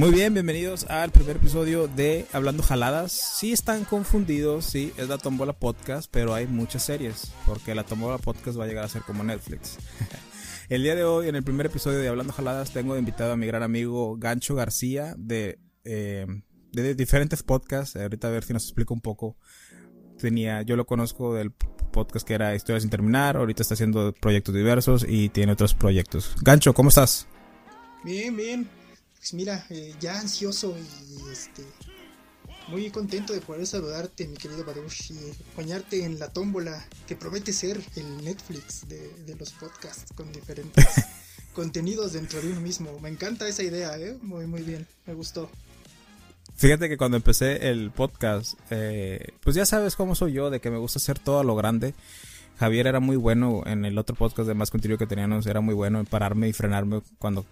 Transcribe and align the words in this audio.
Muy 0.00 0.12
bien, 0.12 0.32
bienvenidos 0.32 0.84
al 0.84 1.10
primer 1.10 1.36
episodio 1.36 1.86
de 1.86 2.24
Hablando 2.32 2.62
Jaladas. 2.62 3.12
Sí 3.12 3.52
están 3.52 3.84
confundidos, 3.84 4.64
sí, 4.64 4.94
es 4.96 5.10
la 5.10 5.18
Tombola 5.18 5.52
Podcast, 5.52 6.10
pero 6.10 6.32
hay 6.32 6.46
muchas 6.46 6.84
series, 6.84 7.30
porque 7.44 7.74
la 7.74 7.84
Tombola 7.84 8.16
Podcast 8.16 8.58
va 8.58 8.64
a 8.64 8.66
llegar 8.66 8.82
a 8.82 8.88
ser 8.88 9.02
como 9.02 9.22
Netflix. 9.24 9.76
el 10.70 10.84
día 10.84 10.94
de 10.94 11.04
hoy, 11.04 11.28
en 11.28 11.36
el 11.36 11.42
primer 11.42 11.66
episodio 11.66 11.98
de 11.98 12.08
Hablando 12.08 12.32
Jaladas, 12.32 12.72
tengo 12.72 12.96
invitado 12.96 13.32
a 13.32 13.36
mi 13.36 13.46
gran 13.46 13.62
amigo 13.62 14.16
Gancho 14.16 14.54
García 14.54 15.14
de, 15.18 15.58
eh, 15.84 16.24
de 16.72 16.94
diferentes 16.94 17.42
podcasts. 17.42 17.94
Ahorita 17.96 18.28
a 18.28 18.30
ver 18.30 18.44
si 18.44 18.54
nos 18.54 18.64
explica 18.64 18.94
un 18.94 19.02
poco. 19.02 19.36
Tenía, 20.16 20.62
yo 20.62 20.76
lo 20.76 20.86
conozco 20.86 21.34
del 21.34 21.50
podcast 21.50 22.26
que 22.26 22.32
era 22.32 22.54
Historias 22.54 22.84
sin 22.84 22.90
terminar, 22.90 23.36
ahorita 23.36 23.60
está 23.60 23.74
haciendo 23.74 24.14
proyectos 24.14 24.54
diversos 24.54 25.04
y 25.06 25.28
tiene 25.28 25.52
otros 25.52 25.74
proyectos. 25.74 26.36
Gancho, 26.40 26.72
¿cómo 26.72 26.88
estás? 26.88 27.28
Bien, 28.02 28.34
bien 28.34 28.79
pues 29.20 29.34
mira, 29.34 29.66
eh, 29.68 29.94
ya 30.00 30.18
ansioso 30.18 30.74
y 30.78 31.30
este 31.30 31.62
muy 32.68 32.88
contento 32.90 33.34
de 33.34 33.40
poder 33.40 33.66
saludarte, 33.66 34.26
mi 34.26 34.36
querido 34.36 34.64
Baruch, 34.64 35.10
y 35.10 35.30
acompañarte 35.30 36.04
en 36.04 36.18
la 36.18 36.28
tómbola 36.28 36.82
que 37.06 37.16
promete 37.16 37.52
ser 37.52 37.80
el 37.96 38.24
Netflix 38.24 38.88
de, 38.88 39.36
los 39.38 39.52
podcasts 39.52 40.12
con 40.14 40.32
diferentes 40.32 40.86
contenidos 41.52 42.14
dentro 42.14 42.40
de 42.40 42.50
uno 42.50 42.60
mismo. 42.60 42.98
Me 43.00 43.10
encanta 43.10 43.46
esa 43.46 43.62
idea, 43.62 43.98
¿eh? 43.98 44.16
Muy, 44.22 44.46
muy 44.46 44.62
bien, 44.62 44.86
me 45.06 45.14
gustó. 45.14 45.50
Fíjate 46.56 46.88
que 46.88 46.96
cuando 46.96 47.16
empecé 47.16 47.68
el 47.70 47.90
podcast, 47.90 48.54
eh, 48.70 49.34
pues 49.42 49.54
ya 49.56 49.66
sabes 49.66 49.96
cómo 49.96 50.14
soy 50.14 50.32
yo, 50.32 50.48
de 50.48 50.60
que 50.60 50.70
me 50.70 50.78
gusta 50.78 50.98
hacer 50.98 51.18
todo 51.18 51.40
a 51.40 51.44
lo 51.44 51.56
grande. 51.56 51.94
Javier 52.58 52.86
era 52.86 53.00
muy 53.00 53.16
bueno 53.16 53.62
en 53.66 53.84
el 53.84 53.98
otro 53.98 54.14
podcast 54.16 54.46
de 54.46 54.54
más 54.54 54.70
contenido 54.70 54.96
que 54.96 55.06
teníamos, 55.06 55.46
era 55.46 55.60
muy 55.60 55.74
bueno 55.74 55.98
en 55.98 56.06
pararme 56.06 56.48
y 56.48 56.52
frenarme 56.52 57.02
cuando 57.18 57.44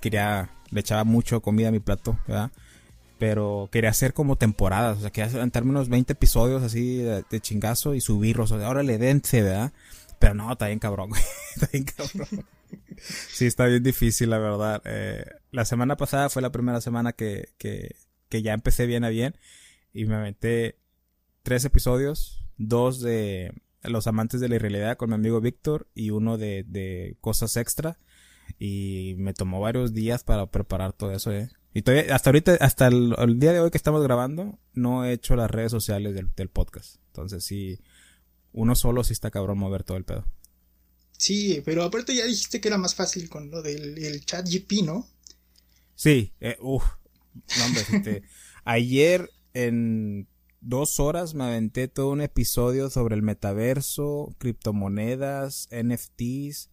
quería, 0.00 0.50
le 0.74 0.80
echaba 0.80 1.04
mucho 1.04 1.40
comida 1.40 1.68
a 1.68 1.72
mi 1.72 1.78
plato, 1.78 2.18
¿verdad? 2.26 2.50
Pero 3.18 3.68
quería 3.70 3.90
hacer 3.90 4.12
como 4.12 4.36
temporadas, 4.36 4.98
o 4.98 5.00
sea, 5.00 5.10
quería 5.10 5.30
aventarme 5.30 5.70
unos 5.70 5.88
20 5.88 6.12
episodios 6.12 6.62
así 6.64 6.98
de, 6.98 7.40
chingazo 7.40 7.94
y 7.94 8.00
subirlos, 8.00 8.50
o 8.50 8.58
sea, 8.58 8.66
ahora 8.66 8.82
le 8.82 8.98
dense, 8.98 9.40
¿verdad? 9.40 9.72
Pero 10.18 10.34
no, 10.34 10.50
está 10.50 10.66
bien 10.66 10.80
cabrón, 10.80 11.08
güey. 11.10 11.22
Está 11.54 11.68
bien 11.72 11.84
cabrón. 11.84 12.44
Sí, 12.98 13.46
está 13.46 13.66
bien 13.66 13.84
difícil, 13.84 14.30
la 14.30 14.38
verdad. 14.38 14.82
Eh, 14.84 15.24
la 15.52 15.64
semana 15.64 15.96
pasada 15.96 16.28
fue 16.28 16.42
la 16.42 16.50
primera 16.50 16.80
semana 16.80 17.12
que, 17.12 17.50
que, 17.56 17.94
que 18.28 18.42
ya 18.42 18.52
empecé 18.52 18.86
bien 18.86 19.04
a 19.04 19.10
bien 19.10 19.36
y 19.92 20.06
me 20.06 20.16
aventé 20.16 20.76
tres 21.44 21.64
episodios, 21.64 22.44
dos 22.56 23.00
de 23.00 23.52
Los 23.82 24.08
amantes 24.08 24.40
de 24.40 24.48
la 24.48 24.56
irrealidad 24.56 24.96
con 24.96 25.10
mi 25.10 25.14
amigo 25.14 25.40
Víctor 25.40 25.86
y 25.94 26.10
uno 26.10 26.36
de, 26.36 26.64
de 26.66 27.16
Cosas 27.20 27.56
Extra. 27.56 27.96
Y 28.58 29.14
me 29.18 29.34
tomó 29.34 29.60
varios 29.60 29.92
días 29.92 30.24
para 30.24 30.46
preparar 30.46 30.92
todo 30.92 31.12
eso, 31.12 31.32
¿eh? 31.32 31.50
Y 31.72 31.82
todavía, 31.82 32.14
hasta 32.14 32.30
ahorita, 32.30 32.56
hasta 32.60 32.86
el, 32.86 33.14
día 33.38 33.52
de 33.52 33.60
hoy 33.60 33.70
que 33.70 33.76
estamos 33.76 34.02
grabando, 34.02 34.58
no 34.74 35.04
he 35.04 35.12
hecho 35.12 35.34
las 35.34 35.50
redes 35.50 35.72
sociales 35.72 36.14
del, 36.14 36.30
del 36.36 36.48
podcast. 36.48 36.96
Entonces 37.08 37.44
sí, 37.44 37.80
uno 38.52 38.76
solo 38.76 39.02
sí 39.02 39.12
está 39.12 39.30
cabrón 39.30 39.58
mover 39.58 39.82
todo 39.82 39.96
el 39.96 40.04
pedo. 40.04 40.24
Sí, 41.16 41.62
pero 41.64 41.84
aparte 41.84 42.14
ya 42.14 42.24
dijiste 42.24 42.60
que 42.60 42.68
era 42.68 42.78
más 42.78 42.94
fácil 42.94 43.28
con 43.28 43.50
lo 43.50 43.62
del 43.62 43.98
el 43.98 44.24
chat 44.24 44.46
GP, 44.48 44.84
¿no? 44.84 45.08
Sí, 45.94 46.32
eh, 46.40 46.56
uff, 46.60 46.84
no, 47.58 47.64
hombre, 47.64 47.82
este, 47.92 48.22
ayer 48.64 49.30
en 49.52 50.28
dos 50.60 50.98
horas 50.98 51.34
me 51.34 51.44
aventé 51.44 51.88
todo 51.88 52.10
un 52.10 52.20
episodio 52.20 52.90
sobre 52.90 53.14
el 53.14 53.22
metaverso, 53.22 54.34
criptomonedas, 54.38 55.68
NFTs, 55.70 56.70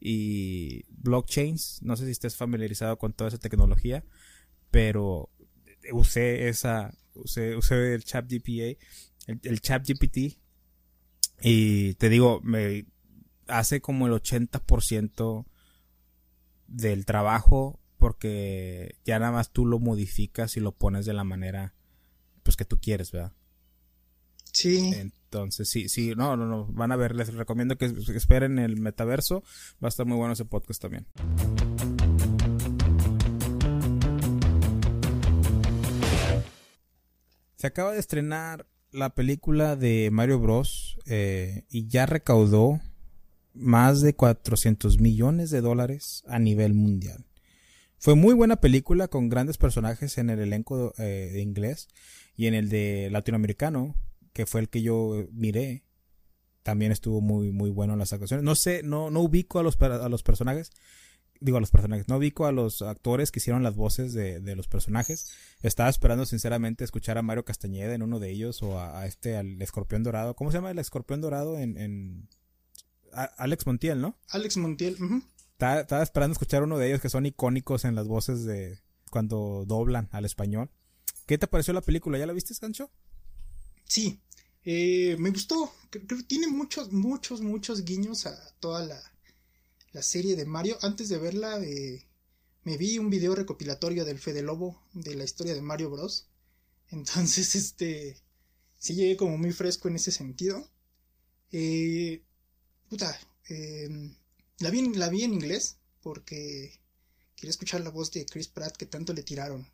y 0.00 0.84
blockchains. 0.88 1.82
No 1.82 1.96
sé 1.96 2.04
si 2.06 2.12
estés 2.12 2.36
familiarizado 2.36 2.98
con 2.98 3.12
toda 3.12 3.28
esa 3.28 3.38
tecnología, 3.38 4.04
pero 4.70 5.30
usé 5.92 6.48
esa, 6.48 6.92
usé, 7.14 7.56
usé 7.56 7.94
el 7.94 8.04
chat 8.04 8.26
GPA, 8.30 8.76
el, 9.42 9.60
chat 9.60 9.86
GPT, 9.86 10.38
y 11.40 11.94
te 11.94 12.08
digo, 12.08 12.40
me 12.42 12.86
hace 13.46 13.80
como 13.80 14.06
el 14.06 14.12
80% 14.12 15.46
del 16.68 17.06
trabajo 17.06 17.80
porque 17.98 18.96
ya 19.04 19.18
nada 19.18 19.32
más 19.32 19.52
tú 19.52 19.66
lo 19.66 19.78
modificas 19.78 20.56
y 20.56 20.60
lo 20.60 20.72
pones 20.72 21.06
de 21.06 21.14
la 21.14 21.24
manera 21.24 21.74
pues 22.42 22.56
que 22.56 22.64
tú 22.64 22.78
quieres, 22.80 23.12
¿verdad? 23.12 23.32
Sí. 24.52 24.92
Entonces, 25.26 25.68
sí, 25.68 25.88
sí, 25.88 26.14
no, 26.16 26.36
no, 26.36 26.46
no, 26.46 26.66
van 26.66 26.92
a 26.92 26.96
ver, 26.96 27.14
les 27.14 27.34
recomiendo 27.34 27.76
que 27.76 27.86
esperen 27.86 28.58
el 28.58 28.80
metaverso, 28.80 29.42
va 29.82 29.86
a 29.86 29.88
estar 29.88 30.06
muy 30.06 30.16
bueno 30.16 30.32
ese 30.32 30.44
podcast 30.44 30.80
también. 30.80 31.06
Se 37.56 37.66
acaba 37.66 37.92
de 37.92 37.98
estrenar 37.98 38.66
la 38.92 39.10
película 39.10 39.76
de 39.76 40.10
Mario 40.10 40.38
Bros. 40.38 40.98
Eh, 41.06 41.64
y 41.68 41.86
ya 41.86 42.06
recaudó 42.06 42.80
más 43.54 44.00
de 44.00 44.14
400 44.14 45.00
millones 45.00 45.50
de 45.50 45.60
dólares 45.60 46.24
a 46.28 46.38
nivel 46.38 46.74
mundial. 46.74 47.26
Fue 47.98 48.14
muy 48.14 48.34
buena 48.34 48.56
película 48.56 49.08
con 49.08 49.28
grandes 49.28 49.58
personajes 49.58 50.18
en 50.18 50.30
el 50.30 50.40
elenco 50.40 50.94
eh, 50.98 51.30
de 51.32 51.40
inglés 51.40 51.88
y 52.36 52.46
en 52.46 52.54
el 52.54 52.68
de 52.68 53.08
latinoamericano 53.10 53.94
que 54.36 54.44
fue 54.44 54.60
el 54.60 54.68
que 54.68 54.82
yo 54.82 55.26
miré, 55.32 55.82
también 56.62 56.92
estuvo 56.92 57.22
muy, 57.22 57.52
muy 57.52 57.70
bueno 57.70 57.94
en 57.94 57.98
las 57.98 58.12
actuaciones. 58.12 58.44
No 58.44 58.54
sé, 58.54 58.82
no, 58.82 59.10
no 59.10 59.22
ubico 59.22 59.58
a 59.58 59.62
los, 59.62 59.80
a 59.80 60.10
los 60.10 60.22
personajes, 60.22 60.72
digo 61.40 61.56
a 61.56 61.60
los 61.60 61.70
personajes, 61.70 62.06
no 62.06 62.18
ubico 62.18 62.44
a 62.44 62.52
los 62.52 62.82
actores 62.82 63.32
que 63.32 63.38
hicieron 63.38 63.62
las 63.62 63.76
voces 63.76 64.12
de, 64.12 64.40
de 64.40 64.54
los 64.54 64.68
personajes. 64.68 65.32
Estaba 65.62 65.88
esperando 65.88 66.26
sinceramente 66.26 66.84
escuchar 66.84 67.16
a 67.16 67.22
Mario 67.22 67.46
Castañeda 67.46 67.94
en 67.94 68.02
uno 68.02 68.20
de 68.20 68.28
ellos 68.28 68.62
o 68.62 68.78
a, 68.78 69.06
este, 69.06 69.38
al 69.38 69.62
escorpión 69.62 70.02
dorado. 70.02 70.36
¿Cómo 70.36 70.50
se 70.50 70.58
llama 70.58 70.70
el 70.70 70.78
escorpión 70.78 71.22
dorado 71.22 71.58
en... 71.58 71.78
en... 71.78 72.28
Alex 73.38 73.66
Montiel, 73.66 74.02
¿no? 74.02 74.18
Alex 74.28 74.58
Montiel. 74.58 74.98
estaba, 75.52 75.80
estaba 75.80 76.02
esperando 76.02 76.32
escuchar 76.32 76.62
uno 76.62 76.76
de 76.76 76.88
ellos 76.88 77.00
que 77.00 77.08
son 77.08 77.24
icónicos 77.24 77.86
en 77.86 77.94
las 77.94 78.06
voces 78.06 78.44
de 78.44 78.80
cuando 79.10 79.64
doblan 79.66 80.10
al 80.12 80.26
español. 80.26 80.70
¿Qué 81.24 81.38
te 81.38 81.46
pareció 81.46 81.72
la 81.72 81.80
película? 81.80 82.18
¿Ya 82.18 82.26
la 82.26 82.34
viste, 82.34 82.52
Gancho? 82.60 82.90
Sí, 83.88 84.20
eh, 84.66 85.16
me 85.20 85.30
gustó. 85.30 85.72
Creo, 85.90 86.06
que 86.06 86.24
tiene 86.24 86.48
muchos, 86.48 86.92
muchos, 86.92 87.40
muchos 87.40 87.84
guiños 87.84 88.26
a 88.26 88.36
toda 88.58 88.84
la, 88.84 89.00
la 89.92 90.02
serie 90.02 90.34
de 90.34 90.44
Mario. 90.44 90.76
Antes 90.82 91.08
de 91.08 91.18
verla, 91.18 91.62
eh, 91.62 92.04
me 92.64 92.76
vi 92.76 92.98
un 92.98 93.08
video 93.08 93.36
recopilatorio 93.36 94.04
del 94.04 94.18
Fede 94.18 94.42
Lobo 94.42 94.82
de 94.92 95.14
la 95.14 95.22
historia 95.22 95.54
de 95.54 95.62
Mario 95.62 95.90
Bros. 95.90 96.28
Entonces, 96.90 97.54
este. 97.54 98.20
Sí 98.78 98.94
llegué 98.94 99.16
como 99.16 99.38
muy 99.38 99.52
fresco 99.52 99.88
en 99.88 99.96
ese 99.96 100.10
sentido. 100.10 100.68
Eh, 101.52 102.24
puta. 102.88 103.16
Em, 103.48 104.16
la, 104.58 104.70
vi, 104.70 104.82
la 104.94 105.08
vi 105.08 105.22
en 105.22 105.32
inglés 105.34 105.78
porque 106.02 106.80
quería 107.36 107.50
escuchar 107.50 107.82
la 107.82 107.90
voz 107.90 108.10
de 108.10 108.26
Chris 108.26 108.48
Pratt 108.48 108.76
que 108.76 108.86
tanto 108.86 109.12
le 109.12 109.22
tiraron. 109.22 109.70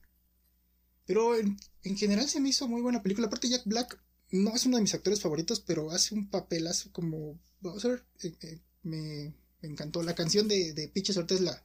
Pero 1.06 1.34
en, 1.34 1.58
en 1.82 1.96
general 1.96 2.28
se 2.28 2.40
me 2.40 2.50
hizo 2.50 2.69
muy 2.69 2.82
buena 2.82 3.02
película. 3.02 3.28
Aparte, 3.28 3.49
Jack 3.49 3.62
Black 3.64 3.99
no 4.32 4.55
es 4.55 4.67
uno 4.67 4.76
de 4.76 4.82
mis 4.82 4.94
actores 4.94 5.20
favoritos, 5.20 5.61
pero 5.61 5.90
hace 5.90 6.14
un 6.14 6.26
papelazo 6.29 6.90
como 6.90 7.38
Bowser. 7.61 8.02
Eh, 8.23 8.34
eh, 8.40 8.58
me, 8.82 9.32
encantó. 9.61 10.02
La 10.02 10.14
canción 10.14 10.49
de, 10.49 10.73
de 10.73 10.88
Piches 10.88 11.17
es 11.17 11.40
la, 11.40 11.62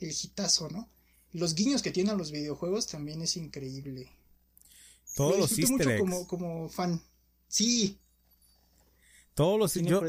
el 0.00 0.10
hitazo, 0.10 0.68
¿no? 0.68 0.88
Los 1.32 1.54
guiños 1.54 1.82
que 1.82 1.92
tienen 1.92 2.18
los 2.18 2.32
videojuegos 2.32 2.88
también 2.88 3.22
es 3.22 3.36
increíble. 3.36 4.10
Todos 5.14 5.38
los 5.38 5.58
easter 5.58 5.98
Como, 5.98 6.26
como 6.26 6.68
fan. 6.68 7.00
Sí. 7.48 7.98
Todos 9.34 9.58
los 9.58 9.74
yo, 9.74 10.02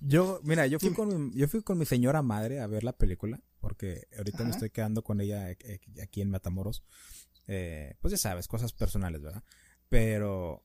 yo, 0.00 0.40
mira, 0.44 0.66
yo 0.66 0.78
fui 0.78 0.92
con 0.94 1.30
mi, 1.30 1.38
yo 1.38 1.46
fui 1.46 1.62
con 1.62 1.76
mi 1.76 1.84
señora 1.84 2.22
madre 2.22 2.60
a 2.60 2.66
ver 2.66 2.84
la 2.84 2.96
película 2.96 3.38
porque 3.60 4.08
ahorita 4.16 4.44
me 4.44 4.50
estoy 4.50 4.70
quedando 4.70 5.04
con 5.04 5.20
ella 5.20 5.50
eh, 5.50 5.80
aquí 6.02 6.22
en 6.22 6.30
Matamoros. 6.30 6.82
pues 7.46 8.10
ya 8.10 8.16
sabes, 8.16 8.48
cosas 8.48 8.72
personales, 8.72 9.20
¿verdad? 9.20 9.42
Pero 9.90 10.64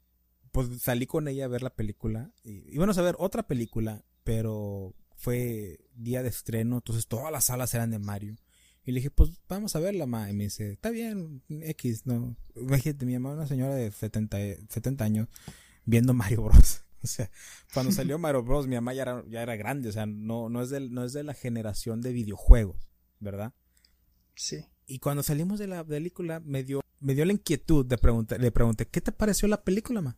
pues 0.52 0.82
salí 0.82 1.06
con 1.08 1.28
ella 1.28 1.46
a 1.46 1.50
ver 1.50 1.64
la 1.64 1.76
película. 1.76 2.32
Y 2.44 2.74
íbamos 2.74 2.98
a 2.98 3.02
ver 3.02 3.16
otra 3.20 3.48
película, 3.48 4.04
pero 4.24 4.96
fue 5.16 5.80
día 5.96 6.24
de 6.24 6.30
estreno, 6.30 6.78
entonces 6.78 7.08
todas 7.08 7.32
las 7.32 7.46
salas 7.46 7.74
eran 7.74 7.92
de 7.92 8.00
Mario. 8.00 8.36
Y 8.84 8.92
le 8.92 9.00
dije, 9.00 9.12
pues 9.12 9.32
vamos 9.50 9.76
a 9.76 9.80
verla, 9.80 10.06
ma. 10.06 10.30
Y 10.30 10.34
me 10.34 10.46
dice, 10.46 10.72
está 10.72 10.92
bien, 10.92 11.44
X, 11.50 12.06
no. 12.06 12.38
Imagínate, 12.56 13.06
mi 13.06 13.14
mamá 13.20 13.34
una 13.34 13.46
señora 13.46 13.76
de 13.76 13.92
70, 13.92 14.38
70 14.70 15.04
años 15.04 15.28
viendo 15.86 16.14
Mario 16.14 16.44
Bros. 16.44 16.84
O 17.04 17.08
sea, 17.10 17.30
cuando 17.74 17.92
salió 17.92 18.18
Mario 18.20 18.44
Bros, 18.44 18.68
mi 18.68 18.76
mamá 18.76 18.94
ya 18.94 19.04
era, 19.04 19.24
ya 19.28 19.44
era 19.44 19.56
grande, 19.56 19.88
o 19.88 19.92
sea, 19.92 20.08
no, 20.08 20.50
no, 20.50 20.64
es 20.64 20.72
del, 20.72 20.92
no 20.92 21.06
es 21.06 21.14
de 21.14 21.24
la 21.24 21.36
generación 21.36 22.02
de 22.02 22.12
videojuegos, 22.12 22.90
¿verdad? 23.20 23.54
Sí. 24.36 24.66
Y 24.88 24.98
cuando 24.98 25.22
salimos 25.22 25.60
de 25.60 25.68
la 25.68 25.86
película, 25.86 26.40
me 26.40 26.64
dio, 26.64 26.82
me 27.00 27.16
dio 27.16 27.26
la 27.26 27.34
inquietud 27.34 27.86
de 27.86 27.98
preguntar, 27.98 28.40
le 28.40 28.52
pregunté, 28.52 28.88
¿qué 28.88 29.02
te 29.02 29.12
pareció 29.12 29.48
la 29.48 29.64
película, 29.64 30.02
ma? 30.02 30.18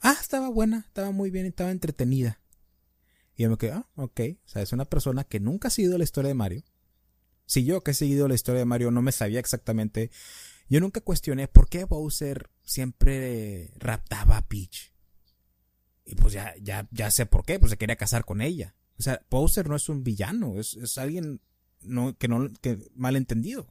Ah, 0.00 0.16
estaba 0.20 0.48
buena, 0.48 0.84
estaba 0.86 1.10
muy 1.10 1.30
bien, 1.30 1.46
estaba 1.46 1.70
entretenida. 1.70 2.40
Y 3.36 3.44
yo 3.44 3.50
me 3.50 3.56
quedé, 3.56 3.72
ah, 3.72 3.86
ok. 3.96 4.20
O 4.44 4.48
sea, 4.48 4.62
es 4.62 4.72
una 4.72 4.84
persona 4.84 5.24
que 5.24 5.40
nunca 5.40 5.68
ha 5.68 5.70
sido 5.70 5.98
la 5.98 6.04
historia 6.04 6.28
de 6.28 6.34
Mario. 6.34 6.64
Si 7.46 7.64
yo 7.64 7.82
que 7.82 7.90
he 7.90 7.94
seguido 7.94 8.28
la 8.28 8.34
historia 8.34 8.60
de 8.60 8.64
Mario 8.64 8.90
no 8.90 9.02
me 9.02 9.12
sabía 9.12 9.40
exactamente, 9.40 10.10
yo 10.68 10.80
nunca 10.80 11.00
cuestioné 11.00 11.48
por 11.48 11.68
qué 11.68 11.84
Bowser 11.84 12.50
siempre 12.62 13.72
raptaba 13.76 14.36
a 14.36 14.46
Peach. 14.46 14.92
Y 16.04 16.14
pues 16.14 16.32
ya, 16.32 16.54
ya, 16.60 16.88
ya 16.92 17.10
sé 17.10 17.26
por 17.26 17.44
qué, 17.44 17.58
pues 17.58 17.70
se 17.70 17.76
quería 17.76 17.96
casar 17.96 18.24
con 18.24 18.40
ella. 18.40 18.74
O 18.98 19.02
sea, 19.02 19.24
Bowser 19.30 19.68
no 19.68 19.76
es 19.76 19.88
un 19.88 20.04
villano, 20.04 20.60
es, 20.60 20.76
es 20.76 20.96
alguien 20.98 21.40
no, 21.82 22.16
que 22.16 22.28
no, 22.28 22.48
que 22.60 22.78
malentendido. 22.94 23.66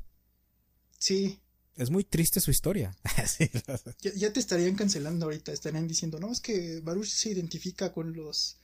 Sí. 0.98 1.40
Es 1.80 1.90
muy 1.90 2.04
triste 2.04 2.42
su 2.42 2.52
historia. 2.52 2.94
ya, 4.02 4.34
te 4.34 4.40
estarían 4.42 4.76
cancelando 4.76 5.26
ahorita, 5.26 5.54
estarían 5.54 5.88
diciendo, 5.88 6.20
no, 6.20 6.30
es 6.30 6.42
que 6.42 6.82
Baruch 6.82 7.08
se 7.08 7.30
identifica 7.30 7.94
con 7.94 8.14
los 8.14 8.58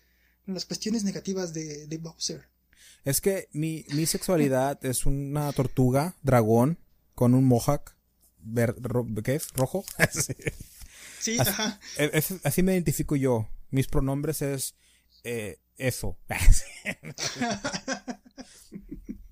las 0.47 0.65
cuestiones 0.65 1.05
negativas 1.05 1.53
de, 1.53 1.87
de 1.87 1.97
Bowser. 1.97 2.43
Es 3.05 3.21
que 3.21 3.47
mi, 3.53 3.85
mi 3.93 4.05
sexualidad 4.05 4.85
es 4.85 5.05
una 5.05 5.49
tortuga, 5.53 6.17
dragón, 6.23 6.77
con 7.15 7.33
un 7.33 7.45
mohawk, 7.45 7.95
ver, 8.41 8.75
¿qué 9.23 9.35
es? 9.35 9.47
¿Rojo? 9.53 9.85
sí, 11.21 11.39
así, 11.39 11.49
ajá. 11.49 11.79
así 12.43 12.63
me 12.63 12.73
identifico 12.73 13.15
yo. 13.15 13.47
Mis 13.71 13.87
pronombres 13.87 14.41
es 14.41 14.75
eh, 15.23 15.57
eso. 15.77 16.17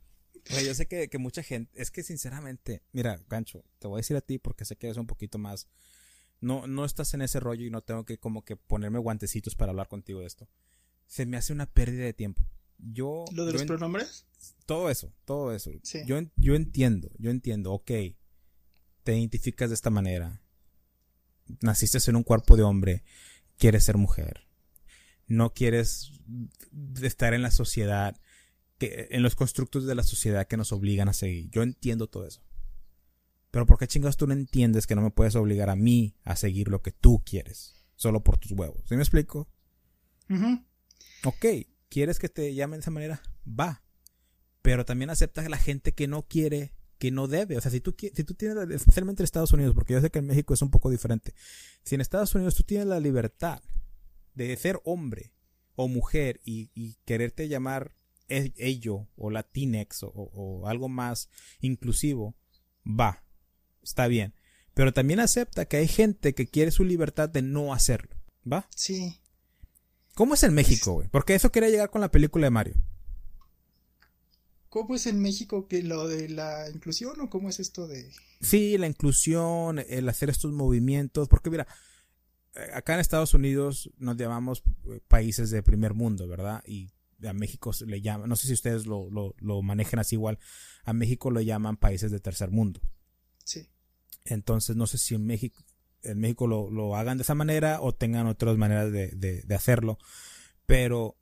yo 0.45 0.73
sé 0.73 0.87
que, 0.87 1.09
que, 1.09 1.17
mucha 1.17 1.43
gente, 1.43 1.71
es 1.79 1.91
que 1.91 2.03
sinceramente, 2.03 2.83
mira, 2.91 3.21
Gancho, 3.29 3.63
te 3.79 3.87
voy 3.87 3.97
a 3.97 4.01
decir 4.01 4.17
a 4.17 4.21
ti 4.21 4.39
porque 4.39 4.65
sé 4.65 4.75
que 4.75 4.87
eres 4.87 4.97
un 4.97 5.07
poquito 5.07 5.37
más, 5.37 5.67
no, 6.41 6.67
no 6.67 6.83
estás 6.83 7.13
en 7.13 7.21
ese 7.21 7.39
rollo 7.39 7.65
y 7.65 7.69
no 7.69 7.81
tengo 7.81 8.03
que 8.05 8.17
como 8.17 8.43
que 8.43 8.55
ponerme 8.55 8.99
guantecitos 8.99 9.55
para 9.55 9.71
hablar 9.71 9.87
contigo 9.87 10.19
de 10.19 10.27
esto. 10.27 10.49
Se 11.07 11.25
me 11.25 11.37
hace 11.37 11.53
una 11.53 11.65
pérdida 11.65 12.03
de 12.03 12.13
tiempo. 12.13 12.43
Yo... 12.77 13.25
¿Lo 13.31 13.45
de 13.45 13.53
los 13.53 13.63
pronombres? 13.63 14.25
Todo 14.65 14.89
eso, 14.89 15.13
todo 15.25 15.53
eso. 15.53 15.71
Yo, 16.05 16.19
yo 16.35 16.55
entiendo, 16.55 17.11
yo 17.17 17.31
entiendo, 17.31 17.71
ok, 17.71 17.91
te 19.03 19.17
identificas 19.17 19.69
de 19.69 19.75
esta 19.75 19.89
manera. 19.89 20.41
Naciste 21.61 21.97
en 22.09 22.15
un 22.15 22.23
cuerpo 22.23 22.57
de 22.57 22.63
hombre, 22.63 23.03
quieres 23.57 23.85
ser 23.85 23.97
mujer. 23.97 24.47
No 25.27 25.53
quieres 25.53 26.11
estar 27.01 27.33
en 27.33 27.41
la 27.41 27.51
sociedad 27.51 28.19
en 28.83 29.23
los 29.23 29.35
constructos 29.35 29.85
de 29.85 29.95
la 29.95 30.03
sociedad 30.03 30.47
que 30.47 30.57
nos 30.57 30.71
obligan 30.71 31.09
a 31.09 31.13
seguir. 31.13 31.49
Yo 31.51 31.63
entiendo 31.63 32.07
todo 32.07 32.25
eso. 32.27 32.41
Pero 33.51 33.67
¿por 33.67 33.77
qué 33.77 33.87
chingados 33.87 34.17
tú 34.17 34.25
no 34.25 34.33
entiendes 34.33 34.87
que 34.87 34.95
no 34.95 35.03
me 35.03 35.11
puedes 35.11 35.35
obligar 35.35 35.69
a 35.69 35.75
mí 35.75 36.15
a 36.23 36.35
seguir 36.35 36.69
lo 36.69 36.81
que 36.81 36.91
tú 36.91 37.21
quieres? 37.23 37.85
Solo 37.95 38.23
por 38.23 38.39
tus 38.39 38.51
huevos. 38.51 38.81
¿Sí 38.89 38.95
me 38.95 39.03
explico? 39.03 39.47
Ok, 41.23 41.45
¿quieres 41.87 42.17
que 42.17 42.29
te 42.29 42.55
llamen 42.55 42.79
de 42.79 42.81
esa 42.81 42.89
manera? 42.89 43.21
Va. 43.47 43.83
Pero 44.63 44.85
también 44.85 45.11
acepta 45.11 45.45
a 45.45 45.49
la 45.49 45.57
gente 45.57 45.93
que 45.93 46.07
no 46.07 46.27
quiere, 46.27 46.73
que 46.97 47.11
no 47.11 47.27
debe. 47.27 47.55
O 47.55 47.61
sea, 47.61 47.69
si 47.69 47.79
tú, 47.79 47.95
si 47.97 48.23
tú 48.23 48.33
tienes, 48.33 48.57
especialmente 48.71 49.21
en 49.21 49.25
Estados 49.25 49.53
Unidos, 49.53 49.75
porque 49.75 49.93
yo 49.93 50.01
sé 50.01 50.09
que 50.09 50.19
en 50.19 50.25
México 50.25 50.55
es 50.55 50.61
un 50.63 50.71
poco 50.71 50.89
diferente. 50.89 51.35
Si 51.83 51.93
en 51.93 52.01
Estados 52.01 52.33
Unidos 52.33 52.55
tú 52.55 52.63
tienes 52.63 52.87
la 52.87 52.99
libertad 52.99 53.61
de 54.33 54.57
ser 54.57 54.81
hombre 54.83 55.31
o 55.75 55.87
mujer 55.87 56.41
y, 56.43 56.71
y 56.73 56.95
quererte 57.05 57.47
llamar 57.47 57.95
ello 58.27 59.07
o 59.15 59.29
Latinex 59.29 60.03
o, 60.03 60.09
o, 60.13 60.67
algo 60.67 60.89
más 60.89 61.29
inclusivo, 61.59 62.35
va, 62.85 63.23
está 63.81 64.07
bien. 64.07 64.33
Pero 64.73 64.93
también 64.93 65.19
acepta 65.19 65.65
que 65.65 65.77
hay 65.77 65.87
gente 65.87 66.33
que 66.33 66.47
quiere 66.47 66.71
su 66.71 66.83
libertad 66.83 67.29
de 67.29 67.41
no 67.41 67.73
hacerlo, 67.73 68.15
¿va? 68.51 68.67
Sí. 68.75 69.19
¿Cómo 70.15 70.33
es 70.33 70.43
en 70.43 70.53
México, 70.53 70.93
güey? 70.93 71.07
Porque 71.09 71.35
eso 71.35 71.51
quería 71.51 71.69
llegar 71.69 71.89
con 71.89 72.01
la 72.01 72.11
película 72.11 72.45
de 72.45 72.51
Mario. 72.51 72.75
¿Cómo 74.69 74.95
es 74.95 75.05
en 75.05 75.21
México 75.21 75.67
que 75.67 75.83
lo 75.83 76.07
de 76.07 76.29
la 76.29 76.67
inclusión 76.69 77.19
o 77.21 77.29
cómo 77.29 77.49
es 77.49 77.59
esto 77.59 77.87
de...? 77.87 78.11
Sí, 78.41 78.77
la 78.79 78.87
inclusión, 78.87 79.79
el 79.87 80.09
hacer 80.09 80.31
estos 80.31 80.51
movimientos, 80.51 81.29
porque 81.29 81.51
mira, 81.51 81.67
eh, 82.55 82.69
acá 82.73 82.95
en 82.95 82.99
Estados 82.99 83.33
Unidos 83.35 83.91
nos 83.97 84.17
llamamos 84.17 84.63
eh, 84.85 84.99
países 85.07 85.51
de 85.51 85.61
primer 85.61 85.93
mundo, 85.93 86.27
¿verdad? 86.27 86.63
Y 86.65 86.91
a 87.27 87.33
México 87.33 87.71
le 87.85 88.01
llaman, 88.01 88.29
no 88.29 88.35
sé 88.35 88.47
si 88.47 88.53
ustedes 88.53 88.85
lo, 88.85 89.09
lo, 89.09 89.35
lo 89.39 89.61
manejan 89.61 89.99
así 89.99 90.15
igual, 90.15 90.39
a 90.83 90.93
México 90.93 91.31
lo 91.31 91.41
llaman 91.41 91.77
países 91.77 92.11
de 92.11 92.19
tercer 92.19 92.51
mundo. 92.51 92.81
Sí. 93.43 93.69
Entonces 94.25 94.75
no 94.75 94.87
sé 94.87 94.97
si 94.97 95.15
en 95.15 95.25
México, 95.25 95.63
en 96.03 96.19
México 96.19 96.47
lo, 96.47 96.69
lo 96.69 96.95
hagan 96.95 97.17
de 97.17 97.23
esa 97.23 97.35
manera 97.35 97.81
o 97.81 97.93
tengan 97.93 98.27
otras 98.27 98.57
maneras 98.57 98.91
de, 98.91 99.09
de, 99.09 99.41
de, 99.41 99.55
hacerlo. 99.55 99.97
Pero 100.65 101.17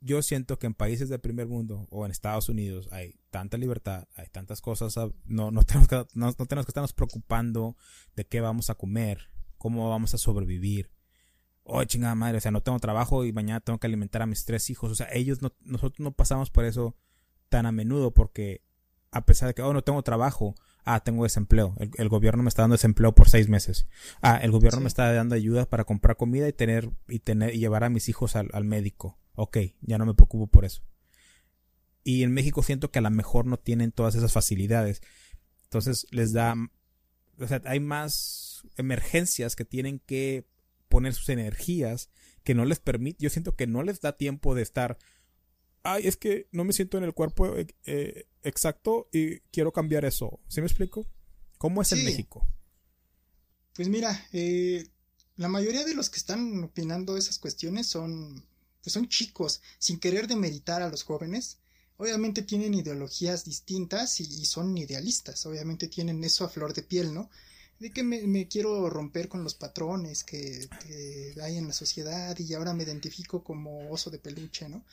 yo 0.00 0.22
siento 0.22 0.58
que 0.58 0.66
en 0.66 0.74
países 0.74 1.08
del 1.08 1.20
primer 1.20 1.46
mundo 1.46 1.86
o 1.90 2.04
en 2.04 2.10
Estados 2.10 2.48
Unidos 2.48 2.88
hay 2.92 3.20
tanta 3.30 3.56
libertad, 3.56 4.08
hay 4.16 4.26
tantas 4.28 4.60
cosas, 4.60 4.96
no, 5.24 5.50
no, 5.50 5.62
tenemos, 5.64 5.88
que, 5.88 5.96
no, 6.14 6.26
no 6.26 6.46
tenemos 6.46 6.66
que 6.66 6.70
estarnos 6.70 6.92
preocupando 6.92 7.76
de 8.16 8.26
qué 8.26 8.40
vamos 8.40 8.70
a 8.70 8.74
comer, 8.74 9.28
cómo 9.58 9.88
vamos 9.88 10.14
a 10.14 10.18
sobrevivir 10.18 10.90
oh, 11.64 11.84
chingada 11.84 12.14
madre, 12.14 12.38
o 12.38 12.40
sea, 12.40 12.50
no 12.50 12.62
tengo 12.62 12.78
trabajo 12.78 13.24
y 13.24 13.32
mañana 13.32 13.60
tengo 13.60 13.78
que 13.78 13.86
alimentar 13.86 14.22
a 14.22 14.26
mis 14.26 14.44
tres 14.44 14.70
hijos. 14.70 14.90
O 14.90 14.94
sea, 14.94 15.08
ellos 15.12 15.42
no, 15.42 15.52
nosotros 15.62 16.00
no 16.00 16.12
pasamos 16.12 16.50
por 16.50 16.64
eso 16.64 16.96
tan 17.48 17.66
a 17.66 17.72
menudo 17.72 18.12
porque 18.12 18.62
a 19.10 19.24
pesar 19.26 19.48
de 19.48 19.54
que, 19.54 19.62
oh, 19.62 19.72
no 19.72 19.82
tengo 19.82 20.02
trabajo, 20.02 20.54
ah, 20.84 21.00
tengo 21.00 21.24
desempleo. 21.24 21.74
El, 21.78 22.08
gobierno 22.08 22.42
me 22.42 22.48
está 22.48 22.62
dando 22.62 22.74
desempleo 22.74 23.14
por 23.14 23.28
seis 23.28 23.48
meses. 23.48 23.86
Ah, 24.22 24.38
el 24.38 24.50
gobierno 24.50 24.80
me 24.80 24.88
está 24.88 25.12
dando 25.12 25.34
ayuda 25.34 25.66
para 25.66 25.84
comprar 25.84 26.16
comida 26.16 26.48
y 26.48 26.52
tener, 26.52 26.90
y 27.08 27.18
tener, 27.18 27.54
y 27.54 27.58
llevar 27.58 27.84
a 27.84 27.90
mis 27.90 28.08
hijos 28.08 28.36
al, 28.36 28.48
al 28.52 28.64
médico. 28.64 29.18
Ok, 29.34 29.58
ya 29.82 29.98
no 29.98 30.06
me 30.06 30.14
preocupo 30.14 30.46
por 30.46 30.64
eso. 30.64 30.82
Y 32.04 32.22
en 32.22 32.32
México 32.32 32.62
siento 32.62 32.90
que 32.90 32.98
a 32.98 33.02
lo 33.02 33.10
mejor 33.10 33.46
no 33.46 33.58
tienen 33.58 33.92
todas 33.92 34.14
esas 34.14 34.32
facilidades. 34.32 35.02
Entonces 35.64 36.06
les 36.10 36.32
da, 36.32 36.54
o 37.38 37.46
sea, 37.46 37.60
hay 37.64 37.80
más 37.80 38.66
emergencias 38.76 39.56
que 39.56 39.64
tienen 39.64 40.00
que 40.00 40.46
poner 40.92 41.14
sus 41.14 41.30
energías 41.30 42.10
que 42.44 42.54
no 42.54 42.66
les 42.66 42.78
permite, 42.78 43.22
yo 43.22 43.30
siento 43.30 43.56
que 43.56 43.66
no 43.66 43.82
les 43.82 44.02
da 44.02 44.14
tiempo 44.14 44.54
de 44.54 44.60
estar, 44.60 44.98
ay, 45.84 46.06
es 46.06 46.18
que 46.18 46.48
no 46.52 46.64
me 46.64 46.74
siento 46.74 46.98
en 46.98 47.04
el 47.04 47.14
cuerpo 47.14 47.56
eh, 47.56 47.66
eh, 47.86 48.26
exacto 48.42 49.08
y 49.10 49.40
quiero 49.50 49.72
cambiar 49.72 50.04
eso. 50.04 50.38
¿Sí 50.48 50.60
me 50.60 50.66
explico? 50.66 51.06
¿Cómo 51.56 51.80
es 51.80 51.92
en 51.92 52.04
México? 52.04 52.46
Pues 53.72 53.88
mira, 53.88 54.26
eh, 54.34 54.86
la 55.36 55.48
mayoría 55.48 55.82
de 55.82 55.94
los 55.94 56.10
que 56.10 56.18
están 56.18 56.62
opinando 56.62 57.16
esas 57.16 57.38
cuestiones 57.38 57.86
son, 57.86 58.44
pues 58.82 58.92
son 58.92 59.08
chicos, 59.08 59.62
sin 59.78 59.98
querer 59.98 60.26
demeritar 60.26 60.82
a 60.82 60.90
los 60.90 61.04
jóvenes. 61.04 61.56
Obviamente 61.96 62.42
tienen 62.42 62.74
ideologías 62.74 63.46
distintas 63.46 64.20
y, 64.20 64.24
y 64.24 64.44
son 64.44 64.76
idealistas, 64.76 65.46
obviamente 65.46 65.88
tienen 65.88 66.22
eso 66.22 66.44
a 66.44 66.50
flor 66.50 66.74
de 66.74 66.82
piel, 66.82 67.14
¿no? 67.14 67.30
De 67.82 67.90
que 67.90 68.04
me, 68.04 68.46
quiero 68.46 68.88
romper 68.88 69.28
con 69.28 69.42
los 69.42 69.54
patrones 69.54 70.22
que, 70.22 70.68
hay 71.42 71.58
en 71.58 71.66
la 71.66 71.72
sociedad 71.72 72.38
y 72.38 72.54
ahora 72.54 72.72
me 72.72 72.84
identifico 72.84 73.42
como 73.42 73.90
oso 73.90 74.08
de 74.08 74.20
peluche, 74.20 74.68
¿no? 74.68 74.84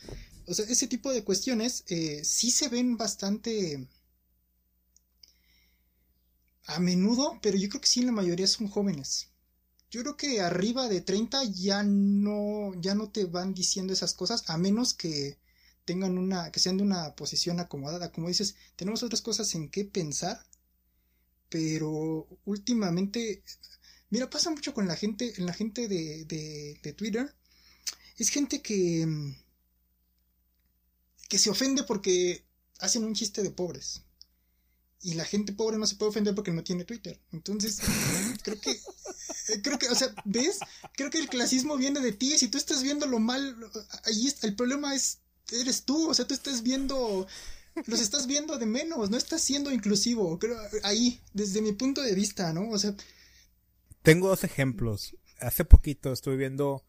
O 0.47 0.53
sea, 0.55 0.65
ese 0.65 0.87
tipo 0.87 1.13
de 1.13 1.23
cuestiones 1.23 1.83
eh, 1.87 2.21
sí 2.25 2.49
se 2.49 2.67
ven 2.67 2.97
bastante 2.97 3.87
a 6.65 6.79
menudo, 6.79 7.37
pero 7.43 7.57
yo 7.57 7.69
creo 7.69 7.81
que 7.81 7.87
sí, 7.87 8.01
la 8.01 8.11
mayoría 8.11 8.47
son 8.47 8.67
jóvenes. 8.67 9.27
Yo 9.91 10.01
creo 10.01 10.17
que 10.17 10.41
arriba 10.41 10.87
de 10.87 11.01
30 11.01 11.43
ya 11.43 11.83
no, 11.83 12.73
ya 12.81 12.95
no 12.95 13.09
te 13.09 13.25
van 13.25 13.53
diciendo 13.53 13.93
esas 13.93 14.15
cosas, 14.15 14.49
a 14.49 14.57
menos 14.57 14.95
que 14.95 15.37
tengan 15.85 16.17
una, 16.17 16.51
que 16.51 16.59
sean 16.59 16.77
de 16.77 16.83
una 16.83 17.15
posición 17.15 17.59
acomodada. 17.59 18.11
Como 18.11 18.29
dices, 18.29 18.55
tenemos 18.75 19.03
otras 19.03 19.21
cosas 19.21 19.53
en 19.53 19.69
qué 19.69 19.85
pensar 19.85 20.43
pero 21.49 22.27
últimamente, 22.45 23.43
mira, 24.09 24.29
pasa 24.29 24.51
mucho 24.51 24.73
con 24.73 24.87
la 24.87 24.95
gente, 24.95 25.33
en 25.37 25.45
la 25.45 25.53
gente 25.53 25.87
de, 25.87 26.25
de, 26.25 26.93
Twitter, 26.93 27.33
es 28.17 28.29
gente 28.29 28.61
que, 28.61 29.07
que 31.27 31.39
se 31.39 31.49
ofende 31.49 31.83
porque 31.83 32.45
hacen 32.79 33.03
un 33.03 33.15
chiste 33.15 33.41
de 33.43 33.51
pobres. 33.51 34.03
Y 35.01 35.13
la 35.13 35.23
gente 35.23 35.53
pobre 35.53 35.77
no 35.77 35.87
se 35.87 35.95
puede 35.95 36.09
ofender 36.09 36.35
porque 36.35 36.51
no 36.51 36.63
tiene 36.63 36.83
Twitter. 36.83 37.19
Entonces, 37.31 37.79
creo 38.43 38.59
que, 38.59 38.77
creo 39.63 39.79
que, 39.79 39.87
o 39.87 39.95
sea, 39.95 40.13
¿ves? 40.25 40.59
Creo 40.95 41.09
que 41.09 41.19
el 41.19 41.29
clasismo 41.29 41.77
viene 41.77 42.01
de 42.01 42.11
ti. 42.11 42.37
Si 42.37 42.49
tú 42.49 42.57
estás 42.57 42.83
viendo 42.83 43.07
lo 43.07 43.19
mal, 43.19 43.57
ahí 44.03 44.27
está, 44.27 44.45
el 44.47 44.55
problema 44.55 44.93
es, 44.93 45.19
eres 45.51 45.83
tú. 45.83 46.09
O 46.09 46.13
sea, 46.13 46.27
tú 46.27 46.33
estás 46.33 46.63
viendo 46.63 47.27
los 47.85 48.01
estás 48.01 48.27
viendo 48.27 48.57
de 48.57 48.65
menos, 48.65 49.09
no 49.09 49.17
estás 49.17 49.41
siendo 49.41 49.71
inclusivo, 49.71 50.37
creo, 50.39 50.57
ahí, 50.83 51.21
desde 51.33 51.61
mi 51.61 51.73
punto 51.73 52.01
de 52.01 52.13
vista, 52.15 52.53
¿no? 52.53 52.69
O 52.69 52.77
sea... 52.77 52.95
Tengo 54.01 54.29
dos 54.29 54.43
ejemplos. 54.43 55.15
Hace 55.39 55.65
poquito 55.65 56.11
estuve 56.13 56.37
viendo 56.37 56.85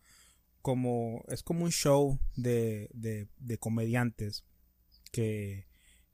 como, 0.62 1.24
es 1.28 1.42
como 1.42 1.64
un 1.64 1.72
show 1.72 2.18
de, 2.36 2.88
de, 2.92 3.28
de 3.38 3.58
comediantes 3.58 4.44
que, 5.12 5.66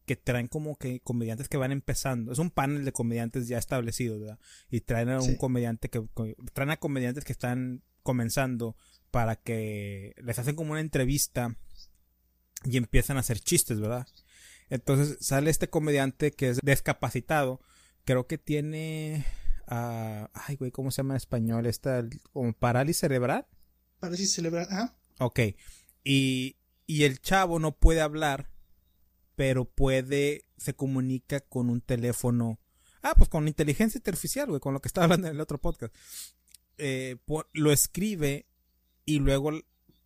que 0.06 0.16
traen 0.16 0.46
como 0.46 0.76
que 0.76 1.00
comediantes 1.00 1.48
que 1.48 1.56
van 1.56 1.72
empezando. 1.72 2.32
Es 2.32 2.38
un 2.38 2.50
panel 2.50 2.84
de 2.84 2.92
comediantes 2.92 3.48
ya 3.48 3.58
establecidos, 3.58 4.20
¿verdad? 4.20 4.38
Y 4.70 4.80
traen 4.80 5.10
a 5.10 5.20
un 5.20 5.36
comediante 5.36 5.90
que, 5.90 6.02
traen 6.52 6.70
a 6.70 6.76
comediantes 6.78 7.24
que 7.24 7.32
están 7.32 7.82
comenzando 8.02 8.76
para 9.10 9.36
que 9.36 10.14
les 10.22 10.38
hacen 10.38 10.54
como 10.54 10.72
una 10.72 10.80
entrevista 10.80 11.56
y 12.64 12.76
empiezan 12.76 13.16
a 13.16 13.20
hacer 13.20 13.40
chistes, 13.40 13.80
¿verdad? 13.80 14.06
Entonces 14.68 15.18
sale 15.20 15.50
este 15.50 15.70
comediante 15.70 16.32
que 16.32 16.50
es 16.50 16.60
discapacitado. 16.62 17.60
Creo 18.04 18.26
que 18.26 18.38
tiene. 18.38 19.24
ah, 19.66 20.30
ay, 20.34 20.56
güey, 20.56 20.70
¿cómo 20.70 20.90
se 20.90 20.98
llama 20.98 21.14
en 21.14 21.18
español? 21.18 21.66
Esta, 21.66 22.04
como 22.32 22.52
parálisis 22.52 23.00
cerebral. 23.00 23.46
Parálisis 24.00 24.32
cerebral, 24.32 24.66
ah, 24.70 24.94
Ok. 25.18 25.40
Y, 26.04 26.56
y 26.86 27.04
el 27.04 27.20
chavo 27.20 27.58
no 27.58 27.76
puede 27.76 28.00
hablar, 28.00 28.50
pero 29.34 29.64
puede, 29.64 30.44
se 30.56 30.74
comunica 30.74 31.40
con 31.40 31.70
un 31.70 31.80
teléfono. 31.80 32.60
Ah, 33.02 33.14
pues 33.16 33.28
con 33.28 33.48
inteligencia 33.48 34.00
artificial, 34.04 34.48
güey, 34.48 34.60
con 34.60 34.74
lo 34.74 34.80
que 34.80 34.88
estaba 34.88 35.04
hablando 35.04 35.28
en 35.28 35.34
el 35.34 35.40
otro 35.40 35.58
podcast. 35.58 35.94
Eh, 36.78 37.16
lo 37.52 37.72
escribe 37.72 38.46
y 39.04 39.20
luego 39.20 39.52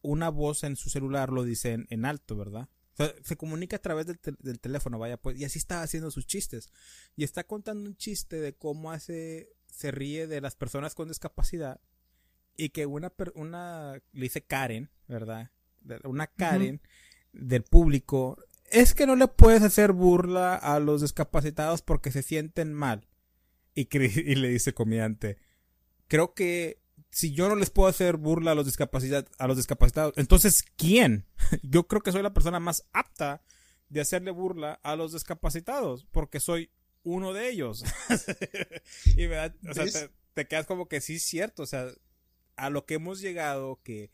una 0.03 0.29
voz 0.29 0.65
en 0.65 0.77
su 0.77 0.91
celular 0.91 1.31
lo 1.31 1.45
dice 1.45 1.73
en, 1.73 1.87
en 1.91 2.05
alto, 2.05 2.37
¿verdad? 2.37 2.69
O 3.01 3.05
sea, 3.07 3.15
se 3.23 3.37
comunica 3.37 3.77
a 3.77 3.81
través 3.83 4.07
del, 4.07 4.19
tel- 4.19 4.37
del 4.41 4.61
teléfono, 4.61 4.99
vaya, 4.99 5.17
pues, 5.17 5.39
y 5.39 5.45
así 5.45 5.59
está 5.59 5.83
haciendo 5.83 6.11
sus 6.11 6.27
chistes. 6.27 6.69
Y 7.17 7.25
está 7.25 7.45
contando 7.45 7.89
un 7.89 7.97
chiste 7.97 8.37
de 8.41 8.55
cómo 8.55 8.93
hace, 8.93 9.55
se 9.73 9.91
ríe 9.91 10.27
de 10.27 10.41
las 10.41 10.55
personas 10.57 10.95
con 10.95 11.09
discapacidad 11.09 11.81
y 12.57 12.71
que 12.71 12.85
una, 12.87 13.09
per- 13.11 13.33
una, 13.37 13.95
le 14.13 14.21
dice 14.23 14.43
Karen, 14.43 14.91
¿verdad? 15.09 15.51
Una 16.05 16.27
Karen 16.27 16.83
del 17.33 17.63
público, 17.63 18.37
es 18.71 18.93
que 18.95 19.07
no 19.07 19.17
le 19.17 19.29
puedes 19.29 19.63
hacer 19.63 19.93
burla 19.93 20.55
a 20.57 20.79
los 20.79 21.01
discapacitados 21.01 21.81
porque 21.83 22.13
se 22.13 22.23
sienten 22.23 22.73
mal. 22.75 23.07
Y, 23.75 23.89
y 23.97 24.35
le 24.35 24.49
dice 24.49 24.71
el 24.71 24.75
comediante, 24.75 25.39
creo 26.07 26.35
que 26.35 26.83
si 27.11 27.33
yo 27.33 27.49
no 27.49 27.57
les 27.57 27.71
puedo 27.71 27.89
hacer 27.89 28.17
burla 28.17 28.53
a 28.53 28.55
los, 28.55 28.67
discapacidad, 28.67 29.27
a 29.39 29.47
los 29.47 29.57
discapacitados, 29.57 30.15
entonces 30.17 30.65
¿quién? 30.77 31.27
Yo 31.63 31.87
creo 31.87 32.03
que 32.03 32.13
soy 32.13 32.23
la 32.23 32.33
persona 32.33 32.61
más 32.61 32.85
apta 32.93 33.43
de 33.89 34.01
hacerle 34.01 34.31
burla 34.31 34.81
a 34.85 34.95
los 34.95 35.13
discapacitados, 35.13 36.07
porque 36.13 36.39
soy 36.39 36.71
uno 37.03 37.33
de 37.33 37.51
ellos. 37.51 37.85
y 39.17 39.27
verdad, 39.27 39.55
o 39.69 39.75
sea, 39.75 39.87
te, 39.87 40.11
te 40.35 40.47
quedas 40.47 40.67
como 40.67 40.89
que 40.89 41.01
sí 41.01 41.17
es 41.17 41.25
cierto, 41.25 41.65
o 41.65 41.67
sea, 41.67 41.89
a 42.57 42.71
lo 42.71 42.87
que 42.87 42.95
hemos 42.95 43.21
llegado 43.21 43.81
que 43.83 44.13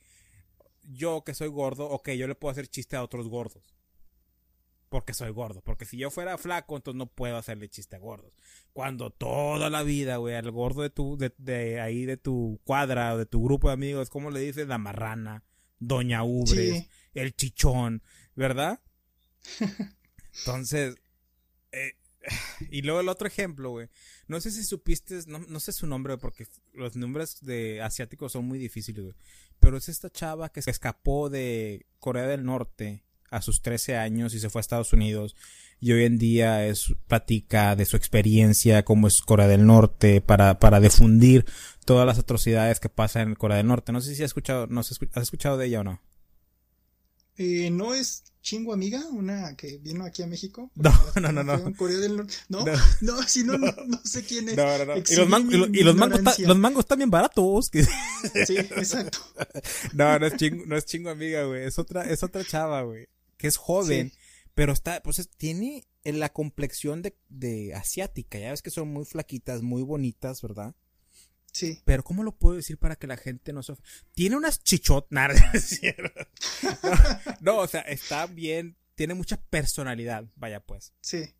yo 0.83 1.25
que 1.25 1.35
soy 1.35 1.49
gordo, 1.49 1.89
ok, 1.91 2.11
yo 2.11 2.27
le 2.27 2.35
puedo 2.35 2.53
hacer 2.53 2.69
chiste 2.69 2.97
a 2.97 3.03
otros 3.03 3.29
gordos. 3.29 3.76
Porque 4.89 5.15
soy 5.15 5.31
gordo. 5.31 5.63
Porque 5.63 5.85
si 5.85 5.97
yo 5.97 6.11
fuera 6.11 6.39
flaco, 6.39 6.77
entonces 6.77 6.97
no 6.99 7.07
puedo 7.07 7.37
hacerle 7.37 7.69
chiste 7.69 7.97
a 7.97 7.99
gordos. 7.99 8.33
Cuando 8.73 9.11
toda 9.11 9.69
la 9.71 9.83
vida, 9.83 10.19
güey, 10.19 10.35
al 10.37 10.51
gordo 10.53 10.83
de 10.83 10.91
tu, 10.91 11.17
de, 11.17 11.33
de 11.39 11.81
ahí 11.81 12.05
de 12.05 12.17
tu 12.17 12.61
cuadra 12.65 13.15
o 13.15 13.19
de 13.19 13.27
tu 13.27 13.43
grupo 13.45 13.69
de 13.69 13.75
amigos, 13.75 14.11
¿cómo 14.11 14.31
le 14.31 14.41
dices? 14.41 14.69
La 14.69 14.79
marrana, 14.79 15.43
Doña 15.79 16.23
Ubres, 16.23 16.83
Sí. 16.85 16.89
el 17.15 17.35
chichón, 17.35 18.03
¿verdad? 18.37 18.81
Entonces, 20.39 20.97
eh, 21.73 21.93
y 22.71 22.83
luego 22.83 23.01
el 23.01 23.09
otro 23.09 23.27
ejemplo, 23.29 23.71
güey. 23.71 23.89
No 24.29 24.41
sé 24.41 24.51
si 24.51 24.65
supiste, 24.65 25.21
no, 25.27 25.39
no 25.41 25.61
sé 25.61 25.73
su 25.73 25.87
nombre, 25.87 26.19
porque 26.19 26.47
los 26.75 26.97
nombres 26.97 27.39
de 27.43 27.81
asiáticos 27.83 28.33
son 28.33 28.45
muy 28.47 28.59
difíciles, 28.59 29.03
güey. 29.05 29.17
Pero 29.61 29.77
es 29.77 29.89
esta 29.89 30.11
chava 30.11 30.51
que 30.51 30.63
se 30.63 30.71
escapó 30.71 31.31
de 31.31 31.87
Corea 31.99 32.27
del 32.27 32.45
Norte 32.45 33.05
a 33.31 33.43
sus 33.43 33.63
13 33.63 33.97
años 33.97 34.35
y 34.35 34.41
se 34.41 34.51
fue 34.51 34.59
a 34.59 34.63
Estados 34.63 34.93
Unidos. 34.93 35.35
Y 35.79 35.93
hoy 35.93 36.05
en 36.05 36.17
día 36.19 36.67
es, 36.67 36.95
platica 37.07 37.77
de 37.77 37.85
su 37.85 37.97
experiencia, 37.97 38.85
cómo 38.85 39.09
es 39.09 39.21
Corea 39.21 39.47
del 39.47 39.67
Norte, 39.67 40.21
para, 40.23 40.59
para 40.59 40.81
difundir 40.81 41.45
todas 41.85 42.07
las 42.07 42.19
atrocidades 42.19 42.81
que 42.81 42.89
pasan 42.89 43.29
en 43.29 43.35
Corea 43.35 43.59
del 43.59 43.67
Norte. 43.67 43.93
No 43.93 44.01
sé 44.01 44.15
si 44.15 44.23
has 44.23 44.29
escuchado, 44.31 44.67
no 44.69 44.83
sé, 44.83 44.95
¿has 45.13 45.23
escuchado 45.25 45.59
de 45.59 45.67
ella 45.67 45.81
o 45.81 45.85
no? 45.85 46.01
Eh, 47.39 47.69
¿No 47.71 47.93
es 47.95 48.25
Chingo 48.41 48.73
Amiga, 48.73 49.03
una 49.11 49.55
que 49.57 49.77
vino 49.77 50.07
aquí 50.07 50.23
a 50.23 50.27
México? 50.27 50.71
No, 50.77 50.91
no, 51.21 51.33
no, 51.33 51.45
no. 51.45 51.75
Corea 51.77 51.99
del 51.99 52.17
Norte. 52.17 52.33
No, 52.49 52.65
No. 52.65 52.73
no, 53.03 53.23
si 53.25 53.45
no, 53.45 53.59
no, 53.59 53.67
no 53.87 54.01
sé 54.05 54.25
quién 54.25 54.49
es. 54.49 54.57
No, 54.57 54.79
no, 54.79 54.85
no. 54.87 54.97
Y 54.97 55.15
los, 55.17 55.29
man- 55.29 55.47
y 55.51 55.57
lo- 55.59 55.69
mi 55.69 55.79
y 55.79 55.83
los 55.83 55.95
mangos, 55.95 56.23
ta- 56.25 56.35
los 56.39 56.57
mangos 56.57 56.81
están 56.85 56.99
bien 56.99 57.11
baratos. 57.11 57.71
Sí, 58.47 58.57
exacto. 58.57 59.19
No, 59.93 60.19
no 60.19 60.27
es 60.27 60.37
chingo, 60.37 60.65
no 60.67 60.77
es 60.77 60.87
chingo 60.87 61.11
amiga, 61.11 61.45
güey. 61.45 61.65
Es 61.65 61.79
otra, 61.79 62.05
es 62.11 62.23
otra 62.23 62.43
chava, 62.45 62.81
güey. 62.83 63.07
Que 63.37 63.47
es 63.49 63.57
joven, 63.57 64.11
Sí. 64.11 64.17
pero 64.55 64.73
está, 64.73 65.03
pues 65.03 65.19
es- 65.19 65.29
tiene 65.31 65.87
en 66.05 66.21
la 66.21 66.33
complexión 66.33 67.03
de, 67.03 67.17
de 67.29 67.75
asiática. 67.75 68.39
Ya 68.39 68.51
ves 68.51 68.63
que 68.63 68.71
son 68.71 68.89
muy 68.89 69.05
flaquitas, 69.05 69.63
muy 69.63 69.83
bonitas, 69.83 70.41
¿verdad? 70.43 70.75
Sí. 71.53 71.81
Pero 71.85 72.05
¿cómo 72.05 72.23
lo 72.23 72.37
puedo 72.37 72.57
decir 72.57 72.77
para 72.79 72.97
que 72.97 73.07
la 73.07 73.17
gente 73.17 73.53
no 73.53 73.63
se... 73.63 73.75
Tiene 74.15 74.37
unas 74.37 74.63
chichot... 74.63 75.07
Nah, 75.11 75.29
no. 76.03 76.11
No, 77.41 77.59
o 77.59 77.67
sea, 77.67 77.81
está 77.83 78.27
bien, 78.27 78.77
tiene 78.95 79.15
mucha 79.15 79.41
personalidad, 79.41 80.27
vaya 80.37 80.61
pues. 80.61 80.93
Sí. 81.01 81.35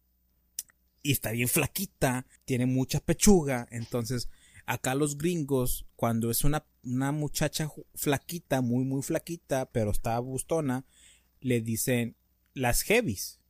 y 1.03 1.13
está 1.13 1.31
bien 1.31 1.49
flaquita, 1.49 2.27
tiene 2.45 2.67
mucha 2.67 2.99
pechuga, 3.01 3.69
entonces 3.71 4.29
acá 4.65 4.95
los 4.97 5.19
gringos, 5.19 5.87
cuando 5.95 6.31
es 6.33 6.43
una, 6.45 6.67
una 6.83 7.13
muchacha 7.13 7.71
flaquita, 7.95 8.61
muy 8.61 8.85
muy 8.85 9.03
flaquita, 9.03 9.71
pero 9.71 9.93
está 9.93 10.19
bustona, 10.19 10.85
le 11.41 11.61
dicen 11.61 12.17
las 12.55 12.83
heavies. 12.83 13.41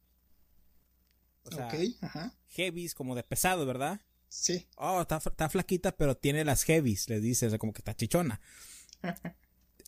O 1.45 1.51
sea, 1.51 1.69
ok, 1.69 1.75
ajá. 2.01 2.39
heavies 2.49 2.95
como 2.95 3.15
de 3.15 3.23
pesado, 3.23 3.67
¿verdad? 3.67 4.01
Sí. 4.29 4.67
Oh, 4.77 5.01
está, 5.01 5.17
está 5.19 5.49
flaquita, 5.49 5.97
pero 5.97 6.17
tiene 6.17 6.45
las 6.45 6.65
heavies, 6.65 7.09
le 7.09 7.21
dice, 7.21 7.47
o 7.47 7.51
sea, 7.51 7.59
como 7.59 7.73
que 7.73 7.81
está 7.81 7.95
chichona. 7.95 8.41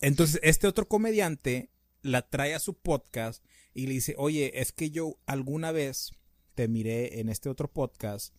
Entonces, 0.01 0.39
este 0.43 0.67
otro 0.67 0.87
comediante 0.87 1.71
la 2.01 2.27
trae 2.27 2.55
a 2.55 2.59
su 2.59 2.77
podcast 2.77 3.43
y 3.73 3.87
le 3.87 3.93
dice, 3.93 4.15
oye, 4.17 4.61
es 4.61 4.71
que 4.71 4.91
yo 4.91 5.19
alguna 5.25 5.71
vez 5.71 6.13
te 6.55 6.67
miré 6.67 7.19
en 7.19 7.29
este 7.29 7.49
otro 7.49 7.71
podcast 7.71 8.33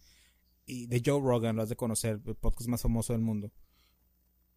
y 0.67 0.87
de 0.87 1.03
Joe 1.05 1.21
Rogan, 1.21 1.57
lo 1.57 1.63
has 1.63 1.69
de 1.69 1.77
conocer, 1.77 2.21
el 2.25 2.35
podcast 2.37 2.69
más 2.69 2.83
famoso 2.83 3.13
del 3.13 3.23
mundo. 3.23 3.53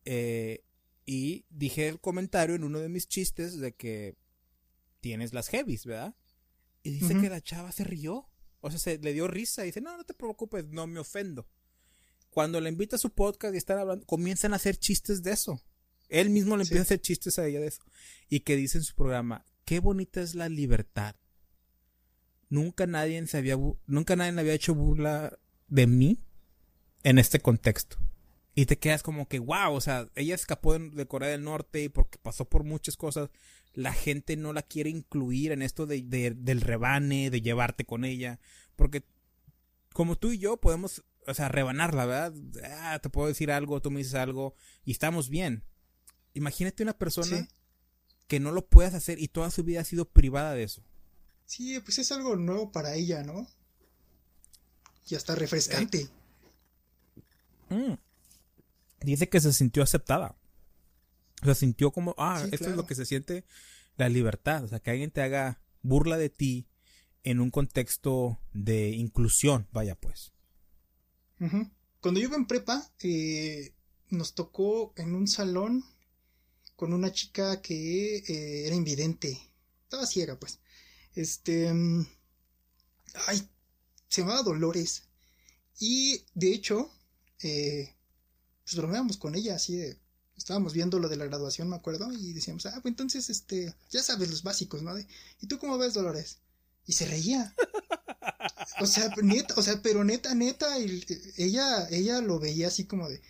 Eh, 0.05 0.63
y 1.05 1.45
dije 1.49 1.87
el 1.87 1.99
comentario 1.99 2.55
en 2.55 2.63
uno 2.63 2.79
de 2.79 2.89
mis 2.89 3.07
chistes 3.07 3.57
de 3.59 3.73
que 3.73 4.15
tienes 5.03 5.33
las 5.33 5.49
heavies, 5.49 5.85
¿verdad? 5.85 6.15
Y 6.81 6.91
dice 6.91 7.19
que 7.19 7.29
la 7.29 7.41
chava 7.41 7.71
se 7.73 7.83
rió. 7.83 8.29
O 8.61 8.69
sea, 8.71 8.79
se 8.79 8.97
le 8.97 9.11
dio 9.11 9.27
risa 9.27 9.63
y 9.63 9.67
dice, 9.67 9.81
no, 9.81 9.97
no 9.97 10.05
te 10.05 10.13
preocupes, 10.13 10.65
no 10.69 10.87
me 10.87 10.99
ofendo. 11.01 11.45
Cuando 12.29 12.61
le 12.61 12.69
invita 12.69 12.95
a 12.95 12.99
su 12.99 13.09
podcast 13.09 13.53
y 13.53 13.57
están 13.57 13.77
hablando, 13.79 14.05
comienzan 14.05 14.53
a 14.53 14.55
hacer 14.55 14.77
chistes 14.77 15.21
de 15.21 15.33
eso. 15.33 15.61
Él 16.07 16.29
mismo 16.29 16.55
le 16.55 16.63
Sí. 16.63 16.69
empieza 16.69 16.81
a 16.83 16.87
hacer 16.87 17.01
chistes 17.01 17.37
a 17.37 17.45
ella 17.45 17.59
de 17.59 17.67
eso. 17.67 17.81
Y 18.29 18.39
que 18.39 18.55
dice 18.55 18.77
en 18.77 18.85
su 18.85 18.95
programa, 18.95 19.45
qué 19.65 19.79
bonita 19.81 20.21
es 20.21 20.33
la 20.35 20.47
libertad. 20.47 21.15
Nunca 22.49 22.87
nadie 22.87 23.25
se 23.27 23.37
había, 23.37 23.57
nunca 23.87 24.15
nadie 24.15 24.39
había 24.39 24.53
hecho 24.53 24.73
burla 24.73 25.37
de 25.67 25.85
mí 25.87 26.23
en 27.03 27.17
este 27.19 27.39
contexto. 27.39 27.97
Y 28.55 28.67
te 28.67 28.77
quedas 28.77 29.01
como 29.03 29.27
que, 29.27 29.39
wow, 29.39 29.73
o 29.73 29.81
sea, 29.81 30.07
ella 30.15 30.35
escapó 30.35 30.77
de, 30.77 30.89
de 30.91 31.07
Corea 31.07 31.29
del 31.29 31.43
Norte 31.43 31.83
y 31.83 31.89
porque 31.89 32.19
pasó 32.19 32.45
por 32.47 32.63
muchas 32.63 32.95
cosas, 32.95 33.29
la 33.73 33.93
gente 33.93 34.35
no 34.37 34.53
la 34.53 34.61
quiere 34.61 34.89
incluir 34.89 35.51
en 35.51 35.61
esto 35.61 35.85
de, 35.85 36.01
de- 36.03 36.31
del 36.35 36.61
rebane, 36.61 37.29
de 37.29 37.41
llevarte 37.41 37.85
con 37.85 38.05
ella. 38.05 38.39
Porque 38.75 39.03
como 39.93 40.15
tú 40.17 40.31
y 40.31 40.37
yo 40.39 40.57
podemos, 40.57 41.03
o 41.27 41.33
sea, 41.33 41.49
rebanarla, 41.49 42.05
¿verdad? 42.05 42.33
Ah, 42.79 42.99
te 42.99 43.09
puedo 43.09 43.27
decir 43.27 43.51
algo, 43.51 43.81
tú 43.81 43.91
me 43.91 43.99
dices 43.99 44.15
algo 44.15 44.55
y 44.85 44.91
estamos 44.91 45.29
bien. 45.29 45.63
Imagínate 46.33 46.83
una 46.83 46.97
persona 46.97 47.37
Sí. 47.37 47.47
que 48.27 48.39
no 48.39 48.51
lo 48.51 48.65
puedas 48.67 48.93
hacer 48.93 49.19
y 49.19 49.27
toda 49.27 49.51
su 49.51 49.63
vida 49.63 49.81
ha 49.81 49.85
sido 49.85 50.05
privada 50.05 50.53
de 50.53 50.63
eso. 50.63 50.83
Sí, 51.45 51.79
pues 51.81 51.99
es 51.99 52.11
algo 52.11 52.35
nuevo 52.35 52.71
para 52.71 52.95
ella, 52.95 53.23
¿no? 53.23 53.47
Y 55.09 55.15
hasta 55.15 55.35
refrescante. 55.35 56.09
Mm. 57.69 57.93
Dice 59.01 59.27
que 59.29 59.41
se 59.41 59.51
sintió 59.53 59.83
aceptada. 59.83 60.35
O 61.43 61.45
sea, 61.45 61.55
sintió 61.55 61.91
como, 61.91 62.15
ah, 62.17 62.41
Sí, 62.43 62.49
esto 62.53 62.69
es 62.69 62.75
lo 62.75 62.85
que 62.85 62.95
se 62.95 63.05
siente 63.05 63.45
la 63.97 64.09
libertad. 64.09 64.63
O 64.63 64.67
sea, 64.67 64.79
que 64.79 64.91
alguien 64.91 65.11
te 65.11 65.21
haga 65.21 65.61
burla 65.81 66.17
de 66.17 66.29
ti 66.29 66.67
en 67.23 67.39
un 67.39 67.51
contexto 67.51 68.39
de 68.53 68.89
inclusión, 68.89 69.67
vaya 69.71 69.95
pues. 69.95 70.33
Cuando 71.99 72.19
yo 72.19 72.27
iba 72.27 72.37
en 72.37 72.47
prepa, 72.47 72.89
eh, 73.01 73.73
nos 74.09 74.33
tocó 74.33 74.93
en 74.95 75.13
un 75.13 75.27
salón 75.27 75.83
con 76.75 76.93
una 76.93 77.11
chica 77.11 77.61
que 77.61 78.17
eh, 78.17 78.67
era 78.67 78.75
invidente. 78.75 79.39
Estaba 79.83 80.05
ciega, 80.05 80.39
pues. 80.39 80.59
Este. 81.15 81.73
mm, 81.73 82.05
Ay, 83.27 83.47
se 84.07 84.21
llamaba 84.21 84.43
Dolores. 84.43 85.03
Y 85.79 86.25
de 86.33 86.53
hecho, 86.53 86.91
eh, 87.41 87.93
pues 88.63 88.75
bromeábamos 88.75 89.17
con 89.17 89.35
ella, 89.35 89.55
así 89.55 89.75
de. 89.75 89.99
Estábamos 90.37 90.73
viendo 90.73 90.99
lo 90.99 91.09
de 91.09 91.17
la 91.17 91.25
graduación, 91.25 91.69
me 91.69 91.75
acuerdo, 91.75 92.11
y 92.13 92.33
decíamos, 92.33 92.65
ah, 92.65 92.79
pues 92.81 92.91
entonces, 92.91 93.29
este, 93.29 93.73
ya 93.91 94.03
sabes 94.03 94.29
los 94.29 94.43
básicos, 94.43 94.81
¿no? 94.83 94.95
De, 94.95 95.07
¿Y 95.41 95.47
tú 95.47 95.59
cómo 95.59 95.77
ves, 95.77 95.93
Dolores? 95.93 96.39
Y 96.85 96.93
se 96.93 97.07
reía. 97.07 97.53
O 98.79 98.85
sea, 98.87 99.09
neta, 99.21 99.53
o 99.57 99.61
sea, 99.63 99.81
pero 99.81 100.03
neta, 100.03 100.33
neta, 100.35 100.79
y- 100.79 101.03
ella, 101.37 101.87
ella 101.89 102.21
lo 102.21 102.39
veía 102.39 102.67
así 102.67 102.85
como 102.85 103.09
de. 103.09 103.21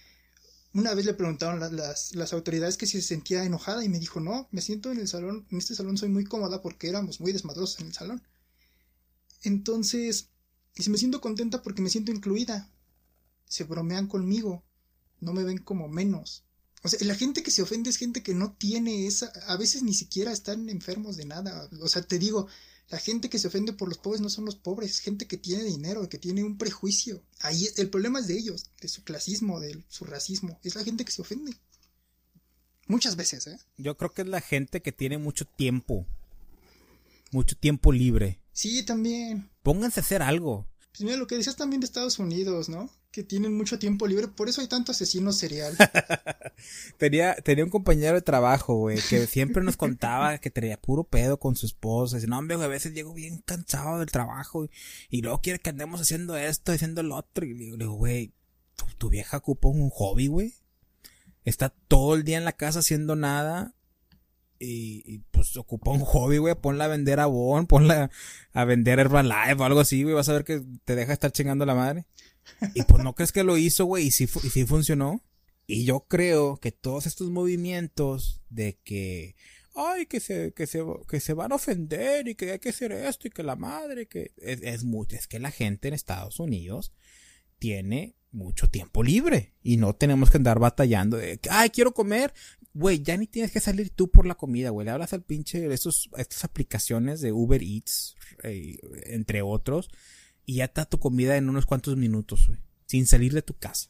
Una 0.74 0.94
vez 0.96 1.06
le 1.06 1.14
preguntaron 1.16 1.60
la- 1.62 1.70
las, 1.72 2.16
las 2.16 2.34
autoridades 2.34 2.78
que 2.78 2.88
si 2.88 3.02
se 3.02 3.08
sentía 3.10 3.44
enojada 3.46 3.84
y 3.86 3.90
me 3.90 4.00
dijo, 4.00 4.20
no, 4.22 4.48
me 4.52 4.62
siento 4.62 4.92
en 4.92 5.00
el 5.00 5.08
salón, 5.10 5.48
en 5.52 5.60
este 5.60 5.76
salón 5.76 5.98
soy 5.98 6.10
muy 6.10 6.26
cómoda 6.26 6.62
porque 6.62 6.90
éramos 6.90 7.22
muy 7.22 7.32
desmadrosos 7.34 7.80
en 7.82 7.88
el 7.88 7.94
salón. 7.94 8.24
Entonces, 9.44 10.30
y 10.76 10.82
si 10.84 10.90
me 10.90 10.98
siento 10.98 11.22
contenta 11.22 11.62
porque 11.62 11.82
me 11.84 11.90
siento 11.92 12.12
incluida. 12.12 12.70
Se 13.46 13.64
bromean 13.66 14.08
conmigo. 14.08 14.64
No 15.22 15.34
me 15.34 15.44
ven 15.44 15.60
como 15.60 15.88
menos. 15.90 16.46
O 16.84 16.90
sea, 16.90 17.00
la 17.06 17.16
gente 17.16 17.44
que 17.44 17.52
se 17.52 17.62
ofende 17.62 17.90
es 17.90 17.98
gente 17.98 18.22
que 18.24 18.34
no 18.34 18.54
tiene 18.54 19.08
esa, 19.08 19.28
a 19.48 19.56
veces 19.58 19.84
ni 19.84 19.94
siquiera 19.94 20.32
están 20.32 20.70
enfermos 20.70 21.16
de 21.16 21.26
nada. 21.26 21.70
O 21.82 21.88
sea, 21.88 22.02
te 22.02 22.20
digo, 22.20 22.48
la 22.90 23.00
gente 23.00 23.30
que 23.30 23.40
se 23.40 23.48
ofende 23.48 23.72
por 23.72 23.88
los 23.88 23.98
pobres 23.98 24.22
no 24.22 24.30
son 24.30 24.46
los 24.46 24.58
pobres, 24.58 24.92
es 24.92 25.00
gente 25.00 25.26
que 25.26 25.38
tiene 25.38 25.64
dinero, 25.64 26.08
que 26.10 26.18
tiene 26.18 26.44
un 26.44 26.58
prejuicio. 26.58 27.24
Ahí 27.40 27.68
el 27.78 27.90
problema 27.90 28.20
es 28.20 28.28
de 28.28 28.38
ellos, 28.38 28.66
de 28.82 28.90
su 28.90 29.04
clasismo, 29.04 29.62
de 29.62 29.84
su 29.88 30.04
racismo. 30.04 30.60
Es 30.62 30.76
la 30.76 30.84
gente 30.84 31.06
que 31.06 31.12
se 31.12 31.22
ofende. 31.22 31.54
Muchas 32.88 33.16
veces, 33.16 33.48
¿eh? 33.48 33.58
Yo 33.78 33.96
creo 33.96 34.14
que 34.14 34.24
es 34.24 34.28
la 34.28 34.42
gente 34.42 34.82
que 34.82 34.92
tiene 34.92 35.18
mucho 35.18 35.46
tiempo. 35.46 36.06
Mucho 37.32 37.56
tiempo 37.56 37.94
libre. 37.94 38.42
Sí, 38.52 38.84
también. 38.84 39.50
Pónganse 39.64 40.02
a 40.02 40.04
hacer 40.04 40.22
algo. 40.22 40.68
Pues 40.92 41.02
mira 41.02 41.16
lo 41.16 41.28
que 41.28 41.38
decías 41.38 41.56
también 41.56 41.80
de 41.80 41.86
Estados 41.86 42.20
Unidos, 42.20 42.68
¿no? 42.68 42.92
Que 43.14 43.24
tienen 43.24 43.56
mucho 43.56 43.78
tiempo 43.78 44.08
libre, 44.08 44.28
por 44.28 44.50
eso 44.50 44.62
hay 44.62 44.68
tanto 44.68 44.92
asesino 44.92 45.32
serial. 45.32 45.78
tenía, 46.98 47.36
tenía 47.36 47.64
un 47.64 47.70
compañero 47.70 48.16
de 48.16 48.24
trabajo, 48.24 48.74
güey, 48.74 48.98
que 49.08 49.28
siempre 49.28 49.64
nos 49.64 49.78
contaba 49.78 50.40
que 50.40 50.50
tenía 50.50 50.82
puro 50.82 51.04
pedo 51.04 51.38
con 51.38 51.56
su 51.56 51.68
esposa. 51.68 52.16
Dice, 52.16 52.28
no, 52.28 52.40
hombre, 52.40 52.56
a 52.56 52.68
veces 52.68 52.96
llego 52.96 53.14
bien 53.14 53.44
cansado 53.46 54.00
del 54.00 54.10
trabajo 54.10 54.68
y, 55.12 55.22
luego 55.22 55.42
quiere 55.42 55.60
que 55.60 55.70
andemos 55.70 56.02
haciendo 56.02 56.36
esto, 56.36 56.72
haciendo 56.72 57.04
lo 57.04 57.16
otro. 57.16 57.46
Y 57.46 57.54
le 57.54 57.66
digo, 57.78 57.94
güey, 57.94 58.34
¿tu, 58.76 58.86
tu 58.98 59.10
vieja 59.10 59.38
ocupa 59.38 59.68
un 59.68 59.92
hobby, 59.92 60.26
güey. 60.26 60.56
Está 61.46 61.70
todo 61.70 62.16
el 62.16 62.24
día 62.24 62.40
en 62.40 62.46
la 62.46 62.54
casa 62.54 62.80
haciendo 62.80 63.16
nada 63.16 63.76
y, 64.66 65.20
pues 65.32 65.56
ocupa 65.58 65.92
un 65.92 66.00
hobby, 66.00 66.38
güey, 66.38 66.56
ponla 66.56 66.86
a 66.86 66.88
vender 66.88 67.20
a 67.20 67.26
Bon, 67.26 67.68
ponla 67.68 68.10
a 68.54 68.66
vender 68.66 69.00
Herbalife 69.00 69.56
o 69.62 69.64
algo 69.64 69.80
así, 69.80 70.04
güey, 70.04 70.16
vas 70.16 70.30
a 70.30 70.34
ver 70.34 70.44
que 70.44 70.64
te 70.86 70.96
deja 70.96 71.14
estar 71.14 71.32
chingando 71.32 71.66
la 71.66 71.76
madre. 71.76 72.06
Y 72.74 72.84
pues 72.84 73.04
no 73.04 73.16
crees 73.16 73.32
que 73.32 73.44
lo 73.44 73.58
hizo, 73.58 73.86
güey, 73.86 74.08
y 74.08 74.12
sí, 74.12 74.28
y 74.44 74.50
sí 74.50 74.66
funcionó. 74.66 75.24
Y 75.66 75.86
yo 75.86 76.02
creo 76.08 76.58
que 76.58 76.72
todos 76.72 77.06
estos 77.06 77.30
movimientos 77.30 78.42
de 78.50 78.80
que, 78.84 79.36
ay, 79.76 80.06
que 80.06 80.20
se, 80.20 80.54
que 80.54 80.68
se, 80.68 80.84
que 81.08 81.20
se 81.20 81.34
van 81.34 81.52
a 81.52 81.56
ofender 81.56 82.28
y 82.28 82.36
que 82.36 82.52
hay 82.52 82.60
que 82.60 82.70
hacer 82.70 82.92
esto 82.92 83.28
y 83.28 83.32
que 83.32 83.44
la 83.44 83.56
madre, 83.56 84.08
que 84.08 84.34
es, 84.38 84.62
es 84.62 84.84
mucho, 84.84 85.16
es 85.16 85.28
que 85.28 85.40
la 85.40 85.52
gente 85.52 85.88
en 85.88 85.94
Estados 85.94 86.40
Unidos 86.40 86.92
tiene 87.60 88.16
mucho 88.32 88.70
tiempo 88.70 89.04
libre 89.04 89.54
y 89.62 89.78
no 89.78 89.94
tenemos 89.94 90.32
que 90.32 90.38
andar 90.38 90.60
batallando 90.60 91.18
de, 91.18 91.40
ay, 91.50 91.70
quiero 91.70 91.94
comer, 91.94 92.34
Güey, 92.76 93.04
ya 93.04 93.18
ni 93.18 93.28
tienes 93.28 93.52
que 93.52 93.60
salir 93.60 93.92
tú 93.92 94.10
por 94.10 94.26
la 94.26 94.34
comida, 94.34 94.72
güey. 94.72 94.86
Le 94.86 94.92
hablas 94.92 95.14
al 95.14 95.22
pinche 95.22 95.68
de 95.68 95.76
estas 95.76 96.44
aplicaciones 96.44 97.22
de 97.22 97.32
Uber 97.32 97.62
Eats, 97.62 98.16
eh, 98.42 98.78
entre 99.06 99.44
otros, 99.44 99.90
y 100.46 100.56
ya 100.56 100.66
está 100.66 100.86
tu 100.86 101.00
comida 101.00 101.38
en 101.38 101.50
unos 101.50 101.66
cuantos 101.66 101.98
minutos, 101.98 102.48
güey. 102.48 102.60
Sin 102.86 103.08
salir 103.08 103.34
de 103.34 103.42
tu 103.42 103.54
casa. 103.56 103.90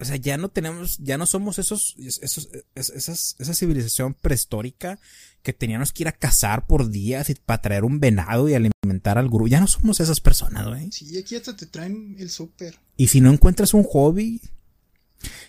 O 0.00 0.04
sea, 0.04 0.16
ya 0.16 0.36
no 0.36 0.48
tenemos, 0.48 0.98
ya 0.98 1.16
no 1.18 1.24
somos 1.24 1.58
esos, 1.58 1.94
esos, 1.98 2.48
esas, 2.74 3.36
esa 3.38 3.54
civilización 3.54 4.14
prehistórica 4.14 4.98
que 5.42 5.52
teníamos 5.52 5.92
que 5.92 6.02
ir 6.02 6.08
a 6.08 6.12
cazar 6.12 6.66
por 6.66 6.90
días 6.90 7.30
y 7.30 7.34
para 7.34 7.62
traer 7.62 7.84
un 7.84 8.00
venado 8.00 8.48
y 8.48 8.54
alimentar 8.54 9.18
al 9.18 9.28
gurú. 9.28 9.46
Ya 9.46 9.60
no 9.60 9.68
somos 9.68 10.00
esas 10.00 10.20
personas, 10.20 10.66
güey. 10.66 10.90
Sí, 10.90 11.16
aquí 11.16 11.36
hasta 11.36 11.56
te 11.56 11.66
traen 11.66 12.16
el 12.18 12.30
súper. 12.30 12.76
Y 12.96 13.06
si 13.06 13.20
no 13.20 13.32
encuentras 13.32 13.72
un 13.72 13.84
hobby, 13.84 14.40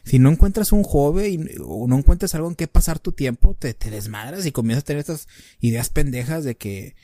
si 0.03 0.19
no 0.19 0.29
encuentras 0.29 0.71
un 0.71 0.83
hobby 0.83 1.49
o 1.63 1.87
no 1.87 1.97
encuentras 1.97 2.35
algo 2.35 2.47
en 2.47 2.55
qué 2.55 2.67
pasar 2.67 2.99
tu 2.99 3.13
tiempo, 3.13 3.55
te, 3.55 3.73
te 3.73 3.89
desmadras 3.89 4.45
y 4.45 4.51
comienzas 4.51 4.83
a 4.83 4.85
tener 4.85 4.99
estas 4.99 5.27
ideas 5.59 5.89
pendejas 5.89 6.43
de 6.43 6.55
que, 6.55 6.95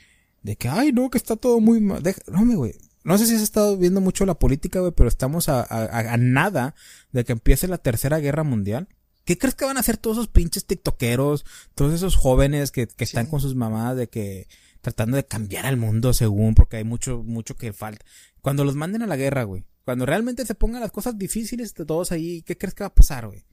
de 0.43 0.55
que, 0.57 0.69
ay, 0.69 0.91
no, 0.91 1.09
que 1.09 1.17
está 1.17 1.35
todo 1.35 1.59
muy 1.59 1.81
mal. 1.81 2.03
No, 2.27 2.45
güey. 2.55 2.75
No 3.03 3.17
sé 3.17 3.25
si 3.25 3.35
has 3.35 3.41
estado 3.41 3.77
viendo 3.77 4.01
mucho 4.01 4.25
la 4.25 4.37
política, 4.37 4.79
güey, 4.79 4.91
pero 4.91 5.09
estamos 5.09 5.49
a, 5.49 5.63
a, 5.63 6.17
nada 6.17 6.75
de 7.11 7.23
que 7.23 7.31
empiece 7.31 7.67
la 7.67 7.79
tercera 7.79 8.19
guerra 8.19 8.43
mundial. 8.43 8.87
¿Qué 9.25 9.37
crees 9.37 9.55
que 9.55 9.65
van 9.65 9.77
a 9.77 9.79
hacer 9.79 9.97
todos 9.97 10.17
esos 10.17 10.27
pinches 10.27 10.65
tiktokeros, 10.65 11.45
todos 11.75 11.93
esos 11.93 12.15
jóvenes 12.15 12.71
que, 12.71 12.87
que 12.87 13.03
están 13.03 13.27
con 13.27 13.39
sus 13.39 13.55
mamás 13.55 13.95
de 13.95 14.07
que 14.07 14.47
tratando 14.81 15.15
de 15.17 15.25
cambiar 15.25 15.65
al 15.65 15.77
mundo 15.77 16.13
según, 16.13 16.55
porque 16.55 16.77
hay 16.77 16.83
mucho, 16.83 17.23
mucho 17.23 17.55
que 17.55 17.73
falta. 17.73 18.05
Cuando 18.41 18.63
los 18.63 18.75
manden 18.75 19.03
a 19.03 19.07
la 19.07 19.15
guerra, 19.15 19.43
güey, 19.43 19.63
cuando 19.85 20.05
realmente 20.05 20.45
se 20.45 20.55
pongan 20.55 20.81
las 20.81 20.91
cosas 20.91 21.17
difíciles 21.17 21.73
de 21.73 21.85
todos 21.85 22.11
ahí, 22.11 22.41
¿qué 22.43 22.57
crees 22.57 22.73
que 22.73 22.83
va 22.83 22.87
a 22.87 22.95
pasar, 22.95 23.27
güey? 23.27 23.45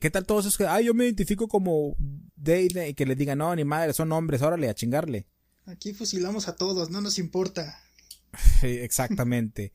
¿Qué 0.00 0.10
tal 0.10 0.26
todos 0.26 0.46
esos 0.46 0.58
que, 0.58 0.66
ay, 0.66 0.86
yo 0.86 0.94
me 0.94 1.04
identifico 1.04 1.46
como 1.46 1.94
Dale 2.34 2.88
y 2.88 2.94
que 2.94 3.06
les 3.06 3.16
digan, 3.16 3.38
no, 3.38 3.54
ni 3.54 3.64
madre, 3.64 3.92
son 3.92 4.10
hombres, 4.10 4.42
órale, 4.42 4.68
a 4.68 4.74
chingarle? 4.74 5.26
Aquí 5.66 5.92
fusilamos 5.92 6.48
a 6.48 6.56
todos, 6.56 6.90
no 6.90 7.00
nos 7.00 7.18
importa. 7.20 7.78
Exactamente. 8.62 9.72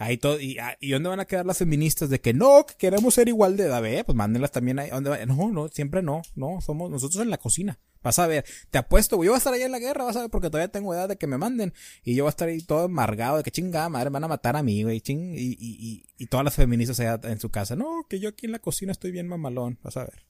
Ahí 0.00 0.16
todo, 0.16 0.40
y, 0.40 0.56
ah, 0.58 0.78
y, 0.80 0.92
dónde 0.92 1.10
van 1.10 1.20
a 1.20 1.26
quedar 1.26 1.44
las 1.44 1.58
feministas 1.58 2.08
de 2.08 2.22
que 2.22 2.32
no, 2.32 2.64
que 2.64 2.74
queremos 2.76 3.12
ser 3.12 3.28
igual 3.28 3.58
de 3.58 3.64
edad, 3.64 3.82
pues 4.06 4.16
mándenlas 4.16 4.50
también 4.50 4.78
ahí. 4.78 4.88
¿dónde 4.88 5.26
No, 5.26 5.52
no, 5.52 5.68
siempre 5.68 6.02
no, 6.02 6.22
no, 6.34 6.62
somos 6.62 6.90
nosotros 6.90 7.22
en 7.22 7.28
la 7.28 7.36
cocina. 7.36 7.78
Vas 8.02 8.18
a 8.18 8.26
ver, 8.26 8.46
te 8.70 8.78
apuesto, 8.78 9.16
güey, 9.16 9.26
yo 9.26 9.32
voy 9.32 9.36
a 9.36 9.38
estar 9.38 9.52
allá 9.52 9.66
en 9.66 9.72
la 9.72 9.78
guerra, 9.78 10.04
vas 10.04 10.16
a 10.16 10.22
ver, 10.22 10.30
porque 10.30 10.48
todavía 10.48 10.72
tengo 10.72 10.94
edad 10.94 11.06
de 11.06 11.18
que 11.18 11.26
me 11.26 11.36
manden. 11.36 11.74
Y 12.02 12.14
yo 12.14 12.24
voy 12.24 12.28
a 12.28 12.30
estar 12.30 12.48
ahí 12.48 12.62
todo 12.62 12.84
amargado 12.84 13.36
de 13.36 13.42
que 13.42 13.50
chingada 13.50 13.90
madre, 13.90 14.08
van 14.08 14.24
a 14.24 14.28
matar 14.28 14.56
a 14.56 14.62
mí, 14.62 14.82
güey, 14.84 15.02
ching, 15.02 15.34
y, 15.36 15.54
y, 15.60 16.06
y, 16.16 16.26
todas 16.28 16.44
las 16.44 16.54
feministas 16.54 16.98
allá 17.00 17.20
en 17.24 17.38
su 17.38 17.50
casa. 17.50 17.76
No, 17.76 18.06
que 18.08 18.20
yo 18.20 18.30
aquí 18.30 18.46
en 18.46 18.52
la 18.52 18.58
cocina 18.58 18.92
estoy 18.92 19.10
bien 19.10 19.28
mamalón, 19.28 19.78
vas 19.82 19.98
a 19.98 20.04
ver. 20.04 20.24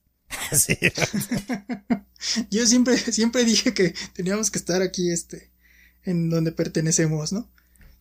yo 2.51 2.65
siempre, 2.65 2.97
siempre 2.97 3.45
dije 3.45 3.73
que 3.73 3.93
teníamos 4.13 4.51
que 4.51 4.57
estar 4.57 4.81
aquí, 4.81 5.09
este, 5.09 5.49
en 6.03 6.29
donde 6.29 6.51
pertenecemos, 6.51 7.31
¿no? 7.31 7.49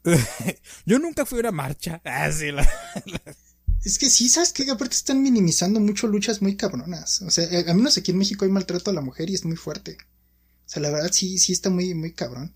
yo 0.86 0.98
nunca 0.98 1.26
fui 1.26 1.38
a 1.38 1.40
una 1.40 1.52
marcha. 1.52 2.00
Ah, 2.04 2.28
la... 2.28 2.66
Es 3.84 3.98
que 3.98 4.10
sí, 4.10 4.28
¿sabes 4.28 4.52
qué? 4.52 4.70
Aparte 4.70 4.94
están 4.94 5.22
minimizando 5.22 5.80
mucho 5.80 6.06
luchas 6.06 6.42
muy 6.42 6.56
cabronas. 6.56 7.22
O 7.22 7.30
sea, 7.30 7.44
eh, 7.44 7.64
a 7.68 7.74
menos 7.74 7.96
aquí 7.96 8.10
en 8.10 8.18
México 8.18 8.44
hay 8.44 8.50
maltrato 8.50 8.90
a 8.90 8.94
la 8.94 9.00
mujer 9.00 9.30
y 9.30 9.34
es 9.34 9.44
muy 9.44 9.56
fuerte. 9.56 9.96
O 10.66 10.68
sea, 10.68 10.82
la 10.82 10.90
verdad 10.90 11.10
sí, 11.12 11.38
sí 11.38 11.52
está 11.52 11.70
muy, 11.70 11.94
muy 11.94 12.12
cabrón. 12.12 12.54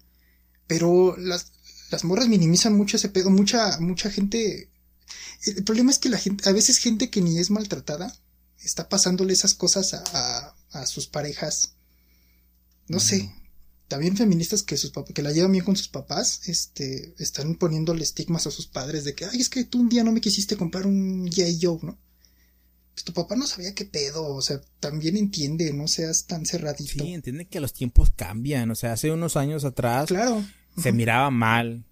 Pero 0.67 1.17
las, 1.17 1.53
las 1.91 2.05
morras 2.05 2.29
minimizan 2.29 2.77
mucho 2.77 2.97
ese 2.97 3.09
pedo. 3.09 3.31
Mucha, 3.31 3.79
mucha 3.81 4.11
gente. 4.11 4.71
El 5.47 5.65
problema 5.65 5.91
es 5.91 5.99
que 5.99 6.11
la 6.11 6.19
gente, 6.19 6.49
a 6.49 6.53
veces 6.53 6.79
gente 6.79 7.11
que 7.11 7.23
ni 7.23 7.39
es 7.39 7.51
maltratada, 7.51 8.15
está 8.59 8.89
pasándole 8.89 9.33
esas 9.33 9.55
cosas 9.55 9.95
a, 9.95 10.55
a, 10.73 10.87
sus 10.87 11.07
parejas. 11.07 11.75
No 12.87 13.01
sé 13.01 13.31
también 13.88 14.16
feministas 14.16 14.62
que 14.62 14.77
sus 14.77 14.92
que 15.14 15.23
la 15.23 15.33
llevan 15.33 15.53
bien 15.53 15.64
con 15.64 15.77
sus 15.77 15.88
papás, 15.88 16.49
este, 16.49 17.14
están 17.18 17.57
poniéndole 17.57 18.03
estigmas 18.03 18.47
a 18.47 18.51
sus 18.51 18.66
padres 18.66 19.05
de 19.05 19.14
que, 19.14 19.27
ay, 19.27 19.40
es 19.40 19.49
que 19.49 19.64
tú 19.64 19.81
un 19.81 19.88
día 19.88 20.05
no 20.05 20.12
me 20.12 20.20
quisiste 20.20 20.57
comprar 20.57 20.87
un 20.87 21.27
G.I. 21.29 21.59
Joe, 21.61 21.79
¿no? 21.83 21.99
Pues 22.94 23.05
tu 23.05 23.12
papá 23.12 23.35
no 23.37 23.47
sabía 23.47 23.75
qué 23.75 23.85
pedo, 23.85 24.27
o 24.27 24.40
sea, 24.40 24.61
también 24.79 25.16
entiende, 25.16 25.73
no 25.73 25.88
seas 25.88 26.27
tan 26.27 26.47
cerradito. 26.47 27.05
Sí, 27.05 27.12
entiende 27.12 27.47
que 27.47 27.61
los 27.61 27.73
tiempos 27.73 28.12
cambian, 28.14 28.70
o 28.70 28.75
sea, 28.75 28.92
hace 28.92 29.11
unos 29.11 29.37
años 29.37 29.64
atrás. 29.64 30.07
Claro. 30.07 30.44
Se 30.77 30.92
miraba 30.92 31.31
mal 31.31 31.85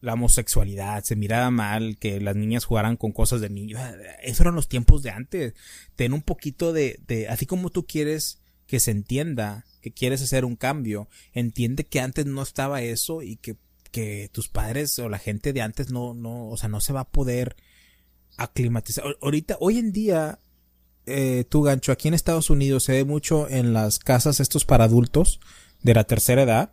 la 0.00 0.14
homosexualidad, 0.14 1.02
se 1.02 1.16
miraba 1.16 1.50
mal 1.50 1.96
que 1.98 2.20
las 2.20 2.36
niñas 2.36 2.64
jugaran 2.64 2.96
con 2.96 3.12
cosas 3.12 3.40
de 3.40 3.50
niños. 3.50 3.80
Esos 4.22 4.40
eran 4.40 4.54
los 4.54 4.68
tiempos 4.68 5.02
de 5.02 5.10
antes. 5.10 5.54
Ten 5.96 6.12
un 6.12 6.22
poquito 6.22 6.72
de, 6.72 7.00
de, 7.08 7.28
así 7.28 7.46
como 7.46 7.70
tú 7.70 7.86
quieres 7.86 8.38
que 8.66 8.80
se 8.80 8.90
entienda 8.90 9.64
que 9.80 9.92
quieres 9.92 10.22
hacer 10.22 10.44
un 10.44 10.56
cambio, 10.56 11.08
entiende 11.32 11.84
que 11.84 12.00
antes 12.00 12.26
no 12.26 12.42
estaba 12.42 12.82
eso 12.82 13.22
y 13.22 13.36
que, 13.36 13.56
que 13.92 14.28
tus 14.32 14.48
padres 14.48 14.98
o 14.98 15.08
la 15.08 15.18
gente 15.18 15.52
de 15.52 15.62
antes 15.62 15.90
no, 15.90 16.14
no, 16.14 16.48
o 16.48 16.56
sea, 16.56 16.68
no 16.68 16.80
se 16.80 16.92
va 16.92 17.00
a 17.00 17.10
poder 17.10 17.56
aclimatizar. 18.36 19.04
Ahorita, 19.22 19.56
hoy 19.60 19.78
en 19.78 19.92
día, 19.92 20.40
eh, 21.06 21.44
tu 21.48 21.62
gancho, 21.62 21.92
aquí 21.92 22.08
en 22.08 22.14
Estados 22.14 22.50
Unidos 22.50 22.84
se 22.84 22.92
ve 22.92 23.04
mucho 23.04 23.48
en 23.48 23.72
las 23.72 23.98
casas 23.98 24.40
estos 24.40 24.64
para 24.64 24.84
adultos 24.84 25.40
de 25.82 25.94
la 25.94 26.04
tercera 26.04 26.42
edad, 26.42 26.72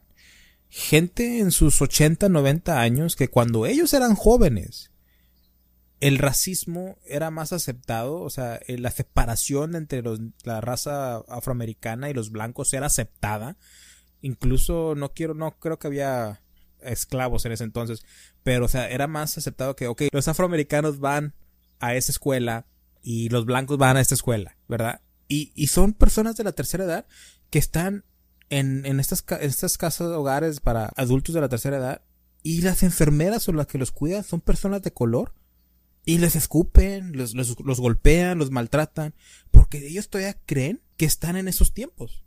gente 0.70 1.40
en 1.40 1.52
sus 1.52 1.82
80, 1.82 2.30
90 2.30 2.80
años 2.82 3.16
que 3.16 3.28
cuando 3.28 3.68
ellos 3.68 3.94
eran 3.94 4.16
jóvenes 4.16 4.90
el 6.04 6.18
racismo 6.18 6.98
era 7.06 7.32
más 7.32 7.54
aceptado, 7.54 8.20
o 8.20 8.30
sea, 8.30 8.60
eh, 8.68 8.78
la 8.78 8.92
separación 8.92 9.74
entre 9.74 10.02
los, 10.02 10.20
la 10.44 10.60
raza 10.60 11.24
afroamericana 11.30 12.10
y 12.10 12.14
los 12.14 12.30
blancos 12.30 12.74
era 12.74 12.88
aceptada. 12.88 13.56
Incluso 14.20 14.96
no 14.98 15.14
quiero, 15.14 15.34
no 15.34 15.58
creo 15.60 15.80
que 15.80 15.88
había 15.88 16.42
esclavos 16.82 17.46
en 17.46 17.54
ese 17.54 17.64
entonces, 17.64 18.06
pero 18.44 18.66
o 18.66 18.68
sea, 18.68 18.90
era 18.90 19.08
más 19.08 19.38
aceptado 19.38 19.78
que, 19.78 19.88
ok, 19.88 20.04
los 20.12 20.28
afroamericanos 20.28 21.00
van 21.00 21.36
a 21.80 21.96
esa 21.96 22.12
escuela 22.12 22.68
y 23.02 23.30
los 23.30 23.46
blancos 23.46 23.78
van 23.78 23.96
a 23.96 24.02
esta 24.02 24.16
escuela, 24.16 24.58
¿verdad? 24.68 25.00
Y, 25.30 25.54
y 25.56 25.68
son 25.68 25.94
personas 25.94 26.36
de 26.36 26.44
la 26.44 26.52
tercera 26.52 26.84
edad 26.84 27.06
que 27.50 27.60
están 27.60 28.04
en, 28.50 28.86
en 28.86 29.00
estas, 29.00 29.24
estas 29.40 29.78
casas 29.78 30.08
hogares 30.08 30.60
para 30.60 30.92
adultos 30.98 31.34
de 31.34 31.40
la 31.40 31.48
tercera 31.48 31.78
edad 31.78 32.02
y 32.42 32.60
las 32.60 32.84
enfermeras 32.84 33.48
o 33.48 33.54
las 33.54 33.68
que 33.68 33.78
los 33.78 33.92
cuidan 33.92 34.26
son 34.26 34.42
personas 34.42 34.82
de 34.82 34.92
color 34.92 35.34
y 36.06 36.18
les 36.18 36.36
escupen, 36.36 37.16
los, 37.16 37.34
los, 37.34 37.80
golpean, 37.80 38.38
los 38.38 38.52
maltratan, 38.52 39.14
porque 39.52 39.88
ellos 39.88 40.10
todavía 40.10 40.38
creen 40.46 40.82
que 40.98 41.06
están 41.06 41.38
en 41.38 41.48
esos 41.48 41.74
tiempos. 41.74 42.26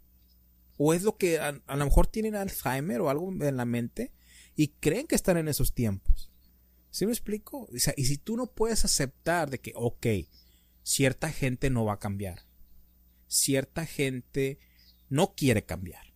O 0.78 0.94
es 0.94 1.02
lo 1.02 1.16
que 1.16 1.38
a, 1.38 1.52
lo 1.52 1.84
mejor 1.84 2.06
tienen 2.06 2.34
Alzheimer 2.34 3.00
o 3.00 3.10
algo 3.10 3.30
en 3.44 3.56
la 3.56 3.64
mente 3.64 4.12
y 4.54 4.68
creen 4.68 5.06
que 5.06 5.14
están 5.14 5.36
en 5.36 5.48
esos 5.48 5.74
tiempos. 5.74 6.30
¿Sí 6.90 7.04
me 7.04 7.12
explico? 7.12 7.68
Y 7.96 8.04
si 8.04 8.16
tú 8.16 8.36
no 8.36 8.46
puedes 8.46 8.84
aceptar 8.86 9.50
de 9.50 9.60
que, 9.60 9.72
ok, 9.74 10.06
cierta 10.82 11.30
gente 11.30 11.68
no 11.68 11.84
va 11.84 11.94
a 11.94 11.98
cambiar, 11.98 12.46
cierta 13.26 13.84
gente 13.84 14.58
no 15.10 15.34
quiere 15.34 15.66
cambiar, 15.66 16.14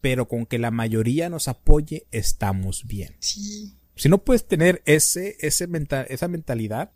pero 0.00 0.28
con 0.28 0.46
que 0.46 0.58
la 0.58 0.70
mayoría 0.70 1.28
nos 1.28 1.48
apoye, 1.48 2.06
estamos 2.12 2.84
bien. 2.86 3.16
Sí. 3.18 3.74
Si 3.96 4.08
no 4.08 4.24
puedes 4.24 4.46
tener 4.46 4.82
ese, 4.86 5.36
ese 5.40 5.66
mental, 5.66 6.06
esa 6.08 6.28
mentalidad, 6.28 6.92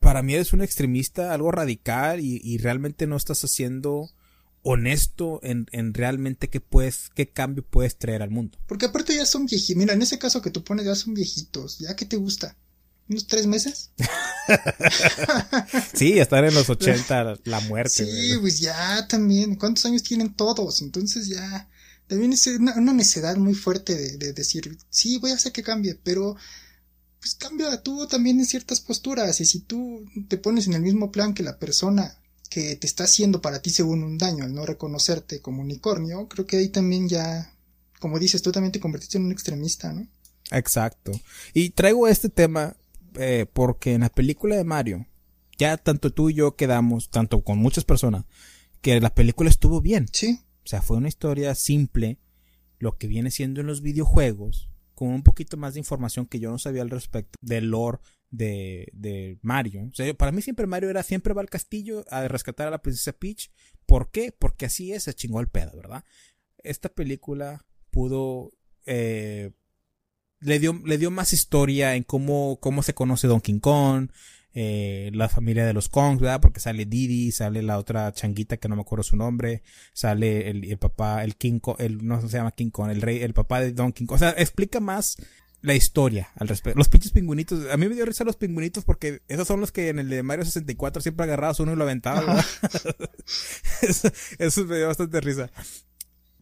para 0.00 0.22
mí 0.22 0.34
eres 0.34 0.52
un 0.52 0.62
extremista, 0.62 1.32
algo 1.32 1.52
radical 1.52 2.20
y, 2.20 2.40
y 2.42 2.58
realmente 2.58 3.06
no 3.06 3.16
estás 3.16 3.44
haciendo 3.44 4.10
honesto 4.62 5.40
en, 5.42 5.66
en, 5.72 5.94
realmente 5.94 6.48
qué 6.48 6.60
puedes, 6.60 7.10
qué 7.14 7.30
cambio 7.30 7.64
puedes 7.64 7.96
traer 7.96 8.22
al 8.22 8.30
mundo. 8.30 8.58
Porque 8.66 8.86
aparte 8.86 9.14
ya 9.14 9.26
son 9.26 9.46
viejitos. 9.46 9.76
Mira, 9.76 9.94
en 9.94 10.02
ese 10.02 10.18
caso 10.18 10.42
que 10.42 10.50
tú 10.50 10.64
pones 10.64 10.86
ya 10.86 10.94
son 10.94 11.14
viejitos. 11.14 11.78
¿Ya 11.78 11.96
qué 11.96 12.04
te 12.04 12.16
gusta? 12.16 12.56
¿Unos 13.08 13.26
tres 13.26 13.46
meses? 13.46 13.90
sí, 15.94 16.18
estar 16.18 16.44
en 16.44 16.54
los 16.54 16.68
80, 16.68 17.38
la 17.44 17.60
muerte. 17.60 18.04
Sí, 18.04 18.36
pues 18.40 18.60
ya 18.60 19.06
también. 19.08 19.56
¿Cuántos 19.56 19.84
años 19.86 20.02
tienen 20.02 20.34
todos? 20.34 20.82
Entonces 20.82 21.28
ya. 21.28 21.68
También 22.10 22.32
es 22.32 22.44
una, 22.48 22.74
una 22.74 22.92
necedad 22.92 23.36
muy 23.36 23.54
fuerte 23.54 23.94
de, 23.94 24.16
de, 24.16 24.32
decir, 24.32 24.76
sí, 24.88 25.18
voy 25.18 25.30
a 25.30 25.34
hacer 25.34 25.52
que 25.52 25.62
cambie, 25.62 25.94
pero 25.94 26.34
pues 27.20 27.36
cambia 27.36 27.84
tú 27.84 28.08
también 28.08 28.40
en 28.40 28.46
ciertas 28.46 28.80
posturas. 28.80 29.40
Y 29.40 29.44
si 29.44 29.60
tú 29.60 30.04
te 30.26 30.36
pones 30.36 30.66
en 30.66 30.72
el 30.72 30.82
mismo 30.82 31.12
plan 31.12 31.34
que 31.34 31.44
la 31.44 31.60
persona 31.60 32.18
que 32.48 32.74
te 32.74 32.88
está 32.88 33.04
haciendo 33.04 33.40
para 33.40 33.62
ti 33.62 33.70
según 33.70 34.02
un 34.02 34.18
daño 34.18 34.42
al 34.42 34.52
no 34.52 34.66
reconocerte 34.66 35.40
como 35.40 35.62
unicornio, 35.62 36.26
creo 36.26 36.46
que 36.46 36.56
ahí 36.56 36.68
también 36.70 37.08
ya, 37.08 37.54
como 38.00 38.18
dices, 38.18 38.42
tú 38.42 38.50
también 38.50 38.72
te 38.72 38.80
convertiste 38.80 39.16
en 39.16 39.26
un 39.26 39.30
extremista, 39.30 39.92
¿no? 39.92 40.08
Exacto. 40.50 41.12
Y 41.54 41.70
traigo 41.70 42.08
este 42.08 42.28
tema 42.28 42.76
eh, 43.20 43.46
porque 43.52 43.94
en 43.94 44.00
la 44.00 44.08
película 44.08 44.56
de 44.56 44.64
Mario, 44.64 45.06
ya 45.58 45.76
tanto 45.76 46.12
tú 46.12 46.28
y 46.28 46.34
yo 46.34 46.56
quedamos, 46.56 47.08
tanto 47.08 47.44
con 47.44 47.58
muchas 47.58 47.84
personas, 47.84 48.24
que 48.80 49.00
la 49.00 49.14
película 49.14 49.48
estuvo 49.48 49.80
bien. 49.80 50.08
Sí. 50.12 50.40
O 50.64 50.68
sea, 50.68 50.82
fue 50.82 50.96
una 50.96 51.08
historia 51.08 51.54
simple, 51.54 52.18
lo 52.78 52.96
que 52.96 53.06
viene 53.06 53.30
siendo 53.30 53.60
en 53.60 53.66
los 53.66 53.82
videojuegos, 53.82 54.70
con 54.94 55.08
un 55.08 55.22
poquito 55.22 55.56
más 55.56 55.74
de 55.74 55.80
información 55.80 56.26
que 56.26 56.40
yo 56.40 56.50
no 56.50 56.58
sabía 56.58 56.82
al 56.82 56.90
respecto 56.90 57.38
del 57.40 57.70
lore 57.70 57.98
de, 58.30 58.90
de 58.92 59.38
Mario. 59.42 59.84
O 59.90 59.94
sea, 59.94 60.12
para 60.14 60.32
mí 60.32 60.42
siempre 60.42 60.66
Mario 60.66 60.90
era 60.90 61.02
siempre 61.02 61.34
va 61.34 61.40
al 61.40 61.50
castillo 61.50 62.04
a 62.10 62.26
rescatar 62.28 62.68
a 62.68 62.70
la 62.70 62.82
princesa 62.82 63.12
Peach. 63.12 63.50
¿Por 63.86 64.10
qué? 64.10 64.32
Porque 64.32 64.66
así 64.66 64.92
es, 64.92 65.04
se 65.04 65.14
chingó 65.14 65.40
el 65.40 65.48
pedo, 65.48 65.72
¿verdad? 65.76 66.04
Esta 66.62 66.90
película 66.90 67.64
pudo 67.90 68.52
eh, 68.86 69.52
le 70.40 70.58
dio, 70.58 70.80
le 70.84 70.98
dio 70.98 71.10
más 71.10 71.32
historia 71.32 71.94
en 71.94 72.02
cómo, 72.02 72.58
cómo 72.60 72.82
se 72.82 72.94
conoce 72.94 73.28
Donkey 73.28 73.60
Kong, 73.60 74.10
eh, 74.54 75.10
la 75.14 75.28
familia 75.28 75.64
de 75.64 75.72
los 75.72 75.88
Kongs, 75.88 76.20
¿verdad? 76.20 76.40
Porque 76.40 76.60
sale 76.60 76.84
Didi, 76.84 77.30
sale 77.32 77.62
la 77.62 77.78
otra 77.78 78.12
changuita 78.12 78.56
que 78.56 78.68
no 78.68 78.76
me 78.76 78.82
acuerdo 78.82 79.02
su 79.02 79.16
nombre, 79.16 79.62
sale 79.92 80.50
el, 80.50 80.64
el 80.64 80.78
papá, 80.78 81.22
el 81.24 81.36
King 81.36 81.60
Kong, 81.60 81.76
el, 81.78 82.06
no 82.06 82.20
se 82.20 82.28
llama 82.28 82.52
King 82.52 82.70
Kong, 82.70 82.90
el 82.90 83.02
rey, 83.02 83.22
el 83.22 83.34
papá 83.34 83.60
de 83.60 83.72
Donkey 83.72 84.06
Kong. 84.06 84.16
O 84.16 84.18
sea, 84.18 84.30
explica 84.30 84.80
más 84.80 85.16
la 85.62 85.74
historia 85.74 86.30
al 86.36 86.48
respecto. 86.48 86.78
Los 86.78 86.88
pinches 86.88 87.12
pingüinitos, 87.12 87.70
a 87.70 87.76
mí 87.76 87.88
me 87.88 87.94
dio 87.94 88.04
risa 88.04 88.24
los 88.24 88.36
pingüinitos 88.36 88.84
porque 88.84 89.22
esos 89.28 89.46
son 89.46 89.60
los 89.60 89.72
que 89.72 89.88
en 89.88 89.98
el 89.98 90.08
de 90.08 90.22
Mario 90.22 90.44
64 90.44 91.02
siempre 91.02 91.24
agarrabas 91.24 91.60
uno 91.60 91.72
y 91.72 91.76
lo 91.76 91.84
aventaba. 91.84 92.44
eso, 93.82 94.10
eso 94.38 94.64
me 94.64 94.76
dio 94.78 94.88
bastante 94.88 95.20
risa. 95.20 95.50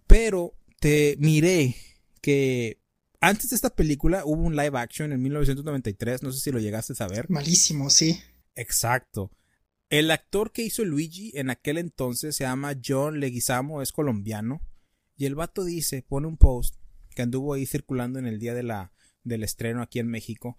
Pero 0.06 0.54
te 0.80 1.16
miré 1.18 1.76
que 2.20 2.77
antes 3.20 3.50
de 3.50 3.56
esta 3.56 3.70
película 3.70 4.24
hubo 4.24 4.42
un 4.42 4.56
live 4.56 4.78
action 4.78 5.12
en 5.12 5.20
1993, 5.22 6.22
no 6.22 6.32
sé 6.32 6.40
si 6.40 6.52
lo 6.52 6.60
llegaste 6.60 6.92
a 6.92 6.96
saber. 6.96 7.28
Malísimo, 7.28 7.90
sí. 7.90 8.20
Exacto. 8.54 9.32
El 9.90 10.10
actor 10.10 10.52
que 10.52 10.62
hizo 10.62 10.84
Luigi 10.84 11.32
en 11.34 11.50
aquel 11.50 11.78
entonces 11.78 12.36
se 12.36 12.44
llama 12.44 12.76
John 12.84 13.20
Leguizamo, 13.20 13.82
es 13.82 13.92
colombiano. 13.92 14.60
Y 15.16 15.24
el 15.24 15.34
vato 15.34 15.64
dice, 15.64 16.02
pone 16.02 16.28
un 16.28 16.36
post 16.36 16.76
que 17.14 17.22
anduvo 17.22 17.54
ahí 17.54 17.66
circulando 17.66 18.18
en 18.18 18.26
el 18.26 18.38
día 18.38 18.54
de 18.54 18.62
la, 18.62 18.92
del 19.24 19.42
estreno 19.42 19.82
aquí 19.82 19.98
en 19.98 20.08
México. 20.08 20.58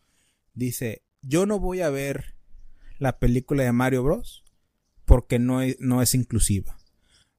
Dice, 0.54 1.04
yo 1.22 1.46
no 1.46 1.60
voy 1.60 1.82
a 1.82 1.90
ver 1.90 2.36
la 2.98 3.20
película 3.20 3.64
de 3.64 3.72
Mario 3.72 4.04
Bros. 4.04 4.44
porque 5.06 5.40
no, 5.40 5.62
no 5.80 6.02
es 6.02 6.14
inclusiva. 6.14 6.78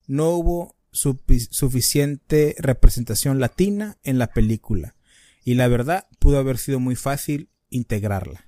No 0.06 0.30
hubo 0.30 0.76
suficiente 0.92 2.56
representación 2.58 3.38
latina 3.38 3.98
en 4.02 4.18
la 4.18 4.32
película 4.32 4.96
y 5.44 5.54
la 5.54 5.68
verdad 5.68 6.08
pudo 6.18 6.38
haber 6.38 6.58
sido 6.58 6.80
muy 6.80 6.96
fácil 6.96 7.50
integrarla. 7.70 8.46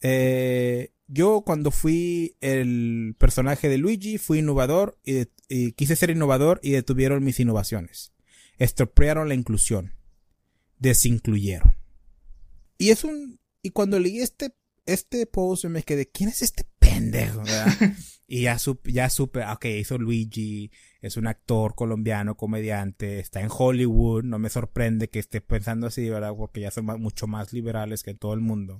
Eh, 0.00 0.92
yo 1.06 1.42
cuando 1.44 1.70
fui 1.70 2.36
el 2.40 3.14
personaje 3.18 3.68
de 3.68 3.78
Luigi 3.78 4.18
fui 4.18 4.38
innovador 4.38 4.98
y, 5.04 5.26
quise 5.72 5.96
ser 5.96 6.10
innovador 6.10 6.60
y 6.62 6.70
detuvieron 6.70 7.22
mis 7.24 7.38
innovaciones. 7.38 8.12
Estropearon 8.58 9.28
la 9.28 9.34
inclusión. 9.34 9.94
Desincluyeron. 10.78 11.76
Y 12.78 12.90
es 12.90 13.04
un... 13.04 13.38
Y 13.62 13.70
cuando 13.70 14.00
leí 14.00 14.20
este, 14.20 14.56
este 14.86 15.26
post 15.26 15.66
me 15.66 15.82
quedé, 15.82 16.08
¿quién 16.10 16.30
es 16.30 16.42
este 16.42 16.64
pendejo? 16.78 17.42
y 18.32 18.44
ya 18.44 18.56
ya 18.84 19.10
supe, 19.10 19.44
ok, 19.44 19.64
hizo 19.66 19.98
Luigi, 19.98 20.70
es 21.02 21.18
un 21.18 21.26
actor 21.26 21.74
colombiano, 21.74 22.34
comediante, 22.34 23.18
está 23.18 23.42
en 23.42 23.50
Hollywood, 23.50 24.24
no 24.24 24.38
me 24.38 24.48
sorprende 24.48 25.10
que 25.10 25.18
esté 25.18 25.42
pensando 25.42 25.88
así, 25.88 26.08
¿verdad? 26.08 26.32
Porque 26.34 26.62
ya 26.62 26.70
son 26.70 26.86
mucho 26.86 27.26
más 27.26 27.52
liberales 27.52 28.02
que 28.02 28.14
todo 28.14 28.32
el 28.32 28.40
mundo. 28.40 28.78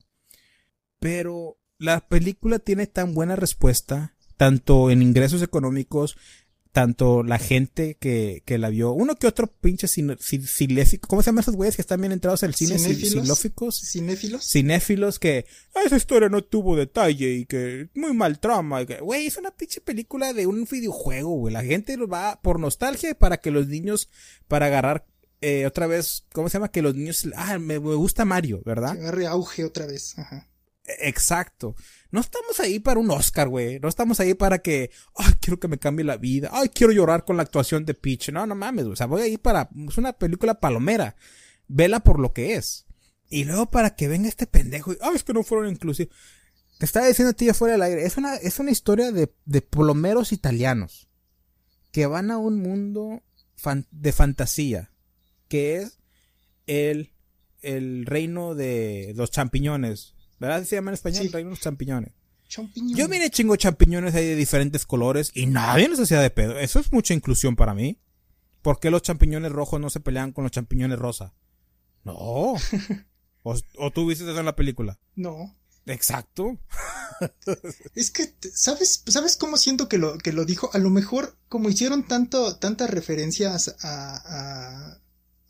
Pero 1.01 1.59
la 1.77 2.09
película 2.09 2.61
tiene 2.61 2.87
tan 2.87 3.13
buena 3.13 3.37
respuesta, 3.37 4.17
tanto 4.39 4.91
en 4.91 5.03
ingresos 5.03 5.43
económicos, 5.43 6.17
tanto 6.73 7.23
la 7.23 7.39
gente 7.39 7.97
que, 8.01 8.43
que 8.47 8.57
la 8.57 8.71
vio, 8.71 8.93
uno 8.93 9.15
que 9.17 9.27
otro 9.27 9.47
pinche 9.47 9.87
cinéfico, 9.87 11.07
¿cómo 11.07 11.23
se 11.23 11.27
llaman 11.27 11.43
esos 11.43 11.55
güeyes 11.55 11.77
que 11.77 11.83
están 11.83 12.01
bien 12.01 12.13
entrados 12.13 12.43
al 12.43 12.55
cine? 12.55 12.79
¿Cinéfilos? 12.79 13.39
¿Cinéfilos? 13.79 14.45
Cinéfilos 14.45 15.19
que, 15.19 15.45
ah, 15.75 15.83
esa 15.85 15.97
historia 15.97 16.31
no 16.31 16.43
tuvo 16.43 16.75
detalle 16.75 17.31
y 17.35 17.45
que 17.45 17.91
muy 17.95 18.15
mal 18.15 18.41
trama. 18.41 18.83
Güey, 18.85 19.27
es 19.27 19.37
una 19.37 19.51
pinche 19.51 19.83
película 19.83 20.33
de 20.33 20.47
un 20.47 20.65
videojuego, 20.65 21.37
güey. 21.37 21.53
La 21.53 21.63
gente 21.63 21.97
lo 21.99 22.09
va 22.09 22.41
por 22.41 22.59
nostalgia 22.59 23.15
para 23.15 23.37
que 23.37 23.51
los 23.51 23.69
niños, 23.69 24.09
para 24.49 24.67
agarrar 24.67 25.07
eh, 25.43 25.67
otra 25.67 25.87
vez, 25.87 26.25
¿cómo 26.33 26.49
se 26.49 26.55
llama? 26.55 26.71
Que 26.71 26.81
los 26.81 26.95
niños, 26.95 27.29
ah, 27.37 27.59
me, 27.59 27.81
me 27.81 27.95
gusta 27.97 28.25
Mario, 28.25 28.63
¿verdad? 28.65 28.95
Que 28.95 29.01
agarre 29.01 29.27
auge 29.27 29.65
otra 29.65 29.87
vez, 29.87 30.19
ajá. 30.19 30.49
Exacto. 30.85 31.75
No 32.11 32.21
estamos 32.21 32.59
ahí 32.61 32.81
para 32.81 33.01
un 33.01 33.11
Oscar, 33.11 33.49
güey. 33.49 33.79
No 33.81 33.89
estamos 33.89 34.21
ahí 34.21 34.35
para 34.35 34.59
que, 34.59 34.91
ay, 35.17 35.33
quiero 35.41 35.59
que 35.59 35.69
me 35.69 35.79
cambie 35.79 36.05
la 36.05 36.17
vida. 36.17 36.51
Ay, 36.53 36.69
quiero 36.69 36.93
llorar 36.93 37.25
con 37.25 37.37
la 37.37 37.43
actuación 37.43 37.85
de 37.85 37.95
Peach. 37.95 38.31
No, 38.31 38.47
no 38.47 38.55
mames, 38.55 38.87
o 38.87 38.97
sea, 38.97 39.07
voy 39.07 39.23
a 39.23 39.27
ir 39.27 39.41
para, 39.41 39.71
es 39.89 39.99
una 39.99 40.13
película 40.13 40.61
palomera. 40.61 41.17
Vela 41.69 42.01
por 42.01 42.19
lo 42.19 42.33
que 42.33 42.55
es. 42.55 42.87
Y 43.29 43.45
luego 43.45 43.71
para 43.71 43.95
que 43.95 44.09
venga 44.09 44.29
este 44.29 44.47
pendejo 44.47 44.93
y, 44.93 44.99
ay, 45.01 45.15
es 45.15 45.25
que 45.25 45.33
no 45.33 45.43
fueron 45.43 45.71
inclusivos. 45.71 46.15
Te 46.79 46.85
estaba 46.85 47.07
diciendo 47.07 47.31
a 47.31 47.35
ti 47.35 47.49
afuera 47.49 47.73
del 47.73 47.83
aire. 47.83 48.05
Es 48.05 48.17
una, 48.17 48.35
es 48.35 48.59
una 48.59 48.73
historia 48.73 49.13
de, 49.13 49.33
de 49.45 49.63
plomeros 49.63 50.33
italianos 50.33 51.09
que 51.93 52.07
van 52.07 52.31
a 52.31 52.39
un 52.39 52.59
mundo 52.59 53.23
de 53.91 54.13
fantasía 54.13 54.91
que 55.49 55.77
es 55.77 55.99
el, 56.67 57.13
el 57.61 58.07
reino 58.07 58.55
de 58.55 59.13
los 59.15 59.31
champiñones 59.31 60.15
¿Verdad? 60.43 60.65
Se 60.65 60.75
llama 60.75 60.91
en 60.91 60.95
español, 60.95 61.29
sí. 61.31 61.37
unos 61.37 61.61
champiñones. 61.61 62.13
Champiñón. 62.49 62.99
Yo 62.99 63.09
miré 63.09 63.31
chingo 63.31 63.55
champiñones 63.55 64.13
ahí 64.17 64.27
de 64.27 64.35
diferentes 64.35 64.85
colores 64.85 65.31
y 65.35 65.47
nadie 65.47 65.89
les 65.89 66.01
hacía 66.01 66.21
de 66.21 66.31
pedo. 66.31 66.59
Eso 66.59 66.81
es 66.81 66.93
mucha 66.93 67.15
inclusión 67.15 67.55
para 67.55 67.75
mí. 67.75 68.01
¿Por 68.61 68.81
qué 68.81 68.91
los 68.91 69.03
champiñones 69.03 69.53
rojos 69.53 69.81
no 69.81 69.89
se 69.89 70.01
pelean 70.01 70.33
con 70.33 70.43
los 70.43 70.51
champiñones 70.51 70.99
rosa? 70.99 71.33
No. 72.03 72.55
¿O, 73.45 73.57
o 73.79 73.91
tú 73.93 74.05
viste 74.09 74.25
eso 74.25 74.37
en 74.37 74.45
la 74.45 74.57
película? 74.57 74.99
No. 75.15 75.57
Exacto. 75.87 76.59
es 77.95 78.11
que, 78.11 78.35
¿sabes, 78.53 79.05
¿sabes 79.07 79.37
cómo 79.37 79.57
siento 79.57 79.89
que 79.89 79.99
lo, 79.99 80.19
que 80.19 80.33
lo 80.33 80.45
dijo? 80.45 80.71
A 80.73 80.79
lo 80.79 80.91
mejor, 80.91 81.37
como 81.49 81.69
hicieron 81.69 82.03
tanto, 82.03 82.57
tantas 82.57 82.91
referencias 82.91 83.77
a, 83.83 84.97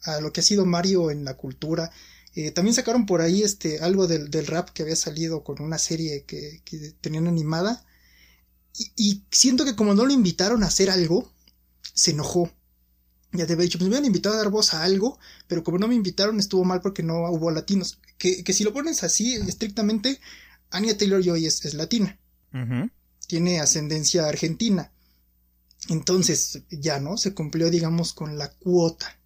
a, 0.05 0.13
a 0.13 0.21
lo 0.21 0.35
que 0.35 0.41
ha 0.41 0.45
sido 0.45 0.67
Mario 0.67 1.11
en 1.11 1.25
la 1.25 1.39
cultura, 1.39 1.91
eh, 2.35 2.51
también 2.51 2.75
sacaron 2.75 3.07
por 3.07 3.21
ahí 3.21 3.43
este, 3.43 3.81
algo 3.81 4.07
del, 4.07 4.31
del, 4.31 4.47
rap 4.47 4.71
que 4.71 4.83
había 4.83 4.97
salido 4.97 5.45
con 5.45 5.61
una 5.61 5.79
serie 5.79 6.25
que, 6.25 6.63
que 6.65 6.95
tenían 7.01 7.27
animada. 7.27 7.85
Y, 8.79 8.93
y, 8.97 9.25
siento 9.31 9.65
que 9.65 9.77
como 9.77 9.95
no 9.95 10.07
lo 10.07 10.13
invitaron 10.13 10.63
a 10.63 10.69
hacer 10.69 10.91
algo, 10.91 11.31
se 11.95 12.13
enojó. 12.13 12.51
Ya 13.33 13.47
te 13.47 13.55
había 13.55 13.65
dicho, 13.65 13.79
pues 13.79 13.89
me 13.89 13.97
habían 13.97 14.07
invitado 14.07 14.35
a 14.35 14.39
dar 14.39 14.51
voz 14.51 14.75
a 14.75 14.83
algo, 14.83 15.19
pero 15.47 15.63
como 15.63 15.79
no 15.79 15.89
me 15.89 15.95
invitaron 15.95 16.39
estuvo 16.39 16.65
mal 16.65 16.81
porque 16.81 17.03
no 17.03 17.31
hubo 17.31 17.51
latinos. 17.51 17.99
Que, 18.19 18.45
que 18.45 18.53
si 18.53 18.65
lo 18.65 18.73
pones 18.73 19.03
así, 19.03 19.35
estrictamente, 19.35 20.21
Anya 20.71 20.97
Taylor 20.97 21.23
Joy 21.23 21.47
es, 21.47 21.65
es 21.65 21.75
latina. 21.75 22.19
Uh 22.53 22.59
-huh. 22.59 22.91
Tiene 23.27 23.61
ascendencia 23.61 24.27
argentina. 24.27 24.93
Entonces, 25.89 26.63
ya 26.71 27.01
no, 27.01 27.17
se 27.17 27.35
cumplió, 27.35 27.71
digamos, 27.71 28.13
con 28.13 28.39
la 28.39 28.51
cuota. 28.53 29.19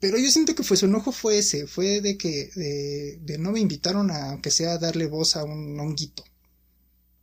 Pero 0.00 0.16
yo 0.18 0.30
siento 0.30 0.54
que 0.54 0.62
fue 0.62 0.76
su 0.76 0.86
enojo 0.86 1.10
fue 1.10 1.38
ese, 1.38 1.66
fue 1.66 2.00
de 2.00 2.16
que 2.16 2.50
de, 2.54 3.18
de 3.20 3.38
no 3.38 3.50
me 3.50 3.60
invitaron 3.60 4.10
a, 4.10 4.30
aunque 4.30 4.50
sea, 4.50 4.78
darle 4.78 5.06
voz 5.06 5.36
a 5.36 5.44
un 5.44 5.78
honguito. 5.78 6.24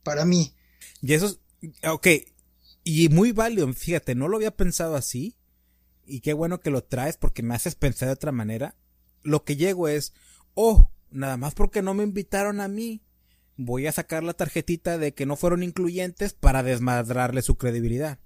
Para 0.02 0.24
mí. 0.24 0.54
Y 1.02 1.14
eso 1.14 1.26
es, 1.26 1.38
ok, 1.88 2.06
y 2.84 3.08
muy 3.08 3.32
válido, 3.32 3.72
fíjate, 3.72 4.14
no 4.14 4.28
lo 4.28 4.36
había 4.36 4.56
pensado 4.56 4.94
así, 4.94 5.36
y 6.04 6.20
qué 6.20 6.34
bueno 6.34 6.60
que 6.60 6.70
lo 6.70 6.84
traes 6.84 7.16
porque 7.16 7.42
me 7.42 7.54
haces 7.54 7.74
pensar 7.74 8.08
de 8.08 8.14
otra 8.14 8.32
manera. 8.32 8.76
Lo 9.22 9.42
que 9.44 9.56
llego 9.56 9.88
es, 9.88 10.12
oh, 10.54 10.90
nada 11.10 11.36
más 11.36 11.54
porque 11.54 11.82
no 11.82 11.94
me 11.94 12.04
invitaron 12.04 12.60
a 12.60 12.68
mí, 12.68 13.02
voy 13.56 13.86
a 13.86 13.92
sacar 13.92 14.22
la 14.22 14.34
tarjetita 14.34 14.98
de 14.98 15.14
que 15.14 15.26
no 15.26 15.36
fueron 15.36 15.62
incluyentes 15.62 16.32
para 16.32 16.62
desmadrarle 16.62 17.42
su 17.42 17.56
credibilidad. 17.56 18.20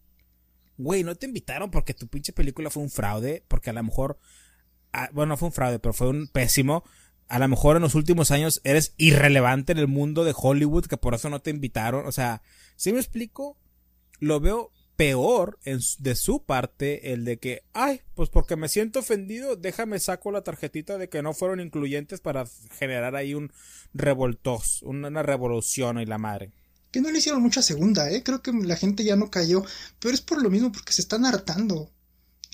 Güey, 0.80 1.04
no 1.04 1.14
te 1.14 1.26
invitaron 1.26 1.70
porque 1.70 1.92
tu 1.92 2.08
pinche 2.08 2.32
película 2.32 2.70
fue 2.70 2.82
un 2.82 2.88
fraude, 2.88 3.44
porque 3.48 3.68
a 3.68 3.74
lo 3.74 3.82
mejor, 3.82 4.18
ah, 4.94 5.10
bueno, 5.12 5.30
no 5.30 5.36
fue 5.36 5.48
un 5.48 5.52
fraude, 5.52 5.78
pero 5.78 5.92
fue 5.92 6.08
un 6.08 6.26
pésimo. 6.26 6.84
A 7.28 7.38
lo 7.38 7.46
mejor 7.48 7.76
en 7.76 7.82
los 7.82 7.94
últimos 7.94 8.30
años 8.30 8.62
eres 8.64 8.94
irrelevante 8.96 9.72
en 9.72 9.78
el 9.78 9.88
mundo 9.88 10.24
de 10.24 10.34
Hollywood, 10.34 10.86
que 10.86 10.96
por 10.96 11.12
eso 11.12 11.28
no 11.28 11.42
te 11.42 11.50
invitaron. 11.50 12.06
O 12.06 12.12
sea, 12.12 12.40
si 12.76 12.94
me 12.94 12.98
explico, 12.98 13.58
lo 14.20 14.40
veo 14.40 14.72
peor 14.96 15.58
de 15.64 16.14
su 16.14 16.44
parte 16.44 17.12
el 17.12 17.26
de 17.26 17.38
que, 17.38 17.62
ay, 17.74 18.00
pues 18.14 18.30
porque 18.30 18.56
me 18.56 18.68
siento 18.68 19.00
ofendido, 19.00 19.56
déjame 19.56 19.98
saco 19.98 20.32
la 20.32 20.44
tarjetita 20.44 20.96
de 20.96 21.10
que 21.10 21.22
no 21.22 21.34
fueron 21.34 21.60
incluyentes 21.60 22.20
para 22.20 22.46
generar 22.78 23.16
ahí 23.16 23.34
un 23.34 23.52
revoltos, 23.92 24.82
una 24.82 25.22
revolución 25.22 26.00
y 26.00 26.06
la 26.06 26.18
madre. 26.18 26.52
Que 26.90 27.00
no 27.00 27.10
le 27.10 27.18
hicieron 27.18 27.42
mucha 27.42 27.62
segunda, 27.62 28.10
eh, 28.10 28.22
creo 28.22 28.42
que 28.42 28.52
la 28.52 28.76
gente 28.76 29.04
ya 29.04 29.16
no 29.16 29.30
cayó, 29.30 29.64
pero 30.00 30.14
es 30.14 30.20
por 30.20 30.42
lo 30.42 30.50
mismo 30.50 30.72
porque 30.72 30.92
se 30.92 31.02
están 31.02 31.24
hartando. 31.24 31.90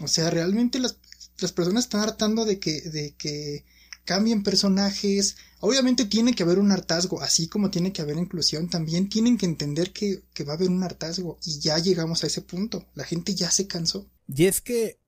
O 0.03 0.09
sea, 0.09 0.31
realmente 0.31 0.79
las, 0.79 0.99
las 1.39 1.53
personas 1.53 1.85
están 1.85 2.03
hartando 2.03 2.45
de 2.45 2.59
que, 2.59 2.83
de 2.83 3.15
que 3.17 3.65
cambien 4.07 4.43
personajes. 4.43 5.37
Obviamente 5.61 6.07
tiene 6.07 6.33
que 6.33 6.45
haber 6.45 6.59
un 6.59 6.73
hartazgo, 6.73 7.21
así 7.21 7.49
como 7.49 7.71
tiene 7.71 7.93
que 7.93 8.01
haber 8.01 8.17
inclusión, 8.17 8.71
también 8.71 9.11
tienen 9.11 9.37
que 9.37 9.45
entender 9.45 9.93
que, 9.93 10.23
va 10.45 10.53
a 10.53 10.57
haber 10.57 10.71
un 10.71 10.83
hartazgo 10.83 11.39
y 11.45 11.59
ya 11.61 11.77
llegamos 11.79 12.25
a 12.25 12.29
ese 12.29 12.41
punto. 12.41 12.87
La 12.95 13.05
gente 13.05 13.35
ya 13.35 13.51
se 13.51 13.67
cansó. 13.67 14.09
Y 14.29 14.47
es 14.47 14.63
que 14.63 14.99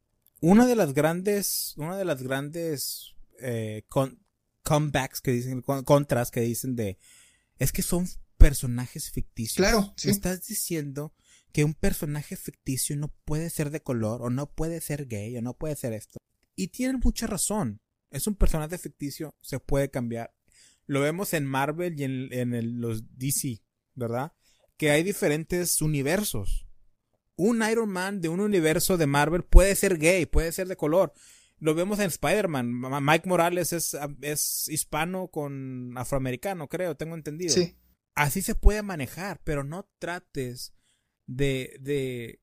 una 0.41 0.67
de 0.67 0.77
las 0.77 0.93
grandes, 0.93 1.73
una 1.77 1.97
de 1.97 2.05
las 2.05 2.23
grandes 2.23 3.14
eh, 3.41 3.85
comebacks 4.62 5.21
que 5.23 5.33
dicen, 5.33 5.62
contras 5.62 6.31
que 6.31 6.41
dicen 6.41 6.77
de, 6.77 6.99
es 7.59 7.73
que 7.73 7.83
son 7.83 8.09
personajes 8.38 9.11
ficticios. 9.11 9.57
Claro. 9.57 9.94
Estás 10.03 10.46
diciendo 10.46 11.14
que 11.53 11.64
un 11.64 11.74
personaje 11.74 12.37
ficticio 12.37 12.96
no 12.96 13.12
puede 13.24 13.51
ser 13.51 13.70
de 13.70 13.83
color 13.83 14.22
o 14.22 14.31
no 14.31 14.51
puede 14.51 14.81
ser 14.81 15.07
gay 15.07 15.37
o 15.37 15.42
no 15.42 15.55
puede 15.55 15.77
ser 15.77 15.92
esto. 15.92 16.18
Y 16.57 16.68
tienen 16.68 17.01
mucha 17.03 17.27
razón 17.27 17.81
es 18.11 18.27
un 18.27 18.35
personaje 18.35 18.79
ficticio, 18.79 19.35
se 19.40 19.61
puede 19.61 19.90
cambiar. 19.90 20.35
Lo 20.87 21.01
vemos 21.01 21.35
en 21.35 21.44
Marvel 21.44 21.98
y 22.01 22.05
en, 22.05 22.81
los 22.81 23.18
DC, 23.18 23.62
¿verdad? 23.94 24.33
Que 24.77 24.90
hay 24.90 25.03
diferentes 25.03 25.83
universos. 25.83 26.66
Un 27.37 27.62
Iron 27.70 27.90
Man 27.90 28.20
de 28.20 28.29
un 28.29 28.40
universo 28.40 28.96
de 28.96 29.07
Marvel 29.07 29.44
puede 29.44 29.74
ser 29.77 29.98
gay, 29.98 30.27
puede 30.27 30.53
ser 30.53 30.66
de 30.68 30.77
color. 30.77 31.12
Lo 31.59 31.74
vemos 31.74 31.98
en 31.98 32.07
Spider-Man. 32.07 32.72
Mike 33.03 33.29
Morales 33.29 33.72
es, 33.72 33.96
es 34.22 34.68
hispano 34.68 35.29
con 35.29 35.96
afroamericano, 35.96 36.68
creo, 36.68 36.96
tengo 36.96 37.14
entendido. 37.14 37.53
Sí. 37.53 37.77
Así 38.14 38.42
se 38.42 38.55
puede 38.55 38.83
manejar, 38.83 39.40
pero 39.44 39.64
no 39.64 39.88
trates 39.99 40.75
de, 41.27 41.77
de 41.81 42.40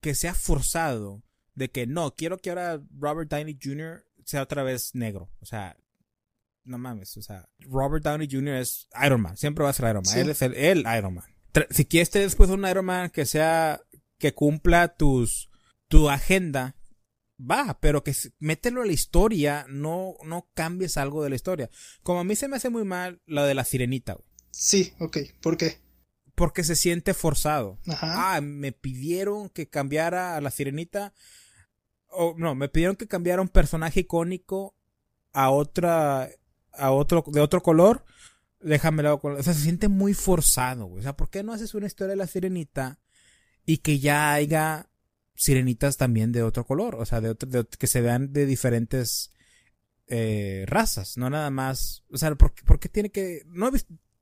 que 0.00 0.14
sea 0.14 0.34
forzado. 0.34 1.22
De 1.54 1.70
que 1.70 1.86
no, 1.86 2.16
quiero 2.16 2.38
que 2.38 2.50
ahora 2.50 2.82
Robert 2.98 3.30
Downey 3.30 3.58
Jr 3.62 4.04
sea 4.24 4.42
otra 4.42 4.62
vez 4.62 4.94
negro. 4.94 5.30
O 5.40 5.46
sea, 5.46 5.76
no 6.64 6.78
mames, 6.78 7.16
o 7.16 7.22
sea, 7.22 7.48
Robert 7.60 8.04
Downey 8.04 8.28
Jr. 8.30 8.56
es 8.56 8.88
Iron 9.04 9.20
Man, 9.20 9.36
siempre 9.36 9.64
va 9.64 9.70
a 9.70 9.74
ser 9.74 9.90
Iron 9.90 10.02
Man. 10.04 10.18
Él 10.18 10.30
es 10.30 10.42
el, 10.42 10.54
el, 10.54 10.78
Iron 10.96 11.14
Man. 11.14 11.24
Si 11.70 11.84
quieres 11.84 12.10
tener 12.10 12.26
después 12.26 12.50
un 12.50 12.66
Iron 12.66 12.84
Man 12.84 13.10
que 13.10 13.26
sea, 13.26 13.80
que 14.18 14.34
cumpla 14.34 14.96
tus, 14.96 15.50
tu 15.88 16.10
agenda, 16.10 16.76
va, 17.38 17.78
pero 17.80 18.02
que 18.02 18.14
mételo 18.38 18.82
a 18.82 18.86
la 18.86 18.92
historia, 18.92 19.66
no, 19.68 20.14
no 20.24 20.50
cambies 20.54 20.96
algo 20.96 21.22
de 21.22 21.30
la 21.30 21.36
historia. 21.36 21.70
Como 22.02 22.20
a 22.20 22.24
mí 22.24 22.34
se 22.34 22.48
me 22.48 22.56
hace 22.56 22.70
muy 22.70 22.84
mal 22.84 23.20
lo 23.26 23.44
de 23.44 23.54
la 23.54 23.64
sirenita, 23.64 24.16
Sí, 24.56 24.92
ok, 25.00 25.18
¿por 25.40 25.56
qué? 25.56 25.78
Porque 26.34 26.64
se 26.64 26.76
siente 26.76 27.14
forzado. 27.14 27.78
Ajá. 27.86 28.36
Ah, 28.36 28.40
me 28.40 28.72
pidieron 28.72 29.48
que 29.48 29.68
cambiara 29.68 30.36
a 30.36 30.40
la 30.40 30.50
sirenita 30.50 31.12
no, 32.36 32.54
me 32.54 32.68
pidieron 32.68 32.96
que 32.96 33.06
cambiara 33.06 33.42
un 33.42 33.48
personaje 33.48 34.00
icónico 34.00 34.76
a 35.32 35.50
otra, 35.50 36.30
a 36.72 36.90
otro, 36.92 37.24
de 37.26 37.40
otro 37.40 37.62
color. 37.62 38.04
Déjamelo 38.60 39.20
o 39.22 39.42
sea, 39.42 39.52
se 39.54 39.62
siente 39.62 39.88
muy 39.88 40.14
forzado, 40.14 40.86
güey. 40.86 41.00
O 41.00 41.02
sea, 41.02 41.16
¿por 41.16 41.28
qué 41.28 41.42
no 41.42 41.52
haces 41.52 41.74
una 41.74 41.86
historia 41.86 42.10
de 42.10 42.16
la 42.16 42.26
sirenita 42.26 42.98
y 43.66 43.78
que 43.78 43.98
ya 43.98 44.32
haya 44.32 44.88
sirenitas 45.34 45.96
también 45.96 46.32
de 46.32 46.42
otro 46.42 46.64
color? 46.64 46.94
O 46.94 47.04
sea, 47.04 47.20
de, 47.20 47.30
otro, 47.30 47.48
que 47.78 47.86
se 47.86 48.00
vean 48.00 48.32
de 48.32 48.46
diferentes 48.46 49.32
eh, 50.06 50.64
razas, 50.66 51.16
no 51.18 51.28
nada 51.28 51.50
más. 51.50 52.04
O 52.10 52.16
sea, 52.16 52.34
¿por, 52.34 52.80
qué 52.80 52.88
tiene 52.88 53.10
que.? 53.10 53.42
¿No 53.46 53.70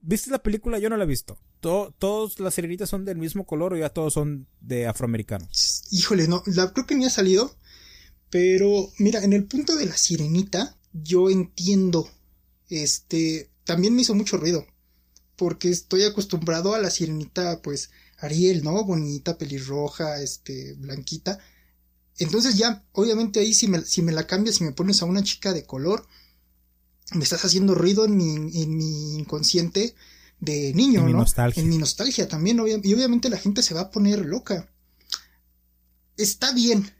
viste 0.02 0.30
la 0.30 0.42
película? 0.42 0.78
Yo 0.78 0.90
no 0.90 0.96
la 0.96 1.04
he 1.04 1.06
visto. 1.06 1.38
¿Todas 1.60 2.38
las 2.40 2.54
sirenitas 2.54 2.90
son 2.90 3.04
del 3.04 3.16
mismo 3.16 3.46
color 3.46 3.72
o 3.72 3.76
ya 3.76 3.88
todos 3.88 4.14
son 4.14 4.46
de 4.60 4.86
afroamericanos? 4.86 5.84
Híjole, 5.90 6.28
no, 6.28 6.42
la, 6.46 6.72
creo 6.72 6.86
que 6.86 6.96
ni 6.96 7.06
ha 7.06 7.10
salido. 7.10 7.56
Pero 8.28 8.90
mira, 8.98 9.22
en 9.22 9.32
el 9.32 9.44
punto 9.44 9.76
de 9.76 9.86
la 9.86 9.96
sirenita, 9.96 10.76
yo 10.92 11.30
entiendo. 11.30 12.08
Este, 12.68 13.50
también 13.64 13.94
me 13.94 14.02
hizo 14.02 14.14
mucho 14.14 14.36
ruido. 14.36 14.66
Porque 15.36 15.70
estoy 15.70 16.04
acostumbrado 16.04 16.74
a 16.74 16.78
la 16.78 16.90
sirenita, 16.90 17.62
pues, 17.62 17.90
Ariel, 18.18 18.62
¿no? 18.64 18.84
Bonita, 18.84 19.38
pelirroja, 19.38 20.20
este, 20.20 20.74
blanquita. 20.74 21.38
Entonces 22.18 22.56
ya, 22.56 22.84
obviamente 22.92 23.40
ahí 23.40 23.54
si 23.54 23.68
me, 23.68 23.80
si 23.82 24.02
me 24.02 24.12
la 24.12 24.26
cambias, 24.26 24.56
si 24.56 24.64
me 24.64 24.72
pones 24.72 25.02
a 25.02 25.06
una 25.06 25.22
chica 25.22 25.52
de 25.52 25.64
color, 25.64 26.06
me 27.14 27.24
estás 27.24 27.44
haciendo 27.44 27.74
ruido 27.74 28.04
en 28.04 28.16
mi, 28.16 28.62
en 28.62 28.76
mi 28.76 29.14
inconsciente 29.14 29.94
de 30.40 30.74
niño, 30.74 31.00
en 31.00 31.06
Mi 31.06 31.12
nostalgia. 31.12 31.62
En 31.62 31.68
mi 31.68 31.78
nostalgia 31.78 32.28
también, 32.28 32.58
y 32.58 32.94
obviamente 32.94 33.30
la 33.30 33.38
gente 33.38 33.62
se 33.62 33.74
va 33.74 33.82
a 33.82 33.90
poner 33.90 34.26
loca. 34.26 34.68
Está 36.16 36.52
bien, 36.52 36.90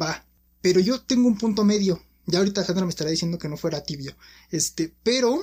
va, 0.00 0.24
pero 0.60 0.80
yo 0.80 1.00
tengo 1.00 1.28
un 1.28 1.36
punto 1.36 1.64
medio. 1.64 2.00
Ya 2.26 2.38
ahorita 2.38 2.64
Sandra 2.64 2.84
me 2.84 2.90
estará 2.90 3.10
diciendo 3.10 3.38
que 3.38 3.48
no 3.48 3.56
fuera 3.56 3.82
tibio. 3.82 4.16
Este, 4.50 4.94
pero 5.02 5.42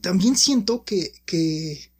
también 0.00 0.36
siento 0.36 0.84
que, 0.84 1.12
que 1.26 1.90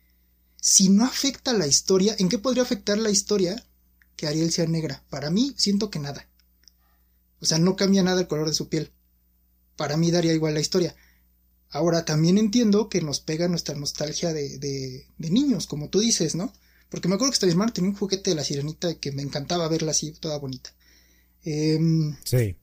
si 0.61 0.89
no 0.91 1.05
afecta 1.05 1.53
la 1.53 1.67
historia, 1.67 2.15
¿en 2.19 2.29
qué 2.29 2.39
podría 2.39 2.63
afectar 2.63 2.99
la 2.99 3.11
historia 3.11 3.67
que 4.15 4.29
Ariel 4.29 4.53
sea 4.53 4.67
negra? 4.67 5.03
Para 5.11 5.31
mí, 5.31 5.55
siento 5.57 5.91
que 5.91 5.99
nada. 5.99 6.29
O 7.41 7.47
sea, 7.47 7.59
no 7.59 7.75
cambia 7.75 8.05
nada 8.05 8.21
el 8.21 8.29
color 8.29 8.47
de 8.47 8.55
su 8.55 8.69
piel. 8.69 8.93
Para 9.81 9.97
mí 9.97 10.11
daría 10.11 10.35
igual 10.35 10.53
la 10.53 10.61
historia. 10.61 10.95
Ahora, 11.71 12.05
también 12.05 12.37
entiendo 12.37 12.91
que 12.91 13.01
nos 13.01 13.21
pega 13.21 13.49
nuestra 13.49 13.75
nostalgia 13.75 14.35
de, 14.35 14.59
de, 14.59 15.07
de 15.17 15.31
niños, 15.31 15.67
como 15.67 15.89
tú 15.89 16.01
dices, 16.01 16.35
¿no? 16.35 16.53
Porque 16.91 17.09
me 17.09 17.15
acuerdo 17.15 17.31
que 17.31 17.37
esta 17.37 17.47
hermana 17.47 17.73
tenía 17.73 17.89
un 17.89 17.97
juguete 17.97 18.29
de 18.29 18.37
la 18.37 18.45
sirenita 18.45 18.97
que 18.97 19.11
me 19.11 19.23
encantaba 19.23 19.69
verla 19.69 19.93
así, 19.93 20.13
toda 20.13 20.37
bonita. 20.37 20.75
Em, 21.45 22.15
sí. 22.25 22.57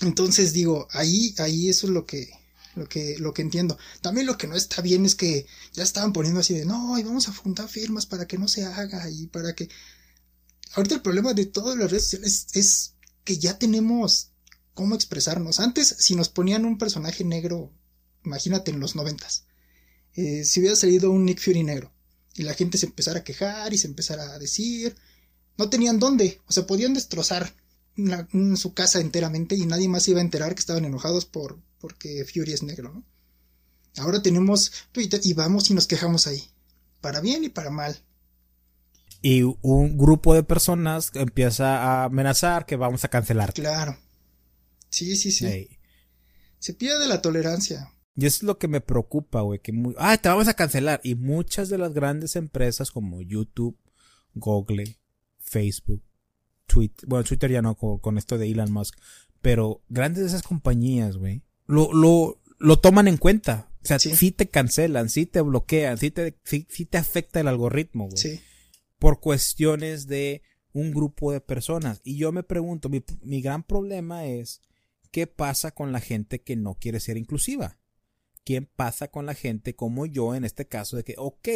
Entonces 0.00 0.52
digo, 0.52 0.88
ahí, 0.90 1.32
ahí 1.38 1.68
eso 1.68 1.86
es 1.86 1.92
lo 1.92 2.06
que, 2.06 2.28
lo 2.74 2.88
que, 2.88 3.18
lo 3.20 3.32
que 3.32 3.42
entiendo. 3.42 3.78
También 4.00 4.26
lo 4.26 4.36
que 4.36 4.48
no 4.48 4.56
está 4.56 4.82
bien 4.82 5.06
es 5.06 5.14
que 5.14 5.46
ya 5.74 5.84
estaban 5.84 6.12
poniendo 6.12 6.40
así 6.40 6.54
de, 6.54 6.64
no, 6.64 6.98
y 6.98 7.04
vamos 7.04 7.28
a 7.28 7.32
fundar 7.32 7.68
firmas 7.68 8.06
para 8.06 8.26
que 8.26 8.36
no 8.36 8.48
se 8.48 8.64
haga 8.64 9.08
y 9.08 9.28
para 9.28 9.54
que... 9.54 9.68
Ahorita 10.74 10.96
el 10.96 11.02
problema 11.02 11.34
de 11.34 11.46
todas 11.46 11.78
las 11.78 11.88
redes 11.88 12.02
sociales 12.02 12.48
es 12.54 12.94
que 13.22 13.38
ya 13.38 13.60
tenemos 13.60 14.31
cómo 14.74 14.94
expresarnos. 14.94 15.60
Antes, 15.60 15.96
si 15.98 16.14
nos 16.14 16.28
ponían 16.28 16.64
un 16.64 16.78
personaje 16.78 17.24
negro, 17.24 17.70
imagínate 18.24 18.70
en 18.70 18.80
los 18.80 18.96
noventas, 18.96 19.44
eh, 20.14 20.44
si 20.44 20.60
hubiera 20.60 20.76
salido 20.76 21.10
un 21.10 21.24
Nick 21.24 21.40
Fury 21.40 21.62
negro 21.62 21.92
y 22.34 22.42
la 22.42 22.54
gente 22.54 22.78
se 22.78 22.86
empezara 22.86 23.20
a 23.20 23.24
quejar 23.24 23.72
y 23.72 23.78
se 23.78 23.86
empezara 23.86 24.34
a 24.34 24.38
decir, 24.38 24.96
no 25.58 25.70
tenían 25.70 25.98
dónde, 25.98 26.40
o 26.46 26.52
sea, 26.52 26.66
podían 26.66 26.94
destrozar 26.94 27.54
su 28.56 28.72
casa 28.72 29.00
enteramente 29.00 29.54
y 29.54 29.66
nadie 29.66 29.88
más 29.88 30.08
iba 30.08 30.18
a 30.18 30.22
enterar 30.22 30.54
que 30.54 30.60
estaban 30.60 30.86
enojados 30.86 31.26
por 31.26 31.58
porque 31.78 32.24
Fury 32.24 32.52
es 32.52 32.62
negro, 32.62 32.92
¿no? 32.92 33.04
Ahora 33.98 34.22
tenemos 34.22 34.72
Twitter 34.92 35.20
y 35.22 35.34
vamos 35.34 35.70
y 35.70 35.74
nos 35.74 35.86
quejamos 35.86 36.26
ahí, 36.26 36.42
para 37.00 37.20
bien 37.20 37.44
y 37.44 37.50
para 37.50 37.70
mal. 37.70 37.98
Y 39.20 39.42
un 39.42 39.98
grupo 39.98 40.34
de 40.34 40.42
personas 40.42 41.10
empieza 41.14 41.82
a 41.82 42.04
amenazar 42.04 42.64
que 42.64 42.76
vamos 42.76 43.04
a 43.04 43.08
cancelar. 43.08 43.52
Claro. 43.52 43.96
Sí, 44.92 45.16
sí, 45.16 45.32
sí. 45.32 45.68
Se 46.58 46.74
pierde 46.74 47.08
la 47.08 47.20
tolerancia. 47.22 47.92
Y 48.14 48.26
eso 48.26 48.36
es 48.36 48.42
lo 48.42 48.58
que 48.58 48.68
me 48.68 48.82
preocupa, 48.82 49.40
güey, 49.40 49.58
que 49.58 49.72
ah, 49.96 50.16
te 50.18 50.28
vamos 50.28 50.46
a 50.46 50.54
cancelar 50.54 51.00
y 51.02 51.14
muchas 51.14 51.70
de 51.70 51.78
las 51.78 51.94
grandes 51.94 52.36
empresas 52.36 52.90
como 52.90 53.22
YouTube, 53.22 53.76
Google, 54.34 54.98
Facebook, 55.38 56.02
Twitter, 56.66 57.08
bueno, 57.08 57.24
Twitter 57.24 57.50
ya 57.50 57.62
no 57.62 57.74
con, 57.74 58.18
esto 58.18 58.36
de 58.36 58.50
Elon 58.50 58.70
Musk, 58.70 58.94
Pero 59.40 59.82
grandes 59.88 60.20
de 60.20 60.28
esas 60.28 60.42
compañías, 60.42 61.16
güey, 61.16 61.42
lo, 61.66 61.92
lo, 61.94 62.38
lo 62.58 62.78
toman 62.78 63.08
en 63.08 63.16
cuenta. 63.16 63.70
O 63.82 63.86
sea, 63.86 63.98
sí. 63.98 64.30
te 64.30 64.48
cancelan, 64.48 65.08
sí 65.08 65.26
te 65.26 65.40
bloquean, 65.40 65.98
sí 65.98 66.10
te, 66.10 66.38
sí, 66.44 66.64
te 66.64 66.98
afecta 66.98 67.40
el 67.40 67.48
algoritmo, 67.48 68.06
güey. 68.06 68.16
Sí. 68.16 68.40
Por 68.98 69.20
cuestiones 69.20 70.06
de 70.06 70.42
un 70.72 70.92
grupo 70.92 71.32
de 71.32 71.40
personas. 71.40 72.00
Y 72.04 72.16
yo 72.16 72.30
me 72.30 72.44
pregunto, 72.44 72.88
mi, 72.88 73.02
mi 73.22 73.42
gran 73.42 73.64
problema 73.64 74.26
es, 74.26 74.60
¿qué 75.12 75.28
pasa 75.28 75.70
con 75.70 75.92
la 75.92 76.00
gente 76.00 76.42
que 76.42 76.56
no 76.56 76.74
quiere 76.74 76.98
ser 76.98 77.16
inclusiva? 77.16 77.78
¿Quién 78.44 78.66
pasa 78.66 79.08
con 79.08 79.26
la 79.26 79.34
gente 79.34 79.76
como 79.76 80.06
yo 80.06 80.34
en 80.34 80.44
este 80.44 80.66
caso 80.66 80.96
de 80.96 81.04
que, 81.04 81.14
ok, 81.16 81.48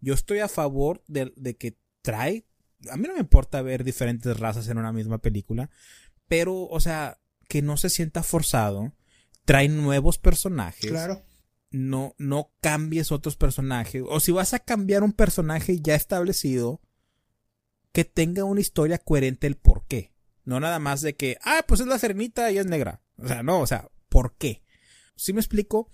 yo 0.00 0.12
estoy 0.12 0.40
a 0.40 0.48
favor 0.48 1.02
de, 1.06 1.32
de 1.36 1.56
que 1.56 1.78
trae, 2.02 2.44
a 2.90 2.96
mí 2.98 3.06
no 3.06 3.14
me 3.14 3.20
importa 3.20 3.62
ver 3.62 3.84
diferentes 3.84 4.38
razas 4.38 4.68
en 4.68 4.76
una 4.76 4.92
misma 4.92 5.18
película, 5.18 5.70
pero, 6.28 6.64
o 6.64 6.80
sea, 6.80 7.18
que 7.48 7.62
no 7.62 7.76
se 7.76 7.88
sienta 7.88 8.22
forzado, 8.22 8.92
trae 9.44 9.68
nuevos 9.68 10.18
personajes. 10.18 10.90
Claro. 10.90 11.24
No, 11.70 12.14
no 12.18 12.52
cambies 12.60 13.12
otros 13.12 13.36
personajes. 13.36 14.02
O 14.06 14.20
si 14.20 14.32
vas 14.32 14.54
a 14.54 14.58
cambiar 14.58 15.02
un 15.02 15.12
personaje 15.12 15.80
ya 15.80 15.94
establecido, 15.94 16.80
que 17.92 18.04
tenga 18.04 18.44
una 18.44 18.60
historia 18.60 18.98
coherente 18.98 19.46
el 19.46 19.56
por 19.56 19.86
qué. 19.86 20.09
No 20.44 20.60
nada 20.60 20.78
más 20.78 21.00
de 21.00 21.14
que, 21.14 21.38
ah, 21.42 21.64
pues 21.66 21.80
es 21.80 21.86
la 21.86 21.98
cernita 21.98 22.50
y 22.50 22.58
es 22.58 22.66
negra. 22.66 23.02
O 23.16 23.28
sea, 23.28 23.42
no, 23.42 23.60
o 23.60 23.66
sea, 23.66 23.88
¿por 24.08 24.36
qué? 24.36 24.62
Si 25.16 25.32
me 25.32 25.40
explico? 25.40 25.90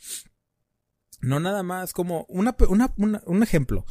No 1.20 1.40
nada 1.40 1.62
más 1.62 1.92
como 1.92 2.26
una, 2.28 2.56
una, 2.68 3.22
un 3.26 3.42
ejemplo. 3.42 3.85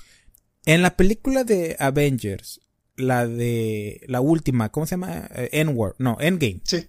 En 0.65 0.81
la 0.81 0.95
película 0.95 1.43
de 1.43 1.75
Avengers, 1.79 2.61
la 2.95 3.27
de 3.27 4.01
la 4.07 4.21
última, 4.21 4.69
¿cómo 4.69 4.85
se 4.85 4.91
llama? 4.91 5.27
Eh, 5.35 5.49
Endward, 5.53 5.95
no, 5.99 6.17
Endgame. 6.19 6.61
Sí. 6.63 6.87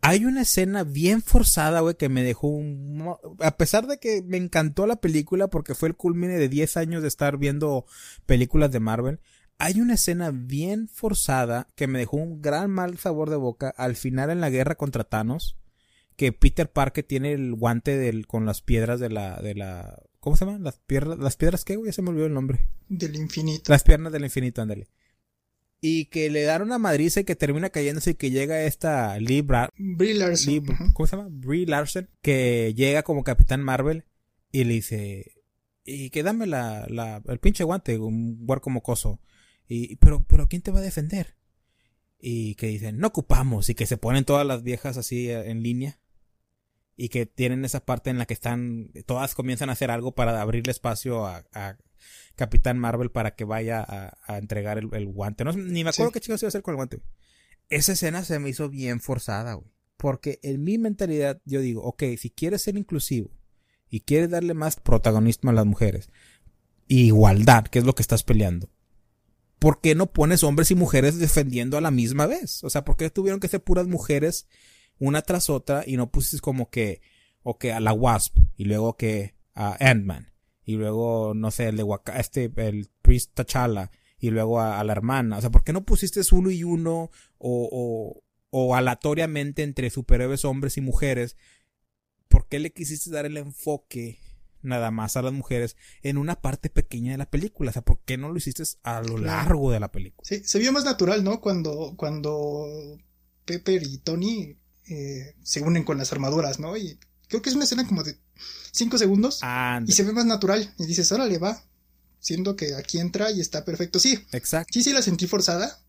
Hay 0.00 0.24
una 0.24 0.42
escena 0.42 0.84
bien 0.84 1.22
forzada, 1.22 1.80
güey, 1.80 1.96
que 1.96 2.08
me 2.08 2.22
dejó 2.22 2.46
un... 2.48 3.16
A 3.40 3.56
pesar 3.56 3.88
de 3.88 3.98
que 3.98 4.22
me 4.22 4.36
encantó 4.36 4.86
la 4.86 4.96
película 4.96 5.48
porque 5.48 5.74
fue 5.74 5.88
el 5.88 5.96
culmine 5.96 6.38
de 6.38 6.48
10 6.48 6.76
años 6.76 7.02
de 7.02 7.08
estar 7.08 7.36
viendo 7.36 7.84
películas 8.24 8.70
de 8.70 8.78
Marvel, 8.78 9.18
hay 9.58 9.80
una 9.80 9.94
escena 9.94 10.30
bien 10.30 10.88
forzada 10.88 11.68
que 11.74 11.86
me 11.86 11.98
dejó 11.98 12.16
un 12.16 12.40
gran 12.40 12.70
mal 12.70 12.98
sabor 12.98 13.30
de 13.30 13.36
boca 13.36 13.68
al 13.76 13.96
final 13.96 14.30
en 14.30 14.40
la 14.40 14.50
guerra 14.50 14.76
contra 14.76 15.04
Thanos, 15.04 15.56
que 16.16 16.32
Peter 16.32 16.70
Parker 16.70 17.04
tiene 17.04 17.32
el 17.32 17.54
guante 17.54 17.96
del, 17.96 18.26
con 18.26 18.46
las 18.46 18.62
piedras 18.62 19.00
de 19.00 19.10
la, 19.10 19.40
de 19.40 19.54
la, 19.54 20.02
¿cómo 20.20 20.36
se 20.36 20.44
llaman? 20.44 20.62
Las 20.62 20.78
piedras, 20.78 21.18
las 21.18 21.36
piedras 21.36 21.64
güey, 21.64 21.86
ya 21.86 21.92
se 21.92 22.02
me 22.02 22.10
olvidó 22.10 22.26
el 22.26 22.34
nombre. 22.34 22.68
Del 22.88 23.16
infinito. 23.16 23.70
Las 23.70 23.82
piernas 23.82 24.12
del 24.12 24.24
infinito, 24.24 24.62
ándale 24.62 24.88
y 25.80 26.06
que 26.06 26.30
le 26.30 26.42
dan 26.42 26.62
una 26.62 26.78
madriza 26.78 27.20
y 27.20 27.24
que 27.24 27.36
termina 27.36 27.70
cayéndose 27.70 28.10
y 28.10 28.14
que 28.14 28.30
llega 28.30 28.62
esta 28.62 29.18
Lee 29.18 29.42
Bra 29.42 29.70
Brie 29.76 30.14
Larson. 30.14 30.54
Lee, 30.54 30.62
¿Cómo 30.92 31.06
se 31.06 31.16
llama? 31.16 31.28
Brie 31.30 31.66
Larson. 31.66 32.08
Que 32.20 32.74
llega 32.76 33.02
como 33.02 33.24
Capitán 33.24 33.62
Marvel 33.62 34.04
y 34.50 34.64
le 34.64 34.74
dice, 34.74 35.42
y 35.84 36.10
que 36.10 36.22
dame 36.22 36.46
la, 36.46 36.86
la, 36.88 37.22
el 37.26 37.38
pinche 37.38 37.64
guante, 37.64 37.98
un 37.98 38.38
huerco 38.40 38.70
mocoso. 38.70 39.20
Y, 39.68 39.96
pero, 39.96 40.24
pero 40.24 40.48
¿quién 40.48 40.62
te 40.62 40.70
va 40.70 40.78
a 40.78 40.82
defender? 40.82 41.36
Y 42.18 42.54
que 42.56 42.66
dicen, 42.66 42.98
no 42.98 43.08
ocupamos. 43.08 43.68
Y 43.68 43.74
que 43.74 43.86
se 43.86 43.96
ponen 43.96 44.24
todas 44.24 44.46
las 44.46 44.62
viejas 44.62 44.96
así 44.96 45.30
eh, 45.30 45.50
en 45.50 45.62
línea. 45.62 46.00
Y 46.96 47.10
que 47.10 47.26
tienen 47.26 47.64
esa 47.64 47.84
parte 47.84 48.10
en 48.10 48.18
la 48.18 48.26
que 48.26 48.34
están, 48.34 48.90
todas 49.06 49.34
comienzan 49.34 49.68
a 49.68 49.74
hacer 49.74 49.90
algo 49.90 50.14
para 50.14 50.40
abrirle 50.40 50.72
espacio 50.72 51.26
a, 51.26 51.44
a 51.52 51.76
Capitán 52.34 52.78
Marvel 52.78 53.10
para 53.10 53.34
que 53.34 53.44
vaya 53.44 53.84
a, 53.86 54.38
entregar 54.38 54.78
el, 54.78 55.06
guante. 55.06 55.44
No, 55.44 55.52
ni 55.52 55.84
me 55.84 55.90
acuerdo 55.90 56.12
qué 56.12 56.20
chicos 56.20 56.42
iba 56.42 56.46
a 56.46 56.50
hacer 56.50 56.62
con 56.62 56.72
el 56.72 56.76
guante. 56.76 57.00
Esa 57.68 57.92
escena 57.92 58.24
se 58.24 58.38
me 58.38 58.48
hizo 58.48 58.68
bien 58.68 59.00
forzada, 59.00 59.54
güey. 59.54 59.70
Porque 59.96 60.38
en 60.42 60.62
mi 60.62 60.78
mentalidad 60.78 61.40
yo 61.44 61.60
digo, 61.60 61.82
ok, 61.82 62.04
si 62.16 62.30
quieres 62.30 62.62
ser 62.62 62.76
inclusivo 62.76 63.30
y 63.90 64.00
quieres 64.00 64.30
darle 64.30 64.54
más 64.54 64.76
protagonismo 64.76 65.50
a 65.50 65.52
las 65.52 65.66
mujeres, 65.66 66.08
igualdad, 66.86 67.64
que 67.64 67.80
es 67.80 67.84
lo 67.84 67.96
que 67.96 68.02
estás 68.02 68.22
peleando, 68.22 68.70
¿por 69.58 69.80
qué 69.80 69.94
no 69.94 70.12
pones 70.12 70.42
hombres 70.44 70.70
y 70.70 70.74
mujeres 70.74 71.18
defendiendo 71.18 71.76
a 71.76 71.80
la 71.80 71.90
misma 71.90 72.26
vez? 72.26 72.62
O 72.64 72.70
sea, 72.70 72.84
¿por 72.84 72.96
qué 72.96 73.10
tuvieron 73.10 73.40
que 73.40 73.48
ser 73.48 73.62
puras 73.62 73.86
mujeres 73.86 74.46
una 74.98 75.22
tras 75.22 75.50
otra 75.50 75.84
y 75.86 75.96
no 75.96 76.10
pusiste 76.10 76.40
como 76.40 76.70
que, 76.70 77.00
o 77.42 77.58
que 77.58 77.72
a 77.72 77.80
la 77.80 77.92
Wasp 77.92 78.36
y 78.56 78.64
luego 78.64 78.96
que 78.96 79.34
a 79.54 79.76
Ant-Man 79.80 80.32
y 80.68 80.74
luego, 80.74 81.32
no 81.34 81.50
sé, 81.50 81.68
el 81.68 81.78
de 81.78 81.82
Waka, 81.82 82.20
este, 82.20 82.52
el 82.56 82.90
Priest 83.00 83.32
T'Challa, 83.32 83.90
y 84.18 84.28
luego 84.28 84.60
a, 84.60 84.84
la 84.84 84.92
hermana. 84.92 85.38
O 85.38 85.40
sea, 85.40 85.48
¿por 85.48 85.64
qué 85.64 85.72
no 85.72 85.86
pusiste 85.86 86.20
uno 86.30 86.50
y 86.50 86.62
uno 86.62 87.10
o, 87.38 87.68
o, 87.72 88.22
o 88.50 88.74
aleatoriamente 88.74 89.62
entre 89.62 89.88
superhéroes 89.88 90.44
hombres 90.44 90.76
y 90.76 90.82
mujeres? 90.82 91.38
¿Por 92.28 92.48
qué 92.48 92.58
le 92.58 92.72
quisiste 92.72 93.10
dar 93.10 93.24
el 93.24 93.38
enfoque 93.38 94.18
nada 94.62 94.90
más 94.90 95.16
a 95.16 95.22
las 95.22 95.32
mujeres 95.32 95.76
en 96.02 96.18
una 96.18 96.40
parte 96.40 96.70
pequeña 96.70 97.12
de 97.12 97.18
la 97.18 97.30
película? 97.30 97.70
O 97.70 97.72
sea, 97.72 97.82
¿por 97.82 98.00
qué 98.04 98.16
no 98.16 98.30
lo 98.30 98.36
hiciste 98.36 98.62
a 98.82 99.00
lo 99.02 99.18
largo 99.18 99.70
de 99.70 99.80
la 99.80 99.90
película? 99.90 100.26
Sí, 100.28 100.42
se 100.44 100.58
vio 100.58 100.72
más 100.72 100.84
natural, 100.84 101.24
¿no? 101.24 101.40
Cuando, 101.40 101.94
cuando 101.96 102.66
Pepper 103.44 103.82
y 103.82 103.98
Tony 103.98 104.56
eh, 104.88 105.34
se 105.42 105.60
unen 105.60 105.84
con 105.84 105.98
las 105.98 106.12
armaduras, 106.12 106.58
¿no? 106.58 106.76
Y 106.76 106.98
creo 107.28 107.42
que 107.42 107.50
es 107.50 107.54
una 107.56 107.64
escena 107.64 107.86
como 107.86 108.02
de 108.02 108.16
cinco 108.72 108.98
segundos 108.98 109.40
y 109.86 109.92
se 109.92 110.02
ve 110.04 110.12
más 110.12 110.26
natural. 110.26 110.74
Y 110.78 110.86
dices, 110.86 111.10
órale, 111.12 111.38
va. 111.38 111.62
Siendo 112.20 112.56
que 112.56 112.74
aquí 112.74 112.98
entra 112.98 113.30
y 113.30 113.40
está 113.40 113.64
perfecto. 113.64 113.98
Sí. 113.98 114.18
Exacto. 114.32 114.72
Sí, 114.72 114.82
sí 114.82 114.92
la 114.92 115.02
sentí 115.02 115.26
forzada. 115.26 115.80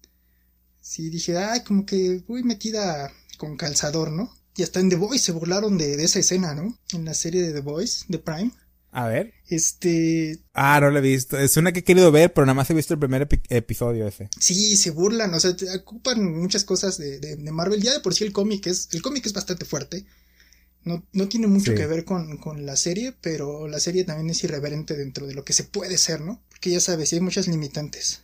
Sí, 0.79 1.09
dije, 1.09 1.37
ay, 1.37 1.63
como 1.63 1.85
que 1.85 2.23
voy 2.27 2.43
metida 2.43 3.11
con 3.37 3.57
calzador, 3.57 4.11
¿no? 4.11 4.33
Y 4.55 4.63
hasta 4.63 4.79
en 4.79 4.89
The 4.89 4.95
Voice 4.95 5.25
se 5.25 5.31
burlaron 5.31 5.77
de, 5.77 5.95
de 5.97 6.03
esa 6.03 6.19
escena, 6.19 6.53
¿no? 6.53 6.77
En 6.93 7.05
la 7.05 7.13
serie 7.13 7.41
de 7.41 7.53
The 7.53 7.61
Voice, 7.61 8.05
de 8.07 8.19
Prime. 8.19 8.51
A 8.91 9.07
ver. 9.07 9.33
Este. 9.47 10.39
Ah, 10.53 10.79
no 10.81 10.89
lo 10.89 10.99
he 10.99 11.01
visto. 11.01 11.37
Es 11.37 11.57
una 11.57 11.71
que 11.71 11.79
he 11.79 11.83
querido 11.83 12.11
ver, 12.11 12.33
pero 12.33 12.45
nada 12.45 12.55
más 12.55 12.69
he 12.69 12.73
visto 12.73 12.93
el 12.93 12.99
primer 12.99 13.27
episodio 13.49 14.07
ese. 14.07 14.29
Sí, 14.39 14.77
se 14.77 14.91
burlan, 14.91 15.33
o 15.33 15.39
sea, 15.39 15.55
te 15.55 15.69
ocupan 15.75 16.23
muchas 16.39 16.63
cosas 16.63 16.97
de, 16.97 17.19
de, 17.19 17.35
de, 17.35 17.51
Marvel. 17.51 17.81
Ya 17.81 17.93
de 17.93 17.99
por 17.99 18.13
sí 18.15 18.23
el 18.23 18.33
cómic 18.33 18.67
es. 18.67 18.89
El 18.91 19.01
cómic 19.01 19.25
es 19.25 19.33
bastante 19.33 19.65
fuerte. 19.65 20.05
No, 20.83 21.05
no 21.11 21.27
tiene 21.27 21.47
mucho 21.47 21.75
que 21.75 21.85
ver 21.85 22.05
con, 22.05 22.37
con, 22.37 22.65
la 22.65 22.77
serie, 22.77 23.13
pero 23.19 23.67
la 23.67 23.81
serie 23.81 24.05
también 24.05 24.29
es 24.29 24.43
irreverente 24.45 24.95
dentro 24.95 25.27
de 25.27 25.33
lo 25.33 25.43
que 25.43 25.51
se 25.51 25.65
puede 25.65 25.97
ser, 25.97 26.21
¿no? 26.21 26.41
Porque 26.47 26.71
ya 26.71 26.79
sabes, 26.79 27.11
hay 27.11 27.19
muchas 27.19 27.47
limitantes. 27.47 28.21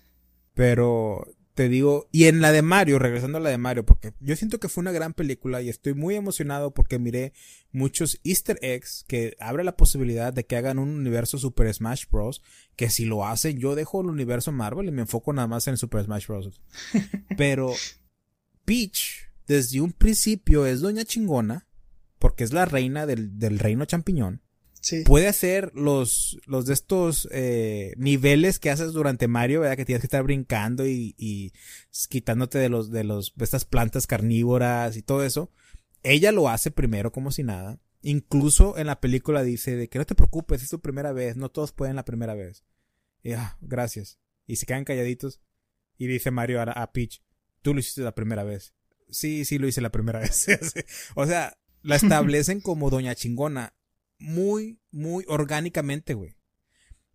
Pero 0.54 1.28
te 1.56 1.70
digo, 1.70 2.10
y 2.12 2.26
en 2.26 2.41
la 2.41 2.52
de 2.52 2.62
Mario, 2.62 3.00
regresando 3.00 3.38
a 3.38 3.41
la 3.41 3.50
de 3.50 3.58
Mario, 3.58 3.86
porque 3.86 4.13
yo 4.20 4.36
siento 4.36 4.60
que 4.60 4.68
fue 4.68 4.82
una 4.82 4.91
gran 4.91 5.13
película 5.13 5.62
y 5.62 5.70
estoy 5.70 5.94
muy 5.94 6.15
emocionado 6.15 6.74
porque 6.74 7.00
miré 7.00 7.32
muchos 7.72 8.20
easter 8.26 8.60
eggs 8.62 9.06
que 9.08 9.38
abre 9.39 9.63
la 9.63 9.78
posibilidad 9.78 10.34
de 10.34 10.46
que 10.46 10.58
hagan 10.58 10.80
un 10.80 10.89
universo 10.89 11.38
Super 11.38 11.74
Smash 11.74 12.08
Bros. 12.12 12.41
Que 12.76 12.89
si 12.89 13.06
lo 13.06 13.26
hacen, 13.26 13.58
yo 13.58 13.74
dejo 13.74 14.02
el 14.02 14.08
universo 14.08 14.52
Marvel 14.52 14.89
y 14.89 14.91
me 14.91 15.04
enfoco 15.04 15.32
nada 15.32 15.48
más 15.48 15.65
en 15.70 15.78
Super 15.78 16.04
Smash 16.04 16.28
Bros. 16.28 16.62
Pero 17.38 17.71
Peach, 18.65 19.29
desde 19.48 19.79
un 19.79 19.94
principio, 19.94 20.65
es 20.65 20.82
doña 20.82 21.06
chingona 21.06 21.67
porque 22.19 22.44
es 22.44 22.52
la 22.52 22.65
reina 22.65 23.06
del, 23.06 23.40
del 23.40 23.60
reino 23.60 23.86
champiñón. 23.86 24.42
Puede 25.06 25.27
hacer 25.27 25.71
los, 25.73 26.38
los 26.46 26.65
de 26.65 26.73
estos 26.73 27.27
eh, 27.31 27.94
niveles 27.98 28.60
que 28.60 28.69
haces 28.69 28.94
durante 28.94 29.27
Mario, 29.27 29.62
¿verdad? 29.62 29.77
Que 29.77 29.86
tienes 29.86 30.02
que 30.02 30.08
estar 30.08 30.23
brincando 30.23 30.86
y, 30.86 31.15
y 31.17 31.54
quitándote 32.10 32.60
de 32.60 32.69
los, 32.69 32.92
de 32.92 33.04
los, 33.04 33.33
de 33.36 33.46
estas 33.46 33.65
plantas 33.65 34.06
carnívoras 34.06 34.96
y 34.98 35.02
todo 35.02 35.23
eso. 35.23 35.52
Ella 36.04 36.31
lo 36.31 36.50
hace 36.50 36.69
primero 36.69 37.12
como 37.12 37.31
si 37.31 37.44
nada. 37.44 37.79
Incluso 38.02 38.77
en 38.77 38.88
la 38.88 39.02
película 39.02 39.42
dice 39.42 39.75
de 39.75 39.90
que 39.90 39.98
no 39.98 40.06
te 40.06 40.13
preocupes, 40.13 40.62
es 40.62 40.69
tu 40.69 40.79
primera 40.79 41.12
vez, 41.12 41.36
no 41.36 41.50
todos 41.50 41.71
pueden 41.71 41.96
la 41.96 42.06
primera 42.06 42.36
vez. 42.36 42.63
Y 43.23 43.31
ah, 43.33 43.58
gracias. 43.62 44.19
Y 44.46 44.58
se 44.58 44.67
quedan 44.67 44.86
calladitos. 44.86 45.42
Y 45.98 46.06
dice 46.08 46.29
Mario 46.29 46.62
a, 46.62 46.65
a 46.65 46.92
Peach, 46.92 47.23
tú 47.63 47.73
lo 47.73 47.79
hiciste 47.79 48.02
la 48.02 48.13
primera 48.13 48.44
vez. 48.44 48.75
Sí, 49.10 49.46
sí 49.46 49.58
lo 49.58 49.67
hice 49.67 49.81
la 49.81 49.92
primera 49.92 50.19
vez. 50.21 50.46
o 51.15 51.25
sea, 51.25 51.58
la 51.81 51.96
establecen 51.96 52.62
como 52.62 52.90
doña 52.90 53.15
chingona. 53.15 53.75
Muy, 54.18 54.80
muy 54.92 55.26
orgánicamente, 55.28 56.13
güey. 56.13 56.38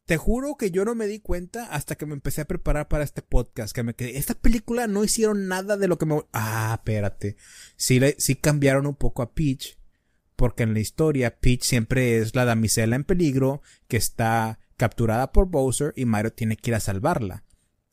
Te 0.04 0.16
juro 0.16 0.56
que 0.56 0.72
yo 0.72 0.84
no 0.84 0.94
me 0.94 1.06
di 1.06 1.20
cuenta 1.20 1.66
hasta 1.66 1.94
que 1.94 2.04
me 2.04 2.14
empecé 2.14 2.40
a 2.40 2.46
preparar 2.46 2.88
para 2.88 3.04
este 3.04 3.22
podcast. 3.22 3.72
Que 3.72 3.84
me 3.84 3.94
quedé. 3.94 4.18
Esta 4.18 4.34
película 4.34 4.86
no 4.88 5.04
hicieron 5.04 5.46
nada 5.46 5.76
de 5.76 5.86
lo 5.86 5.98
que 5.98 6.06
me. 6.06 6.20
Ah, 6.32 6.74
espérate. 6.78 7.36
Sí, 7.76 8.00
sí 8.18 8.34
cambiaron 8.34 8.86
un 8.86 8.96
poco 8.96 9.22
a 9.22 9.32
Peach. 9.32 9.78
Porque 10.34 10.64
en 10.64 10.74
la 10.74 10.80
historia, 10.80 11.38
Peach 11.38 11.62
siempre 11.62 12.18
es 12.18 12.34
la 12.34 12.44
damisela 12.44 12.96
en 12.96 13.04
peligro 13.04 13.62
que 13.86 13.98
está 13.98 14.58
capturada 14.76 15.30
por 15.30 15.46
Bowser 15.46 15.92
y 15.94 16.06
Mario 16.06 16.32
tiene 16.32 16.56
que 16.56 16.70
ir 16.70 16.74
a 16.74 16.80
salvarla. 16.80 17.44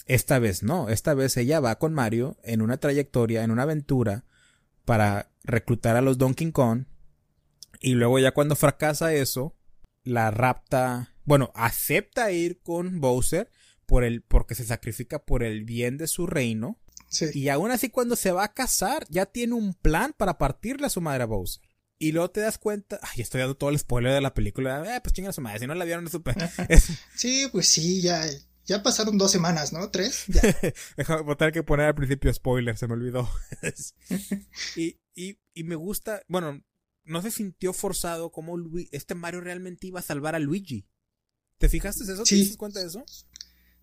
Esta 0.07 0.39
vez 0.39 0.63
no. 0.63 0.89
Esta 0.89 1.13
vez 1.13 1.35
ella 1.37 1.59
va 1.59 1.77
con 1.77 1.93
Mario 1.93 2.37
en 2.43 2.61
una 2.61 2.77
trayectoria, 2.77 3.43
en 3.43 3.51
una 3.51 3.63
aventura 3.63 4.25
para 4.85 5.29
reclutar 5.43 5.97
a 5.97 6.01
los 6.01 6.17
Donkey 6.17 6.51
Kong. 6.51 6.85
Y 7.79 7.93
luego 7.93 8.19
ya 8.19 8.31
cuando 8.31 8.55
fracasa 8.55 9.13
eso, 9.13 9.55
la 10.03 10.31
rapta, 10.31 11.13
bueno, 11.25 11.51
acepta 11.53 12.31
ir 12.31 12.61
con 12.61 12.99
Bowser 12.99 13.51
por 13.85 14.03
el, 14.03 14.21
porque 14.21 14.55
se 14.55 14.65
sacrifica 14.65 15.19
por 15.19 15.43
el 15.43 15.63
bien 15.63 15.97
de 15.97 16.07
su 16.07 16.27
reino. 16.27 16.79
Sí. 17.09 17.27
Y 17.33 17.49
aún 17.49 17.71
así 17.71 17.89
cuando 17.89 18.15
se 18.15 18.31
va 18.31 18.45
a 18.45 18.53
casar, 18.53 19.05
ya 19.09 19.25
tiene 19.25 19.53
un 19.53 19.73
plan 19.73 20.13
para 20.17 20.37
partirle 20.37 20.87
a 20.87 20.91
su 20.91 21.01
madre 21.01 21.23
a 21.23 21.27
Bowser. 21.27 21.61
Y 21.99 22.11
luego 22.11 22.29
te 22.29 22.41
das 22.41 22.57
cuenta, 22.59 22.99
ay, 23.01 23.21
estoy 23.21 23.39
dando 23.39 23.57
todo 23.57 23.71
el 23.71 23.79
spoiler 23.79 24.13
de 24.13 24.21
la 24.21 24.33
película, 24.33 24.95
eh, 24.95 25.01
pues 25.01 25.13
chinga 25.13 25.33
su 25.33 25.41
madre, 25.41 25.59
si 25.59 25.67
no 25.67 25.73
la 25.73 25.85
vieron, 25.85 26.03
no 26.03 26.09
supe. 26.09 26.35
sí, 27.15 27.47
pues 27.51 27.69
sí, 27.69 28.01
ya, 28.01 28.23
ya 28.65 28.83
pasaron 28.83 29.17
dos 29.17 29.31
semanas, 29.31 29.73
¿no? 29.73 29.89
¿Tres? 29.89 30.25
Ya. 30.27 30.41
Voy 31.23 31.33
a 31.33 31.37
tener 31.37 31.53
que 31.53 31.63
poner 31.63 31.87
al 31.87 31.95
principio 31.95 32.31
spoiler, 32.31 32.77
se 32.77 32.87
me 32.87 32.93
olvidó. 32.93 33.27
y, 34.75 34.99
y, 35.15 35.39
y 35.55 35.63
me 35.63 35.75
gusta, 35.75 36.21
bueno, 36.27 36.61
no 37.07 37.21
se 37.21 37.31
sintió 37.31 37.73
forzado 37.73 38.31
como 38.31 38.57
este 38.91 39.15
Mario 39.15 39.41
realmente 39.41 39.87
iba 39.87 39.99
a 39.99 40.03
salvar 40.03 40.35
a 40.35 40.39
Luigi. 40.39 40.87
¿Te 41.57 41.69
fijaste 41.69 42.03
eso? 42.03 42.23
¿Te 42.23 42.37
das 42.37 42.57
cuenta 42.57 42.79
de 42.79 42.87
eso? 42.87 43.03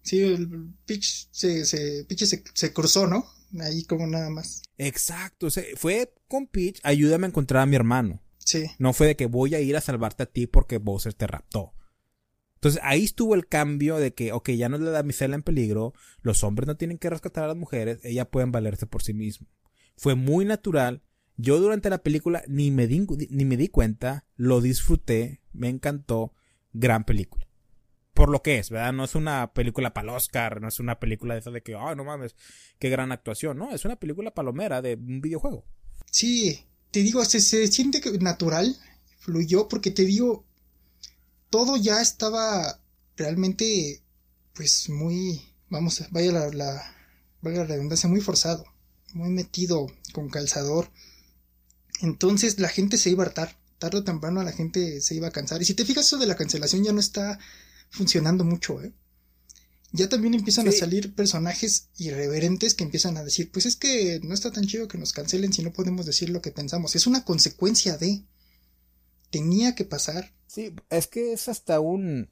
Sí, 0.03 0.21
el 0.21 0.75
Peach 0.87 1.29
se, 1.31 1.65
se, 1.65 2.05
se, 2.05 2.45
se, 2.55 2.73
cruzó, 2.73 3.07
¿no? 3.07 3.27
Ahí 3.61 3.85
como 3.85 4.07
nada 4.07 4.31
más. 4.31 4.63
Exacto, 4.77 5.47
o 5.47 5.51
sea, 5.51 5.65
fue 5.77 6.15
con 6.29 6.47
Peach, 6.47 6.79
ayúdame 6.83 7.27
a 7.27 7.31
encontrar 7.31 7.63
a 7.63 7.67
mi 7.67 7.75
hermano. 7.75 8.23
Sí. 8.39 8.67
No 8.79 8.93
fue 8.93 9.07
de 9.07 9.17
que 9.17 9.27
voy 9.27 9.55
a 9.55 9.61
ir 9.61 9.77
a 9.77 9.81
salvarte 9.81 10.25
a 10.25 10.27
ti 10.27 10.47
porque 10.47 10.79
Bowser 10.79 11.15
te 11.15 11.27
raptó. 11.27 11.73
Entonces 12.57 12.81
ahí 12.85 13.05
estuvo 13.05 13.35
el 13.35 13.47
cambio 13.47 13.97
de 13.97 14.15
que, 14.15 14.33
ok, 14.33 14.51
ya 14.51 14.69
no 14.69 14.77
es 14.77 14.83
la 14.83 14.91
damisela 14.91 15.35
en 15.35 15.43
peligro, 15.43 15.95
los 16.21 16.45
hombres 16.45 16.67
no 16.67 16.77
tienen 16.77 16.99
que 16.99 17.11
rescatar 17.11 17.45
a 17.45 17.49
las 17.49 17.57
mujeres, 17.57 17.99
ellas 18.05 18.29
pueden 18.31 18.53
valerse 18.53 18.87
por 18.87 19.03
sí 19.03 19.15
mismos. 19.15 19.51
Fue 19.97 20.15
muy 20.15 20.45
natural. 20.45 21.03
Yo 21.37 21.59
durante 21.59 21.91
la 21.91 22.03
película 22.03 22.43
ni 22.47 22.71
me 22.71 22.87
di, 22.87 23.07
ni 23.31 23.45
me 23.45 23.57
di 23.57 23.69
cuenta, 23.69 24.27
lo 24.37 24.61
disfruté, 24.61 25.41
me 25.53 25.69
encantó, 25.69 26.33
gran 26.73 27.05
película 27.05 27.45
por 28.15 28.31
lo 28.31 28.43
que 28.43 28.59
es, 28.59 28.71
¿verdad? 28.71 28.93
No 28.93 29.05
es 29.05 29.17
una 29.17 29.53
película 29.53 29.93
para 29.93 30.09
el 30.09 30.17
Oscar, 30.17 30.61
no 30.61 30.69
es 30.69 30.79
una 30.79 31.01
película 31.01 31.35
de 31.35 31.41
esa 31.41 31.51
de 31.51 31.63
que, 31.63 31.75
ay, 31.75 31.97
no 31.97 32.05
mames, 32.05 32.37
qué 32.79 32.89
gran 32.89 33.11
actuación, 33.11 33.59
¿no? 33.59 33.75
Es 33.75 33.85
una 33.85 33.97
película 33.97 34.33
palomera 34.33 34.81
de 34.81 34.95
un 34.95 35.21
videojuego. 35.21 35.67
Sí, 36.11 36.65
te 36.93 37.01
digo, 37.01 37.25
se, 37.25 37.41
se 37.41 37.67
siente 37.67 38.01
natural, 38.21 38.79
fluyó, 39.19 39.67
porque 39.69 39.91
te 39.91 40.05
digo, 40.05 40.47
todo 41.51 41.77
ya 41.77 42.01
estaba 42.01 42.81
realmente, 43.17 44.05
pues 44.55 44.89
muy, 44.89 45.43
vamos, 45.69 46.05
vaya 46.13 46.31
la, 46.31 46.49
la, 46.51 46.97
vaya 47.43 47.59
la 47.59 47.65
redundancia, 47.65 48.09
muy 48.09 48.21
forzado, 48.21 48.65
muy 49.13 49.31
metido 49.31 49.89
con 50.13 50.29
calzador. 50.29 50.89
Entonces 52.01 52.59
la 52.59 52.69
gente 52.69 52.99
se 52.99 53.11
iba 53.11 53.23
a 53.23 53.27
hartar, 53.27 53.57
tarde 53.79 53.99
o 53.99 54.05
temprano 54.05 54.43
la 54.43 54.53
gente 54.53 55.01
se 55.01 55.15
iba 55.15 55.29
a 55.29 55.33
cansar. 55.33 55.63
Y 55.63 55.65
si 55.65 55.75
te 55.75 55.85
fijas, 55.85 56.07
eso 56.07 56.19
de 56.19 56.27
la 56.27 56.37
cancelación 56.37 56.85
ya 56.85 56.93
no 56.93 57.01
está 57.01 57.39
funcionando 57.91 58.45
mucho, 58.45 58.83
¿eh? 58.83 58.93
Ya 59.93 60.09
también 60.09 60.35
empiezan 60.35 60.67
a 60.67 60.73
salir 60.73 61.15
personajes 61.15 61.89
irreverentes 61.99 62.75
que 62.75 62.83
empiezan 62.83 63.17
a 63.17 63.23
decir, 63.23 63.53
pues 63.53 63.65
es 63.65 63.77
que 63.77 64.19
no 64.25 64.35
está 64.35 64.51
tan 64.51 64.67
chido 64.67 64.89
que 64.89 64.99
nos 64.99 65.13
cancelen 65.13 65.53
si 65.53 65.63
no 65.63 65.73
podemos 65.73 66.05
decir 66.05 66.31
lo 66.31 66.43
que 66.43 66.51
pensamos. 66.51 66.97
Es 66.97 67.07
una 67.07 67.25
consecuencia 67.25 67.97
de... 67.97 68.25
Tenía 69.31 69.77
que 69.77 69.85
pasar. 69.85 70.35
Sí, 70.49 70.75
es 70.91 71.07
que 71.07 71.33
es 71.33 71.47
hasta 71.49 71.79
un... 71.79 72.29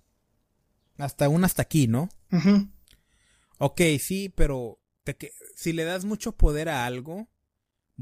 Hasta 0.97 1.29
un 1.29 1.45
hasta 1.45 1.63
aquí, 1.63 1.87
¿no? 1.87 2.09
Ok, 3.59 3.81
sí, 4.01 4.29
pero 4.29 4.81
si 5.55 5.73
le 5.73 5.85
das 5.85 6.05
mucho 6.05 6.33
poder 6.33 6.69
a 6.69 6.85
algo, 6.85 7.29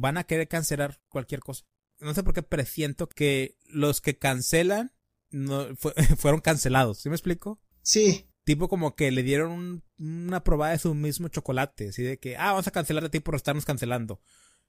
van 0.00 0.16
a 0.16 0.24
querer 0.24 0.48
cancelar 0.48 0.98
cualquier 1.08 1.40
cosa. 1.40 1.64
No 1.98 2.14
sé 2.14 2.22
por 2.22 2.32
qué 2.32 2.42
presiento 2.42 3.08
que 3.08 3.58
los 3.66 4.00
que 4.00 4.16
cancelan 4.16 4.92
no, 5.30 5.68
fueron 6.16 6.40
cancelados. 6.40 6.98
¿Sí 6.98 7.08
me 7.10 7.14
explico? 7.14 7.60
Sí. 7.82 8.26
Tipo 8.44 8.68
como 8.68 8.96
que 8.96 9.10
le 9.10 9.22
dieron 9.22 9.84
una 9.98 10.42
probada 10.42 10.72
de 10.72 10.78
su 10.78 10.94
mismo 10.94 11.28
chocolate. 11.28 11.90
Así 11.90 12.02
de 12.02 12.18
que, 12.18 12.36
ah, 12.36 12.52
vamos 12.52 12.66
a 12.66 12.70
cancelar 12.70 13.04
a 13.04 13.10
ti 13.10 13.20
por 13.20 13.34
estarnos 13.34 13.66
cancelando. 13.66 14.20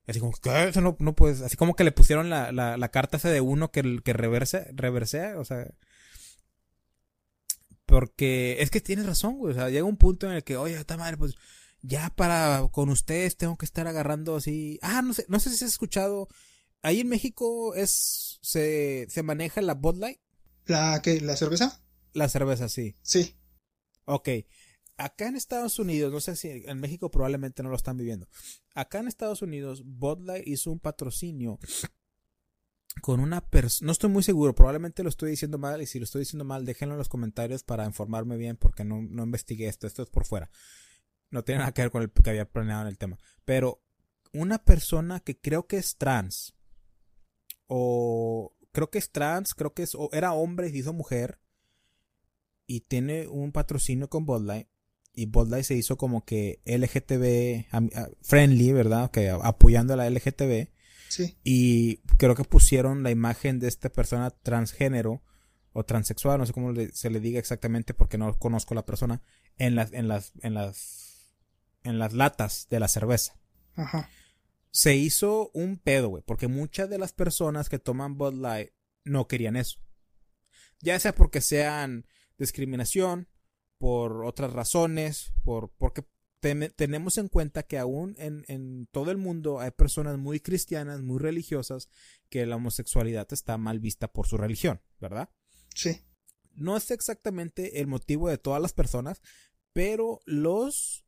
Así 0.05 0.19
como, 0.19 0.33
¿qué? 0.33 0.67
Eso 0.67 0.81
no, 0.81 0.97
no 0.99 1.15
puedes. 1.15 1.41
Así 1.41 1.55
como 1.55 1.75
que 1.75 1.85
le 1.85 1.93
pusieron 1.93 2.29
la, 2.29 2.51
la, 2.51 2.75
la 2.75 2.89
carta 2.89 3.17
de 3.17 3.41
uno 3.41 3.71
que, 3.71 4.01
que 4.03 4.13
reverse, 4.13 4.67
reversea. 4.73 5.39
O 5.39 5.45
sea. 5.45 5.71
Porque 7.85 8.57
es 8.59 8.69
que 8.69 8.81
tienes 8.81 9.05
razón, 9.05 9.37
güey. 9.37 9.53
O 9.53 9.55
sea, 9.55 9.69
llega 9.69 9.85
un 9.85 9.97
punto 9.97 10.27
en 10.27 10.33
el 10.33 10.43
que, 10.43 10.57
oye, 10.57 10.75
está 10.75 10.97
madre, 10.97 11.17
pues 11.17 11.35
ya 11.81 12.09
para 12.15 12.67
con 12.71 12.89
ustedes 12.89 13.37
tengo 13.37 13.57
que 13.57 13.65
estar 13.65 13.87
agarrando 13.87 14.35
así. 14.35 14.79
Ah, 14.81 15.01
no 15.01 15.13
sé, 15.13 15.25
no 15.27 15.39
sé 15.39 15.49
si 15.49 15.65
has 15.65 15.71
escuchado. 15.71 16.27
Ahí 16.81 17.01
en 17.01 17.09
México 17.09 17.75
es 17.75 18.39
se, 18.41 19.07
se 19.09 19.23
maneja 19.23 19.61
la 19.61 19.73
Bud 19.73 19.97
Light. 19.97 20.19
¿La 20.65 21.01
qué? 21.01 21.21
¿La 21.21 21.35
cerveza? 21.35 21.83
La 22.13 22.29
cerveza, 22.29 22.69
sí. 22.69 22.95
Sí. 23.01 23.37
Ok. 24.05 24.29
Acá 24.97 25.27
en 25.27 25.35
Estados 25.35 25.79
Unidos, 25.79 26.11
no 26.11 26.19
sé 26.19 26.35
si 26.35 26.49
en 26.49 26.79
México 26.79 27.09
probablemente 27.09 27.63
no 27.63 27.69
lo 27.69 27.75
están 27.75 27.97
viviendo. 27.97 28.27
Acá 28.75 28.99
en 28.99 29.07
Estados 29.07 29.41
Unidos, 29.41 29.83
Bud 29.83 30.19
Light 30.21 30.47
hizo 30.47 30.71
un 30.71 30.79
patrocinio 30.79 31.59
con 33.01 33.19
una 33.19 33.41
persona, 33.41 33.85
no 33.87 33.91
estoy 33.93 34.09
muy 34.09 34.21
seguro, 34.21 34.53
probablemente 34.53 35.01
lo 35.01 35.09
estoy 35.09 35.31
diciendo 35.31 35.57
mal 35.57 35.81
y 35.81 35.85
si 35.85 35.97
lo 35.97 36.03
estoy 36.03 36.19
diciendo 36.19 36.43
mal, 36.43 36.65
déjenlo 36.65 36.95
en 36.95 36.99
los 36.99 37.07
comentarios 37.07 37.63
para 37.63 37.85
informarme 37.85 38.35
bien 38.37 38.57
porque 38.57 38.83
no, 38.83 39.01
no 39.01 39.23
investigué 39.23 39.67
esto, 39.67 39.87
esto 39.87 40.03
es 40.03 40.09
por 40.09 40.25
fuera. 40.25 40.51
No 41.31 41.43
tiene 41.43 41.59
nada 41.59 41.73
que 41.73 41.81
ver 41.81 41.91
con 41.91 42.01
el 42.01 42.11
que 42.11 42.29
había 42.29 42.49
planeado 42.49 42.83
en 42.83 42.87
el 42.87 42.97
tema. 42.97 43.17
Pero 43.45 43.81
una 44.33 44.63
persona 44.63 45.19
que 45.19 45.39
creo 45.39 45.67
que 45.67 45.77
es 45.77 45.97
trans 45.97 46.53
o 47.67 48.55
creo 48.71 48.89
que 48.89 48.99
es 48.99 49.11
trans, 49.11 49.53
creo 49.53 49.73
que 49.73 49.83
es, 49.83 49.95
era 50.11 50.33
hombre 50.33 50.67
y 50.67 50.71
se 50.71 50.77
hizo 50.77 50.93
mujer. 50.93 51.39
Y 52.67 52.81
tiene 52.81 53.27
un 53.27 53.51
patrocinio 53.51 54.09
con 54.09 54.25
Bud 54.25 54.45
Light. 54.45 54.67
Y 55.13 55.25
Bud 55.25 55.49
Light 55.49 55.65
se 55.65 55.75
hizo 55.75 55.97
como 55.97 56.23
que 56.23 56.61
LGTB 56.65 57.65
friendly, 58.21 58.71
¿verdad? 58.71 59.11
Que 59.11 59.29
apoyando 59.29 59.93
a 59.93 59.97
la 59.97 60.09
LGTB. 60.09 60.69
Sí. 61.09 61.37
Y 61.43 61.97
creo 62.17 62.35
que 62.35 62.45
pusieron 62.45 63.03
la 63.03 63.11
imagen 63.11 63.59
de 63.59 63.67
esta 63.67 63.89
persona 63.89 64.29
transgénero 64.29 65.21
o 65.73 65.83
transexual, 65.83 66.39
no 66.39 66.45
sé 66.45 66.53
cómo 66.53 66.73
se 66.93 67.09
le 67.09 67.19
diga 67.19 67.39
exactamente 67.39 67.93
porque 67.93 68.17
no 68.17 68.37
conozco 68.37 68.75
la 68.75 68.85
persona, 68.85 69.21
en 69.57 69.75
las, 69.75 69.93
en 69.93 70.07
las, 70.07 70.33
en 70.41 70.53
las, 70.53 71.10
en 71.83 71.99
las 71.99 72.13
latas 72.13 72.67
de 72.69 72.79
la 72.79 72.87
cerveza. 72.87 73.39
Ajá 73.75 74.09
se 74.71 74.95
hizo 74.95 75.51
un 75.53 75.77
pedo, 75.77 76.09
güey, 76.09 76.23
porque 76.25 76.47
muchas 76.47 76.89
de 76.89 76.97
las 76.97 77.11
personas 77.11 77.69
que 77.69 77.79
toman 77.79 78.17
Bud 78.17 78.33
Light 78.35 78.71
no 79.03 79.27
querían 79.27 79.57
eso. 79.57 79.79
Ya 80.79 80.99
sea 80.99 81.13
porque 81.13 81.41
sean 81.41 82.07
discriminación, 82.37 83.27
por 83.77 84.25
otras 84.25 84.53
razones, 84.53 85.33
por 85.43 85.71
porque 85.77 86.05
tenemos 86.39 87.19
en 87.19 87.27
cuenta 87.27 87.61
que 87.61 87.77
aún 87.77 88.15
en, 88.17 88.45
en, 88.47 88.87
todo 88.87 89.11
el 89.11 89.17
mundo 89.17 89.59
hay 89.59 89.69
personas 89.69 90.17
muy 90.17 90.39
cristianas, 90.39 91.01
muy 91.01 91.19
religiosas, 91.19 91.87
que 92.29 92.47
la 92.47 92.55
homosexualidad 92.55 93.27
está 93.31 93.59
mal 93.59 93.79
vista 93.79 94.11
por 94.11 94.25
su 94.25 94.37
religión, 94.37 94.81
¿verdad? 94.99 95.29
Sí. 95.75 96.01
No 96.55 96.75
es 96.77 96.89
exactamente 96.89 97.79
el 97.79 97.85
motivo 97.85 98.27
de 98.27 98.39
todas 98.39 98.59
las 98.59 98.73
personas, 98.73 99.21
pero 99.71 100.19
los, 100.25 101.05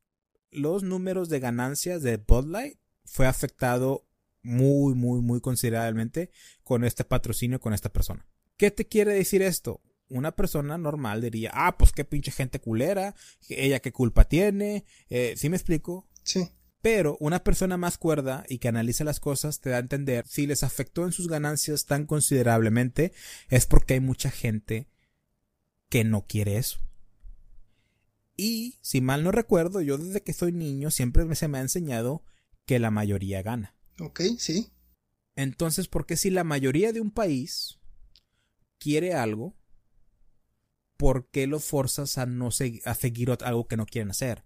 los 0.53 0.83
números 0.83 1.29
de 1.29 1.39
ganancias 1.39 2.01
de 2.01 2.17
Bud 2.17 2.47
Light 2.47 2.77
fue 3.05 3.27
afectado 3.27 4.07
muy, 4.41 4.93
muy, 4.93 5.21
muy 5.21 5.41
considerablemente 5.41 6.29
con 6.63 6.83
este 6.83 7.03
patrocinio 7.03 7.59
con 7.59 7.73
esta 7.73 7.91
persona. 7.91 8.25
¿Qué 8.57 8.71
te 8.71 8.87
quiere 8.87 9.13
decir 9.13 9.41
esto? 9.41 9.81
Una 10.09 10.33
persona 10.33 10.77
normal 10.77 11.21
diría, 11.21 11.51
ah, 11.53 11.77
pues 11.77 11.91
qué 11.91 12.05
pinche 12.05 12.31
gente 12.31 12.59
culera, 12.59 13.15
ella 13.49 13.79
qué 13.79 13.91
culpa 13.91 14.25
tiene, 14.25 14.85
eh, 15.09 15.33
¿sí 15.37 15.49
me 15.49 15.57
explico? 15.57 16.07
Sí. 16.23 16.49
Pero 16.81 17.17
una 17.21 17.43
persona 17.43 17.77
más 17.77 17.97
cuerda 17.97 18.43
y 18.49 18.57
que 18.57 18.67
analiza 18.67 19.05
las 19.05 19.21
cosas 19.21 19.61
te 19.61 19.69
da 19.69 19.77
a 19.77 19.79
entender 19.79 20.27
si 20.27 20.45
les 20.45 20.63
afectó 20.63 21.05
en 21.05 21.13
sus 21.13 21.29
ganancias 21.29 21.85
tan 21.85 22.05
considerablemente 22.05 23.13
es 23.49 23.65
porque 23.65 23.95
hay 23.95 23.99
mucha 24.01 24.29
gente 24.29 24.87
que 25.89 26.03
no 26.03 26.25
quiere 26.27 26.57
eso. 26.57 26.79
Y 28.43 28.77
si 28.81 28.99
mal 28.99 29.23
no 29.23 29.31
recuerdo, 29.31 29.79
yo 29.79 29.97
desde 29.97 30.21
que 30.21 30.33
soy 30.33 30.51
niño 30.51 30.91
siempre 30.91 31.33
se 31.33 31.47
me 31.47 31.59
ha 31.59 31.61
enseñado 31.61 32.25
que 32.65 32.77
la 32.77 32.91
mayoría 32.91 33.41
gana. 33.41 33.73
Ok, 34.01 34.19
sí. 34.37 34.73
Entonces, 35.37 35.87
¿por 35.87 36.05
qué 36.05 36.17
si 36.17 36.29
la 36.29 36.43
mayoría 36.43 36.91
de 36.91 36.99
un 36.99 37.09
país 37.09 37.79
quiere 38.79 39.13
algo, 39.13 39.55
por 40.97 41.29
qué 41.29 41.47
lo 41.47 41.61
forzas 41.61 42.17
a 42.17 42.25
no 42.25 42.49
a 42.49 42.95
seguir 42.95 43.31
algo 43.31 43.69
que 43.69 43.77
no 43.77 43.85
quieren 43.85 44.11
hacer? 44.11 44.43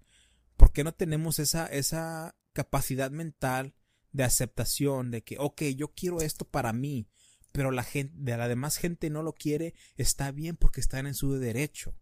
¿Por 0.58 0.72
qué 0.72 0.84
no 0.84 0.94
tenemos 0.94 1.40
esa, 1.40 1.66
esa 1.66 2.36
capacidad 2.54 3.10
mental 3.10 3.74
de 4.12 4.26
aceptación 4.26 5.10
de 5.10 5.24
que, 5.24 5.40
ok, 5.40 5.64
yo 5.76 5.96
quiero 5.96 6.22
esto 6.22 6.48
para 6.48 6.72
mí, 6.72 7.10
pero 7.52 7.72
la 7.72 7.84
gente, 7.84 8.14
de 8.16 8.38
la 8.38 8.48
demás 8.48 8.78
gente 8.78 9.10
no 9.10 9.24
lo 9.24 9.34
quiere, 9.34 9.74
está 9.96 10.32
bien 10.32 10.56
porque 10.56 10.82
están 10.82 11.08
en 11.08 11.16
su 11.16 11.34
derecho. 11.34 11.96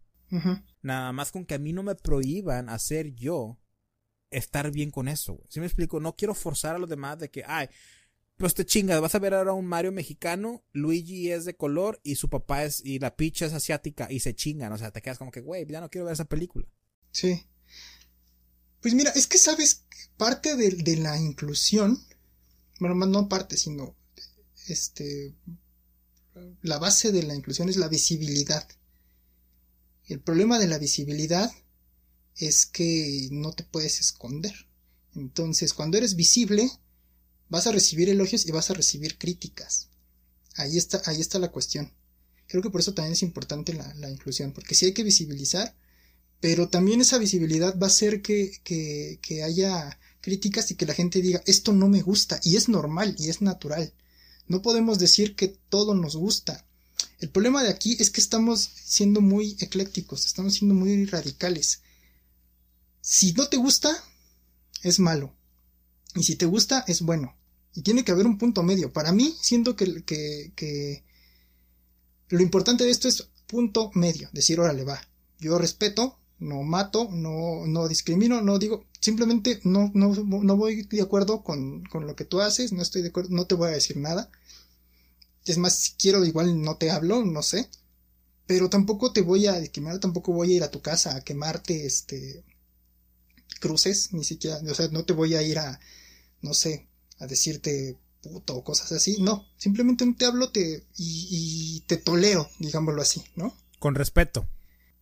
Nada 0.82 1.12
más 1.12 1.32
con 1.32 1.46
que 1.46 1.56
a 1.56 1.60
mí 1.60 1.74
no 1.74 1.84
me 1.84 1.96
prohíban 1.96 2.70
hacer 2.70 3.14
yo 3.16 3.60
estar 4.32 4.72
bien 4.72 4.92
con 4.92 5.08
eso, 5.08 5.42
Si 5.50 5.60
me 5.60 5.66
explico? 5.66 6.00
No 6.00 6.16
quiero 6.16 6.34
forzar 6.34 6.76
a 6.76 6.80
los 6.80 6.90
demás 6.90 7.20
de 7.20 7.30
que, 7.30 7.44
ay, 7.46 7.70
pues 8.38 8.54
te 8.54 8.66
chingas, 8.66 9.00
vas 9.00 9.16
a 9.16 9.20
ver 9.20 9.34
ahora 9.34 9.54
un 9.54 9.66
Mario 9.66 9.92
mexicano, 9.92 10.64
Luigi 10.74 11.32
es 11.32 11.46
de 11.46 11.56
color 11.56 12.02
y 12.04 12.16
su 12.16 12.30
papá 12.30 12.66
es, 12.66 12.84
y 12.84 13.00
la 13.00 13.16
picha 13.16 13.46
es 13.46 13.54
asiática 13.54 14.12
y 14.12 14.20
se 14.20 14.36
chingan, 14.36 14.74
o 14.74 14.78
sea, 14.78 14.92
te 14.92 15.02
quedas 15.02 15.18
como 15.18 15.32
que, 15.32 15.40
güey, 15.42 15.66
ya 15.68 15.80
no 15.80 15.90
quiero 15.90 16.06
ver 16.06 16.14
esa 16.14 16.26
película. 16.26 16.68
Sí. 17.12 17.46
Pues 18.82 18.94
mira, 18.94 19.12
es 19.12 19.28
que 19.28 19.38
sabes, 19.38 19.86
parte 20.18 20.56
de, 20.58 20.70
de 20.72 20.98
la 20.98 21.18
inclusión, 21.18 21.98
bueno, 22.80 22.96
más 22.96 23.08
no 23.08 23.30
parte, 23.30 23.56
sino 23.56 23.96
este, 24.68 25.34
la 26.62 26.78
base 26.78 27.12
de 27.12 27.24
la 27.24 27.36
inclusión 27.36 27.70
es 27.70 27.78
la 27.78 27.88
visibilidad. 27.88 28.68
El 30.08 30.20
problema 30.20 30.60
de 30.60 30.68
la 30.68 30.78
visibilidad 30.78 31.52
es 32.36 32.66
que 32.66 33.28
no 33.32 33.54
te 33.54 33.64
puedes 33.64 34.00
esconder. 34.00 34.54
Entonces, 35.16 35.74
cuando 35.74 35.98
eres 35.98 36.16
visible, 36.16 36.70
vas 37.50 37.68
a 37.68 37.72
recibir 37.72 38.10
elogios 38.10 38.46
y 38.46 38.52
vas 38.52 38.70
a 38.70 38.74
recibir 38.74 39.18
críticas. 39.18 39.90
Ahí 40.56 40.78
está, 40.78 41.02
ahí 41.06 41.22
está 41.22 41.40
la 41.40 41.52
cuestión. 41.52 41.92
Creo 42.48 42.62
que 42.62 42.70
por 42.70 42.82
eso 42.82 42.94
también 42.94 43.14
es 43.14 43.24
importante 43.24 43.74
la, 43.74 44.10
inclusión, 44.10 44.52
porque 44.52 44.76
sí 44.76 44.86
hay 44.86 44.94
que 44.94 45.04
visibilizar, 45.04 45.76
pero 46.40 46.70
también 46.70 47.02
esa 47.02 47.18
visibilidad 47.18 47.78
va 47.80 47.88
a 47.88 47.90
hacer 47.90 48.22
que, 48.22 48.60
que, 48.64 49.20
que 49.22 49.42
haya 49.42 50.00
críticas 50.22 50.70
y 50.70 50.76
que 50.76 50.86
la 50.86 50.94
gente 50.94 51.22
diga, 51.22 51.42
esto 51.46 51.74
no 51.74 51.88
me 51.88 52.02
gusta, 52.02 52.40
y 52.44 52.56
es 52.56 52.70
normal 52.70 53.16
y 53.18 53.30
es 53.30 53.42
natural. 53.42 53.94
No 54.48 54.62
podemos 54.62 55.00
decir 55.00 55.36
que 55.36 55.48
todo 55.48 55.96
nos 55.96 56.16
gusta. 56.16 56.65
El 57.20 57.30
problema 57.30 57.64
de 57.64 57.70
aquí 57.70 57.96
es 58.00 58.10
que 58.10 58.22
estamos 58.22 58.62
siendo 58.62 59.22
muy 59.22 59.56
eclécticos, 59.60 60.26
estamos 60.26 60.56
siendo 60.56 60.76
muy 60.76 61.06
radicales. 61.06 61.82
Si 63.02 63.34
no 63.34 63.48
te 63.48 63.58
gusta, 63.58 63.96
es 64.84 65.00
malo. 65.00 65.34
Y 66.16 66.24
si 66.24 66.36
te 66.36 66.46
gusta, 66.46 66.84
es 66.88 67.02
bueno. 67.02 67.36
Y 67.74 67.82
tiene 67.82 68.04
que 68.04 68.12
haber 68.12 68.26
un 68.26 68.38
punto 68.38 68.64
medio. 68.64 68.92
Para 68.92 69.12
mí, 69.12 69.36
siento 69.42 69.76
que, 69.76 71.04
lo 72.30 72.42
importante 72.42 72.84
de 72.84 72.92
esto 72.92 73.08
es 73.08 73.28
punto 73.48 73.92
medio. 73.94 74.30
Decir, 74.34 74.60
órale, 74.60 74.84
va. 74.84 75.02
Yo 75.40 75.58
respeto, 75.58 76.18
no 76.40 76.64
mato, 76.64 77.10
no, 77.12 77.66
no 77.68 77.88
discrimino, 77.88 78.42
no 78.42 78.60
digo, 78.60 78.86
simplemente 79.00 79.60
no, 79.64 79.92
no, 79.94 80.14
no 80.16 80.58
voy 80.58 80.84
de 80.84 81.02
acuerdo 81.02 81.44
con, 81.44 81.84
con, 81.84 82.08
lo 82.08 82.16
que 82.16 82.26
tú 82.26 82.42
haces, 82.42 82.72
no 82.72 82.82
estoy 82.82 83.02
de 83.02 83.10
acuerdo, 83.10 83.30
no 83.32 83.46
te 83.46 83.56
voy 83.56 83.70
a 83.70 83.74
decir 83.74 83.98
nada. 83.98 84.30
Es 85.46 85.58
más, 85.58 85.76
si 85.76 85.92
quiero, 85.94 86.26
igual 86.26 86.62
no 86.62 86.78
te 86.78 86.92
hablo, 86.92 87.24
no 87.24 87.44
sé. 87.44 87.70
Pero 88.48 88.70
tampoco 88.70 89.12
te 89.12 89.22
voy 89.22 89.48
a 89.48 89.60
discriminar, 89.60 90.00
tampoco 90.00 90.34
voy 90.34 90.54
a 90.54 90.56
ir 90.58 90.64
a 90.64 90.72
tu 90.72 90.82
casa 90.82 91.16
a 91.16 91.24
quemarte, 91.24 91.86
este, 91.86 92.44
cruces, 93.60 94.14
ni 94.14 94.24
siquiera, 94.24 94.60
o 94.70 94.76
sea, 94.76 94.88
no 94.90 95.04
te 95.04 95.14
voy 95.14 95.36
a 95.36 95.42
ir 95.42 95.58
a, 95.58 95.80
no 96.42 96.54
sé, 96.54 96.88
a 97.20 97.26
decirte 97.26 97.98
puto 98.22 98.56
o 98.56 98.64
cosas 98.64 98.92
así, 98.92 99.18
no, 99.22 99.46
simplemente 99.58 100.06
no 100.06 100.16
te 100.16 100.26
hablo 100.26 100.52
te, 100.52 100.84
y, 100.98 101.28
y 101.78 101.80
te 101.88 101.98
tolero, 101.98 102.50
digámoslo 102.60 103.02
así, 103.02 103.24
¿no? 103.36 103.56
Con 103.80 103.96
respeto. 103.96 104.48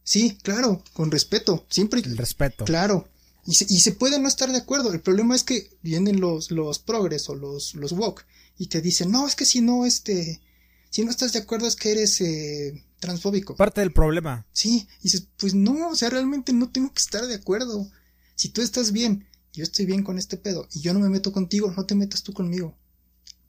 Sí, 0.03 0.37
claro, 0.43 0.83
con 0.93 1.11
respeto, 1.11 1.65
siempre. 1.69 2.01
El 2.01 2.17
respeto. 2.17 2.65
Claro. 2.65 3.07
Y 3.45 3.55
se, 3.55 3.65
y 3.67 3.81
se 3.81 3.91
puede 3.91 4.19
no 4.19 4.27
estar 4.27 4.51
de 4.51 4.57
acuerdo. 4.57 4.93
El 4.93 5.01
problema 5.01 5.35
es 5.35 5.43
que 5.43 5.69
vienen 5.81 6.21
los, 6.21 6.51
los 6.51 6.79
progres 6.79 7.27
o 7.29 7.35
los, 7.35 7.75
los 7.75 7.91
woke 7.91 8.25
y 8.57 8.67
te 8.67 8.81
dicen, 8.81 9.11
no, 9.11 9.27
es 9.27 9.35
que 9.35 9.45
si 9.45 9.61
no, 9.61 9.85
este, 9.85 10.41
si 10.89 11.03
no 11.03 11.11
estás 11.11 11.33
de 11.33 11.39
acuerdo 11.39 11.67
es 11.67 11.75
que 11.75 11.91
eres 11.91 12.21
eh, 12.21 12.83
transfóbico. 12.99 13.55
Parte 13.55 13.81
del 13.81 13.91
problema. 13.91 14.45
Sí, 14.53 14.87
y 14.99 15.03
dices, 15.03 15.27
pues 15.37 15.53
no, 15.53 15.89
o 15.89 15.95
sea, 15.95 16.09
realmente 16.09 16.53
no 16.53 16.69
tengo 16.69 16.93
que 16.93 17.01
estar 17.01 17.25
de 17.25 17.35
acuerdo. 17.35 17.89
Si 18.35 18.49
tú 18.49 18.61
estás 18.61 18.91
bien, 18.91 19.27
yo 19.53 19.63
estoy 19.63 19.85
bien 19.85 20.03
con 20.03 20.17
este 20.17 20.37
pedo, 20.37 20.67
y 20.71 20.81
yo 20.81 20.93
no 20.93 20.99
me 20.99 21.09
meto 21.09 21.31
contigo, 21.31 21.73
no 21.75 21.85
te 21.85 21.95
metas 21.95 22.23
tú 22.23 22.33
conmigo. 22.33 22.77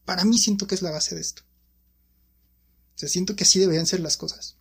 Para 0.04 0.24
mí 0.24 0.38
siento 0.38 0.66
que 0.66 0.74
es 0.74 0.82
la 0.82 0.90
base 0.90 1.14
de 1.14 1.20
esto. 1.20 1.42
O 2.94 2.98
sea, 2.98 3.08
siento 3.08 3.36
que 3.36 3.44
así 3.44 3.58
deberían 3.58 3.86
ser 3.86 4.00
las 4.00 4.16
cosas. 4.16 4.56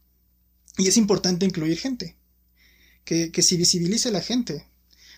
Y 0.77 0.87
es 0.87 0.97
importante 0.97 1.45
incluir 1.45 1.77
gente. 1.77 2.17
Que, 3.05 3.31
que 3.31 3.43
se 3.43 3.57
visibilice 3.57 4.11
la 4.11 4.21
gente. 4.21 4.65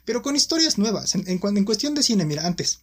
Pero 0.05 0.21
con 0.21 0.35
historias 0.35 0.77
nuevas. 0.77 1.15
En, 1.15 1.25
en, 1.27 1.65
cuestión 1.65 1.95
de 1.95 2.03
cine, 2.03 2.25
mira, 2.25 2.45
antes. 2.45 2.81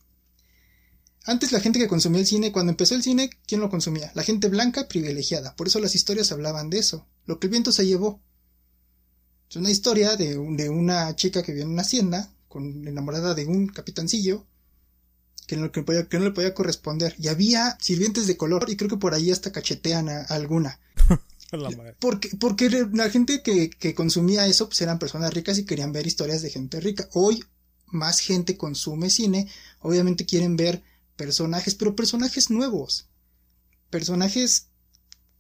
Antes 1.25 1.53
la 1.53 1.61
gente 1.61 1.79
que 1.79 1.87
consumía 1.87 2.21
el 2.21 2.27
cine, 2.27 2.51
cuando 2.51 2.71
empezó 2.71 2.97
el 2.97 3.03
cine, 3.03 3.31
¿quién 3.47 3.61
lo 3.61 3.71
consumía? 3.71 4.11
La 4.15 4.25
gente 4.25 4.49
blanca 4.49 4.89
privilegiada. 4.89 5.55
Por 5.55 5.69
eso 5.69 5.79
las 5.79 5.95
historias 5.95 6.33
hablaban 6.33 6.69
de 6.69 6.79
eso. 6.79 7.07
Lo 7.27 7.39
que 7.39 7.47
el 7.47 7.53
viento 7.53 7.71
se 7.71 7.87
llevó. 7.87 8.21
Es 9.49 9.57
una 9.57 9.71
historia 9.71 10.17
de, 10.17 10.37
de 10.37 10.69
una 10.69 11.15
chica 11.15 11.43
que 11.43 11.53
vive 11.53 11.63
en 11.63 11.71
una 11.71 11.83
hacienda, 11.83 12.33
con 12.49 12.87
enamorada 12.89 13.35
de 13.35 13.47
un 13.47 13.69
capitancillo, 13.69 14.45
que 15.47 15.57
no, 15.57 15.71
que, 15.71 15.85
que 15.85 16.19
no 16.19 16.25
le 16.25 16.33
podía 16.33 16.55
corresponder. 16.55 17.15
Y 17.19 17.29
había 17.29 17.79
sirvientes 17.81 18.27
de 18.27 18.37
color, 18.37 18.65
y 18.69 18.77
creo 18.77 18.91
que 18.91 18.97
por 18.97 19.15
ahí 19.15 19.31
hasta 19.31 19.53
cachetean 19.53 20.09
a 20.09 20.23
alguna. 20.23 20.81
Porque, 22.01 22.31
porque 22.41 22.71
la 22.93 23.11
gente 23.11 23.43
que, 23.43 23.69
que 23.69 23.95
consumía 23.95 24.47
eso 24.47 24.69
pues 24.69 24.81
eran 24.81 24.99
personas 24.99 25.35
ricas 25.35 25.59
y 25.59 25.65
querían 25.65 25.93
ver 25.93 26.07
historias 26.07 26.41
de 26.43 26.51
gente 26.51 26.81
rica. 26.81 27.09
Hoy 27.13 27.45
más 27.87 28.21
gente 28.21 28.57
consume 28.57 29.11
cine, 29.11 29.49
obviamente 29.81 30.25
quieren 30.25 30.57
ver 30.57 30.83
personajes, 31.17 31.75
pero 31.75 31.95
personajes 31.95 32.51
nuevos. 32.51 33.07
Personajes 33.91 34.69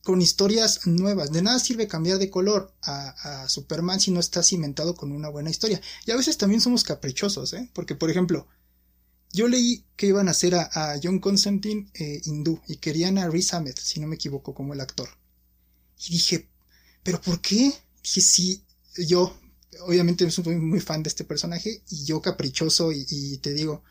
con 0.03 0.21
historias 0.21 0.87
nuevas. 0.87 1.33
De 1.33 1.43
nada 1.43 1.59
sirve 1.59 1.89
cambiar 1.89 2.19
de 2.19 2.29
color 2.29 2.75
a, 2.83 3.43
a, 3.43 3.49
Superman 3.49 4.01
si 4.01 4.11
no 4.11 4.21
está 4.21 4.43
cimentado 4.43 4.95
con 4.95 5.13
una 5.13 5.29
buena 5.29 5.51
historia. 5.51 5.81
Y 6.07 6.11
a 6.11 6.17
veces 6.17 6.37
también 6.37 6.61
somos 6.61 6.85
caprichosos, 6.85 7.53
¿eh? 7.55 7.71
Porque, 7.73 7.95
por 7.95 8.11
ejemplo, 8.11 8.49
yo 9.33 9.49
leí 9.49 9.85
que 9.97 10.09
iban 10.09 10.29
a 10.29 10.33
hacer 10.33 10.55
a, 10.55 10.99
John 11.03 11.19
Constantine 11.19 11.89
eh, 11.95 12.21
hindú 12.25 12.61
y 12.69 12.77
querían 12.77 13.19
a 13.19 13.29
Riz 13.29 13.55
Ahmed, 13.55 13.75
si 13.77 14.01
no 14.01 14.07
me 14.07 14.17
equivoco, 14.17 14.55
como 14.55 14.75
el 14.75 14.81
actor. 14.81 15.09
Y 16.07 16.13
dije, 16.13 16.49
¿pero 17.03 17.21
por 17.21 17.41
qué? 17.41 17.73
Dije, 18.03 18.21
sí, 18.21 18.63
yo, 18.97 19.37
obviamente 19.81 20.31
soy 20.31 20.57
muy 20.57 20.81
fan 20.81 21.03
de 21.03 21.09
este 21.09 21.25
personaje 21.25 21.83
y 21.91 22.05
yo 22.05 22.21
caprichoso 22.21 22.93
y, 22.93 23.39
te 23.39 23.53
digo, 23.53 23.83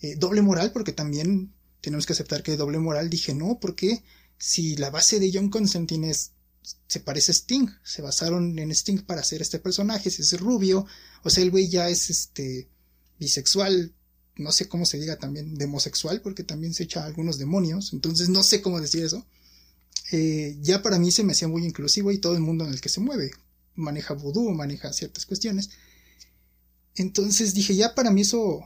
eh, 0.00 0.16
doble 0.16 0.42
moral, 0.42 0.72
porque 0.72 0.92
también 0.92 1.52
tenemos 1.80 2.06
que 2.06 2.12
aceptar 2.12 2.42
que 2.42 2.56
doble 2.56 2.78
moral. 2.78 3.10
Dije, 3.10 3.34
no, 3.34 3.58
¿por 3.60 3.74
qué? 3.74 4.02
Si 4.38 4.76
la 4.76 4.90
base 4.90 5.20
de 5.20 5.30
John 5.32 5.50
Constantine 5.50 6.10
es, 6.10 6.32
se 6.88 7.00
parece 7.00 7.32
a 7.32 7.34
Sting, 7.34 7.68
se 7.82 8.02
basaron 8.02 8.58
en 8.58 8.70
Sting 8.70 9.02
para 9.02 9.20
hacer 9.20 9.42
este 9.42 9.58
personaje, 9.58 10.08
es 10.08 10.40
rubio, 10.40 10.86
o 11.22 11.30
sea, 11.30 11.42
el 11.42 11.50
güey 11.50 11.68
ya 11.68 11.88
es 11.88 12.10
este 12.10 12.68
bisexual, 13.18 13.94
no 14.36 14.50
sé 14.50 14.68
cómo 14.68 14.86
se 14.86 14.98
diga 14.98 15.18
también, 15.18 15.54
demosexual, 15.54 16.20
porque 16.20 16.42
también 16.42 16.74
se 16.74 16.84
echa 16.84 17.04
algunos 17.04 17.38
demonios, 17.38 17.92
entonces 17.92 18.28
no 18.28 18.42
sé 18.42 18.60
cómo 18.62 18.80
decir 18.80 19.04
eso. 19.04 19.24
Eh, 20.12 20.56
ya 20.60 20.82
para 20.82 20.98
mí 20.98 21.10
se 21.10 21.24
me 21.24 21.32
hacía 21.32 21.48
muy 21.48 21.64
inclusivo 21.64 22.12
y 22.12 22.18
todo 22.18 22.34
el 22.34 22.40
mundo 22.40 22.64
en 22.64 22.72
el 22.72 22.80
que 22.80 22.88
se 22.88 23.00
mueve. 23.00 23.30
Maneja 23.74 24.14
vudú, 24.14 24.50
maneja 24.50 24.92
ciertas 24.92 25.26
cuestiones. 25.26 25.70
Entonces 26.94 27.54
dije, 27.54 27.74
ya 27.74 27.94
para 27.94 28.10
mí 28.10 28.20
eso 28.20 28.64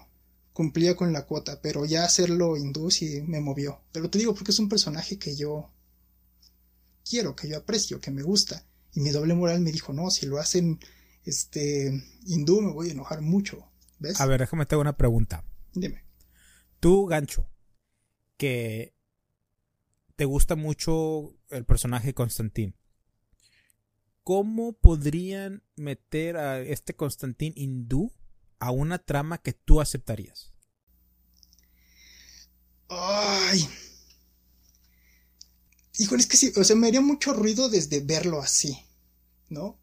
cumplía 0.52 0.96
con 0.96 1.12
la 1.12 1.24
cuota, 1.24 1.60
pero 1.62 1.84
ya 1.84 2.04
hacerlo 2.04 2.56
hindú 2.56 2.90
sí 2.90 3.22
me 3.26 3.40
movió. 3.40 3.80
Pero 3.92 4.10
te 4.10 4.18
digo 4.18 4.34
porque 4.34 4.50
es 4.50 4.58
un 4.58 4.68
personaje 4.68 5.18
que 5.18 5.36
yo 5.36 5.70
quiero, 7.08 7.36
que 7.36 7.48
yo 7.48 7.56
aprecio, 7.56 8.00
que 8.00 8.10
me 8.10 8.22
gusta. 8.22 8.66
Y 8.92 9.00
mi 9.00 9.10
doble 9.10 9.34
moral 9.34 9.60
me 9.60 9.72
dijo, 9.72 9.92
no, 9.92 10.10
si 10.10 10.26
lo 10.26 10.38
hacen 10.38 10.80
este 11.24 12.02
hindú 12.26 12.60
me 12.60 12.72
voy 12.72 12.88
a 12.88 12.92
enojar 12.92 13.20
mucho. 13.20 13.70
¿Ves? 13.98 14.20
A 14.20 14.26
ver, 14.26 14.40
déjame 14.40 14.66
te 14.66 14.74
hago 14.74 14.82
una 14.82 14.96
pregunta. 14.96 15.44
Dime. 15.74 16.04
Tú, 16.80 17.06
gancho, 17.06 17.48
que 18.36 18.94
te 20.18 20.24
gusta 20.24 20.56
mucho 20.56 21.36
el 21.48 21.64
personaje 21.64 22.12
Constantín. 22.12 22.74
¿Cómo 24.24 24.72
podrían 24.72 25.62
meter 25.76 26.36
a 26.36 26.60
este 26.60 26.96
Constantín 26.96 27.52
hindú 27.54 28.12
a 28.58 28.72
una 28.72 28.98
trama 28.98 29.38
que 29.38 29.52
tú 29.52 29.80
aceptarías? 29.80 30.52
Ay. 32.88 33.68
Híjole, 35.98 36.22
es 36.22 36.26
que 36.26 36.36
sí, 36.36 36.52
o 36.56 36.64
sea, 36.64 36.74
me 36.74 36.88
haría 36.88 37.00
mucho 37.00 37.32
ruido 37.32 37.68
desde 37.68 38.00
verlo 38.00 38.40
así, 38.40 38.76
¿no? 39.48 39.78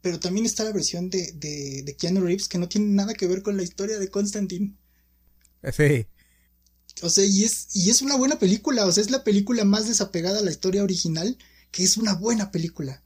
Pero 0.00 0.20
también 0.20 0.46
está 0.46 0.62
la 0.62 0.72
versión 0.72 1.10
de, 1.10 1.32
de, 1.32 1.82
de 1.82 1.96
Keanu 1.96 2.20
Reeves 2.20 2.46
que 2.46 2.58
no 2.58 2.68
tiene 2.68 2.86
nada 2.86 3.14
que 3.14 3.26
ver 3.26 3.42
con 3.42 3.56
la 3.56 3.64
historia 3.64 3.98
de 3.98 4.10
Constantine. 4.10 4.76
Sí. 5.72 6.06
O 7.04 7.10
sea, 7.10 7.22
y 7.26 7.44
es, 7.44 7.68
y 7.74 7.90
es 7.90 8.00
una 8.00 8.16
buena 8.16 8.38
película, 8.38 8.86
o 8.86 8.90
sea, 8.90 9.02
es 9.02 9.10
la 9.10 9.24
película 9.24 9.66
más 9.66 9.86
desapegada 9.86 10.38
a 10.38 10.42
la 10.42 10.50
historia 10.50 10.82
original, 10.82 11.36
que 11.70 11.82
es 11.82 11.98
una 11.98 12.14
buena 12.14 12.50
película. 12.50 13.02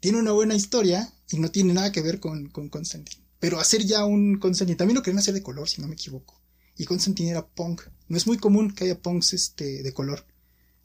Tiene 0.00 0.16
una 0.16 0.32
buena 0.32 0.54
historia 0.54 1.12
y 1.30 1.38
no 1.38 1.50
tiene 1.50 1.74
nada 1.74 1.92
que 1.92 2.00
ver 2.00 2.20
con, 2.20 2.48
con 2.48 2.70
Constantine. 2.70 3.22
Pero 3.38 3.60
hacer 3.60 3.84
ya 3.84 4.06
un 4.06 4.38
Constantine, 4.38 4.78
también 4.78 4.94
lo 4.94 5.02
querían 5.02 5.18
hacer 5.18 5.34
de 5.34 5.42
color, 5.42 5.68
si 5.68 5.82
no 5.82 5.88
me 5.88 5.92
equivoco. 5.92 6.40
Y 6.78 6.86
Constantine 6.86 7.28
era 7.28 7.46
punk. 7.46 7.82
No 8.08 8.16
es 8.16 8.26
muy 8.26 8.38
común 8.38 8.72
que 8.72 8.84
haya 8.84 8.98
punks 8.98 9.34
este, 9.34 9.82
de 9.82 9.92
color. 9.92 10.24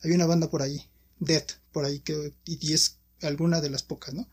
Hay 0.02 0.12
una 0.12 0.26
banda 0.26 0.50
por 0.50 0.64
ahí, 0.64 0.86
Death, 1.22 1.52
por 1.72 1.86
ahí, 1.86 2.02
que, 2.02 2.34
y 2.44 2.74
es 2.74 2.98
alguna 3.22 3.62
de 3.62 3.70
las 3.70 3.84
pocas, 3.84 4.14
¿no? 4.14 4.28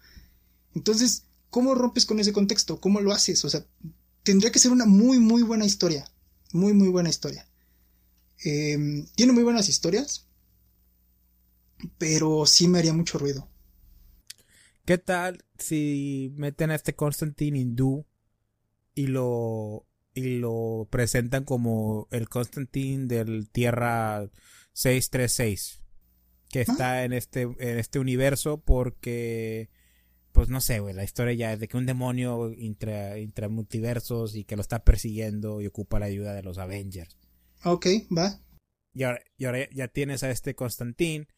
Entonces, 0.74 1.26
¿cómo 1.48 1.76
rompes 1.76 2.06
con 2.06 2.18
ese 2.18 2.32
contexto? 2.32 2.80
¿Cómo 2.80 3.00
lo 3.00 3.12
haces? 3.12 3.44
O 3.44 3.50
sea, 3.50 3.64
tendría 4.24 4.50
que 4.50 4.58
ser 4.58 4.72
una 4.72 4.84
muy, 4.84 5.20
muy 5.20 5.42
buena 5.42 5.64
historia. 5.64 6.11
Muy, 6.52 6.72
muy 6.72 6.88
buena 6.88 7.08
historia. 7.08 7.46
Em, 8.43 9.07
tiene 9.14 9.32
muy 9.32 9.43
buenas 9.43 9.68
historias, 9.68 10.28
pero 11.99 12.47
sí 12.47 12.68
me 12.68 12.78
haría 12.78 12.93
mucho 12.93 13.18
ruido. 13.18 13.49
¿Qué 14.84 14.99
tal 14.99 15.45
si 15.59 16.32
meten 16.36 16.70
a 16.70 16.74
este 16.74 16.95
Constantine 16.95 17.59
hindú 17.59 18.07
y 18.95 19.07
lo 19.07 19.86
y 20.12 20.38
lo 20.38 20.88
presentan 20.91 21.45
como 21.45 22.09
el 22.11 22.28
Constantine 22.28 23.07
del 23.07 23.49
Tierra 23.49 24.28
636 24.72 25.82
que 26.49 26.62
está 26.62 27.05
en 27.05 27.12
este 27.12 27.43
en 27.43 27.78
este 27.78 28.01
universo 28.01 28.61
porque 28.61 29.70
pues 30.32 30.49
no 30.49 30.61
sé, 30.61 30.80
güey, 30.80 30.95
la 30.95 31.05
historia 31.05 31.34
ya 31.34 31.53
es 31.53 31.61
de 31.61 31.68
que 31.68 31.76
un 31.76 31.86
demonio 31.86 32.53
intra, 32.53 33.14
multiversos 33.49 34.36
y 34.36 34.45
que 34.45 34.57
lo 34.57 34.62
está 34.62 34.84
persiguiendo 34.84 35.61
y 35.61 35.66
ocupa 35.66 35.99
la 35.99 36.07
ayuda 36.07 36.34
de 36.34 36.43
los 36.43 36.59
Avengers. 36.59 37.16
Ok, 37.64 37.86
va. 38.16 38.40
Y 38.92 39.04
ahora, 39.04 39.20
y 39.36 39.44
ahora 39.44 39.68
ya 39.70 39.88
tienes 39.88 40.22
a 40.22 40.30
este 40.30 40.54
Constantine, 40.54 41.28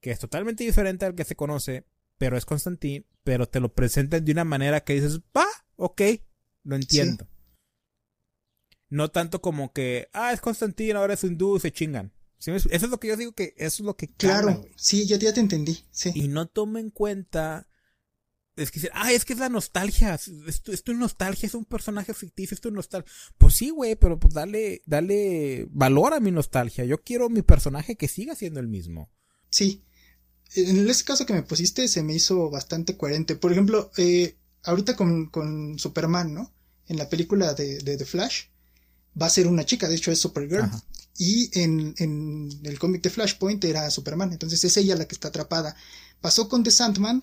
que 0.00 0.10
es 0.10 0.18
totalmente 0.18 0.64
diferente 0.64 1.06
al 1.06 1.14
que 1.14 1.24
se 1.24 1.36
conoce, 1.36 1.86
pero 2.18 2.36
es 2.36 2.44
Constantine, 2.44 3.06
pero 3.24 3.48
te 3.48 3.60
lo 3.60 3.72
presentan 3.72 4.24
de 4.24 4.32
una 4.32 4.44
manera 4.44 4.82
que 4.82 4.94
dices, 4.94 5.20
va, 5.36 5.46
ok, 5.76 6.02
lo 6.64 6.76
entiendo. 6.76 7.28
No 8.90 9.10
tanto 9.10 9.40
como 9.40 9.72
que, 9.72 10.08
ah, 10.12 10.32
es 10.32 10.40
Constantine, 10.40 10.94
ahora 10.94 11.14
es 11.14 11.24
hindú 11.24 11.58
se 11.58 11.72
chingan. 11.72 12.12
Eso 12.38 12.68
es 12.70 12.88
lo 12.88 13.00
que 13.00 13.08
yo 13.08 13.16
digo 13.16 13.32
que 13.32 13.54
eso 13.56 13.82
es 13.82 13.86
lo 13.86 13.96
que... 13.96 14.08
Claro, 14.08 14.64
sí, 14.76 15.06
ya, 15.06 15.16
ya 15.16 15.32
te 15.32 15.40
entendí, 15.40 15.84
sí. 15.90 16.12
Y 16.14 16.28
no 16.28 16.46
toma 16.46 16.78
en 16.80 16.90
cuenta 16.90 17.68
es 18.58 18.70
que 18.70 18.90
ah, 18.92 19.12
es 19.12 19.24
que 19.24 19.32
es 19.32 19.38
la 19.38 19.48
nostalgia, 19.48 20.14
esto, 20.46 20.72
esto 20.72 20.92
es 20.92 20.98
nostalgia, 20.98 21.46
es 21.46 21.54
un 21.54 21.64
personaje 21.64 22.12
ficticio, 22.14 22.54
esto 22.54 22.68
es 22.68 22.74
nostalgia. 22.74 23.10
Pues 23.38 23.54
sí, 23.54 23.70
güey, 23.70 23.96
pero 23.96 24.18
pues 24.18 24.34
dale, 24.34 24.82
dale 24.86 25.66
valor 25.70 26.14
a 26.14 26.20
mi 26.20 26.30
nostalgia. 26.30 26.84
Yo 26.84 27.02
quiero 27.02 27.30
mi 27.30 27.42
personaje 27.42 27.96
que 27.96 28.08
siga 28.08 28.34
siendo 28.34 28.60
el 28.60 28.68
mismo. 28.68 29.10
Sí. 29.50 29.84
En 30.54 30.88
este 30.88 31.04
caso 31.04 31.26
que 31.26 31.34
me 31.34 31.42
pusiste 31.42 31.88
se 31.88 32.02
me 32.02 32.14
hizo 32.14 32.50
bastante 32.50 32.96
coherente. 32.96 33.36
Por 33.36 33.52
ejemplo, 33.52 33.90
eh, 33.96 34.36
ahorita 34.64 34.96
con, 34.96 35.26
con, 35.26 35.78
Superman, 35.78 36.34
¿no? 36.34 36.52
En 36.86 36.96
la 36.96 37.08
película 37.08 37.54
de, 37.54 37.78
de, 37.78 37.96
The 37.96 38.04
Flash 38.06 38.44
va 39.20 39.26
a 39.26 39.30
ser 39.30 39.46
una 39.46 39.64
chica, 39.64 39.88
de 39.88 39.96
hecho 39.96 40.10
es 40.10 40.20
Supergirl. 40.20 40.70
Y 41.18 41.50
en, 41.58 41.94
en 41.98 42.48
el 42.62 42.78
cómic 42.78 43.02
de 43.02 43.10
Flashpoint 43.10 43.64
era 43.64 43.90
Superman, 43.90 44.32
entonces 44.32 44.62
es 44.62 44.76
ella 44.76 44.94
la 44.94 45.06
que 45.06 45.16
está 45.16 45.28
atrapada. 45.28 45.74
Pasó 46.20 46.48
con 46.48 46.62
The 46.62 46.70
Sandman, 46.70 47.22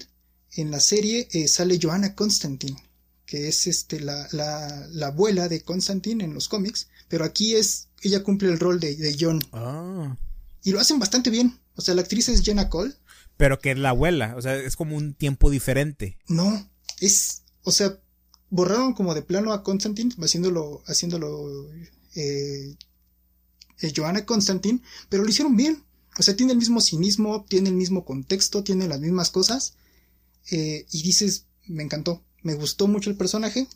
en 0.55 0.71
la 0.71 0.79
serie 0.79 1.27
eh, 1.31 1.47
sale 1.47 1.79
Joanna 1.81 2.15
Constantine, 2.15 2.81
que 3.25 3.47
es 3.47 3.67
este, 3.67 3.99
la, 3.99 4.27
la, 4.31 5.07
abuela 5.07 5.47
de 5.49 5.61
Constantine 5.61 6.23
en 6.23 6.33
los 6.33 6.47
cómics, 6.47 6.87
pero 7.07 7.25
aquí 7.25 7.55
es, 7.55 7.89
ella 8.01 8.23
cumple 8.23 8.49
el 8.49 8.59
rol 8.59 8.79
de, 8.79 8.95
de 8.95 9.15
John. 9.19 9.43
Ah. 9.51 10.15
Y 10.63 10.71
lo 10.71 10.79
hacen 10.79 10.99
bastante 10.99 11.29
bien. 11.29 11.59
O 11.75 11.81
sea, 11.81 11.93
la 11.93 12.01
actriz 12.01 12.29
es 12.29 12.41
Jenna 12.41 12.69
Cole. 12.69 12.93
Pero 13.37 13.59
que 13.59 13.71
es 13.71 13.77
la 13.77 13.89
abuela, 13.89 14.35
o 14.37 14.41
sea, 14.41 14.55
es 14.55 14.75
como 14.75 14.95
un 14.95 15.13
tiempo 15.13 15.49
diferente. 15.49 16.17
No, 16.27 16.69
es, 17.01 17.43
o 17.63 17.71
sea, 17.71 17.99
borraron 18.49 18.93
como 18.93 19.13
de 19.13 19.21
plano 19.21 19.51
a 19.51 19.61
Constantine, 19.61 20.13
haciéndolo, 20.19 20.81
haciéndolo 20.87 21.69
eh, 22.15 22.75
eh, 23.81 23.93
Joanna 23.93 24.25
Constantine, 24.25 24.81
pero 25.09 25.23
lo 25.23 25.29
hicieron 25.29 25.57
bien. 25.57 25.83
O 26.17 26.23
sea, 26.23 26.35
tiene 26.35 26.53
el 26.53 26.59
mismo 26.59 26.79
cinismo, 26.79 27.45
tiene 27.47 27.69
el 27.69 27.75
mismo 27.75 28.05
contexto, 28.05 28.63
tiene 28.63 28.87
las 28.87 29.01
mismas 29.01 29.31
cosas. 29.31 29.75
Eh, 30.51 30.85
y 30.91 31.03
dices, 31.03 31.47
me 31.67 31.83
encantó, 31.83 32.23
me 32.43 32.53
gustó 32.53 32.87
mucho 32.87 33.09
el 33.09 33.17
personaje, 33.17 33.67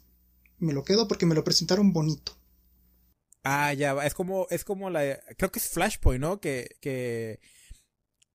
me 0.60 0.74
lo 0.74 0.84
quedo 0.84 1.08
porque 1.08 1.26
me 1.26 1.36
lo 1.36 1.44
presentaron 1.44 1.94
bonito. 1.94 2.38
Ah, 3.44 3.74
ya, 3.74 3.94
es 4.06 4.14
como, 4.14 4.48
es 4.50 4.64
como 4.64 4.90
la, 4.90 5.20
creo 5.38 5.52
que 5.52 5.60
es 5.60 5.70
Flashpoint, 5.70 6.22
¿no? 6.22 6.40
Que, 6.40 6.76
que, 6.82 7.40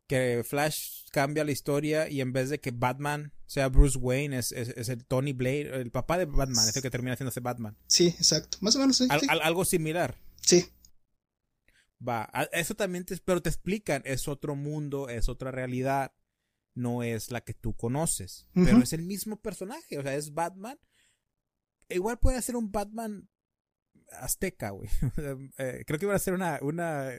que 0.07 0.43
Flash 0.45 1.05
cambia 1.13 1.45
la 1.45 1.53
historia 1.53 2.09
y 2.09 2.21
en 2.21 2.33
vez 2.33 2.49
de 2.49 2.59
que 2.59 2.71
Batman 2.71 3.33
sea 3.47 3.69
Bruce 3.69 3.99
Wayne, 3.99 4.39
es, 4.39 4.53
es, 4.53 4.89
el 4.89 5.05
Tony 5.05 5.33
Blade, 5.33 5.81
el 5.81 5.91
papá 5.91 6.19
de 6.19 6.25
Batman, 6.25 6.69
es 6.69 6.77
el 6.77 6.83
que 6.83 6.91
termina 6.91 7.13
haciéndose 7.13 7.41
Batman. 7.41 7.77
Sí, 7.87 8.09
exacto, 8.09 8.59
más 8.61 8.75
o 8.77 8.81
menos. 8.81 8.97
Sí, 8.97 9.07
algo 9.29 9.65
similar. 9.65 10.17
Sí. 10.41 10.67
Va, 12.07 12.31
eso 12.53 12.75
también 12.75 13.05
te, 13.05 13.17
pero 13.19 13.41
te 13.41 13.51
explican, 13.51 14.03
es 14.05 14.27
otro 14.27 14.57
mundo, 14.57 15.09
es 15.09 15.29
otra 15.29 15.51
realidad 15.51 16.13
no 16.75 17.03
es 17.03 17.31
la 17.31 17.41
que 17.43 17.55
tú 17.55 17.75
conoces, 17.75 18.49
pero 18.53 18.79
es 18.79 18.93
el 18.93 19.03
mismo 19.03 19.41
personaje, 19.41 19.99
o 19.99 20.03
sea, 20.03 20.15
es 20.15 20.35
Batman. 20.35 20.79
Igual 21.89 22.19
puede 22.19 22.43
ser 22.43 22.57
un 22.57 22.73
Batman 22.73 23.29
azteca, 24.21 24.71
güey. 24.71 24.89
Eh, 25.59 25.85
creo 25.87 25.99
que 25.99 26.07
iban 26.07 26.15
a 26.15 26.17
hacer 26.17 26.35
una, 26.35 26.59
una, 26.63 27.11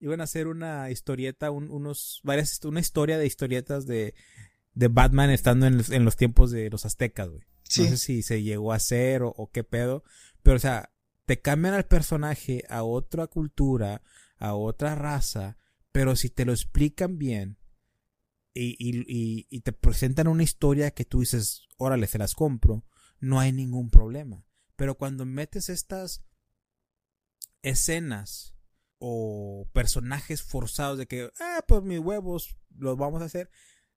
iban 0.00 0.20
a 0.20 0.24
hacer 0.24 0.46
una 0.46 0.90
historieta, 0.90 1.50
unos, 1.50 2.20
varias, 2.24 2.62
una 2.64 2.80
historia 2.80 3.18
de 3.18 3.26
historietas 3.26 3.86
de, 3.86 4.14
de 4.74 4.88
Batman 4.88 5.30
estando 5.30 5.66
en, 5.66 6.04
los 6.04 6.16
tiempos 6.16 6.50
de 6.50 6.70
los 6.70 6.84
aztecas, 6.84 7.28
güey. 7.28 7.42
No 7.76 7.84
sé 7.84 7.96
si 7.98 8.22
se 8.22 8.42
llegó 8.42 8.72
a 8.72 8.76
hacer 8.76 9.22
o, 9.22 9.28
o 9.28 9.50
qué 9.50 9.62
pedo, 9.62 10.02
pero 10.42 10.56
o 10.56 10.60
sea, 10.60 10.90
te 11.26 11.40
cambian 11.40 11.74
al 11.74 11.84
personaje 11.84 12.64
a 12.70 12.82
otra 12.82 13.26
cultura, 13.26 14.02
a 14.38 14.54
otra 14.54 14.94
raza, 14.94 15.58
pero 15.92 16.16
si 16.16 16.30
te 16.30 16.46
lo 16.46 16.52
explican 16.52 17.18
bien, 17.18 17.58
y, 18.60 19.60
te 19.60 19.72
presentan 19.72 20.28
una 20.28 20.42
historia 20.42 20.90
que 20.90 21.04
tú 21.04 21.20
dices, 21.20 21.68
órale, 21.76 22.06
se 22.06 22.18
las 22.18 22.34
compro, 22.34 22.84
no 23.20 23.40
hay 23.40 23.52
ningún 23.52 23.90
problema. 23.90 24.44
Pero 24.76 24.96
cuando 24.96 25.24
metes 25.24 25.68
estas 25.68 26.24
escenas 27.62 28.54
o 28.98 29.68
personajes 29.72 30.42
forzados 30.42 30.98
de 30.98 31.06
que, 31.06 31.30
ah, 31.40 31.64
pues 31.66 31.82
mis 31.82 32.00
huevos 32.00 32.56
los 32.76 32.96
vamos 32.96 33.22
a 33.22 33.26
hacer, 33.26 33.50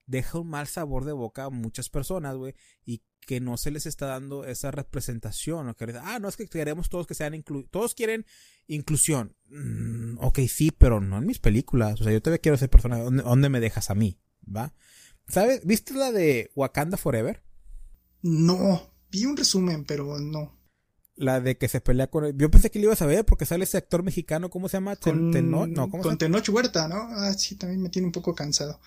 deja 0.05 0.39
un 0.39 0.49
mal 0.49 0.67
sabor 0.67 1.05
de 1.05 1.13
boca 1.13 1.45
a 1.45 1.49
muchas 1.49 1.89
personas, 1.89 2.35
güey, 2.35 2.55
y 2.85 3.03
que 3.21 3.39
no 3.39 3.57
se 3.57 3.71
les 3.71 3.85
está 3.85 4.07
dando 4.07 4.45
esa 4.45 4.71
representación, 4.71 5.69
o 5.69 5.75
que 5.75 5.93
ah, 6.03 6.19
no 6.19 6.27
es 6.27 6.37
que 6.37 6.47
queremos 6.47 6.89
todos 6.89 7.05
que 7.07 7.13
sean 7.13 7.35
inclu 7.35 7.67
todos 7.67 7.93
quieren 7.93 8.25
inclusión. 8.67 9.35
Mm, 9.45 10.17
ok, 10.19 10.39
sí, 10.47 10.71
pero 10.71 10.99
no 10.99 11.17
en 11.17 11.25
mis 11.25 11.39
películas, 11.39 12.01
o 12.01 12.03
sea, 12.03 12.13
yo 12.13 12.21
todavía 12.21 12.41
quiero 12.41 12.57
ser 12.57 12.69
persona, 12.69 12.97
¿dónde 12.97 13.49
me 13.49 13.59
dejas 13.59 13.89
a 13.89 13.95
mí? 13.95 14.19
¿Va? 14.45 14.73
¿Sabes? 15.27 15.65
¿Viste 15.65 15.93
la 15.93 16.11
de 16.11 16.51
Wakanda 16.55 16.97
Forever? 16.97 17.41
No, 18.21 18.93
vi 19.09 19.25
un 19.25 19.37
resumen, 19.37 19.85
pero 19.85 20.19
no. 20.19 20.57
La 21.15 21.39
de 21.39 21.57
que 21.57 21.67
se 21.67 21.81
pelea 21.81 22.07
con... 22.07 22.37
Yo 22.37 22.49
pensé 22.49 22.71
que 22.71 22.79
le 22.79 22.85
ibas 22.85 23.01
a 23.01 23.05
ver 23.05 23.25
porque 23.25 23.45
sale 23.45 23.63
ese 23.63 23.77
actor 23.77 24.03
mexicano, 24.03 24.49
¿cómo 24.49 24.69
se 24.69 24.77
llama? 24.77 24.95
Con, 24.95 25.31
no, 25.31 25.89
con 25.89 26.17
Tenoch 26.17 26.49
Huerta, 26.49 26.87
¿no? 26.87 26.95
Ah, 27.11 27.33
sí, 27.33 27.55
también 27.55 27.81
me 27.81 27.89
tiene 27.89 28.07
un 28.07 28.11
poco 28.11 28.33
cansado. 28.33 28.79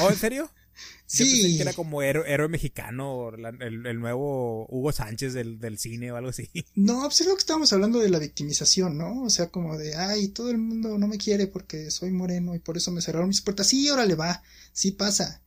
¿Oh, 0.00 0.10
en 0.10 0.16
serio? 0.16 0.50
Sí. 1.06 1.24
Yo 1.24 1.30
pensé 1.30 1.56
que 1.56 1.62
era 1.62 1.72
como 1.72 2.02
héroe, 2.02 2.48
mexicano, 2.48 3.30
el, 3.30 4.00
nuevo 4.00 4.66
Hugo 4.68 4.92
Sánchez 4.92 5.34
del, 5.34 5.58
del, 5.58 5.78
cine 5.78 6.12
o 6.12 6.16
algo 6.16 6.30
así. 6.30 6.50
No, 6.74 7.02
pues 7.02 7.20
es 7.20 7.26
lo 7.26 7.34
que 7.34 7.40
estábamos 7.40 7.72
hablando 7.72 7.98
de 7.98 8.08
la 8.08 8.18
victimización, 8.18 8.98
¿no? 8.98 9.22
O 9.22 9.30
sea, 9.30 9.48
como 9.48 9.76
de, 9.78 9.94
ay, 9.94 10.28
todo 10.28 10.50
el 10.50 10.58
mundo 10.58 10.98
no 10.98 11.08
me 11.08 11.18
quiere 11.18 11.46
porque 11.46 11.90
soy 11.90 12.10
moreno 12.10 12.54
y 12.54 12.58
por 12.58 12.76
eso 12.76 12.90
me 12.90 13.02
cerraron 13.02 13.28
mis 13.28 13.40
puertas. 13.40 13.68
Sí, 13.68 13.88
órale 13.88 14.14
va, 14.14 14.42
sí 14.72 14.92
pasa. 14.92 15.42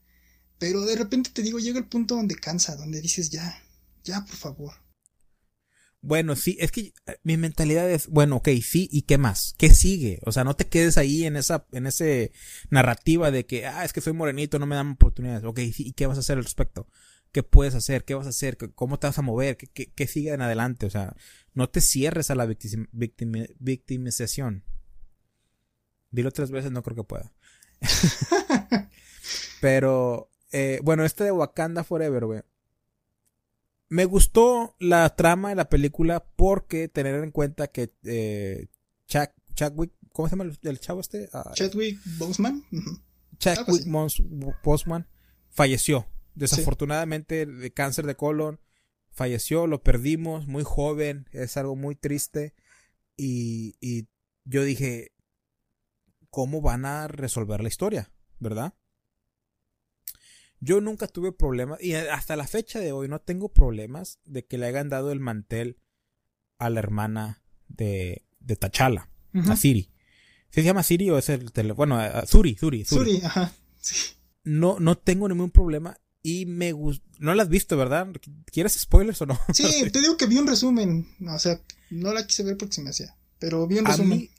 Pero 0.57 0.85
de 0.85 0.95
repente 0.95 1.31
te 1.33 1.41
digo, 1.41 1.59
llega 1.59 1.79
el 1.79 1.87
punto 1.87 2.15
donde 2.15 2.35
cansa, 2.35 2.75
donde 2.75 3.01
dices, 3.01 3.29
ya, 3.29 3.61
ya, 4.03 4.25
por 4.25 4.35
favor. 4.35 4.73
Bueno, 6.01 6.35
sí, 6.37 6.55
es 6.59 6.71
que 6.71 6.93
eh, 7.07 7.17
mi 7.23 7.35
mentalidad 7.35 7.89
es, 7.89 8.07
bueno, 8.07 8.37
ok, 8.37 8.49
sí, 8.63 8.87
¿y 8.91 9.01
qué 9.01 9.17
más? 9.17 9.53
¿Qué 9.57 9.73
sigue? 9.73 10.19
O 10.25 10.31
sea, 10.31 10.45
no 10.45 10.55
te 10.55 10.67
quedes 10.67 10.97
ahí 10.97 11.25
en 11.25 11.35
esa, 11.35 11.65
en 11.73 11.87
ese 11.87 12.31
narrativa 12.69 13.31
de 13.31 13.45
que, 13.45 13.65
ah, 13.65 13.83
es 13.83 13.91
que 13.91 13.99
soy 14.01 14.13
morenito, 14.13 14.59
no 14.59 14.65
me 14.65 14.75
dan 14.75 14.91
oportunidades. 14.91 15.43
Ok, 15.43 15.59
sí, 15.73 15.87
¿y 15.87 15.93
qué 15.93 16.07
vas 16.07 16.17
a 16.17 16.21
hacer 16.21 16.37
al 16.37 16.45
respecto? 16.45 16.87
¿Qué 17.33 17.43
puedes 17.43 17.75
hacer? 17.75 18.05
¿Qué 18.05 18.15
vas 18.15 18.27
a 18.27 18.29
hacer? 18.29 18.57
¿Cómo 18.75 18.97
te 18.97 19.07
vas 19.07 19.19
a 19.19 19.21
mover? 19.21 19.57
¿Qué, 19.57 19.91
qué, 19.91 20.07
sigue 20.07 20.31
en 20.31 20.41
adelante? 20.41 20.85
O 20.85 20.89
sea, 20.89 21.15
no 21.53 21.69
te 21.69 21.81
cierres 21.81 22.31
a 22.31 22.35
la 22.35 22.45
victimización. 22.45 24.63
Dilo 26.11 26.31
tres 26.31 26.49
veces, 26.49 26.71
no 26.71 26.81
creo 26.81 26.95
que 26.95 27.03
pueda. 27.03 27.33
Pero, 29.61 30.31
eh, 30.51 30.79
bueno, 30.83 31.05
este 31.05 31.25
de 31.25 31.31
Wakanda 31.31 31.83
Forever, 31.83 32.25
güey 32.25 32.41
me 33.89 34.05
gustó 34.05 34.75
la 34.79 35.15
trama 35.15 35.49
de 35.49 35.55
la 35.55 35.67
película 35.67 36.23
porque 36.35 36.87
tener 36.87 37.15
en 37.23 37.31
cuenta 37.31 37.67
que 37.67 37.91
eh, 38.03 38.67
Chadwick, 39.07 39.91
¿cómo 40.13 40.29
se 40.29 40.35
llama 40.35 40.51
el, 40.61 40.79
chavo 40.79 41.01
este? 41.01 41.27
Ah, 41.33 41.51
Chadwick 41.55 41.99
Boseman. 42.17 42.63
Chadwick 43.39 43.85
Boseman 44.63 45.07
falleció. 45.49 46.07
Desafortunadamente 46.35 47.45
de 47.45 47.71
cáncer 47.71 48.05
de 48.05 48.15
colon. 48.15 48.59
Falleció, 49.11 49.65
lo 49.65 49.81
perdimos, 49.81 50.47
muy 50.47 50.63
joven, 50.63 51.27
es 51.31 51.57
algo 51.57 51.75
muy 51.75 51.95
triste. 51.95 52.53
Y, 53.17 53.75
y 53.81 54.07
yo 54.45 54.63
dije, 54.63 55.11
¿cómo 56.29 56.61
van 56.61 56.85
a 56.85 57.07
resolver 57.07 57.61
la 57.61 57.67
historia? 57.67 58.11
¿Verdad? 58.39 58.75
Yo 60.61 60.81
nunca 60.81 61.07
tuve 61.07 61.31
problemas, 61.31 61.81
y 61.81 61.93
hasta 61.93 62.35
la 62.35 62.47
fecha 62.47 62.79
de 62.79 62.91
hoy 62.91 63.07
no 63.07 63.19
tengo 63.19 63.49
problemas 63.49 64.19
de 64.25 64.45
que 64.45 64.57
le 64.57 64.65
hayan 64.65 64.89
dado 64.89 65.11
el 65.11 65.19
mantel 65.19 65.77
a 66.57 66.69
la 66.69 66.79
hermana 66.79 67.41
de, 67.67 68.25
de 68.39 68.55
Tachala, 68.55 69.09
a 69.33 69.55
Siri. 69.55 69.91
¿Se 70.49 70.63
llama 70.63 70.83
Siri 70.83 71.09
o 71.09 71.17
es 71.17 71.29
el 71.29 71.51
teléfono? 71.51 71.75
Bueno, 71.75 71.99
a 71.99 72.25
Suri, 72.25 72.55
Suri, 72.55 72.83
Suri. 72.83 73.21
ajá. 73.23 73.53
Sí. 73.79 73.95
No, 74.43 74.79
no 74.79 74.97
tengo 74.97 75.29
ningún 75.29 75.51
problema 75.51 75.97
Y 76.21 76.45
me 76.45 76.71
gustó. 76.71 77.05
No 77.19 77.33
la 77.35 77.43
has 77.43 77.49
visto, 77.49 77.77
¿verdad? 77.77 78.07
¿Quieres 78.51 78.73
spoilers 78.73 79.21
o 79.21 79.25
no? 79.25 79.39
Sí, 79.53 79.63
te 79.91 80.01
digo 80.01 80.17
que 80.17 80.25
vi 80.25 80.37
un 80.37 80.47
resumen. 80.47 81.07
O 81.27 81.39
sea, 81.39 81.61
no 81.89 82.13
la 82.13 82.25
quise 82.25 82.43
ver 82.43 82.57
porque 82.57 82.73
se 82.73 82.81
me 82.81 82.89
hacía. 82.89 83.15
Pero 83.39 83.67
vi 83.67 83.77
un 83.79 83.85
resumen. 83.85 84.11
A 84.11 84.15
mí, 84.15 84.29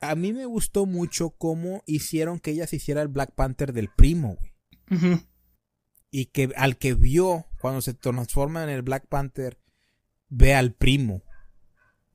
a 0.00 0.14
mí 0.14 0.32
me 0.32 0.46
gustó 0.46 0.86
mucho 0.86 1.30
cómo 1.30 1.82
hicieron 1.86 2.40
que 2.40 2.52
ella 2.52 2.66
se 2.66 2.76
hiciera 2.76 3.02
el 3.02 3.08
Black 3.08 3.34
Panther 3.34 3.72
del 3.72 3.90
primo, 3.90 4.36
güey. 4.36 5.20
Y 6.10 6.26
que 6.26 6.50
al 6.56 6.76
que 6.76 6.94
vio 6.94 7.46
cuando 7.60 7.80
se 7.80 7.94
transforma 7.94 8.62
en 8.64 8.70
el 8.70 8.82
Black 8.82 9.06
Panther, 9.06 9.58
ve 10.28 10.54
al 10.54 10.72
primo. 10.72 11.22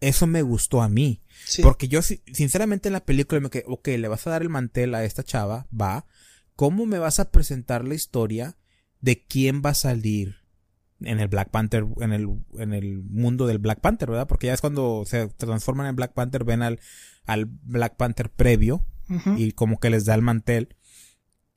Eso 0.01 0.27
me 0.27 0.41
gustó 0.41 0.81
a 0.81 0.89
mí. 0.89 1.21
Porque 1.61 1.87
yo, 1.87 2.01
sinceramente, 2.01 2.89
en 2.89 2.93
la 2.93 3.05
película 3.05 3.39
me 3.39 3.49
quedé, 3.49 3.63
ok, 3.67 3.87
le 3.87 4.07
vas 4.07 4.27
a 4.27 4.31
dar 4.31 4.41
el 4.41 4.49
mantel 4.49 4.93
a 4.95 5.03
esta 5.03 5.23
chava, 5.23 5.67
va. 5.69 6.05
¿Cómo 6.55 6.85
me 6.85 6.99
vas 6.99 7.19
a 7.19 7.31
presentar 7.31 7.85
la 7.85 7.95
historia 7.95 8.57
de 9.01 9.25
quién 9.25 9.61
va 9.65 9.71
a 9.71 9.75
salir 9.75 10.45
en 11.01 11.19
el 11.19 11.27
Black 11.27 11.49
Panther, 11.49 11.85
en 11.99 12.13
el, 12.13 12.27
en 12.57 12.73
el 12.73 13.03
mundo 13.03 13.47
del 13.47 13.59
Black 13.59 13.81
Panther, 13.81 14.09
¿verdad? 14.09 14.27
Porque 14.27 14.47
ya 14.47 14.53
es 14.53 14.61
cuando 14.61 15.03
se 15.05 15.27
transforman 15.27 15.87
en 15.87 15.95
Black 15.95 16.13
Panther, 16.13 16.43
ven 16.43 16.61
al, 16.61 16.79
al 17.25 17.45
Black 17.45 17.95
Panther 17.95 18.29
previo 18.29 18.85
y 19.37 19.51
como 19.51 19.79
que 19.79 19.89
les 19.89 20.05
da 20.05 20.15
el 20.15 20.21
mantel. 20.21 20.75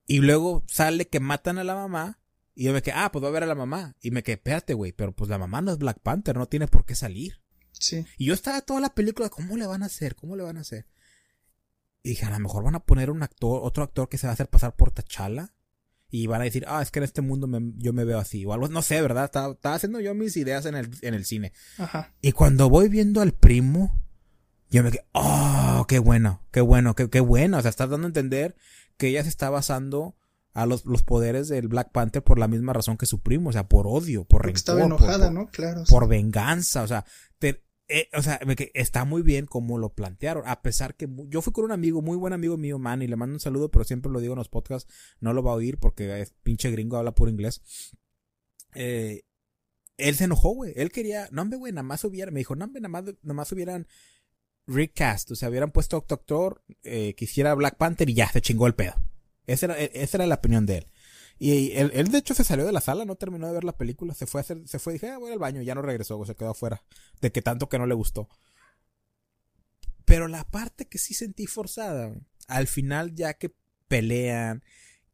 Y 0.07 0.19
luego 0.19 0.65
sale 0.67 1.09
que 1.09 1.21
matan 1.21 1.59
a 1.59 1.65
la 1.65 1.75
mamá. 1.75 2.19
Y 2.59 2.65
yo 2.65 2.73
me 2.73 2.83
quedé, 2.83 2.95
ah, 2.97 3.13
pues 3.13 3.21
voy 3.21 3.29
a 3.29 3.33
ver 3.33 3.45
a 3.45 3.47
la 3.47 3.55
mamá. 3.55 3.95
Y 4.03 4.11
me 4.11 4.25
quedé, 4.25 4.35
espérate, 4.35 4.75
güey, 4.75 4.91
pero 4.91 5.15
pues 5.15 5.31
la 5.31 5.39
mamá 5.39 5.61
no 5.61 5.71
es 5.71 5.79
Black 5.79 6.01
Panther, 6.01 6.37
no 6.37 6.49
tiene 6.49 6.67
por 6.67 6.85
qué 6.85 6.97
salir. 6.97 7.41
Sí. 7.71 8.05
Y 8.17 8.25
yo 8.25 8.35
estaba 8.35 8.61
toda 8.63 8.81
la 8.81 8.97
película, 8.97 9.29
¿cómo 9.29 9.57
le 9.57 9.65
van 9.65 9.85
a 9.85 9.87
hacer? 9.87 10.17
¿Cómo 10.17 10.35
le 10.35 10.43
van 10.43 10.57
a 10.57 10.63
hacer? 10.63 10.89
Y 12.03 12.09
dije, 12.09 12.27
a 12.27 12.31
lo 12.31 12.41
mejor 12.41 12.65
van 12.65 12.75
a 12.75 12.81
poner 12.81 13.11
un 13.11 13.23
actor, 13.23 13.61
otro 13.63 13.85
actor 13.85 14.09
que 14.09 14.19
se 14.19 14.27
va 14.27 14.33
a 14.33 14.35
hacer 14.35 14.49
pasar 14.49 14.75
por 14.75 14.91
Tachala 14.91 15.55
y 16.11 16.27
van 16.27 16.41
a 16.41 16.45
decir, 16.45 16.65
ah, 16.67 16.83
es 16.83 16.91
que 16.91 16.99
en 16.99 17.05
este 17.05 17.23
mundo 17.23 17.49
yo 17.77 17.93
me 17.93 18.03
veo 18.03 18.19
así, 18.19 18.45
o 18.45 18.53
algo, 18.53 18.67
no 18.67 18.83
sé, 18.83 19.01
¿verdad? 19.03 19.27
Estaba, 19.27 19.57
haciendo 19.77 20.01
yo 20.01 20.13
mis 20.17 20.37
ideas 20.37 20.67
en 20.67 20.75
el, 20.75 20.91
en 21.03 21.15
el 21.15 21.27
cine. 21.27 21.53
Ajá. 21.79 22.13
Y 22.21 22.33
cuando 22.33 22.69
voy 22.69 22.89
viendo 22.89 23.21
al 23.21 23.35
primo, 23.35 24.03
yo 24.69 24.83
me 24.83 24.91
quedo, 24.91 25.05
oh, 25.13 25.87
qué 25.87 26.01
bueno, 26.01 26.43
qué 26.51 26.61
bueno, 26.61 26.97
qué, 26.97 27.09
qué 27.09 27.21
bueno. 27.21 27.59
O 27.59 27.63
sea, 27.63 27.69
estás 27.69 27.89
dando 27.89 28.09
a 28.09 28.11
entender 28.11 28.57
que 28.97 29.07
ella 29.07 29.23
se 29.23 29.29
está 29.29 29.49
basando 29.49 30.17
a 30.53 30.67
los, 30.67 30.85
los 30.87 31.03
poderes 31.03 31.49
del 31.49 31.69
Black 31.69 31.93
Panther 31.93 32.23
por 32.23 32.39
la 32.39 32.49
misma 32.49 32.73
razón 32.73 32.97
que 32.97 33.07
su 33.07 33.21
primo, 33.21 33.51
o 33.51 33.53
sea, 33.53 33.69
por 33.69 33.87
odio, 33.87 34.25
por 34.25 34.43
Porque 34.43 34.57
estaba 34.57 34.83
enojada, 34.83 35.31
¿no? 35.31 35.49
Claro. 35.49 35.85
Por 35.89 36.09
venganza, 36.09 36.83
o 36.83 36.87
sea, 36.87 37.05
te, 37.39 37.65
eh, 37.89 38.11
o 38.15 38.23
sea, 38.23 38.39
está 38.75 39.07
muy 39.07 39.23
bien 39.23 39.47
como 39.47 39.79
lo 39.79 39.95
plantearon, 39.95 40.43
a 40.47 40.61
pesar 40.61 40.95
que 40.95 41.09
yo 41.29 41.41
fui 41.41 41.53
con 41.53 41.65
un 41.65 41.73
amigo, 41.73 42.03
muy 42.03 42.17
buen 42.17 42.35
amigo 42.35 42.57
mío, 42.59 42.79
man, 42.79 43.01
y 43.01 43.07
le 43.07 43.17
mando 43.17 43.35
un 43.35 43.41
saludo, 43.41 43.71
pero 43.71 43.85
siempre 43.85 44.13
lo 44.13 44.21
digo 44.21 44.35
en 44.35 44.39
los 44.39 44.51
podcasts, 44.51 44.93
no 45.21 45.33
lo 45.33 45.43
va 45.43 45.53
a 45.53 45.55
oír 45.55 45.79
porque 45.79 46.21
es 46.21 46.35
pinche 46.43 46.71
gringo, 46.71 46.99
habla 46.99 47.15
puro 47.15 47.31
inglés. 47.31 47.63
Eh, 48.75 49.23
él 49.97 50.15
se 50.17 50.25
enojó, 50.25 50.51
güey, 50.51 50.75
él 50.77 50.91
quería, 50.91 51.29
no, 51.33 51.43
hombre, 51.43 51.59
güey, 51.59 51.73
nada 51.73 51.83
más 51.83 52.05
hubiera, 52.05 52.31
me 52.31 52.41
dijo, 52.41 52.55
no, 52.57 52.67
hombre, 52.67 52.83
nada 52.83 52.91
más, 52.91 53.05
nada 53.05 53.35
más 53.35 53.51
hubieran 53.53 53.87
recast, 54.67 55.31
o 55.31 55.35
sea, 55.35 55.49
hubieran 55.49 55.71
puesto 55.71 56.05
Doctor, 56.07 56.63
eh, 56.83 57.15
que 57.15 57.25
hiciera 57.25 57.55
Black 57.55 57.79
Panther 57.79 58.11
y 58.11 58.15
ya, 58.15 58.31
se 58.31 58.43
chingó 58.43 58.67
el 58.67 58.75
pedo. 58.75 58.95
Esa 59.49 59.67
era, 59.67 59.81
e, 59.81 59.91
esa 59.95 60.19
era 60.19 60.27
la 60.27 60.37
opinión 60.37 60.67
de 60.67 60.79
él. 60.79 60.87
Y 61.41 61.73
él, 61.73 62.09
de 62.11 62.19
hecho 62.19 62.35
se 62.35 62.45
salió 62.45 62.67
de 62.67 62.73
la 62.73 62.81
sala, 62.81 63.05
no 63.05 63.15
terminó 63.15 63.47
de 63.47 63.55
ver 63.55 63.65
la 63.65 63.77
película, 63.77 64.13
se 64.13 64.27
fue 64.27 64.41
a 64.41 64.43
hacer, 64.43 64.67
se 64.67 64.79
fue, 64.81 64.95
dije, 64.95 65.09
ah, 65.09 65.19
voy 65.19 65.33
al 65.33 65.39
baño, 65.39 65.63
ya 65.63 65.75
no 65.75 65.83
regresó, 65.83 66.25
se 66.25 66.35
quedó 66.35 66.51
afuera, 66.51 66.83
de 67.21 67.31
que 67.31 67.43
tanto 67.43 67.69
que 67.69 67.79
no 67.79 67.87
le 67.87 67.95
gustó. 67.95 68.29
Pero 70.05 70.27
la 70.27 70.45
parte 70.45 70.87
que 70.87 70.99
sí 70.99 71.15
sentí 71.15 71.47
forzada, 71.47 72.13
al 72.49 72.67
final 72.67 73.15
ya 73.15 73.35
que 73.35 73.55
pelean, 73.87 74.65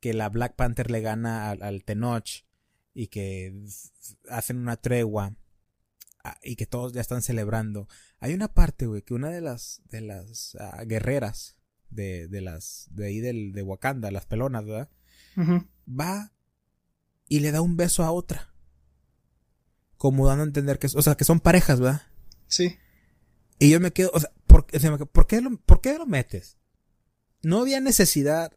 que 0.01 0.15
la 0.15 0.31
Black 0.31 0.57
Panther 0.57 0.91
le 0.91 1.03
gana 1.03 1.51
al, 1.51 1.85
Tenoch 1.85 2.45
y 2.95 3.09
que 3.09 3.55
hacen 4.31 4.59
una 4.59 4.77
tregua 4.77 5.37
y 6.43 6.57
que 6.57 6.67
todos 6.67 6.93
ya 6.95 7.03
están 7.03 7.23
celebrando. 7.23 7.87
Hay 8.19 8.33
una 8.33 8.49
parte, 8.49 8.87
güey, 8.87 9.03
que 9.03 9.15
una 9.15 9.31
de 9.31 9.43
las 9.43 9.83
de 9.91 10.01
las 10.01 10.57
ah, 10.59 10.85
guerreras 10.85 11.57
de, 11.95 12.29
de 12.29 12.41
las 12.41 12.89
de 12.91 13.07
ahí 13.07 13.21
del, 13.21 13.53
de 13.53 13.63
Wakanda, 13.63 14.11
las 14.11 14.27
pelonas, 14.27 14.65
¿verdad? 14.65 14.91
va 15.89 16.33
y 17.29 17.41
le 17.41 17.51
da 17.51 17.61
un 17.61 17.77
beso 17.77 18.05
a 18.05 18.11
otra. 18.11 18.53
Como 19.97 20.27
dando 20.27 20.45
a 20.45 20.47
entender 20.47 20.79
que, 20.79 20.89
o 20.95 21.03
sea, 21.03 21.17
que 21.17 21.25
son 21.25 21.41
parejas, 21.41 21.81
¿verdad? 21.81 22.03
Sí. 22.47 22.79
Y 23.59 23.71
yo 23.71 23.81
me 23.81 23.93
quedo, 23.93 24.11
o 24.13 24.21
sea, 24.21 24.31
¿por, 24.47 24.67
¿por, 25.09 25.27
qué, 25.27 25.41
lo, 25.41 25.57
¿por 25.57 25.81
qué 25.81 25.97
lo 25.99 26.07
metes? 26.07 26.59
No 27.43 27.61
había 27.61 27.81
necesidad 27.81 28.53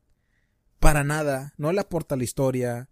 para 0.80 1.04
nada, 1.04 1.54
no 1.58 1.72
le 1.72 1.82
aporta 1.82 2.16
la 2.16 2.24
historia, 2.24 2.90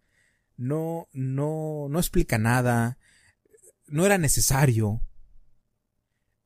no, 0.57 1.09
no, 1.13 1.87
no 1.89 1.99
explica 1.99 2.37
nada, 2.37 2.97
no 3.87 4.05
era 4.05 4.17
necesario. 4.17 5.01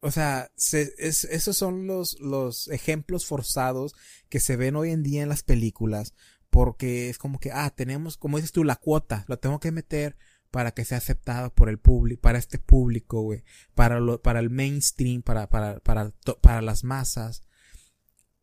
O 0.01 0.11
sea, 0.11 0.51
esos 0.55 1.57
son 1.57 1.85
los, 1.85 2.19
los 2.21 2.69
ejemplos 2.69 3.25
forzados 3.25 3.93
que 4.29 4.39
se 4.39 4.55
ven 4.55 4.75
hoy 4.75 4.91
en 4.91 5.03
día 5.03 5.23
en 5.23 5.29
las 5.29 5.43
películas 5.43 6.13
porque 6.49 7.09
es 7.09 7.17
como 7.17 7.39
que, 7.39 7.51
ah, 7.51 7.69
tenemos, 7.69 8.17
como 8.17 8.37
dices 8.37 8.51
tú, 8.51 8.63
la 8.63 8.75
cuota, 8.75 9.25
lo 9.27 9.37
tengo 9.39 9.59
que 9.59 9.71
meter 9.71 10.17
para 10.51 10.71
que 10.71 10.85
sea 10.85 10.97
aceptado 10.97 11.53
por 11.53 11.69
el 11.69 11.77
público, 11.77 12.21
para 12.21 12.39
este 12.39 12.57
público, 12.57 13.21
güey, 13.21 13.43
para 13.75 13.99
lo, 13.99 14.21
para 14.21 14.39
el 14.39 14.49
mainstream, 14.49 15.21
para, 15.21 15.47
para, 15.49 15.79
para, 15.79 16.11
para 16.41 16.61
las 16.61 16.83
masas. 16.83 17.43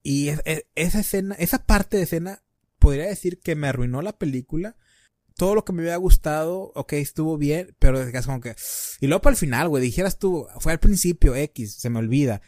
Y 0.03 0.29
esa 0.77 1.01
escena, 1.01 1.35
esa 1.39 1.67
parte 1.67 1.97
de 1.97 2.05
escena, 2.05 2.45
podría 2.79 3.07
decir 3.07 3.41
que 3.41 3.57
me 3.57 3.67
arruinó 3.67 4.03
la 4.03 4.19
película. 4.19 4.77
Todo 5.37 5.55
lo 5.55 5.65
que 5.65 5.73
me 5.73 5.83
había 5.83 5.97
gustado, 5.97 6.73
ok, 6.75 6.95
estuvo 6.95 7.37
bien, 7.37 7.77
pero 7.79 8.01
es 8.01 8.27
como 8.27 8.41
que, 8.41 8.57
y 9.01 9.07
luego 9.07 9.21
para 9.21 9.33
el 9.35 9.39
final, 9.39 9.69
güey, 9.69 9.83
dijeras 9.83 10.19
tú, 10.19 10.47
fue 10.61 10.73
al 10.73 10.81
principio 10.81 11.35
X, 11.35 11.75
se 11.75 11.91
me 11.91 11.99
olvida 11.99 12.41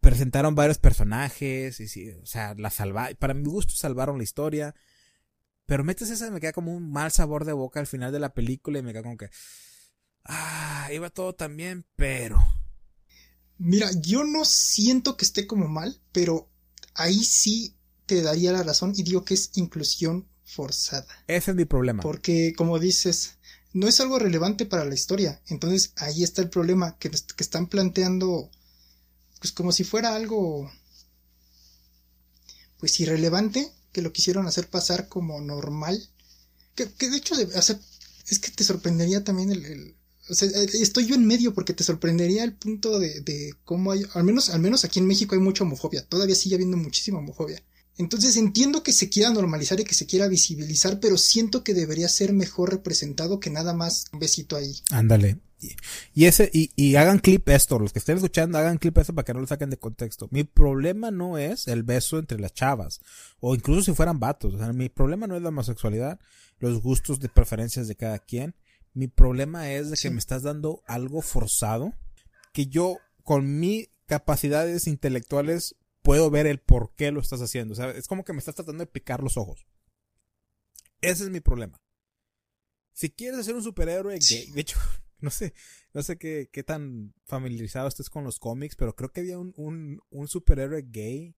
presentaron 0.00 0.54
varios 0.54 0.78
personajes 0.78 1.78
y 1.78 2.10
o 2.12 2.26
sea, 2.26 2.54
la 2.54 2.70
salva, 2.70 3.10
para 3.18 3.34
mi 3.34 3.44
gusto 3.44 3.74
salvaron 3.74 4.18
la 4.18 4.24
historia. 4.24 4.74
Pero 5.66 5.84
metes 5.84 6.10
esa 6.10 6.30
me 6.30 6.40
queda 6.40 6.52
como 6.52 6.74
un 6.74 6.90
mal 6.90 7.12
sabor 7.12 7.44
de 7.44 7.52
boca 7.52 7.78
al 7.78 7.86
final 7.86 8.10
de 8.10 8.18
la 8.18 8.34
película 8.34 8.78
y 8.78 8.82
me 8.82 8.92
queda 8.92 9.02
como 9.02 9.16
que 9.16 9.30
ah, 10.24 10.88
iba 10.92 11.10
todo 11.10 11.34
tan 11.34 11.56
bien, 11.56 11.86
pero 11.96 12.38
Mira, 13.58 13.90
yo 14.00 14.24
no 14.24 14.46
siento 14.46 15.18
que 15.18 15.26
esté 15.26 15.46
como 15.46 15.68
mal, 15.68 16.00
pero 16.12 16.50
ahí 16.94 17.22
sí 17.22 17.76
te 18.06 18.22
daría 18.22 18.52
la 18.52 18.62
razón 18.62 18.94
y 18.96 19.02
digo 19.02 19.22
que 19.22 19.34
es 19.34 19.50
inclusión 19.54 20.26
forzada. 20.50 21.06
Ese 21.26 21.50
es 21.52 21.56
mi 21.56 21.64
problema. 21.64 22.02
Porque, 22.02 22.54
como 22.56 22.78
dices, 22.78 23.36
no 23.72 23.88
es 23.88 24.00
algo 24.00 24.18
relevante 24.18 24.66
para 24.66 24.84
la 24.84 24.94
historia. 24.94 25.40
Entonces, 25.46 25.92
ahí 25.96 26.22
está 26.22 26.42
el 26.42 26.50
problema, 26.50 26.96
que, 26.98 27.10
que 27.10 27.42
están 27.42 27.66
planteando 27.66 28.50
pues 29.40 29.52
como 29.52 29.72
si 29.72 29.84
fuera 29.84 30.14
algo 30.14 30.70
pues 32.78 33.00
irrelevante 33.00 33.72
que 33.92 34.02
lo 34.02 34.12
quisieron 34.12 34.46
hacer 34.46 34.68
pasar 34.68 35.08
como 35.08 35.40
normal 35.40 36.08
que, 36.74 36.86
de 36.86 37.16
hecho 37.16 37.34
es 37.34 38.38
que 38.38 38.50
te 38.50 38.64
sorprendería 38.64 39.24
también 39.24 39.50
el, 39.50 39.94
o 40.28 40.34
sea, 40.34 40.48
eh, 40.48 40.68
estoy 40.74 41.06
yo 41.06 41.14
en 41.14 41.26
medio 41.26 41.52
porque 41.52 41.74
te 41.74 41.84
sorprendería 41.84 42.44
el 42.44 42.54
punto 42.54 42.98
de, 42.98 43.20
de 43.20 43.54
cómo 43.64 43.92
hay 43.92 44.04
al 44.14 44.24
menos 44.24 44.50
al 44.50 44.60
menos 44.60 44.84
aquí 44.84 44.98
en 44.98 45.06
México 45.06 45.34
hay 45.34 45.40
mucha 45.40 45.64
homofobia 45.64 46.06
todavía 46.06 46.34
sigue 46.34 46.54
habiendo 46.54 46.76
muchísima 46.76 47.18
homofobia 47.18 47.62
entonces 48.00 48.36
entiendo 48.36 48.82
que 48.82 48.92
se 48.92 49.10
quiera 49.10 49.28
normalizar 49.30 49.78
y 49.78 49.84
que 49.84 49.94
se 49.94 50.06
quiera 50.06 50.26
visibilizar, 50.26 51.00
pero 51.00 51.18
siento 51.18 51.62
que 51.62 51.74
debería 51.74 52.08
ser 52.08 52.32
mejor 52.32 52.70
representado 52.70 53.40
que 53.40 53.50
nada 53.50 53.74
más 53.74 54.06
un 54.12 54.20
besito 54.20 54.56
ahí. 54.56 54.74
Ándale. 54.90 55.38
Y 56.14 56.24
ese, 56.24 56.50
y, 56.54 56.70
y, 56.74 56.96
hagan 56.96 57.18
clip 57.18 57.46
esto, 57.50 57.78
los 57.78 57.92
que 57.92 57.98
estén 57.98 58.16
escuchando, 58.16 58.56
hagan 58.56 58.78
clip 58.78 58.96
esto 58.96 59.14
para 59.14 59.26
que 59.26 59.34
no 59.34 59.40
lo 59.40 59.46
saquen 59.46 59.68
de 59.68 59.76
contexto. 59.76 60.28
Mi 60.30 60.44
problema 60.44 61.10
no 61.10 61.36
es 61.36 61.68
el 61.68 61.82
beso 61.82 62.18
entre 62.18 62.40
las 62.40 62.54
chavas, 62.54 63.02
o 63.40 63.54
incluso 63.54 63.82
si 63.82 63.92
fueran 63.92 64.18
vatos. 64.18 64.54
O 64.54 64.58
sea, 64.58 64.72
mi 64.72 64.88
problema 64.88 65.26
no 65.26 65.36
es 65.36 65.42
la 65.42 65.50
homosexualidad, 65.50 66.18
los 66.58 66.80
gustos 66.80 67.20
de 67.20 67.28
preferencias 67.28 67.86
de 67.86 67.96
cada 67.96 68.18
quien. 68.18 68.54
Mi 68.94 69.08
problema 69.08 69.70
es 69.70 69.90
de 69.90 69.98
que 69.98 70.08
me 70.08 70.18
estás 70.18 70.42
dando 70.42 70.82
algo 70.86 71.20
forzado, 71.20 71.92
que 72.54 72.66
yo, 72.66 72.96
con 73.22 73.60
mis 73.60 73.90
capacidades 74.06 74.86
intelectuales, 74.86 75.76
puedo 76.10 76.28
ver 76.28 76.48
el 76.48 76.58
por 76.58 76.92
qué 76.96 77.12
lo 77.12 77.20
estás 77.20 77.40
haciendo. 77.40 77.72
O 77.72 77.76
sea, 77.76 77.92
es 77.92 78.08
como 78.08 78.24
que 78.24 78.32
me 78.32 78.40
estás 78.40 78.56
tratando 78.56 78.82
de 78.82 78.90
picar 78.90 79.22
los 79.22 79.36
ojos. 79.36 79.64
Ese 81.00 81.22
es 81.22 81.30
mi 81.30 81.38
problema. 81.38 81.80
Si 82.92 83.10
quieres 83.10 83.46
ser 83.46 83.54
un 83.54 83.62
superhéroe 83.62 84.18
gay, 84.18 84.50
de 84.50 84.60
hecho, 84.60 84.76
no 85.20 85.30
sé, 85.30 85.54
no 85.94 86.02
sé 86.02 86.18
qué, 86.18 86.50
qué 86.52 86.64
tan 86.64 87.14
familiarizado 87.26 87.86
estés 87.86 88.10
con 88.10 88.24
los 88.24 88.40
cómics, 88.40 88.74
pero 88.74 88.96
creo 88.96 89.12
que 89.12 89.20
había 89.20 89.38
un, 89.38 89.54
un, 89.56 90.00
un 90.10 90.26
superhéroe 90.26 90.82
gay 90.88 91.36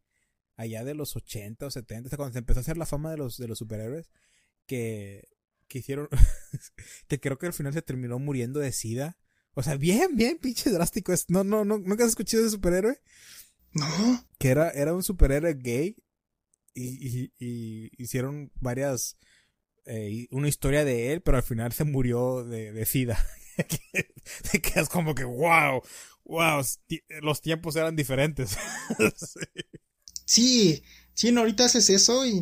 allá 0.56 0.84
de 0.84 0.94
los 0.94 1.16
80 1.16 1.66
o 1.66 1.70
70, 1.70 2.06
o 2.06 2.08
sea, 2.08 2.16
cuando 2.16 2.32
se 2.32 2.38
empezó 2.38 2.60
a 2.60 2.62
hacer 2.62 2.78
la 2.78 2.86
fama 2.86 3.10
de 3.10 3.18
los, 3.18 3.36
de 3.36 3.48
los 3.48 3.58
superhéroes, 3.58 4.10
que, 4.64 5.28
que 5.68 5.80
hicieron, 5.80 6.08
que 7.08 7.20
creo 7.20 7.36
que 7.36 7.44
al 7.44 7.52
final 7.52 7.74
se 7.74 7.82
terminó 7.82 8.18
muriendo 8.18 8.58
de 8.58 8.72
sida. 8.72 9.18
O 9.52 9.62
sea, 9.62 9.76
bien, 9.76 10.16
bien, 10.16 10.38
pinche 10.38 10.70
drástico. 10.70 11.12
No, 11.28 11.44
no, 11.44 11.62
no, 11.62 11.76
¿nunca 11.76 12.04
has 12.04 12.10
escuchado 12.12 12.44
de 12.44 12.48
superhéroe? 12.48 12.98
No. 13.74 14.24
Que 14.38 14.48
era, 14.48 14.70
era 14.70 14.94
un 14.94 15.02
superhéroe 15.02 15.54
gay 15.54 15.96
y, 16.74 17.24
y, 17.24 17.32
y 17.38 17.90
hicieron 17.98 18.50
varias 18.60 19.16
eh, 19.84 20.26
una 20.30 20.48
historia 20.48 20.84
de 20.84 21.12
él, 21.12 21.22
pero 21.22 21.36
al 21.36 21.42
final 21.42 21.72
se 21.72 21.84
murió 21.84 22.44
de, 22.44 22.72
de 22.72 22.86
sida. 22.86 23.18
Te 24.52 24.60
quedas 24.60 24.88
como 24.88 25.14
que, 25.14 25.24
wow, 25.24 25.82
wow, 26.24 26.62
los 27.20 27.40
tiempos 27.40 27.76
eran 27.76 27.96
diferentes. 27.96 28.56
sí. 29.16 29.40
Sí, 30.24 30.84
no, 31.32 31.40
ahorita 31.40 31.66
haces 31.66 31.90
eso 31.90 32.24
y, 32.26 32.40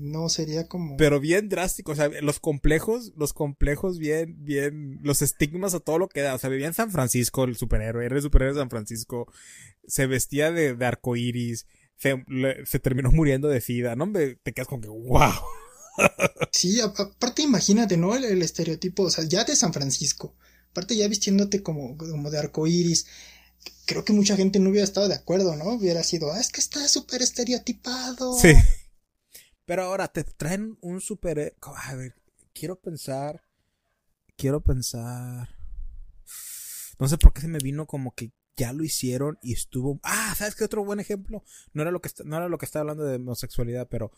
no 0.00 0.28
sería 0.28 0.68
como. 0.68 0.96
Pero 0.96 1.20
bien 1.20 1.48
drástico, 1.48 1.92
o 1.92 1.94
sea, 1.94 2.08
los 2.20 2.40
complejos, 2.40 3.12
los 3.16 3.32
complejos 3.32 3.98
bien, 3.98 4.36
bien, 4.44 5.00
los 5.02 5.22
estigmas 5.22 5.74
a 5.74 5.80
todo 5.80 5.98
lo 5.98 6.08
que 6.08 6.22
da. 6.22 6.34
O 6.34 6.38
sea, 6.38 6.50
vivía 6.50 6.68
en 6.68 6.74
San 6.74 6.90
Francisco, 6.90 7.44
el 7.44 7.56
superhéroe, 7.56 8.04
era 8.04 8.16
el 8.16 8.22
superhéroe 8.22 8.54
de 8.54 8.60
San 8.60 8.70
Francisco, 8.70 9.32
se 9.86 10.06
vestía 10.06 10.52
de, 10.52 10.74
de 10.74 10.86
arcoíris, 10.86 11.66
se, 11.96 12.24
se 12.64 12.78
terminó 12.78 13.10
muriendo 13.12 13.48
de 13.48 13.60
sida, 13.60 13.96
¿no? 13.96 14.10
te 14.12 14.52
quedas 14.52 14.68
como 14.68 14.80
que, 14.80 14.88
wow. 14.88 15.32
Sí, 16.52 16.80
aparte 16.80 17.42
imagínate, 17.42 17.96
¿no? 17.96 18.14
El, 18.14 18.24
el, 18.24 18.42
estereotipo, 18.42 19.04
o 19.04 19.10
sea, 19.10 19.24
ya 19.24 19.44
de 19.44 19.56
San 19.56 19.72
Francisco, 19.72 20.34
aparte 20.70 20.96
ya 20.96 21.08
vistiéndote 21.08 21.62
como, 21.62 21.96
como 21.96 22.30
de 22.30 22.38
arcoíris, 22.38 23.06
creo 23.86 24.04
que 24.04 24.12
mucha 24.12 24.36
gente 24.36 24.58
no 24.58 24.70
hubiera 24.70 24.84
estado 24.84 25.08
de 25.08 25.14
acuerdo, 25.14 25.56
¿no? 25.56 25.74
Hubiera 25.74 26.02
sido, 26.02 26.32
ah, 26.32 26.40
es 26.40 26.50
que 26.50 26.60
está 26.60 26.86
súper 26.88 27.22
estereotipado. 27.22 28.38
Sí. 28.38 28.54
Pero 29.64 29.84
ahora 29.84 30.08
te 30.08 30.24
traen 30.24 30.78
un 30.80 31.00
súper... 31.00 31.56
A 31.60 31.94
ver, 31.94 32.14
quiero 32.52 32.80
pensar... 32.80 33.42
Quiero 34.36 34.60
pensar... 34.62 35.56
No 36.98 37.08
sé 37.08 37.18
por 37.18 37.32
qué 37.32 37.40
se 37.40 37.48
me 37.48 37.58
vino 37.58 37.86
como 37.86 38.14
que 38.14 38.32
ya 38.56 38.72
lo 38.72 38.84
hicieron 38.84 39.38
y 39.42 39.52
estuvo... 39.52 40.00
Ah, 40.02 40.34
¿sabes 40.36 40.54
qué 40.54 40.64
otro 40.64 40.84
buen 40.84 41.00
ejemplo? 41.00 41.44
No 41.72 41.82
era 41.82 41.90
lo 41.90 42.00
que, 42.00 42.10
no 42.24 42.36
era 42.36 42.48
lo 42.48 42.58
que 42.58 42.64
estaba 42.64 42.82
hablando 42.82 43.04
de 43.04 43.16
homosexualidad, 43.16 43.88
pero... 43.88 44.12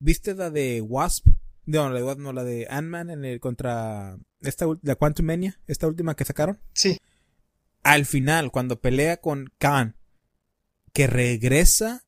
¿Viste 0.00 0.34
la 0.34 0.50
de 0.50 0.80
Wasp? 0.80 1.26
No, 1.66 1.90
la 1.90 2.00
de 2.00 2.16
no, 2.16 2.32
la 2.32 2.44
de 2.44 2.66
Ant-Man 2.70 3.10
en 3.10 3.24
el 3.24 3.40
contra 3.40 4.16
esta 4.40 4.66
la 4.82 4.94
Quantum 4.94 5.26
Mania, 5.26 5.60
esta 5.66 5.86
última 5.86 6.14
que 6.14 6.24
sacaron. 6.24 6.60
Sí 6.72 6.98
al 7.82 8.06
final, 8.06 8.50
cuando 8.50 8.80
pelea 8.80 9.18
con 9.18 9.52
Khan, 9.58 9.96
que 10.92 11.06
regresa 11.06 12.04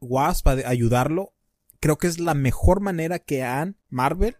Wasp 0.00 0.48
a 0.48 0.52
ayudarlo, 0.68 1.34
creo 1.80 1.98
que 1.98 2.06
es 2.06 2.18
la 2.18 2.34
mejor 2.34 2.80
manera 2.80 3.18
que 3.18 3.42
han, 3.42 3.76
Marvel, 3.88 4.36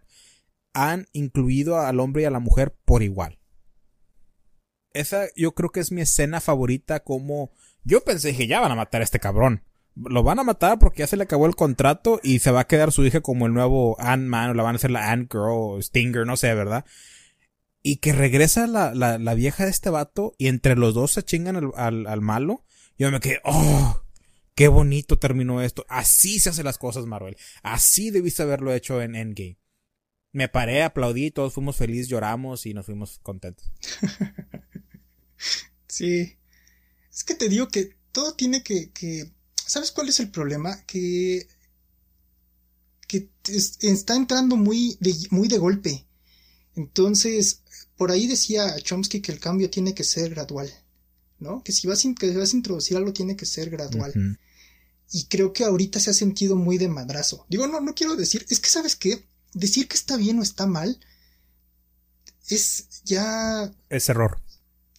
han 0.73 1.07
incluido 1.13 1.79
al 1.79 1.99
hombre 1.99 2.23
y 2.23 2.25
a 2.25 2.31
la 2.31 2.39
mujer 2.39 2.75
por 2.85 3.03
igual. 3.03 3.39
Esa 4.93 5.27
yo 5.35 5.53
creo 5.53 5.69
que 5.69 5.79
es 5.79 5.91
mi 5.91 6.01
escena 6.01 6.41
favorita 6.41 7.01
como 7.01 7.51
yo 7.83 8.03
pensé 8.03 8.35
que 8.35 8.47
ya 8.47 8.59
van 8.59 8.71
a 8.71 8.75
matar 8.75 9.01
a 9.01 9.03
este 9.03 9.19
cabrón. 9.19 9.63
Lo 9.95 10.21
van 10.21 10.39
a 10.39 10.43
matar 10.43 10.77
porque 10.77 10.99
ya 10.99 11.07
se 11.07 11.17
le 11.17 11.23
acabó 11.23 11.47
el 11.47 11.55
contrato 11.55 12.19
y 12.21 12.39
se 12.39 12.51
va 12.51 12.61
a 12.61 12.67
quedar 12.67 12.91
su 12.91 13.05
hija 13.05 13.21
como 13.21 13.47
el 13.47 13.53
nuevo 13.53 13.95
Ant-Man 13.99 14.51
o 14.51 14.53
la 14.53 14.63
van 14.63 14.75
a 14.75 14.77
hacer 14.77 14.91
la 14.91 15.11
Ant-Girl 15.11 15.49
o 15.49 15.81
Stinger, 15.81 16.25
no 16.25 16.37
sé, 16.37 16.53
¿verdad? 16.53 16.85
Y 17.83 17.97
que 17.97 18.11
regresa 18.11 18.67
la, 18.67 18.93
la, 18.93 19.17
la, 19.17 19.33
vieja 19.33 19.63
de 19.63 19.71
este 19.71 19.89
vato 19.89 20.33
y 20.37 20.47
entre 20.47 20.75
los 20.75 20.93
dos 20.93 21.11
se 21.11 21.23
chingan 21.23 21.55
al, 21.55 21.71
al, 21.75 22.07
al 22.07 22.21
malo. 22.21 22.65
Yo 22.97 23.11
me 23.11 23.19
quedé, 23.19 23.39
oh, 23.43 24.03
qué 24.55 24.67
bonito 24.67 25.19
terminó 25.19 25.61
esto. 25.61 25.85
Así 25.87 26.39
se 26.39 26.49
hacen 26.49 26.65
las 26.65 26.77
cosas, 26.77 27.05
Marvel. 27.05 27.37
Así 27.61 28.09
debiste 28.09 28.43
haberlo 28.43 28.73
hecho 28.73 29.01
en 29.01 29.15
Endgame. 29.15 29.59
Me 30.33 30.49
paré, 30.49 30.83
aplaudí, 30.83 31.31
todos 31.31 31.53
fuimos 31.53 31.77
felices, 31.77 32.09
lloramos 32.09 32.65
y 32.65 32.73
nos 32.73 32.85
fuimos 32.85 33.19
contentos. 33.19 33.71
sí. 35.87 36.37
Es 37.11 37.23
que 37.23 37.35
te 37.35 37.49
digo 37.49 37.67
que 37.67 37.95
todo 38.11 38.35
tiene 38.35 38.63
que, 38.63 38.91
que... 38.91 39.31
¿Sabes 39.55 39.91
cuál 39.91 40.09
es 40.09 40.19
el 40.19 40.31
problema? 40.31 40.83
Que... 40.85 41.47
Que 43.07 43.29
está 43.47 44.15
entrando 44.15 44.57
muy 44.57 44.97
de, 44.99 45.15
muy 45.31 45.47
de 45.47 45.57
golpe. 45.57 46.05
Entonces, 46.75 47.63
por 47.97 48.11
ahí 48.11 48.27
decía 48.27 48.75
Chomsky 48.79 49.21
que 49.21 49.31
el 49.31 49.39
cambio 49.39 49.69
tiene 49.69 49.93
que 49.93 50.03
ser 50.03 50.29
gradual, 50.29 50.71
¿no? 51.39 51.63
Que 51.63 51.71
si 51.71 51.87
vas, 51.87 52.03
que 52.17 52.37
vas 52.37 52.53
a 52.53 52.57
introducir 52.57 52.95
algo 52.95 53.11
tiene 53.11 53.35
que 53.35 53.45
ser 53.45 53.69
gradual. 53.69 54.37
Y 55.11 55.25
creo 55.25 55.53
que 55.53 55.63
ahorita 55.63 55.99
se 55.99 56.11
ha 56.11 56.13
sentido 56.13 56.55
muy 56.55 56.77
de 56.77 56.87
madrazo. 56.87 57.45
Digo, 57.49 57.67
no, 57.67 57.79
no 57.79 57.95
quiero 57.95 58.15
decir, 58.15 58.45
es 58.49 58.59
que 58.59 58.69
sabes 58.69 58.95
qué, 58.95 59.25
decir 59.53 59.87
que 59.87 59.95
está 59.95 60.17
bien 60.17 60.39
o 60.39 60.43
está 60.43 60.67
mal 60.67 60.99
es 62.49 62.87
ya... 63.03 63.71
Es 63.89 64.09
error. 64.09 64.39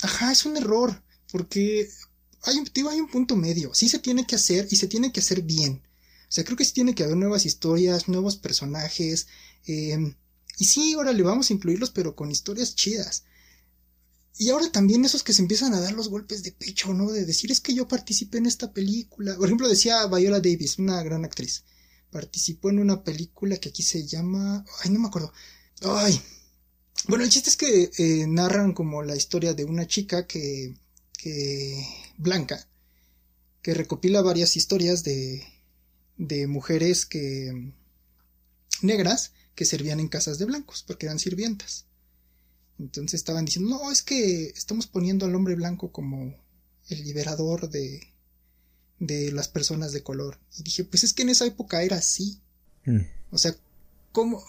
Ajá, 0.02 0.32
es 0.32 0.44
un 0.44 0.56
error, 0.56 1.02
porque 1.32 1.88
hay, 2.42 2.62
digo, 2.74 2.90
hay 2.90 3.00
un 3.00 3.10
punto 3.10 3.36
medio. 3.36 3.74
Sí 3.74 3.88
se 3.88 3.98
tiene 3.98 4.26
que 4.26 4.36
hacer 4.36 4.68
y 4.70 4.76
se 4.76 4.86
tiene 4.86 5.12
que 5.12 5.20
hacer 5.20 5.42
bien. 5.42 5.82
O 6.28 6.32
sea, 6.32 6.44
creo 6.44 6.56
que 6.56 6.64
sí 6.64 6.72
tiene 6.72 6.94
que 6.94 7.04
haber 7.04 7.16
nuevas 7.16 7.46
historias, 7.46 8.08
nuevos 8.08 8.36
personajes. 8.36 9.28
Eh, 9.66 10.14
y 10.58 10.64
sí, 10.64 10.94
ahora 10.94 11.12
le 11.12 11.22
vamos 11.22 11.48
a 11.48 11.52
incluirlos, 11.52 11.90
pero 11.90 12.16
con 12.16 12.30
historias 12.30 12.74
chidas. 12.74 13.22
Y 14.36 14.50
ahora 14.50 14.70
también 14.70 15.04
esos 15.04 15.22
que 15.22 15.32
se 15.32 15.42
empiezan 15.42 15.72
a 15.72 15.80
dar 15.80 15.92
los 15.92 16.08
golpes 16.08 16.42
de 16.42 16.52
pecho, 16.52 16.92
¿no? 16.94 17.10
De 17.10 17.24
decir, 17.24 17.50
es 17.52 17.60
que 17.60 17.74
yo 17.74 17.86
participé 17.88 18.38
en 18.38 18.46
esta 18.46 18.72
película. 18.72 19.36
Por 19.36 19.46
ejemplo, 19.46 19.68
decía 19.68 20.06
Viola 20.06 20.40
Davis, 20.40 20.78
una 20.78 21.02
gran 21.02 21.24
actriz. 21.24 21.64
Participó 22.10 22.70
en 22.70 22.80
una 22.80 23.04
película 23.04 23.56
que 23.56 23.68
aquí 23.68 23.82
se 23.82 24.06
llama... 24.06 24.64
Ay, 24.82 24.90
no 24.90 25.00
me 25.00 25.08
acuerdo. 25.08 25.32
Ay. 25.82 26.20
Bueno, 27.06 27.24
el 27.24 27.30
chiste 27.30 27.50
es 27.50 27.56
que 27.56 27.90
eh, 27.98 28.26
narran 28.26 28.72
como 28.74 29.02
la 29.02 29.16
historia 29.16 29.54
de 29.54 29.64
una 29.64 29.86
chica 29.86 30.26
que... 30.26 30.74
que... 31.16 31.84
blanca. 32.16 32.68
Que 33.62 33.74
recopila 33.74 34.22
varias 34.22 34.56
historias 34.56 35.04
de... 35.04 35.44
de 36.16 36.46
mujeres 36.48 37.06
que... 37.06 37.72
negras 38.82 39.32
que 39.58 39.64
servían 39.64 39.98
en 39.98 40.06
casas 40.06 40.38
de 40.38 40.44
blancos, 40.44 40.84
porque 40.86 41.06
eran 41.06 41.18
sirvientas. 41.18 41.86
Entonces 42.78 43.18
estaban 43.18 43.44
diciendo, 43.44 43.70
no, 43.70 43.90
es 43.90 44.04
que 44.04 44.50
estamos 44.50 44.86
poniendo 44.86 45.26
al 45.26 45.34
hombre 45.34 45.56
blanco 45.56 45.90
como 45.90 46.32
el 46.88 47.02
liberador 47.02 47.68
de, 47.68 48.14
de 49.00 49.32
las 49.32 49.48
personas 49.48 49.90
de 49.90 50.04
color. 50.04 50.38
Y 50.56 50.62
dije, 50.62 50.84
pues 50.84 51.02
es 51.02 51.12
que 51.12 51.22
en 51.22 51.30
esa 51.30 51.44
época 51.44 51.82
era 51.82 51.96
así. 51.96 52.40
Mm. 52.84 53.00
O 53.32 53.38
sea, 53.38 53.52
como... 54.12 54.44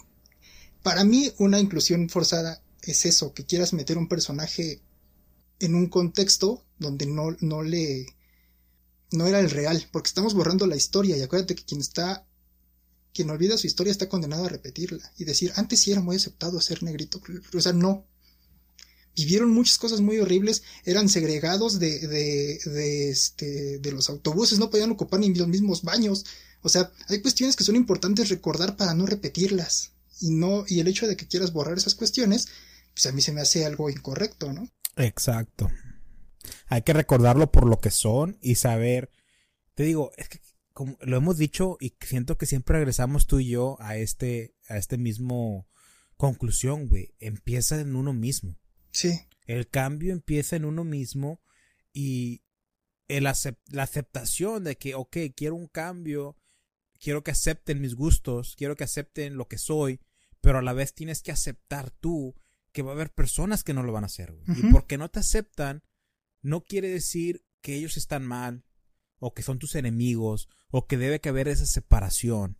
Para 0.84 1.02
mí 1.02 1.32
una 1.38 1.58
inclusión 1.58 2.08
forzada 2.08 2.62
es 2.82 3.04
eso, 3.04 3.34
que 3.34 3.44
quieras 3.44 3.72
meter 3.72 3.98
un 3.98 4.06
personaje 4.06 4.80
en 5.58 5.74
un 5.74 5.88
contexto 5.88 6.64
donde 6.78 7.06
no, 7.06 7.36
no 7.40 7.64
le... 7.64 8.06
no 9.10 9.26
era 9.26 9.40
el 9.40 9.50
real, 9.50 9.88
porque 9.90 10.06
estamos 10.06 10.34
borrando 10.34 10.68
la 10.68 10.76
historia 10.76 11.16
y 11.16 11.22
acuérdate 11.22 11.56
que 11.56 11.64
quien 11.64 11.80
está 11.80 12.24
quien 13.12 13.30
olvida 13.30 13.58
su 13.58 13.66
historia 13.66 13.90
está 13.90 14.08
condenado 14.08 14.44
a 14.44 14.48
repetirla 14.48 15.12
y 15.18 15.24
decir, 15.24 15.52
antes 15.56 15.80
sí 15.80 15.92
era 15.92 16.00
muy 16.00 16.16
aceptado 16.16 16.60
ser 16.60 16.82
negrito. 16.82 17.20
O 17.54 17.60
sea, 17.60 17.72
no. 17.72 18.06
Vivieron 19.16 19.50
muchas 19.50 19.76
cosas 19.76 20.00
muy 20.00 20.18
horribles, 20.18 20.62
eran 20.84 21.08
segregados 21.08 21.78
de, 21.78 22.06
de, 22.06 22.60
de, 22.64 23.10
este, 23.10 23.78
de 23.78 23.92
los 23.92 24.08
autobuses, 24.08 24.58
no 24.58 24.70
podían 24.70 24.92
ocupar 24.92 25.20
ni 25.20 25.34
los 25.34 25.48
mismos 25.48 25.82
baños. 25.82 26.24
O 26.62 26.68
sea, 26.68 26.92
hay 27.08 27.20
cuestiones 27.20 27.56
que 27.56 27.64
son 27.64 27.76
importantes 27.76 28.28
recordar 28.28 28.76
para 28.76 28.94
no 28.94 29.06
repetirlas. 29.06 29.92
Y 30.20 30.30
no, 30.30 30.64
y 30.68 30.80
el 30.80 30.88
hecho 30.88 31.08
de 31.08 31.16
que 31.16 31.26
quieras 31.26 31.52
borrar 31.52 31.76
esas 31.76 31.94
cuestiones, 31.94 32.48
pues 32.94 33.06
a 33.06 33.12
mí 33.12 33.20
se 33.20 33.32
me 33.32 33.40
hace 33.40 33.64
algo 33.64 33.90
incorrecto, 33.90 34.52
¿no? 34.52 34.68
Exacto. 34.96 35.70
Hay 36.68 36.82
que 36.82 36.92
recordarlo 36.92 37.50
por 37.50 37.66
lo 37.66 37.80
que 37.80 37.90
son 37.90 38.38
y 38.40 38.54
saber. 38.54 39.10
Te 39.74 39.82
digo, 39.82 40.12
es 40.16 40.28
que 40.28 40.40
como 40.72 40.96
lo 41.00 41.16
hemos 41.16 41.36
dicho 41.38 41.76
y 41.80 41.94
siento 42.00 42.38
que 42.38 42.46
siempre 42.46 42.76
regresamos 42.76 43.26
tú 43.26 43.40
y 43.40 43.48
yo 43.48 43.76
a 43.80 43.96
este, 43.96 44.54
a 44.68 44.76
este 44.76 44.98
mismo 44.98 45.68
conclusión, 46.16 46.88
güey. 46.88 47.14
Empieza 47.18 47.80
en 47.80 47.96
uno 47.96 48.12
mismo. 48.12 48.58
Sí. 48.92 49.20
El 49.46 49.68
cambio 49.68 50.12
empieza 50.12 50.56
en 50.56 50.64
uno 50.64 50.84
mismo 50.84 51.40
y 51.92 52.42
el 53.08 53.24
la 53.24 53.82
aceptación 53.82 54.64
de 54.64 54.76
que, 54.76 54.94
ok, 54.94 55.16
quiero 55.34 55.56
un 55.56 55.66
cambio, 55.66 56.36
quiero 57.00 57.24
que 57.24 57.32
acepten 57.32 57.80
mis 57.80 57.94
gustos, 57.94 58.54
quiero 58.56 58.76
que 58.76 58.84
acepten 58.84 59.36
lo 59.36 59.48
que 59.48 59.58
soy, 59.58 60.00
pero 60.40 60.58
a 60.58 60.62
la 60.62 60.72
vez 60.72 60.94
tienes 60.94 61.22
que 61.22 61.32
aceptar 61.32 61.90
tú 61.90 62.36
que 62.72 62.82
va 62.82 62.92
a 62.92 62.94
haber 62.94 63.12
personas 63.12 63.64
que 63.64 63.74
no 63.74 63.82
lo 63.82 63.92
van 63.92 64.04
a 64.04 64.06
hacer. 64.06 64.32
Güey. 64.32 64.60
Y 64.60 64.72
porque 64.72 64.96
no 64.96 65.08
te 65.08 65.18
aceptan, 65.18 65.82
no 66.42 66.62
quiere 66.62 66.88
decir 66.88 67.44
que 67.60 67.74
ellos 67.74 67.96
están 67.96 68.24
mal, 68.24 68.64
o 69.20 69.32
que 69.32 69.42
son 69.42 69.58
tus 69.58 69.76
enemigos, 69.76 70.48
o 70.70 70.86
que 70.86 70.96
debe 70.96 71.20
que 71.20 71.28
haber 71.28 71.46
esa 71.46 71.66
separación. 71.66 72.58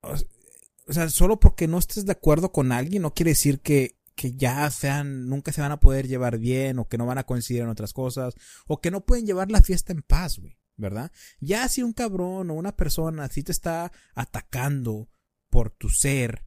O 0.00 0.92
sea, 0.92 1.08
solo 1.08 1.38
porque 1.38 1.68
no 1.68 1.78
estés 1.78 2.06
de 2.06 2.12
acuerdo 2.12 2.52
con 2.52 2.72
alguien 2.72 3.02
no 3.02 3.14
quiere 3.14 3.32
decir 3.32 3.60
que, 3.60 3.98
que 4.14 4.34
ya 4.34 4.68
sean, 4.70 5.28
nunca 5.28 5.52
se 5.52 5.60
van 5.60 5.72
a 5.72 5.80
poder 5.80 6.08
llevar 6.08 6.38
bien, 6.38 6.78
o 6.78 6.88
que 6.88 6.98
no 6.98 7.06
van 7.06 7.18
a 7.18 7.24
coincidir 7.24 7.62
en 7.62 7.68
otras 7.68 7.92
cosas, 7.92 8.34
o 8.66 8.80
que 8.80 8.90
no 8.90 9.04
pueden 9.04 9.26
llevar 9.26 9.50
la 9.50 9.62
fiesta 9.62 9.92
en 9.92 10.02
paz, 10.02 10.38
güey, 10.38 10.58
¿verdad? 10.76 11.12
Ya 11.38 11.68
si 11.68 11.82
un 11.82 11.92
cabrón 11.92 12.50
o 12.50 12.54
una 12.54 12.74
persona 12.74 13.28
si 13.28 13.42
te 13.42 13.52
está 13.52 13.92
atacando 14.14 15.08
por 15.50 15.70
tu 15.70 15.90
ser, 15.90 16.46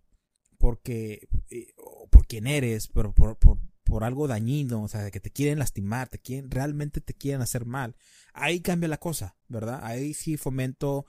porque, 0.57 1.27
eh, 1.49 1.73
por 2.09 2.25
quien 2.25 2.47
eres, 2.47 2.87
pero 2.87 3.13
por, 3.13 3.37
por, 3.37 3.59
por 3.89 4.03
algo 4.03 4.27
dañino, 4.27 4.83
o 4.83 4.87
sea, 4.87 5.09
que 5.09 5.19
te 5.19 5.31
quieren 5.31 5.59
lastimar, 5.59 6.09
te 6.09 6.19
quieren, 6.19 6.51
realmente 6.51 7.01
te 7.01 7.15
quieren 7.15 7.41
hacer 7.41 7.65
mal, 7.65 7.95
ahí 8.33 8.61
cambia 8.61 8.87
la 8.87 8.99
cosa, 8.99 9.35
¿verdad? 9.47 9.79
Ahí 9.83 10.13
sí 10.13 10.37
fomento 10.37 11.07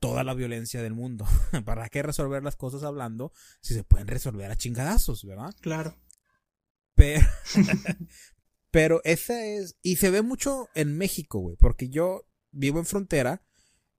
toda 0.00 0.24
la 0.24 0.34
violencia 0.34 0.82
del 0.82 0.94
mundo. 0.94 1.26
¿Para 1.66 1.88
qué 1.90 2.02
resolver 2.02 2.42
las 2.42 2.56
cosas 2.56 2.82
hablando 2.82 3.32
si 3.60 3.74
se 3.74 3.84
pueden 3.84 4.08
resolver 4.08 4.50
a 4.50 4.56
chingadazos, 4.56 5.24
verdad? 5.24 5.54
Claro. 5.60 5.94
Pero, 6.94 7.26
pero 8.70 9.00
esa 9.04 9.44
es, 9.44 9.76
y 9.82 9.96
se 9.96 10.10
ve 10.10 10.22
mucho 10.22 10.70
en 10.74 10.96
México, 10.96 11.38
güey, 11.40 11.56
porque 11.56 11.90
yo 11.90 12.26
vivo 12.50 12.78
en 12.78 12.86
frontera, 12.86 13.42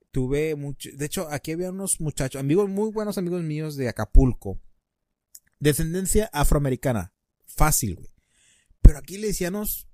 tuve 0.09 0.55
mucho, 0.55 0.89
de 0.91 1.05
hecho, 1.05 1.30
aquí 1.30 1.51
había 1.51 1.70
unos 1.70 2.01
muchachos, 2.01 2.39
amigos, 2.39 2.68
muy 2.68 2.89
buenos 2.91 3.20
amigos 3.20 3.43
míos 3.43 3.76
de 3.76 3.89
Acapulco, 3.89 4.59
descendencia 5.59 6.32
afroamericana, 6.34 7.13
fácil, 7.58 7.95
güey. 7.95 8.10
Pero 8.82 8.99
aquí 8.99 9.18
le 9.18 9.28
decíamos, 9.28 9.88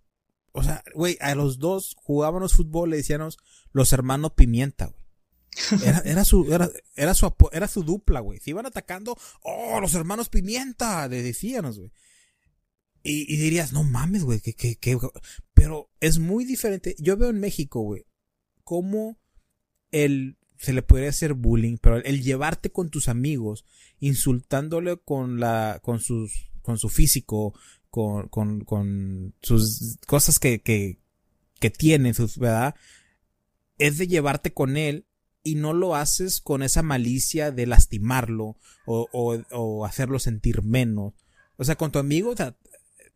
o 0.51 0.63
sea, 0.63 0.83
güey, 0.93 1.17
a 1.19 1.33
los 1.33 1.57
dos 1.57 1.95
jugábamos 1.97 2.53
fútbol, 2.53 2.91
le 2.91 2.97
decíamos 2.97 3.37
los 3.71 3.91
hermanos 3.91 4.33
Pimienta, 4.33 4.85
güey. 4.87 5.03
Era, 5.85 5.99
era, 5.99 6.25
su, 6.25 6.51
era, 6.51 6.67
era 6.95 7.13
su, 7.13 7.31
era 7.51 7.67
su 7.67 7.83
dupla, 7.83 8.21
güey. 8.21 8.39
Se 8.39 8.49
iban 8.49 8.65
atacando, 8.65 9.15
oh, 9.43 9.79
los 9.79 9.93
hermanos 9.93 10.29
Pimienta, 10.29 11.07
le 11.07 11.21
decíamos, 11.21 11.77
güey. 11.77 11.91
Y, 13.03 13.31
y, 13.31 13.37
dirías, 13.37 13.71
no 13.71 13.83
mames, 13.83 14.23
güey, 14.23 14.39
que, 14.39 14.53
que, 14.53 14.77
que, 14.77 14.97
pero 15.53 15.91
es 15.99 16.17
muy 16.17 16.45
diferente. 16.45 16.95
Yo 16.97 17.17
veo 17.17 17.29
en 17.29 17.39
México, 17.39 17.81
güey, 17.81 18.07
cómo 18.63 19.19
el, 19.91 20.37
se 20.57 20.73
le 20.73 20.81
podría 20.81 21.09
hacer 21.09 21.33
bullying, 21.33 21.77
pero 21.77 21.97
el 21.97 22.23
llevarte 22.23 22.71
con 22.71 22.89
tus 22.89 23.09
amigos, 23.09 23.65
insultándole 23.99 24.97
con 24.97 25.39
la, 25.39 25.79
con 25.83 25.99
sus, 25.99 26.52
con 26.63 26.79
su 26.79 26.89
físico, 26.89 27.53
con, 27.91 28.27
con, 28.29 28.61
con 28.61 29.35
sus 29.41 29.97
cosas 30.07 30.39
que, 30.39 30.61
que, 30.61 30.97
que 31.59 31.69
tiene, 31.69 32.13
¿verdad? 32.37 32.73
Es 33.77 33.99
de 33.99 34.07
llevarte 34.07 34.53
con 34.53 34.77
él 34.77 35.05
y 35.43 35.55
no 35.55 35.73
lo 35.73 35.95
haces 35.95 36.41
con 36.41 36.63
esa 36.63 36.81
malicia 36.81 37.51
de 37.51 37.67
lastimarlo 37.67 38.57
o, 38.85 39.07
o, 39.11 39.35
o 39.51 39.85
hacerlo 39.85 40.17
sentir 40.17 40.63
menos. 40.63 41.13
O 41.57 41.63
sea, 41.63 41.75
con 41.75 41.91
tu 41.91 41.99
amigo, 41.99 42.31
o 42.31 42.35
sea, 42.35 42.57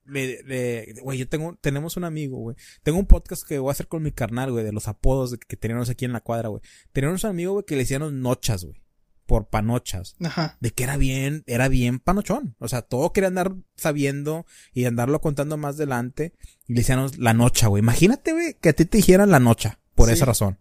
güey, 0.06 1.18
yo 1.18 1.28
tengo, 1.28 1.58
tenemos 1.60 1.98
un 1.98 2.04
amigo, 2.04 2.38
güey. 2.38 2.56
Tengo 2.84 3.00
un 3.00 3.08
podcast 3.08 3.48
que 3.48 3.60
voy 3.60 3.70
a 3.70 3.72
hacer 3.72 3.88
con 3.88 4.04
mi 4.04 4.12
carnal, 4.12 4.52
güey, 4.52 4.64
de 4.64 4.72
los 4.72 4.88
apodos 4.88 5.38
que 5.48 5.58
teníamos 5.58 5.90
aquí 5.90 6.06
en 6.06 6.14
la 6.14 6.22
cuadra, 6.22 6.50
güey. 6.50 6.62
Teníamos 6.92 7.24
un 7.24 7.30
amigo, 7.32 7.54
güey, 7.54 7.66
que 7.66 7.76
le 7.76 7.82
decían 7.82 8.22
nochas, 8.22 8.64
güey. 8.64 8.82
Por 9.28 9.50
panochas. 9.50 10.16
Ajá. 10.24 10.58
De 10.60 10.72
que 10.72 10.84
era 10.84 10.98
bien, 10.98 11.44
era 11.46 11.68
bien 11.68 12.00
panochón. 12.00 12.56
O 12.60 12.68
sea, 12.68 12.82
todo 12.82 13.14
quería 13.14 13.28
andar 13.28 13.54
sabiendo 13.76 14.46
y 14.74 14.86
andarlo 14.86 15.22
contando 15.22 15.58
más 15.58 15.76
adelante. 15.76 16.34
Y 16.66 16.74
le 16.74 16.80
decían 16.80 17.06
la 17.18 17.34
nocha, 17.34 17.68
güey. 17.68 17.84
Imagínate, 17.84 18.32
güey, 18.32 18.56
que 18.56 18.70
a 18.70 18.74
ti 18.74 18.86
te 18.86 18.98
dijeran 18.98 19.30
la 19.30 19.40
nocha. 19.40 19.80
Por 19.94 20.08
sí. 20.08 20.14
esa 20.14 20.26
razón. 20.26 20.60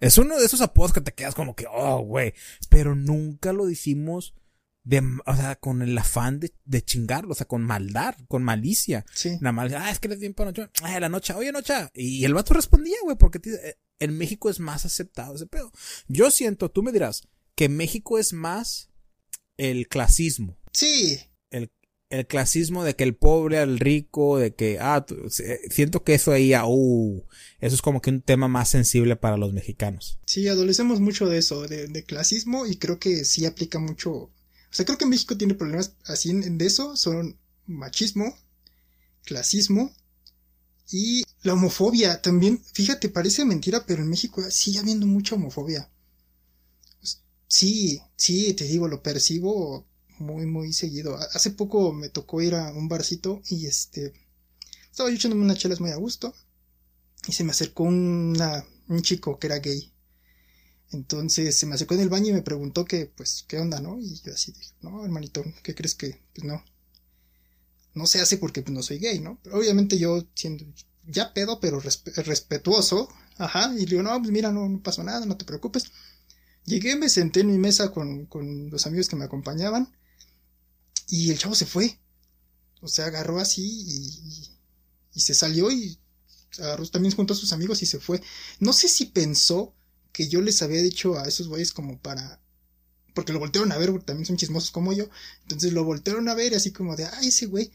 Es 0.00 0.18
uno 0.18 0.38
de 0.38 0.44
esos 0.44 0.60
apodos 0.60 0.92
que 0.92 1.00
te 1.00 1.14
quedas 1.14 1.34
como 1.34 1.54
que, 1.54 1.66
oh, 1.72 2.00
güey. 2.00 2.34
Pero 2.68 2.94
nunca 2.94 3.52
lo 3.52 3.66
decimos 3.66 4.34
de, 4.82 5.02
o 5.24 5.36
sea, 5.36 5.56
con 5.56 5.82
el 5.82 5.96
afán 5.96 6.38
de, 6.38 6.52
de 6.64 6.82
chingarlo, 6.82 7.32
o 7.32 7.34
sea, 7.34 7.46
con 7.46 7.62
maldad, 7.62 8.14
con 8.28 8.42
malicia. 8.42 9.04
Sí. 9.12 9.38
Nada 9.40 9.52
más, 9.52 9.72
ah, 9.72 9.90
es 9.90 9.98
que 9.98 10.08
eres 10.08 10.20
bien 10.20 10.34
panochón. 10.34 10.70
Ah, 10.82 11.00
la 11.00 11.08
noche, 11.08 11.34
oye, 11.34 11.50
noche. 11.50 11.74
Y 11.94 12.24
el 12.24 12.34
vato 12.34 12.54
respondía, 12.54 12.96
güey, 13.02 13.16
porque 13.16 13.38
te, 13.38 13.78
en 13.98 14.16
México 14.16 14.50
es 14.50 14.60
más 14.60 14.84
aceptado 14.84 15.34
ese 15.34 15.46
pedo. 15.46 15.72
Yo 16.08 16.30
siento, 16.30 16.70
tú 16.70 16.82
me 16.82 16.92
dirás, 16.92 17.28
que 17.56 17.68
México 17.68 18.18
es 18.18 18.32
más 18.32 18.90
el 19.56 19.88
clasismo. 19.88 20.56
Sí. 20.72 21.18
El, 21.50 21.72
el 22.10 22.26
clasismo 22.28 22.84
de 22.84 22.94
que 22.94 23.02
el 23.02 23.16
pobre 23.16 23.58
al 23.58 23.80
rico, 23.80 24.38
de 24.38 24.54
que, 24.54 24.78
ah, 24.80 25.04
siento 25.70 26.04
que 26.04 26.14
eso 26.14 26.30
ahí, 26.30 26.52
ah, 26.52 26.66
uh, 26.66 27.24
eso 27.58 27.74
es 27.74 27.82
como 27.82 28.00
que 28.00 28.10
un 28.10 28.22
tema 28.22 28.46
más 28.46 28.70
sensible 28.70 29.16
para 29.16 29.36
los 29.36 29.52
mexicanos. 29.52 30.20
Sí, 30.26 30.46
adolecemos 30.46 31.00
mucho 31.00 31.26
de 31.28 31.38
eso, 31.38 31.66
de, 31.66 31.88
de 31.88 32.04
clasismo, 32.04 32.66
y 32.66 32.76
creo 32.76 33.00
que 33.00 33.24
sí 33.24 33.44
aplica 33.44 33.80
mucho 33.80 34.30
o 34.70 34.74
sea, 34.76 34.84
creo 34.84 34.98
que 34.98 35.06
México 35.06 35.38
tiene 35.38 35.54
problemas 35.54 35.94
así 36.04 36.28
en, 36.28 36.58
de 36.58 36.66
eso, 36.66 36.96
son 36.96 37.38
machismo, 37.66 38.36
clasismo 39.24 39.90
y 40.90 41.24
la 41.42 41.54
homofobia 41.54 42.20
también. 42.20 42.62
Fíjate, 42.74 43.08
parece 43.08 43.46
mentira, 43.46 43.86
pero 43.86 44.02
en 44.02 44.10
México 44.10 44.42
sigue 44.50 44.78
habiendo 44.78 45.06
mucha 45.06 45.34
homofobia. 45.34 45.90
Sí, 47.48 48.00
sí, 48.16 48.54
te 48.54 48.64
digo, 48.64 48.88
lo 48.88 49.02
percibo 49.02 49.86
muy, 50.18 50.46
muy 50.46 50.72
seguido. 50.72 51.16
Hace 51.34 51.50
poco 51.50 51.92
me 51.92 52.08
tocó 52.08 52.40
ir 52.42 52.54
a 52.54 52.72
un 52.72 52.88
barcito 52.88 53.42
y 53.48 53.66
este... 53.66 54.12
Estaba 54.90 55.10
yo 55.10 55.16
echándome 55.16 55.44
unas 55.44 55.58
chelas 55.58 55.80
muy 55.80 55.90
a 55.90 55.96
gusto 55.96 56.34
y 57.28 57.32
se 57.32 57.44
me 57.44 57.52
acercó 57.52 57.84
un 57.84 58.36
chico 59.02 59.38
que 59.38 59.48
era 59.48 59.58
gay. 59.58 59.92
Entonces 60.92 61.56
se 61.56 61.66
me 61.66 61.74
acercó 61.74 61.94
en 61.94 62.00
el 62.00 62.08
baño 62.08 62.28
y 62.30 62.32
me 62.32 62.42
preguntó 62.42 62.84
que, 62.84 63.06
pues, 63.06 63.44
¿qué 63.48 63.58
onda, 63.58 63.80
no? 63.80 64.00
Y 64.00 64.20
yo 64.22 64.32
así 64.32 64.52
dije, 64.52 64.72
no, 64.82 65.04
hermanito, 65.04 65.44
¿qué 65.62 65.74
crees 65.74 65.94
que? 65.94 66.20
Pues 66.34 66.44
no. 66.44 66.64
No 67.94 68.06
se 68.06 68.20
hace 68.20 68.36
porque 68.38 68.62
pues, 68.62 68.72
no 68.74 68.82
soy 68.82 68.98
gay, 68.98 69.18
¿no? 69.20 69.40
Pero 69.42 69.58
obviamente 69.58 69.98
yo 69.98 70.24
siendo 70.34 70.64
ya 71.06 71.32
pedo, 71.34 71.60
pero 71.60 71.80
resp 71.80 72.08
respetuoso, 72.18 73.08
ajá, 73.38 73.72
y 73.74 73.80
le 73.80 73.86
digo, 73.86 74.02
no, 74.02 74.18
pues 74.18 74.30
mira, 74.30 74.52
no, 74.52 74.68
no 74.68 74.82
pasó 74.82 75.02
nada, 75.02 75.24
no 75.26 75.36
te 75.36 75.44
preocupes. 75.44 75.90
Llegué, 76.66 76.96
me 76.96 77.08
senté 77.08 77.40
en 77.40 77.46
mi 77.46 77.58
mesa 77.58 77.92
con, 77.92 78.26
con 78.26 78.70
los 78.70 78.86
amigos 78.86 79.08
que 79.08 79.16
me 79.16 79.24
acompañaban 79.24 79.88
y 81.08 81.30
el 81.30 81.38
chavo 81.38 81.54
se 81.54 81.66
fue. 81.66 81.98
O 82.80 82.88
sea, 82.88 83.06
agarró 83.06 83.38
así 83.38 83.62
y, 83.64 84.50
y, 85.14 85.20
se 85.20 85.34
salió 85.34 85.70
y 85.70 85.98
agarró 86.58 86.86
también 86.88 87.14
junto 87.14 87.34
a 87.34 87.36
sus 87.36 87.52
amigos 87.52 87.82
y 87.82 87.86
se 87.86 88.00
fue. 88.00 88.20
No 88.58 88.72
sé 88.72 88.88
si 88.88 89.06
pensó 89.06 89.74
que 90.12 90.28
yo 90.28 90.40
les 90.42 90.60
había 90.62 90.82
dicho 90.82 91.18
a 91.18 91.26
esos 91.26 91.48
güeyes 91.48 91.72
como 91.72 92.00
para... 92.00 92.40
Porque 93.14 93.32
lo 93.32 93.38
voltearon 93.38 93.72
a 93.72 93.78
ver, 93.78 93.90
porque 93.90 94.06
también 94.06 94.26
son 94.26 94.36
chismosos 94.36 94.70
como 94.70 94.92
yo. 94.92 95.08
Entonces 95.42 95.72
lo 95.72 95.84
voltearon 95.84 96.28
a 96.28 96.34
ver 96.34 96.54
así 96.54 96.72
como 96.72 96.96
de, 96.96 97.06
ay, 97.06 97.28
ese 97.28 97.46
güey. 97.46 97.72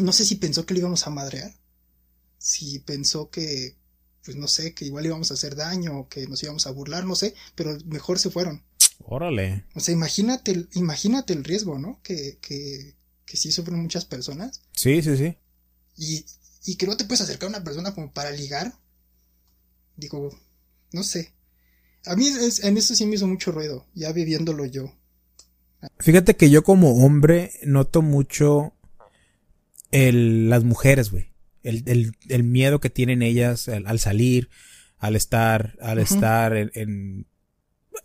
No 0.00 0.12
sé 0.12 0.24
si 0.24 0.34
pensó 0.34 0.66
que 0.66 0.74
le 0.74 0.80
íbamos 0.80 1.06
a 1.06 1.10
madrear. 1.10 1.54
Si 2.38 2.80
pensó 2.80 3.30
que, 3.30 3.76
pues 4.24 4.36
no 4.36 4.48
sé, 4.48 4.74
que 4.74 4.84
igual 4.84 5.06
íbamos 5.06 5.30
a 5.30 5.34
hacer 5.34 5.56
daño 5.56 5.98
o 5.98 6.08
que 6.08 6.26
nos 6.26 6.42
íbamos 6.42 6.66
a 6.66 6.70
burlar, 6.70 7.04
no 7.04 7.14
sé. 7.14 7.34
Pero 7.54 7.76
mejor 7.86 8.18
se 8.18 8.30
fueron. 8.30 8.62
Órale. 9.04 9.64
O 9.74 9.80
sea, 9.80 9.94
imagínate, 9.94 10.66
imagínate 10.74 11.32
el 11.32 11.44
riesgo, 11.44 11.78
¿no? 11.78 12.00
Que, 12.02 12.38
que, 12.40 12.94
que 13.24 13.36
sí 13.36 13.52
sufren 13.52 13.80
muchas 13.80 14.04
personas. 14.04 14.62
Sí, 14.72 15.02
sí, 15.02 15.16
sí. 15.16 15.36
Y, 15.96 16.26
y 16.64 16.76
que 16.76 16.86
no 16.86 16.96
te 16.96 17.04
puedes 17.04 17.22
acercar 17.22 17.46
a 17.46 17.50
una 17.50 17.64
persona 17.64 17.94
como 17.94 18.12
para 18.12 18.30
ligar. 18.30 18.74
Digo, 19.96 20.36
no 20.92 21.02
sé. 21.02 21.32
A 22.04 22.16
mí 22.16 22.26
es, 22.26 22.62
en 22.64 22.76
eso 22.76 22.94
sí 22.94 23.06
me 23.06 23.16
hizo 23.16 23.26
mucho 23.26 23.52
ruido, 23.52 23.86
ya 23.94 24.12
viviéndolo 24.12 24.64
yo. 24.64 24.92
Fíjate 25.98 26.36
que 26.36 26.50
yo 26.50 26.64
como 26.64 27.04
hombre 27.04 27.52
noto 27.64 28.02
mucho 28.02 28.72
el, 29.90 30.48
las 30.50 30.64
mujeres, 30.64 31.10
güey. 31.10 31.27
El, 31.68 31.82
el, 31.86 32.12
el, 32.28 32.44
miedo 32.44 32.80
que 32.80 32.90
tienen 32.90 33.22
ellas 33.22 33.68
al, 33.68 33.86
al 33.86 33.98
salir, 33.98 34.48
al 34.98 35.16
estar, 35.16 35.76
al 35.80 35.98
uh 35.98 36.02
-huh. 36.02 36.04
estar 36.04 36.56
en, 36.56 36.70
en, 36.74 37.26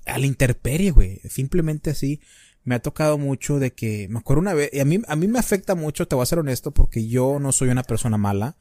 a 0.05 0.18
la 0.18 0.26
interperie, 0.26 0.91
güey. 0.91 1.22
Simplemente 1.30 1.91
así. 1.91 2.20
Me 2.64 2.76
ha 2.76 2.80
tocado 2.80 3.18
mucho 3.18 3.59
de 3.59 3.74
que, 3.74 4.07
me 4.09 4.20
acuerdo 4.20 4.41
una 4.41 4.53
vez, 4.53 4.70
y 4.72 4.80
a 4.80 4.86
mí, 4.86 5.01
a 5.07 5.16
mí 5.18 5.28
me 5.28 5.39
afecta 5.39 5.76
mucho, 5.76 6.07
te 6.07 6.16
voy 6.16 6.24
a 6.24 6.28
ser 6.28 6.39
honesto, 6.39 6.72
porque 6.72 7.07
yo 7.07 7.38
no 7.39 7.51
soy 7.51 7.70
una 7.70 7.84
persona 7.84 8.18
mala, 8.18 8.55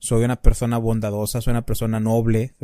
soy 0.00 0.24
una 0.24 0.42
persona 0.42 0.76
bondadosa, 0.78 1.40
soy 1.40 1.52
una 1.52 1.64
persona 1.64 2.00
noble, 2.00 2.56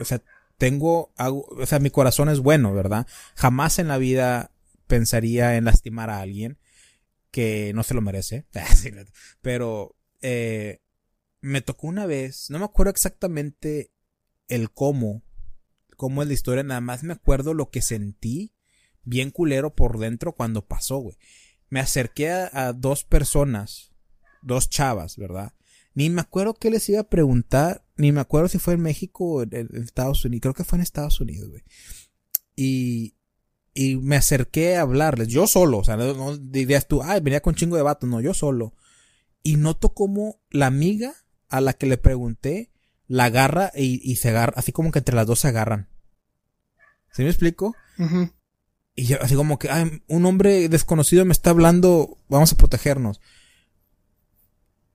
o 0.00 0.04
sea, 0.06 0.22
tengo, 0.56 1.12
o 1.16 1.66
sea, 1.66 1.78
mi 1.80 1.90
corazón 1.90 2.28
es 2.30 2.40
bueno, 2.40 2.72
¿verdad? 2.74 3.06
Jamás 3.36 3.78
en 3.78 3.88
la 3.88 3.98
vida 3.98 4.52
pensaría 4.86 5.56
en 5.56 5.66
lastimar 5.66 6.10
a 6.10 6.20
alguien 6.20 6.58
que 7.30 7.72
no 7.74 7.84
se 7.84 7.94
lo 7.94 8.00
merece. 8.00 8.46
Pero 9.42 9.94
eh, 10.20 10.80
me 11.40 11.60
tocó 11.60 11.86
una 11.86 12.06
vez, 12.06 12.50
no 12.50 12.58
me 12.58 12.64
acuerdo 12.64 12.90
exactamente 12.90 13.92
el 14.48 14.70
cómo, 14.70 15.22
cómo 15.96 16.22
es 16.22 16.28
la 16.28 16.34
historia, 16.34 16.62
nada 16.62 16.80
más 16.80 17.02
me 17.02 17.12
acuerdo 17.12 17.54
lo 17.54 17.70
que 17.70 17.82
sentí 17.82 18.54
bien 19.04 19.30
culero 19.30 19.74
por 19.74 19.98
dentro 19.98 20.34
cuando 20.34 20.66
pasó, 20.66 20.98
güey. 20.98 21.16
Me 21.70 21.80
acerqué 21.80 22.30
a, 22.30 22.72
dos 22.72 23.04
personas, 23.04 23.92
dos 24.42 24.70
chavas, 24.70 25.16
¿verdad? 25.16 25.54
Ni 25.94 26.08
me 26.10 26.20
acuerdo 26.20 26.54
qué 26.54 26.70
les 26.70 26.88
iba 26.88 27.00
a 27.00 27.08
preguntar, 27.08 27.84
ni 27.96 28.12
me 28.12 28.20
acuerdo 28.20 28.48
si 28.48 28.58
fue 28.58 28.74
en 28.74 28.80
México 28.80 29.24
o 29.24 29.42
en, 29.42 29.68
Estados 29.74 30.24
Unidos. 30.24 30.42
Creo 30.42 30.54
que 30.54 30.64
fue 30.64 30.78
en 30.78 30.82
Estados 30.82 31.20
Unidos, 31.20 31.50
güey. 31.50 31.62
Y, 32.54 33.16
y 33.74 33.96
me 33.96 34.16
acerqué 34.16 34.76
a 34.76 34.82
hablarles, 34.82 35.28
yo 35.28 35.46
solo, 35.46 35.78
o 35.78 35.84
sea, 35.84 35.96
no, 35.96 36.36
dirías 36.36 36.88
tú, 36.88 37.02
ay, 37.02 37.20
venía 37.20 37.40
con 37.40 37.54
chingo 37.54 37.76
de 37.76 37.82
vatos, 37.82 38.08
no, 38.08 38.20
yo 38.20 38.34
solo. 38.34 38.74
Y 39.42 39.56
noto 39.56 39.94
como 39.94 40.40
la 40.50 40.66
amiga 40.66 41.14
a 41.48 41.60
la 41.60 41.72
que 41.72 41.86
le 41.86 41.98
pregunté 41.98 42.70
la 43.06 43.24
agarra 43.24 43.72
y, 43.74 44.00
y 44.02 44.16
se 44.16 44.28
agarra, 44.28 44.54
así 44.56 44.72
como 44.72 44.92
que 44.92 44.98
entre 44.98 45.14
las 45.14 45.26
dos 45.26 45.40
se 45.40 45.48
agarran. 45.48 45.88
¿Sí 47.12 47.22
me 47.22 47.30
explico? 47.30 47.74
Uh 47.98 48.02
-huh. 48.02 48.34
Y 48.94 49.06
yo, 49.06 49.16
así 49.22 49.34
como 49.34 49.58
que, 49.58 49.70
ay, 49.70 50.02
un 50.08 50.26
hombre 50.26 50.68
desconocido 50.68 51.24
me 51.24 51.32
está 51.32 51.50
hablando, 51.50 52.18
vamos 52.28 52.52
a 52.52 52.56
protegernos. 52.56 53.20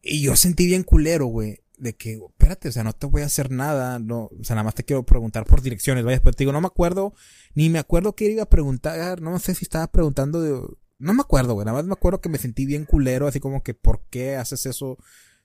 Y 0.02 0.22
yo 0.22 0.36
sentí 0.36 0.66
bien 0.66 0.84
culero, 0.84 1.28
güey, 1.28 1.64
de 1.78 1.96
que, 1.96 2.20
espérate, 2.30 2.68
o 2.68 2.72
sea, 2.72 2.84
no 2.84 2.94
te 2.94 3.08
voy 3.08 3.22
a 3.22 3.28
hacer 3.28 3.50
nada, 3.50 4.00
no, 4.00 4.26
o 4.26 4.44
sea, 4.44 4.56
nada 4.56 4.66
más 4.66 4.76
te 4.76 4.84
quiero 4.84 5.06
preguntar 5.06 5.46
por 5.46 5.62
direcciones, 5.62 6.04
vaya, 6.04 6.22
pero 6.22 6.36
te 6.36 6.44
digo, 6.44 6.52
no 6.52 6.60
me 6.62 6.68
acuerdo, 6.68 7.14
ni 7.56 7.70
me 7.70 7.80
acuerdo 7.80 8.14
que 8.14 8.30
iba 8.30 8.44
a 8.44 8.50
preguntar, 8.50 9.22
no 9.22 9.40
sé 9.40 9.56
si 9.56 9.64
estaba 9.64 9.88
preguntando 9.88 10.42
de, 10.42 10.60
no 11.00 11.14
me 11.14 11.22
acuerdo, 11.22 11.54
güey, 11.54 11.66
nada 11.66 11.78
más 11.78 11.86
me 11.86 11.94
acuerdo 11.94 12.20
que 12.20 12.30
me 12.30 12.38
sentí 12.38 12.66
bien 12.66 12.86
culero, 12.86 13.28
así 13.28 13.40
como 13.40 13.64
que, 13.64 13.74
¿por 13.74 14.06
qué 14.10 14.36
haces 14.36 14.66
eso 14.66 14.98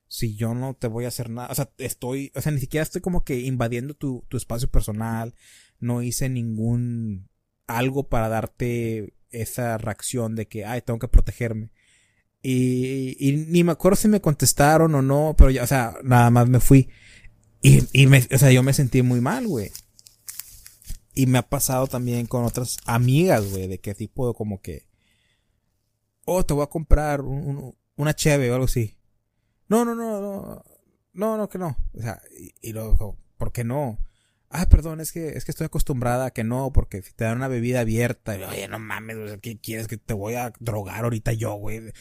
si 0.09 0.34
yo 0.34 0.54
no 0.54 0.74
te 0.74 0.88
voy 0.88 1.04
a 1.04 1.09
hacer 1.09 1.30
nada? 1.30 1.48
O 1.50 1.54
sea, 1.54 1.70
estoy, 1.78 2.32
o 2.34 2.40
sea, 2.40 2.52
ni 2.52 2.61
siquiera 2.61 2.82
estoy 2.82 3.00
como 3.00 3.24
que 3.24 3.40
invadiendo 3.40 3.94
tu, 3.94 4.24
tu 4.28 4.36
espacio 4.36 4.68
personal, 4.68 5.34
no 5.78 6.02
hice 6.02 6.28
ningún, 6.28 7.28
algo 7.66 8.09
para 8.09 8.28
darte 8.28 9.14
esa 9.30 9.78
reacción 9.78 10.34
de 10.34 10.48
que, 10.48 10.64
ay, 10.64 10.82
tengo 10.82 10.98
que 10.98 11.09
protegerme. 11.09 11.70
Y, 12.42 13.16
y 13.18 13.36
ni 13.36 13.64
me 13.64 13.72
acuerdo 13.72 13.96
si 13.96 14.09
me 14.09 14.20
contestaron 14.20 14.94
o 14.94 15.02
no, 15.02 15.34
pero 15.36 15.50
ya, 15.50 15.64
o 15.64 15.66
sea, 15.66 15.94
nada 16.02 16.30
más 16.30 16.48
me 16.48 16.61
fui. 16.61 16.88
Y, 17.62 17.82
y 17.92 18.06
me, 18.06 18.26
o 18.32 18.38
sea, 18.38 18.50
yo 18.50 18.62
me 18.62 18.72
sentí 18.72 19.02
muy 19.02 19.20
mal, 19.20 19.46
güey. 19.46 19.70
Y 21.14 21.26
me 21.26 21.38
ha 21.38 21.48
pasado 21.48 21.88
también 21.88 22.26
con 22.26 22.44
otras 22.44 22.78
amigas, 22.86 23.50
güey, 23.50 23.66
de 23.66 23.80
que 23.80 23.94
tipo 23.94 24.32
como 24.34 24.62
que, 24.62 24.86
oh, 26.24 26.44
te 26.44 26.54
voy 26.54 26.62
a 26.62 26.68
comprar 26.68 27.22
un, 27.22 27.74
una 27.96 28.14
cheve 28.14 28.50
o 28.50 28.54
algo 28.54 28.66
así. 28.66 28.97
No, 29.68 29.84
no, 29.84 29.94
no, 29.94 30.20
no, 30.20 30.64
no, 31.12 31.36
no, 31.36 31.48
que 31.48 31.58
no. 31.58 31.76
O 31.94 32.00
sea, 32.00 32.20
y, 32.38 32.54
y 32.60 32.72
luego, 32.72 33.18
¿por 33.36 33.52
qué 33.52 33.64
no? 33.64 33.98
Ah, 34.50 34.66
perdón, 34.68 35.00
es 35.00 35.12
que, 35.12 35.28
es 35.30 35.44
que 35.44 35.50
estoy 35.50 35.66
acostumbrada 35.66 36.26
a 36.26 36.30
que 36.30 36.42
no, 36.42 36.72
porque 36.72 37.02
si 37.02 37.12
te 37.12 37.24
dan 37.24 37.36
una 37.36 37.48
bebida 37.48 37.80
abierta, 37.80 38.32
oye, 38.48 38.66
no 38.66 38.78
mames, 38.78 39.38
¿qué 39.42 39.58
quieres 39.58 39.88
que 39.88 39.98
te 39.98 40.14
voy 40.14 40.34
a 40.34 40.52
drogar 40.58 41.04
ahorita 41.04 41.34
yo, 41.34 41.54
güey? 41.54 41.92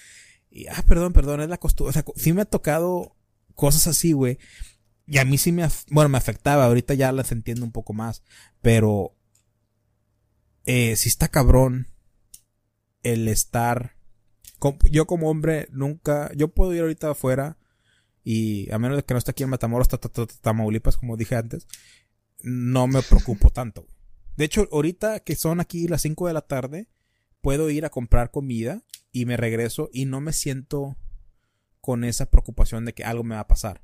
Y, 0.49 0.67
ah, 0.67 0.83
perdón, 0.87 1.11
perdón, 1.13 1.41
es 1.41 1.49
la 1.49 1.57
costumbre. 1.57 1.89
O 1.89 1.93
sea, 1.93 2.05
sí 2.15 2.31
me 2.33 2.41
ha 2.41 2.45
tocado 2.45 3.15
cosas 3.55 3.87
así, 3.87 4.13
güey. 4.13 4.39
Y 5.05 5.17
a 5.17 5.25
mí 5.25 5.37
sí 5.37 5.51
me, 5.51 5.67
bueno, 5.91 6.09
me 6.09 6.17
afectaba. 6.17 6.65
Ahorita 6.65 6.93
ya 6.93 7.11
las 7.11 7.31
entiendo 7.31 7.65
un 7.65 7.71
poco 7.71 7.93
más. 7.93 8.23
Pero, 8.61 9.15
eh, 10.65 10.95
sí 10.95 11.09
está 11.09 11.27
cabrón 11.27 11.87
el 13.03 13.27
estar. 13.27 13.96
Yo 14.89 15.05
como 15.05 15.29
hombre 15.29 15.67
nunca, 15.71 16.31
yo 16.35 16.49
puedo 16.49 16.73
ir 16.73 16.81
ahorita 16.81 17.11
afuera 17.11 17.57
y 18.23 18.71
a 18.71 18.79
menos 18.79 18.97
de 18.97 19.03
que 19.03 19.13
no 19.13 19.17
esté 19.17 19.31
aquí 19.31 19.43
en 19.43 19.49
Matamoros, 19.49 19.87
Tamaulipas, 20.41 20.97
como 20.97 21.15
dije 21.15 21.35
antes, 21.35 21.67
no 22.41 22.87
me 22.87 23.01
preocupo 23.01 23.49
tanto. 23.49 23.87
De 24.35 24.45
hecho, 24.45 24.67
ahorita 24.71 25.21
que 25.21 25.35
son 25.35 25.59
aquí 25.59 25.87
las 25.87 26.01
5 26.01 26.27
de 26.27 26.33
la 26.33 26.41
tarde, 26.41 26.89
puedo 27.41 27.69
ir 27.69 27.85
a 27.85 27.89
comprar 27.89 28.31
comida 28.31 28.83
y 29.11 29.25
me 29.25 29.37
regreso 29.37 29.89
y 29.93 30.05
no 30.05 30.21
me 30.21 30.33
siento 30.33 30.97
con 31.81 32.03
esa 32.03 32.29
preocupación 32.29 32.85
de 32.85 32.93
que 32.93 33.03
algo 33.03 33.23
me 33.23 33.35
va 33.35 33.41
a 33.41 33.47
pasar. 33.47 33.81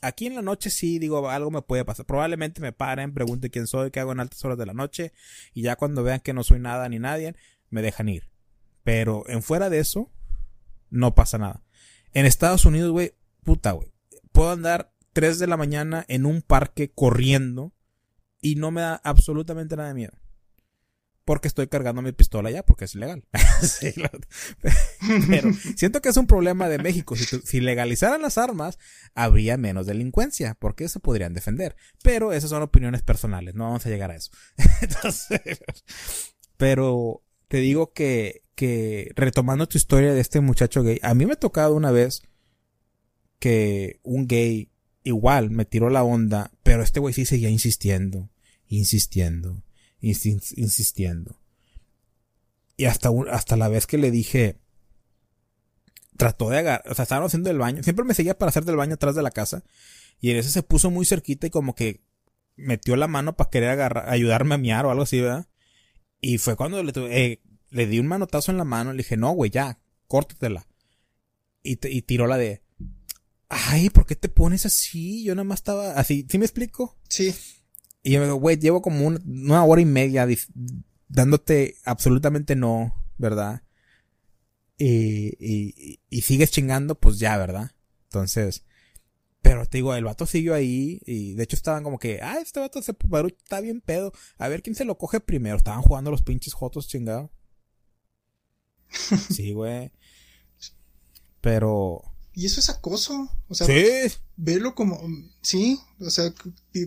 Aquí 0.00 0.26
en 0.26 0.34
la 0.34 0.42
noche 0.42 0.70
sí 0.70 0.98
digo 0.98 1.28
algo 1.28 1.50
me 1.50 1.62
puede 1.62 1.84
pasar. 1.84 2.06
Probablemente 2.06 2.60
me 2.60 2.72
paren, 2.72 3.12
pregunten 3.12 3.50
quién 3.50 3.66
soy, 3.66 3.90
qué 3.90 4.00
hago 4.00 4.12
en 4.12 4.20
altas 4.20 4.44
horas 4.44 4.58
de 4.58 4.66
la 4.66 4.74
noche 4.74 5.12
y 5.52 5.62
ya 5.62 5.76
cuando 5.76 6.02
vean 6.04 6.20
que 6.20 6.32
no 6.32 6.44
soy 6.44 6.60
nada 6.60 6.88
ni 6.88 6.98
nadie, 6.98 7.34
me 7.70 7.82
dejan 7.82 8.08
ir. 8.08 8.30
Pero 8.86 9.24
en 9.26 9.42
fuera 9.42 9.68
de 9.68 9.80
eso, 9.80 10.12
no 10.90 11.16
pasa 11.16 11.38
nada. 11.38 11.64
En 12.12 12.24
Estados 12.24 12.64
Unidos, 12.66 12.92
güey, 12.92 13.16
puta, 13.42 13.72
güey. 13.72 13.92
Puedo 14.30 14.52
andar 14.52 14.92
3 15.12 15.40
de 15.40 15.48
la 15.48 15.56
mañana 15.56 16.04
en 16.06 16.24
un 16.24 16.40
parque 16.40 16.92
corriendo 16.94 17.74
y 18.40 18.54
no 18.54 18.70
me 18.70 18.82
da 18.82 19.00
absolutamente 19.02 19.74
nada 19.74 19.88
de 19.88 19.96
miedo. 19.96 20.12
Porque 21.24 21.48
estoy 21.48 21.66
cargando 21.66 22.00
mi 22.00 22.12
pistola 22.12 22.48
ya, 22.52 22.62
porque 22.64 22.84
es 22.84 22.94
ilegal. 22.94 23.24
pero 25.28 25.52
siento 25.76 26.00
que 26.00 26.10
es 26.10 26.16
un 26.16 26.28
problema 26.28 26.68
de 26.68 26.78
México. 26.78 27.16
Si, 27.16 27.60
legalizaran 27.60 28.22
las 28.22 28.38
armas, 28.38 28.78
habría 29.16 29.56
menos 29.56 29.86
delincuencia, 29.86 30.54
porque 30.60 30.88
se 30.88 31.00
podrían 31.00 31.34
defender. 31.34 31.74
Pero 32.04 32.32
esas 32.32 32.50
son 32.50 32.62
opiniones 32.62 33.02
personales, 33.02 33.56
no 33.56 33.64
vamos 33.64 33.84
a 33.84 33.88
llegar 33.88 34.12
a 34.12 34.14
eso. 34.14 34.30
pero 36.56 37.25
te 37.48 37.58
digo 37.58 37.92
que, 37.92 38.42
que 38.54 39.12
retomando 39.14 39.68
tu 39.68 39.78
historia 39.78 40.12
de 40.14 40.20
este 40.20 40.40
muchacho 40.40 40.82
gay, 40.82 40.98
a 41.02 41.14
mí 41.14 41.26
me 41.26 41.34
ha 41.34 41.40
tocado 41.40 41.74
una 41.74 41.90
vez 41.90 42.22
que 43.38 44.00
un 44.02 44.26
gay 44.26 44.70
igual 45.04 45.50
me 45.50 45.64
tiró 45.64 45.90
la 45.90 46.02
onda, 46.02 46.50
pero 46.62 46.82
este 46.82 47.00
güey 47.00 47.14
sí 47.14 47.24
seguía 47.24 47.50
insistiendo, 47.50 48.30
insistiendo, 48.66 49.62
insistiendo. 50.00 51.40
Y 52.76 52.86
hasta, 52.86 53.10
hasta 53.30 53.56
la 53.56 53.68
vez 53.68 53.86
que 53.86 53.98
le 53.98 54.10
dije, 54.10 54.58
trató 56.16 56.50
de 56.50 56.58
agarrar, 56.58 56.90
o 56.90 56.94
sea, 56.94 57.04
estaban 57.04 57.24
haciendo 57.24 57.50
el 57.50 57.58
baño, 57.58 57.82
siempre 57.82 58.04
me 58.04 58.14
seguía 58.14 58.36
para 58.36 58.50
hacer 58.50 58.64
del 58.64 58.76
baño 58.76 58.94
atrás 58.94 59.14
de 59.14 59.22
la 59.22 59.30
casa, 59.30 59.64
y 60.20 60.30
en 60.30 60.38
ese 60.38 60.50
se 60.50 60.62
puso 60.62 60.90
muy 60.90 61.06
cerquita 61.06 61.46
y 61.46 61.50
como 61.50 61.74
que 61.74 62.02
metió 62.56 62.96
la 62.96 63.06
mano 63.06 63.36
para 63.36 63.50
querer 63.50 63.70
agarrar, 63.70 64.08
ayudarme 64.08 64.54
a 64.54 64.58
miar 64.58 64.86
o 64.86 64.90
algo 64.90 65.04
así, 65.04 65.20
¿verdad? 65.20 65.46
Y 66.20 66.38
fue 66.38 66.56
cuando 66.56 66.82
le, 66.82 66.92
eh, 66.96 67.40
le 67.70 67.86
di 67.86 67.98
un 67.98 68.06
manotazo 68.06 68.50
en 68.50 68.58
la 68.58 68.64
mano, 68.64 68.92
le 68.92 68.98
dije, 68.98 69.16
no, 69.16 69.32
güey, 69.32 69.50
ya, 69.50 69.78
córtatela. 70.06 70.66
Y, 71.62 71.78
y 71.88 72.02
tiró 72.02 72.26
la 72.26 72.36
de, 72.36 72.62
ay, 73.48 73.90
¿por 73.90 74.06
qué 74.06 74.16
te 74.16 74.28
pones 74.28 74.66
así? 74.66 75.24
Yo 75.24 75.34
nada 75.34 75.44
más 75.44 75.60
estaba 75.60 75.92
así, 75.92 76.26
¿sí 76.28 76.38
me 76.38 76.46
explico? 76.46 76.96
Sí. 77.08 77.34
Y 78.02 78.12
yo 78.12 78.20
me 78.20 78.26
digo, 78.26 78.36
güey, 78.36 78.56
llevo 78.58 78.82
como 78.82 79.06
una, 79.06 79.64
hora 79.64 79.80
y 79.80 79.84
media 79.84 80.26
dándote 81.08 81.76
absolutamente 81.84 82.54
no, 82.54 83.04
¿verdad? 83.18 83.62
Y, 84.78 85.32
y, 85.40 86.00
y, 86.10 86.20
sigues 86.20 86.50
chingando, 86.50 86.94
pues 86.96 87.18
ya, 87.18 87.36
¿verdad? 87.38 87.72
Entonces, 88.04 88.64
pero 89.48 89.66
te 89.66 89.78
digo, 89.78 89.94
el 89.94 90.04
vato 90.04 90.26
siguió 90.26 90.54
ahí 90.54 91.00
y 91.06 91.34
de 91.34 91.44
hecho 91.44 91.56
estaban 91.56 91.82
como 91.82 91.98
que, 91.98 92.20
ah, 92.22 92.38
este 92.40 92.60
vato 92.60 92.82
se, 92.82 92.94
está 93.26 93.60
bien 93.60 93.80
pedo. 93.80 94.12
A 94.38 94.48
ver 94.48 94.62
quién 94.62 94.74
se 94.74 94.84
lo 94.84 94.98
coge 94.98 95.20
primero. 95.20 95.56
Estaban 95.56 95.82
jugando 95.82 96.10
los 96.10 96.22
pinches 96.22 96.54
jotos 96.54 96.88
chingados. 96.88 97.30
sí, 99.34 99.52
güey. 99.52 99.92
Pero, 101.40 102.02
y 102.36 102.44
eso 102.44 102.60
es 102.60 102.68
acoso. 102.68 103.30
O 103.48 103.54
sea, 103.54 103.66
sí. 103.66 104.14
velo 104.36 104.74
como, 104.74 105.00
sí, 105.40 105.80
o 106.00 106.10
sea, 106.10 106.32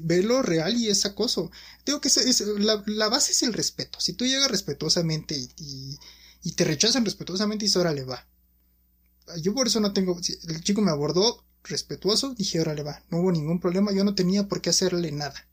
velo 0.03 0.43
real 0.43 0.77
y 0.77 0.89
es 0.89 1.07
acoso. 1.07 1.49
Digo 1.87 1.99
que 1.99 2.07
es, 2.07 2.41
la, 2.85 3.07
base 3.09 3.31
es 3.31 3.41
el 3.41 3.53
respeto. 3.53 3.99
Si 3.99 4.13
tú 4.13 4.25
llegas 4.25 4.51
respetuosamente 4.51 5.35
y, 5.35 5.97
y, 6.43 6.51
te 6.51 6.65
rechazan 6.65 7.03
respetuosamente, 7.03 7.65
y 7.65 7.71
ahora 7.75 7.93
le 7.93 8.03
va. 8.03 8.27
Yo 9.41 9.55
por 9.55 9.65
eso 9.65 9.79
no 9.79 9.91
tengo, 9.91 10.19
el 10.49 10.63
chico 10.63 10.81
me 10.81 10.91
abordó 10.91 11.43
respetuoso, 11.63 12.33
dije, 12.33 12.61
órale 12.61 12.83
va, 12.83 13.03
no 13.09 13.19
hubo 13.19 13.31
ningún 13.31 13.59
problema, 13.59 13.91
yo 13.91 14.03
no 14.03 14.15
tenía 14.15 14.47
por 14.47 14.61
qué 14.61 14.69
hacerle 14.69 15.11
nada. 15.11 15.47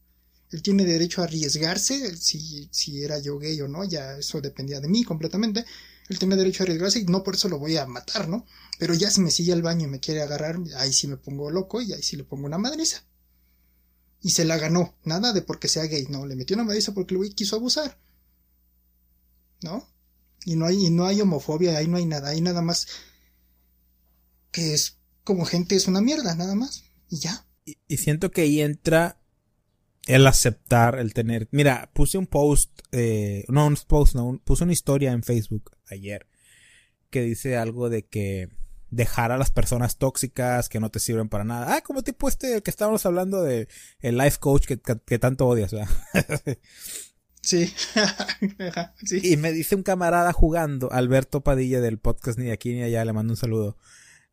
Él 0.50 0.62
tiene 0.62 0.84
derecho 0.84 1.20
a 1.20 1.24
arriesgarse, 1.24 2.16
si, 2.16 2.68
si 2.70 3.02
era 3.02 3.18
yo 3.18 3.38
gay 3.38 3.60
o 3.60 3.68
no, 3.68 3.84
ya 3.84 4.16
eso 4.16 4.40
dependía 4.40 4.80
de 4.80 4.88
mí 4.88 5.02
completamente. 5.02 5.64
Él 6.08 6.18
tenía 6.18 6.36
derecho 6.36 6.62
a 6.62 6.64
arriesgarse 6.64 7.00
y 7.00 7.04
no 7.04 7.24
por 7.24 7.34
eso 7.34 7.48
lo 7.48 7.58
voy 7.58 7.76
a 7.76 7.86
matar, 7.86 8.28
¿no? 8.28 8.46
Pero 8.78 8.94
ya 8.94 9.10
si 9.10 9.20
me 9.20 9.32
sigue 9.32 9.52
al 9.52 9.62
baño 9.62 9.86
y 9.86 9.90
me 9.90 10.00
quiere 10.00 10.22
agarrar, 10.22 10.58
ahí 10.76 10.92
sí 10.92 11.08
me 11.08 11.16
pongo 11.16 11.50
loco 11.50 11.80
y 11.82 11.92
ahí 11.92 12.02
sí 12.02 12.16
le 12.16 12.24
pongo 12.24 12.46
una 12.46 12.58
madriza. 12.58 13.02
Y 14.22 14.30
se 14.30 14.44
la 14.44 14.56
ganó, 14.56 14.94
nada 15.04 15.32
de 15.32 15.42
porque 15.42 15.68
sea 15.68 15.84
gay, 15.84 16.06
no, 16.08 16.26
le 16.26 16.36
metió 16.36 16.54
una 16.54 16.64
madriza 16.64 16.94
porque 16.94 17.14
el 17.14 17.18
güey 17.18 17.30
quiso 17.30 17.56
abusar. 17.56 17.98
¿No? 19.62 19.88
Y 20.44 20.54
no 20.54 20.66
hay, 20.66 20.86
y 20.86 20.90
no 20.90 21.06
hay 21.06 21.20
homofobia, 21.20 21.76
ahí 21.76 21.88
no 21.88 21.96
hay 21.96 22.06
nada, 22.06 22.28
hay 22.28 22.40
nada 22.40 22.62
más 22.62 22.86
que 24.52 24.74
es 24.74 24.96
como 25.26 25.44
gente 25.44 25.74
es 25.74 25.88
una 25.88 26.00
mierda, 26.00 26.34
nada 26.36 26.54
más. 26.54 26.84
Y 27.10 27.18
ya. 27.18 27.44
Y, 27.64 27.96
siento 27.98 28.30
que 28.30 28.42
ahí 28.42 28.62
entra 28.62 29.20
el 30.06 30.26
aceptar, 30.26 30.98
el 30.98 31.12
tener. 31.12 31.48
Mira, 31.50 31.90
puse 31.92 32.16
un 32.16 32.28
post, 32.28 32.70
eh, 32.92 33.44
no 33.48 33.66
un 33.66 33.76
post, 33.88 34.14
no, 34.14 34.40
puse 34.44 34.62
una 34.62 34.72
historia 34.72 35.10
en 35.10 35.24
Facebook 35.24 35.72
ayer 35.90 36.26
que 37.10 37.22
dice 37.22 37.56
algo 37.56 37.90
de 37.90 38.06
que 38.06 38.50
dejar 38.90 39.32
a 39.32 39.36
las 39.36 39.50
personas 39.50 39.98
tóxicas 39.98 40.68
que 40.68 40.78
no 40.78 40.90
te 40.90 41.00
sirven 41.00 41.28
para 41.28 41.42
nada. 41.42 41.74
Ah, 41.74 41.80
como 41.80 42.02
tipo 42.02 42.28
este 42.28 42.62
que 42.62 42.70
estábamos 42.70 43.04
hablando 43.04 43.42
de 43.42 43.68
el 44.00 44.16
life 44.16 44.38
coach 44.38 44.66
que, 44.66 45.18
tanto 45.18 45.48
odias, 45.48 45.72
¿verdad? 45.72 45.90
sí. 47.42 47.72
sí. 49.04 49.20
Y 49.24 49.36
me 49.36 49.52
dice 49.52 49.74
un 49.74 49.82
camarada 49.82 50.32
jugando, 50.32 50.92
Alberto 50.92 51.42
Padilla 51.42 51.80
del 51.80 51.98
podcast 51.98 52.38
ni 52.38 52.50
aquí 52.50 52.74
ni 52.74 52.82
allá, 52.82 53.04
le 53.04 53.12
mando 53.12 53.32
un 53.32 53.36
saludo. 53.36 53.76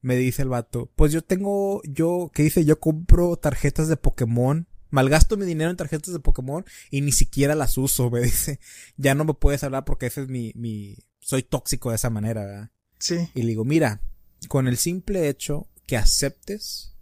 Me 0.03 0.15
dice 0.15 0.43
el 0.43 0.49
vato, 0.49 0.91
pues 0.95 1.11
yo 1.11 1.23
tengo, 1.23 1.81
yo, 1.85 2.29
¿qué 2.31 2.43
dice? 2.43 2.63
Yo 2.65 2.79
compro 2.79 3.35
tarjetas 3.37 3.87
de 3.87 3.97
Pokémon 3.97 4.67
malgasto 4.93 5.37
mi 5.37 5.45
dinero 5.47 5.71
en 5.71 5.75
tarjetas 5.75 6.13
de 6.13 6.19
Pokémon 6.19 6.63
y 6.91 7.01
ni 7.01 7.11
siquiera 7.11 7.55
las 7.55 7.79
uso, 7.79 8.09
me 8.11 8.21
dice. 8.21 8.59
Ya 8.95 9.15
no 9.15 9.25
me 9.25 9.33
puedes 9.33 9.63
hablar 9.63 9.85
porque 9.85 10.05
ese 10.05 10.21
es 10.21 10.29
mi, 10.29 10.53
mi, 10.55 10.95
soy 11.19 11.41
tóxico 11.41 11.89
de 11.89 11.95
esa 11.95 12.11
manera, 12.11 12.45
¿verdad? 12.45 12.71
Sí. 12.99 13.27
Y 13.33 13.41
le 13.41 13.49
digo, 13.49 13.65
mira, 13.65 14.01
con 14.47 14.67
el 14.67 14.77
simple 14.77 15.27
hecho 15.29 15.67
que 15.87 15.97
aceptes 15.97 16.95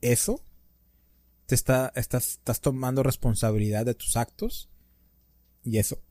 eso, 0.00 0.42
te 1.46 1.54
está, 1.54 1.92
estás, 1.94 2.30
estás 2.30 2.60
tomando 2.62 3.02
responsabilidad 3.02 3.84
de 3.84 3.94
tus 3.94 4.16
actos 4.16 4.70
y 5.62 5.78
eso 5.78 6.02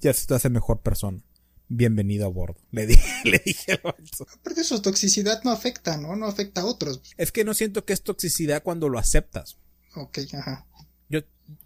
ya 0.00 0.12
te 0.14 0.34
hace 0.34 0.48
mejor 0.48 0.80
persona. 0.80 1.22
Bienvenido 1.68 2.26
a 2.26 2.28
bordo. 2.28 2.60
Le 2.70 2.86
dije, 2.86 3.02
le 3.24 3.42
dije 3.44 3.72
al 3.72 3.80
vato. 3.82 4.26
Aparte 4.34 4.64
su 4.64 4.80
toxicidad 4.82 5.42
no 5.44 5.50
afecta, 5.50 5.96
¿no? 5.96 6.16
No 6.16 6.26
afecta 6.26 6.62
a 6.62 6.66
otros. 6.66 7.00
Es 7.16 7.32
que 7.32 7.44
no 7.44 7.54
siento 7.54 7.84
que 7.84 7.92
es 7.92 8.02
toxicidad 8.02 8.62
cuando 8.62 8.88
lo 8.88 8.98
aceptas. 8.98 9.58
Ok, 9.94 10.18
ajá. 10.34 10.66
Yo, 11.08 11.20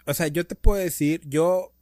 o 0.07 0.15
sea, 0.15 0.29
yo 0.29 0.47
te 0.47 0.55
puedo 0.55 0.83
decir, 0.83 1.23
yo 1.27 1.73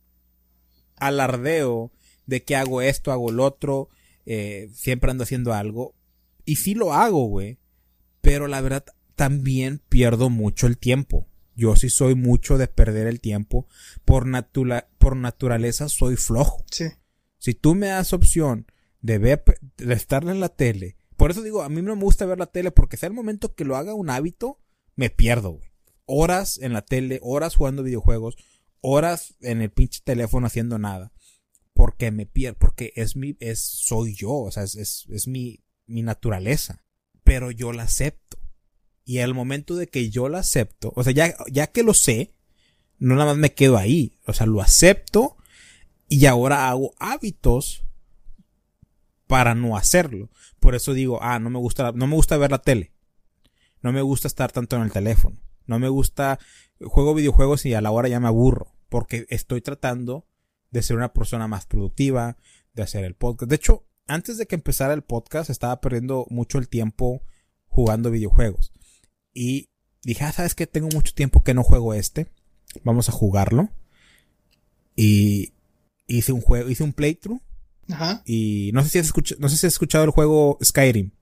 alardeo 0.97 1.93
de 2.27 2.43
que 2.43 2.57
hago 2.57 2.83
esto, 2.83 3.13
hago 3.13 3.31
lo 3.31 3.45
otro, 3.45 3.89
eh, 4.27 4.71
siempre 4.75 5.11
ando 5.11 5.25
haciendo 5.25 5.53
algo. 5.53 5.95
Y 6.45 6.57
sí 6.57 6.75
lo 6.75 6.93
hago, 6.93 7.27
güey. 7.27 7.59
Pero 8.21 8.49
la 8.49 8.61
verdad, 8.61 8.85
también 9.17 9.81
pierdo 9.89 10.31
mucho 10.31 10.67
el 10.67 10.79
tiempo. 10.79 11.27
Yo 11.55 11.75
sí 11.75 11.91
soy 11.91 12.15
mucho 12.15 12.57
de 12.57 12.69
perder 12.69 13.07
el 13.07 13.21
tiempo. 13.21 13.67
Por, 14.05 14.27
natura 14.27 14.89
por 14.99 15.17
naturaleza 15.17 15.89
soy 15.89 16.17
flojo. 16.17 16.65
Sí. 16.71 16.85
Si 17.39 17.55
tú 17.55 17.75
me 17.75 17.87
das 17.87 18.13
opción 18.13 18.67
de, 19.01 19.19
ver, 19.19 19.45
de 19.77 19.95
estar 19.95 20.25
en 20.25 20.41
la 20.41 20.49
tele, 20.49 20.97
por 21.17 21.31
eso 21.31 21.43
digo, 21.43 21.63
a 21.63 21.69
mí 21.69 21.83
no 21.83 21.97
me 21.97 22.03
gusta 22.03 22.27
ver 22.27 22.39
la 22.39 22.47
tele 22.47 22.71
porque 22.71 22.97
sea 22.97 23.09
el 23.09 23.13
momento 23.13 23.55
que 23.55 23.65
lo 23.65 23.77
haga 23.77 23.95
un 23.95 24.11
hábito, 24.11 24.61
me 24.95 25.11
pierdo, 25.11 25.51
güey. 25.51 25.69
Horas 26.07 26.59
en 26.59 26.73
la 26.73 26.83
tele, 26.83 27.19
horas 27.23 27.57
jugando 27.57 27.83
videojuegos, 27.83 28.37
horas 28.81 29.35
en 29.41 29.61
el 29.61 29.71
pinche 29.71 30.01
teléfono 30.05 30.47
haciendo 30.47 30.79
nada. 30.79 31.13
Porque 31.75 32.11
me 32.11 32.27
pierdo, 32.27 32.59
porque 32.59 32.93
es 32.97 33.17
mi, 33.17 33.37
es, 33.41 33.61
soy 33.61 34.15
yo, 34.15 34.33
o 34.33 34.51
sea, 34.51 34.63
es, 34.63 34.75
es, 34.77 35.07
es 35.11 35.29
mi, 35.29 35.65
mi 35.87 36.03
naturaleza. 36.03 36.85
Pero 37.25 37.51
yo 37.51 37.73
la 37.73 37.85
acepto. 37.85 38.39
Y 39.05 39.19
al 39.19 39.35
momento 39.35 39.75
de 39.75 39.89
que 39.89 40.11
yo 40.11 40.29
la 40.29 40.41
acepto, 40.41 40.93
o 40.95 41.03
sea, 41.03 41.13
ya, 41.13 41.35
ya 41.51 41.67
que 41.67 41.83
lo 41.83 41.95
sé, 41.95 42.35
no 42.99 43.15
nada 43.15 43.33
más 43.33 43.39
me 43.39 43.55
quedo 43.55 43.77
ahí. 43.77 44.19
O 44.27 44.33
sea, 44.33 44.47
lo 44.47 44.61
acepto 44.61 45.37
y 46.09 46.27
ahora 46.27 46.69
hago 46.69 46.95
hábitos 46.99 47.85
para 49.27 49.55
no 49.55 49.77
hacerlo. 49.77 50.31
Por 50.59 50.75
eso 50.75 50.95
digo, 50.95 51.23
ah, 51.23 51.39
no 51.39 51.51
me 51.51 51.59
gusta, 51.59 51.93
no 51.93 52.07
me 52.07 52.15
gusta 52.15 52.37
ver 52.37 52.51
la 52.51 52.63
tele. 52.63 52.93
No 53.83 53.93
me 53.93 54.03
gusta 54.03 54.27
estar 54.27 54.51
tanto 54.51 54.77
en 54.77 54.83
el 54.83 54.93
teléfono. 54.93 55.39
No 55.67 55.79
me 55.79 55.89
gusta, 55.89 56.39
juego 56.81 57.15
videojuegos 57.15 57.67
y 57.67 57.75
a 57.75 57.81
la 57.81 57.91
hora 57.91 58.09
ya 58.09 58.21
me 58.21 58.27
aburro. 58.27 58.75
Porque 58.89 59.27
estoy 59.29 59.61
tratando 59.61 60.27
de 60.71 60.83
ser 60.83 60.97
una 60.97 61.13
persona 61.13 61.47
más 61.47 61.67
productiva, 61.67 62.39
de 62.75 62.83
hacer 62.83 63.05
el 63.05 63.15
podcast. 63.15 63.51
De 63.51 63.57
hecho, 63.57 63.87
antes 64.07 64.39
de 64.39 64.47
que 64.47 64.55
empezara 64.55 64.95
el 64.95 65.03
podcast, 65.03 65.51
estaba 65.51 65.81
perdiendo 65.81 66.27
mucho 66.31 66.59
el 66.59 66.69
tiempo 66.69 67.23
jugando 67.67 68.11
videojuegos. 68.11 68.73
Y 69.35 69.69
dije, 70.03 70.25
ah, 70.25 70.33
¿sabes 70.33 70.55
qué? 70.55 70.67
Tengo 70.67 70.89
mucho 70.89 71.13
tiempo 71.13 71.45
que 71.45 71.55
no 71.55 71.63
juego 71.63 71.93
este. 71.93 72.29
Vamos 72.83 73.11
a 73.11 73.13
jugarlo. 73.13 73.69
Y 74.97 75.53
hice 76.09 76.33
un 76.33 76.41
juego, 76.41 76.69
hice 76.69 76.83
un 76.83 76.93
playthrough. 76.93 77.41
Ajá. 77.89 78.23
Y 78.25 78.71
no 78.75 78.83
sé 78.83 78.91
si 78.91 78.99
has 78.99 79.07
escuchado, 79.07 79.41
no 79.41 79.49
sé 79.49 79.57
si 79.57 79.67
has 79.67 79.75
escuchado 79.75 80.05
el 80.05 80.11
juego 80.11 80.59
Skyrim. 80.63 81.13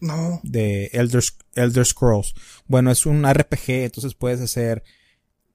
No. 0.00 0.40
De 0.42 0.86
Elder, 0.94 1.22
Elder 1.54 1.84
Scrolls. 1.84 2.34
Bueno, 2.66 2.90
es 2.90 3.04
un 3.04 3.30
RPG, 3.30 3.84
entonces 3.84 4.14
puedes 4.14 4.40
hacer 4.40 4.82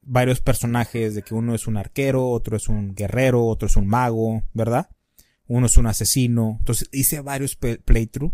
varios 0.04 0.40
personajes 0.40 1.16
de 1.16 1.24
que 1.24 1.34
uno 1.34 1.56
es 1.56 1.66
un 1.66 1.78
arquero, 1.78 2.30
otro 2.30 2.56
es 2.56 2.70
un 2.70 2.94
guerrero, 2.94 3.46
otro 3.46 3.68
es 3.68 3.76
un 3.76 3.88
mago, 3.88 4.44
¿verdad? 4.54 4.90
Uno 5.48 5.66
es 5.66 5.78
un 5.78 5.88
asesino. 5.88 6.58
Entonces 6.60 6.88
hice 6.92 7.22
varios 7.22 7.56
playthrough 7.56 8.34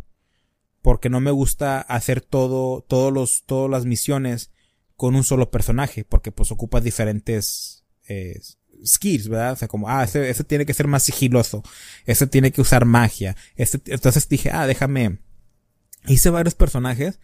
porque 0.81 1.09
no 1.09 1.21
me 1.21 1.31
gusta 1.31 1.79
hacer 1.79 2.21
todo, 2.21 2.81
todos 2.81 3.13
los, 3.13 3.43
todas 3.45 3.69
las 3.69 3.85
misiones 3.85 4.51
con 4.95 5.15
un 5.15 5.23
solo 5.23 5.49
personaje, 5.49 6.03
porque 6.03 6.31
pues 6.31 6.51
ocupa 6.51 6.81
diferentes 6.81 7.85
eh, 8.07 8.39
skills, 8.85 9.27
¿verdad? 9.27 9.53
O 9.53 9.55
sea, 9.55 9.67
como, 9.67 9.89
ah, 9.89 10.03
ese, 10.03 10.29
ese, 10.29 10.43
tiene 10.43 10.65
que 10.65 10.73
ser 10.73 10.87
más 10.87 11.03
sigiloso, 11.03 11.63
ese 12.05 12.27
tiene 12.27 12.51
que 12.51 12.61
usar 12.61 12.85
magia, 12.85 13.35
este, 13.55 13.81
entonces 13.85 14.27
dije, 14.27 14.49
ah, 14.51 14.67
déjame, 14.67 15.19
hice 16.07 16.29
varios 16.29 16.55
personajes 16.55 17.19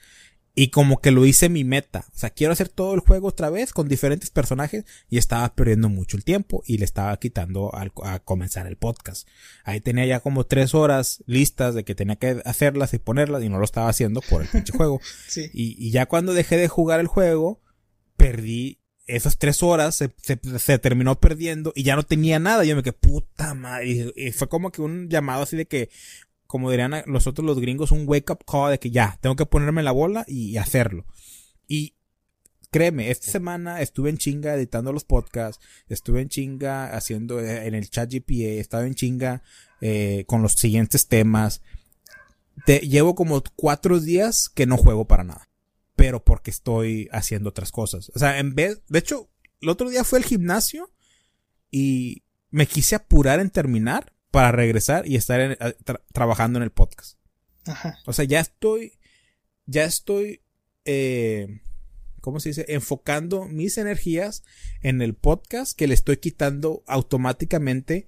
y 0.59 0.69
como 0.69 1.01
que 1.01 1.11
lo 1.11 1.23
hice 1.23 1.49
mi 1.49 1.63
meta. 1.63 2.05
O 2.15 2.17
sea, 2.17 2.31
quiero 2.31 2.51
hacer 2.51 2.67
todo 2.67 2.95
el 2.95 2.99
juego 2.99 3.27
otra 3.27 3.51
vez 3.51 3.73
con 3.73 3.87
diferentes 3.87 4.31
personajes 4.31 4.85
y 5.07 5.19
estaba 5.19 5.53
perdiendo 5.53 5.87
mucho 5.87 6.17
el 6.17 6.23
tiempo 6.23 6.63
y 6.65 6.79
le 6.79 6.85
estaba 6.85 7.15
quitando 7.19 7.75
al, 7.75 7.91
a 8.03 8.17
comenzar 8.17 8.65
el 8.65 8.75
podcast. 8.75 9.27
Ahí 9.63 9.81
tenía 9.81 10.07
ya 10.07 10.19
como 10.19 10.47
tres 10.47 10.73
horas 10.73 11.23
listas 11.27 11.75
de 11.75 11.83
que 11.83 11.93
tenía 11.93 12.15
que 12.15 12.41
hacerlas 12.43 12.95
y 12.95 12.97
ponerlas 12.97 13.43
y 13.43 13.49
no 13.49 13.59
lo 13.59 13.65
estaba 13.65 13.87
haciendo 13.87 14.21
por 14.21 14.41
el 14.41 14.47
pinche 14.47 14.73
juego. 14.75 14.99
Sí. 15.27 15.51
Y, 15.53 15.75
y, 15.77 15.91
ya 15.91 16.07
cuando 16.07 16.33
dejé 16.33 16.57
de 16.57 16.67
jugar 16.67 16.99
el 16.99 17.07
juego, 17.07 17.61
perdí 18.15 18.79
esas 19.07 19.37
tres 19.37 19.63
horas, 19.63 19.95
se, 19.95 20.11
se, 20.21 20.39
se, 20.59 20.79
terminó 20.79 21.19
perdiendo 21.19 21.71
y 21.75 21.83
ya 21.83 21.95
no 21.95 22.03
tenía 22.03 22.39
nada. 22.39 22.65
Yo 22.65 22.75
me 22.75 22.83
quedé, 22.83 22.93
puta 22.93 23.53
madre. 23.53 24.13
Y, 24.15 24.31
fue 24.31 24.49
como 24.49 24.71
que 24.71 24.81
un 24.81 25.09
llamado 25.09 25.43
así 25.43 25.55
de 25.55 25.65
que, 25.65 25.89
como 26.45 26.69
dirían 26.69 27.03
nosotros 27.07 27.45
los 27.45 27.59
gringos, 27.59 27.91
un 27.91 28.03
wake 28.07 28.29
up 28.29 28.43
call 28.45 28.71
de 28.71 28.79
que 28.79 28.91
ya, 28.91 29.17
tengo 29.21 29.35
que 29.35 29.45
ponerme 29.45 29.81
la 29.81 29.91
bola 29.91 30.25
y, 30.27 30.57
hacerlo. 30.57 31.05
Y 31.67 31.95
créeme, 32.69 33.09
esta 33.09 33.31
semana 33.31 33.81
estuve 33.81 34.09
en 34.09 34.17
chinga 34.17 34.53
editando 34.53 34.91
los 34.91 35.05
podcasts, 35.05 35.63
estuve 35.87 36.21
en 36.21 36.29
chinga 36.29 36.95
haciendo 36.95 37.39
en 37.39 37.73
el 37.73 37.89
chat 37.89 38.11
GPA, 38.11 38.59
estaba 38.59 38.85
en 38.85 38.95
chinga 38.95 39.41
eh, 39.79 40.25
con 40.27 40.41
los 40.41 40.53
siguientes 40.53 41.07
temas. 41.07 41.61
Te, 42.65 42.79
llevo 42.79 43.15
como 43.15 43.41
cuatro 43.55 43.99
días 43.99 44.49
que 44.49 44.65
no 44.65 44.77
juego 44.77 45.05
para 45.05 45.23
nada. 45.23 45.47
Pero 45.97 46.23
porque 46.23 46.51
estoy 46.51 47.09
haciendo 47.11 47.49
otras 47.49 47.71
cosas. 47.71 48.09
O 48.15 48.19
sea, 48.19 48.39
en 48.39 48.55
vez, 48.55 48.81
de 48.87 48.99
hecho, 48.99 49.29
el 49.59 49.67
otro 49.67 49.89
día 49.89 50.05
fue 50.05 50.19
al 50.19 50.25
gimnasio 50.25 50.89
y 51.69 52.23
me 52.49 52.67
quise 52.67 52.95
apurar 52.95 53.41
en 53.41 53.49
terminar 53.49 54.13
para 54.31 54.51
regresar 54.51 55.05
y 55.07 55.15
estar 55.15 55.41
en, 55.41 55.57
tra 55.83 56.01
trabajando 56.13 56.59
en 56.59 56.63
el 56.63 56.71
podcast. 56.71 57.17
Ajá. 57.65 57.99
O 58.05 58.13
sea, 58.13 58.23
ya 58.23 58.39
estoy, 58.39 58.93
ya 59.65 59.83
estoy, 59.83 60.43
eh, 60.85 61.61
¿cómo 62.21 62.39
se 62.39 62.49
dice? 62.49 62.65
Enfocando 62.69 63.45
mis 63.45 63.77
energías 63.77 64.43
en 64.81 65.01
el 65.01 65.15
podcast 65.15 65.77
que 65.77 65.87
le 65.87 65.95
estoy 65.95 66.17
quitando 66.17 66.83
automáticamente 66.87 68.07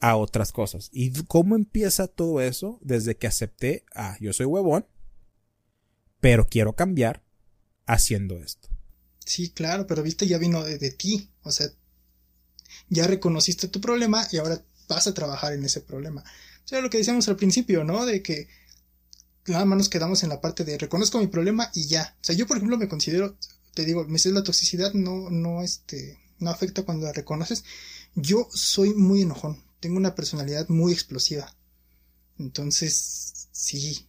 a 0.00 0.16
otras 0.16 0.52
cosas. 0.52 0.90
¿Y 0.92 1.12
cómo 1.24 1.56
empieza 1.56 2.08
todo 2.08 2.40
eso? 2.40 2.78
Desde 2.82 3.16
que 3.16 3.26
acepté, 3.26 3.84
ah, 3.94 4.16
yo 4.20 4.32
soy 4.32 4.46
huevón, 4.46 4.86
pero 6.20 6.46
quiero 6.46 6.74
cambiar 6.74 7.22
haciendo 7.88 8.38
esto. 8.38 8.68
Sí, 9.24 9.50
claro, 9.50 9.86
pero 9.86 10.02
viste, 10.02 10.26
ya 10.26 10.38
vino 10.38 10.62
de, 10.62 10.78
de 10.78 10.90
ti. 10.92 11.28
O 11.42 11.50
sea, 11.50 11.68
ya 12.88 13.06
reconociste 13.06 13.68
tu 13.68 13.80
problema 13.80 14.26
y 14.30 14.36
ahora 14.36 14.62
vas 14.88 15.06
a 15.06 15.14
trabajar 15.14 15.52
en 15.52 15.64
ese 15.64 15.80
problema. 15.80 16.22
O 16.64 16.68
sea, 16.68 16.80
lo 16.80 16.90
que 16.90 16.98
decíamos 16.98 17.28
al 17.28 17.36
principio, 17.36 17.84
¿no? 17.84 18.06
De 18.06 18.22
que 18.22 18.48
nada 19.46 19.64
más 19.64 19.78
nos 19.78 19.88
quedamos 19.88 20.22
en 20.22 20.28
la 20.28 20.40
parte 20.40 20.64
de 20.64 20.78
reconozco 20.78 21.18
mi 21.18 21.26
problema 21.26 21.70
y 21.74 21.86
ya. 21.86 22.16
O 22.20 22.24
sea, 22.24 22.36
yo 22.36 22.46
por 22.46 22.58
ejemplo 22.58 22.78
me 22.78 22.88
considero, 22.88 23.36
te 23.74 23.84
digo, 23.84 24.06
me 24.06 24.18
la 24.18 24.42
toxicidad 24.42 24.92
no, 24.92 25.30
no, 25.30 25.62
este, 25.62 26.18
no 26.38 26.50
afecta 26.50 26.82
cuando 26.82 27.06
la 27.06 27.12
reconoces. 27.12 27.64
Yo 28.14 28.48
soy 28.52 28.94
muy 28.94 29.22
enojón, 29.22 29.62
tengo 29.80 29.96
una 29.96 30.14
personalidad 30.14 30.68
muy 30.68 30.92
explosiva. 30.92 31.54
Entonces, 32.38 33.48
sí. 33.50 34.07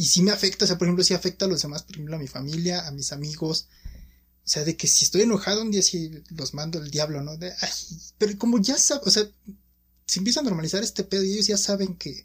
Y 0.00 0.06
sí 0.06 0.22
me 0.22 0.30
afecta, 0.30 0.64
o 0.64 0.66
sea, 0.66 0.78
por 0.78 0.86
ejemplo, 0.86 1.04
sí 1.04 1.12
afecta 1.12 1.44
a 1.44 1.48
los 1.48 1.60
demás, 1.60 1.82
por 1.82 1.92
ejemplo, 1.92 2.16
a 2.16 2.18
mi 2.18 2.26
familia, 2.26 2.86
a 2.86 2.90
mis 2.90 3.12
amigos. 3.12 3.68
O 4.42 4.48
sea, 4.48 4.64
de 4.64 4.74
que 4.74 4.88
si 4.88 5.04
estoy 5.04 5.20
enojado 5.20 5.60
un 5.60 5.70
día 5.70 5.82
sí 5.82 6.10
los 6.30 6.54
mando 6.54 6.78
el 6.78 6.90
diablo, 6.90 7.20
¿no? 7.20 7.36
De, 7.36 7.52
ay, 7.60 7.70
pero 8.16 8.38
como 8.38 8.58
ya 8.58 8.78
sabes, 8.78 9.06
o 9.06 9.10
sea, 9.10 9.30
se 10.06 10.18
empieza 10.18 10.40
a 10.40 10.42
normalizar 10.42 10.82
este 10.82 11.04
pedo 11.04 11.22
y 11.22 11.34
ellos 11.34 11.48
ya 11.48 11.58
saben 11.58 11.96
que 11.96 12.24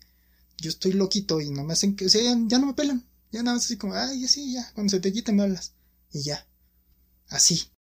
yo 0.58 0.70
estoy 0.70 0.94
loquito 0.94 1.42
y 1.42 1.50
no 1.50 1.66
me 1.66 1.74
hacen 1.74 1.98
que, 1.98 2.06
o 2.06 2.10
sea, 2.10 2.22
ya, 2.48 2.60
no 2.60 2.68
me 2.68 2.76
pelan. 2.76 3.06
Ya 3.34 3.44
nada 3.44 3.58
más 3.58 3.66
así 3.66 3.76
como, 3.76 3.94
ay, 3.94 4.22
ya 4.22 4.30
sí, 4.30 4.54
ya, 4.54 4.72
cuando 4.74 4.92
se 4.92 5.02
te 5.02 5.12
quite 5.12 5.34
me 5.34 5.44
hablas. 5.44 5.74
Y 6.14 6.22
ya. 6.22 6.48
Así. 7.28 7.74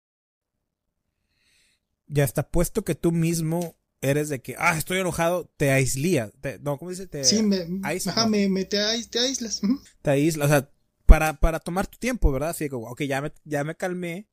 Ya 2.09 2.25
está 2.25 2.51
puesto 2.51 2.83
que 2.83 2.97
tú 2.97 3.13
mismo 3.13 3.77
eres 4.05 4.29
de 4.29 4.41
que, 4.41 4.55
ah, 4.59 4.77
estoy 4.77 4.99
enojado, 4.99 5.51
te 5.57 5.71
aislías. 5.71 6.33
No, 6.61 6.79
¿cómo 6.79 6.91
dice? 6.91 7.07
Te 7.07 7.25
sí, 7.25 7.43
me, 7.43 7.67
aísla, 7.83 8.13
ajá, 8.13 8.27
me, 8.27 8.49
me 8.49 8.65
te, 8.65 8.79
aíslas. 8.79 9.63
Uh 9.63 9.69
-huh. 9.69 9.81
Te 10.03 10.11
aíslas, 10.11 10.47
o 10.47 10.51
sea, 10.51 10.71
para, 11.07 11.41
para 11.41 11.61
tomar 11.61 11.87
tu 11.87 11.99
tiempo, 11.99 12.31
¿verdad? 12.31 12.51
Así 12.51 12.69
como, 12.69 12.89
ok, 12.89 13.03
ya 13.03 13.23
me, 13.23 13.33
ya 13.45 13.65
me 13.65 13.75
calmé, 13.75 14.29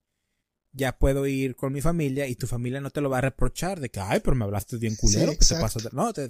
ya 0.74 0.98
puedo 0.98 1.26
ir 1.26 1.56
con 1.56 1.74
mi 1.74 1.82
familia 1.82 2.28
y 2.28 2.36
tu 2.36 2.48
familia 2.48 2.82
no 2.82 2.92
te 2.92 3.02
lo 3.02 3.10
va 3.10 3.20
a 3.20 3.22
reprochar 3.22 3.80
de 3.80 3.90
que, 3.90 4.00
ay, 4.00 4.20
pero 4.20 4.36
me 4.36 4.46
hablaste 4.46 4.78
bien 4.78 4.96
culero, 4.96 5.32
sí, 5.32 5.38
que 5.38 5.46
te 5.46 5.62
pasa? 5.62 5.80
No, 5.94 6.14
te, 6.14 6.30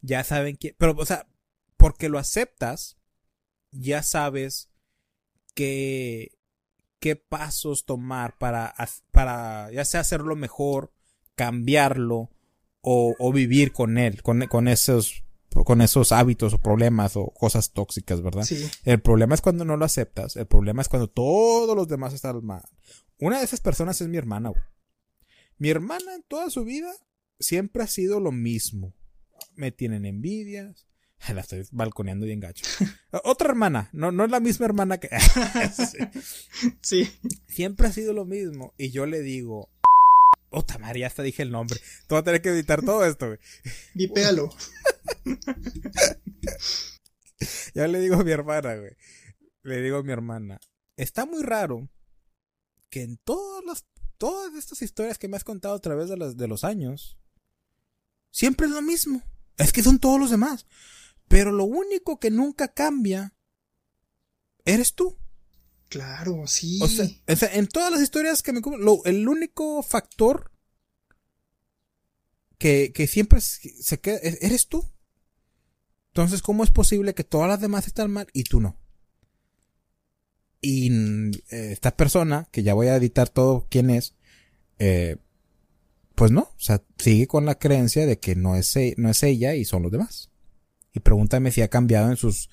ya 0.00 0.22
saben 0.24 0.56
que, 0.56 0.74
pero, 0.78 0.94
o 0.96 1.06
sea, 1.06 1.26
porque 1.76 2.08
lo 2.08 2.18
aceptas, 2.18 2.96
ya 3.70 4.02
sabes 4.02 4.70
que, 5.54 6.38
qué 7.04 7.16
pasos 7.16 7.84
tomar 7.84 8.38
para, 8.38 8.74
para, 9.10 9.70
ya 9.72 9.84
sea 9.84 10.00
hacerlo 10.00 10.36
mejor, 10.36 10.92
cambiarlo, 11.34 12.30
o, 12.84 13.16
o 13.18 13.32
vivir 13.32 13.72
con 13.72 13.98
él, 13.98 14.22
con, 14.22 14.46
con 14.46 14.68
esos, 14.68 15.24
con 15.48 15.80
esos 15.80 16.12
hábitos 16.12 16.54
o 16.54 16.58
problemas 16.58 17.16
o 17.16 17.28
cosas 17.30 17.72
tóxicas, 17.72 18.22
¿verdad? 18.22 18.44
Sí. 18.44 18.68
El 18.84 19.00
problema 19.00 19.34
es 19.34 19.40
cuando 19.40 19.64
no 19.64 19.76
lo 19.76 19.84
aceptas, 19.84 20.36
el 20.36 20.46
problema 20.46 20.82
es 20.82 20.88
cuando 20.88 21.08
todos 21.08 21.74
los 21.74 21.88
demás 21.88 22.12
están 22.12 22.44
mal. 22.44 22.62
Una 23.18 23.38
de 23.38 23.44
esas 23.44 23.60
personas 23.60 24.00
es 24.00 24.08
mi 24.08 24.18
hermana, 24.18 24.50
güey. 24.50 24.62
Mi 25.56 25.70
hermana 25.70 26.14
en 26.14 26.22
toda 26.22 26.50
su 26.50 26.64
vida 26.64 26.92
siempre 27.38 27.82
ha 27.82 27.86
sido 27.86 28.20
lo 28.20 28.32
mismo. 28.32 28.94
me 29.56 29.72
tienen 29.72 30.04
envidias. 30.04 30.86
La 31.34 31.40
estoy 31.40 31.64
balconeando 31.70 32.26
bien 32.26 32.40
gacho. 32.40 32.64
Otra 33.24 33.48
hermana, 33.48 33.88
no, 33.92 34.12
no 34.12 34.24
es 34.24 34.30
la 34.30 34.40
misma 34.40 34.66
hermana 34.66 34.98
que. 34.98 35.08
sí. 36.82 37.08
Siempre 37.48 37.86
ha 37.86 37.92
sido 37.92 38.12
lo 38.12 38.24
mismo. 38.24 38.74
Y 38.76 38.90
yo 38.90 39.06
le 39.06 39.20
digo. 39.22 39.70
Ota 40.54 40.78
María, 40.78 41.08
hasta 41.08 41.22
dije 41.22 41.42
el 41.42 41.50
nombre. 41.50 41.80
Tú 42.06 42.14
vas 42.14 42.22
a 42.22 42.24
tener 42.24 42.40
que 42.40 42.50
editar 42.50 42.82
todo 42.82 43.04
esto, 43.04 43.26
güey. 43.26 43.38
Vipéalo. 43.94 44.54
ya 47.74 47.88
le 47.88 48.00
digo 48.00 48.16
a 48.16 48.24
mi 48.24 48.30
hermana, 48.30 48.76
güey. 48.76 48.96
Le 49.62 49.82
digo 49.82 49.98
a 49.98 50.02
mi 50.02 50.12
hermana. 50.12 50.60
Está 50.96 51.26
muy 51.26 51.42
raro 51.42 51.88
que 52.88 53.02
en 53.02 53.18
todas 53.18 53.64
las. 53.64 53.86
Todas 54.16 54.54
estas 54.54 54.80
historias 54.80 55.18
que 55.18 55.26
me 55.26 55.36
has 55.36 55.42
contado 55.42 55.74
a 55.74 55.80
través 55.80 56.08
de, 56.08 56.16
las, 56.16 56.36
de 56.36 56.46
los 56.46 56.62
años. 56.62 57.18
Siempre 58.30 58.66
es 58.66 58.72
lo 58.72 58.80
mismo. 58.80 59.22
Es 59.56 59.72
que 59.72 59.82
son 59.82 59.98
todos 59.98 60.20
los 60.20 60.30
demás. 60.30 60.66
Pero 61.26 61.50
lo 61.50 61.64
único 61.64 62.20
que 62.20 62.30
nunca 62.30 62.68
cambia 62.68 63.34
eres 64.64 64.94
tú. 64.94 65.18
Claro, 65.94 66.44
sí. 66.48 66.80
O 66.82 66.88
sea, 66.88 67.08
en 67.52 67.68
todas 67.68 67.92
las 67.92 68.02
historias 68.02 68.42
que 68.42 68.52
me 68.52 68.60
lo, 68.60 69.04
el 69.04 69.28
único 69.28 69.80
factor 69.80 70.50
que, 72.58 72.90
que 72.92 73.06
siempre 73.06 73.40
se 73.40 74.00
queda 74.00 74.18
eres 74.18 74.66
tú. 74.66 74.84
Entonces, 76.08 76.42
¿cómo 76.42 76.64
es 76.64 76.70
posible 76.70 77.14
que 77.14 77.22
todas 77.22 77.48
las 77.48 77.60
demás 77.60 77.86
están 77.86 78.10
mal 78.10 78.26
y 78.32 78.42
tú 78.42 78.60
no? 78.60 78.76
Y 80.60 80.90
eh, 81.50 81.70
esta 81.70 81.96
persona, 81.96 82.48
que 82.50 82.64
ya 82.64 82.74
voy 82.74 82.88
a 82.88 82.96
editar 82.96 83.28
todo 83.28 83.68
quién 83.70 83.90
es, 83.90 84.16
eh, 84.80 85.18
pues 86.16 86.32
no, 86.32 86.40
o 86.40 86.60
sea, 86.60 86.82
sigue 86.98 87.28
con 87.28 87.46
la 87.46 87.56
creencia 87.56 88.04
de 88.04 88.18
que 88.18 88.34
no 88.34 88.56
es, 88.56 88.74
e, 88.74 88.94
no 88.96 89.10
es 89.10 89.22
ella 89.22 89.54
y 89.54 89.64
son 89.64 89.84
los 89.84 89.92
demás. 89.92 90.32
Y 90.92 90.98
pregúntame 90.98 91.52
si 91.52 91.62
ha 91.62 91.68
cambiado 91.68 92.10
en 92.10 92.16
sus 92.16 92.50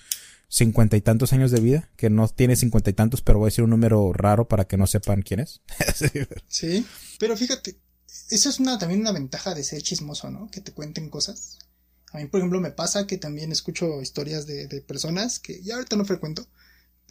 cincuenta 0.52 0.98
y 0.98 1.02
tantos 1.02 1.32
años 1.32 1.50
de 1.50 1.62
vida, 1.62 1.90
que 1.96 2.10
no 2.10 2.28
tiene 2.28 2.58
cincuenta 2.58 2.90
y 2.90 2.94
tantos, 2.94 3.22
pero 3.22 3.40
voy 3.40 3.48
a 3.48 3.52
decir 3.52 3.64
un 3.64 3.70
número 3.70 4.12
raro 4.12 4.50
para 4.50 4.66
que 4.66 4.76
no 4.76 4.86
sepan 4.86 5.22
quién 5.22 5.40
es. 5.40 5.62
sí, 6.48 6.86
pero 7.20 7.38
fíjate, 7.38 7.80
eso 8.30 8.50
es 8.50 8.60
una, 8.60 8.78
también 8.78 9.00
una 9.00 9.14
ventaja 9.14 9.56
de 9.56 9.64
ser 9.64 9.82
chismoso, 9.82 10.30
¿no? 10.30 10.52
Que 10.52 10.60
te 10.60 10.74
cuenten 10.74 11.10
cosas. 11.10 11.58
A 12.12 12.18
mí, 12.18 12.26
por 12.26 12.42
ejemplo, 12.42 12.60
me 12.60 12.72
pasa 12.72 13.08
que 13.08 13.18
también 13.18 13.54
escucho 13.54 14.02
historias 14.02 14.46
de, 14.46 14.68
de 14.68 14.82
personas 14.82 15.40
que 15.40 15.64
ya 15.64 15.76
ahorita 15.76 15.96
no 15.96 16.04
frecuento, 16.04 16.46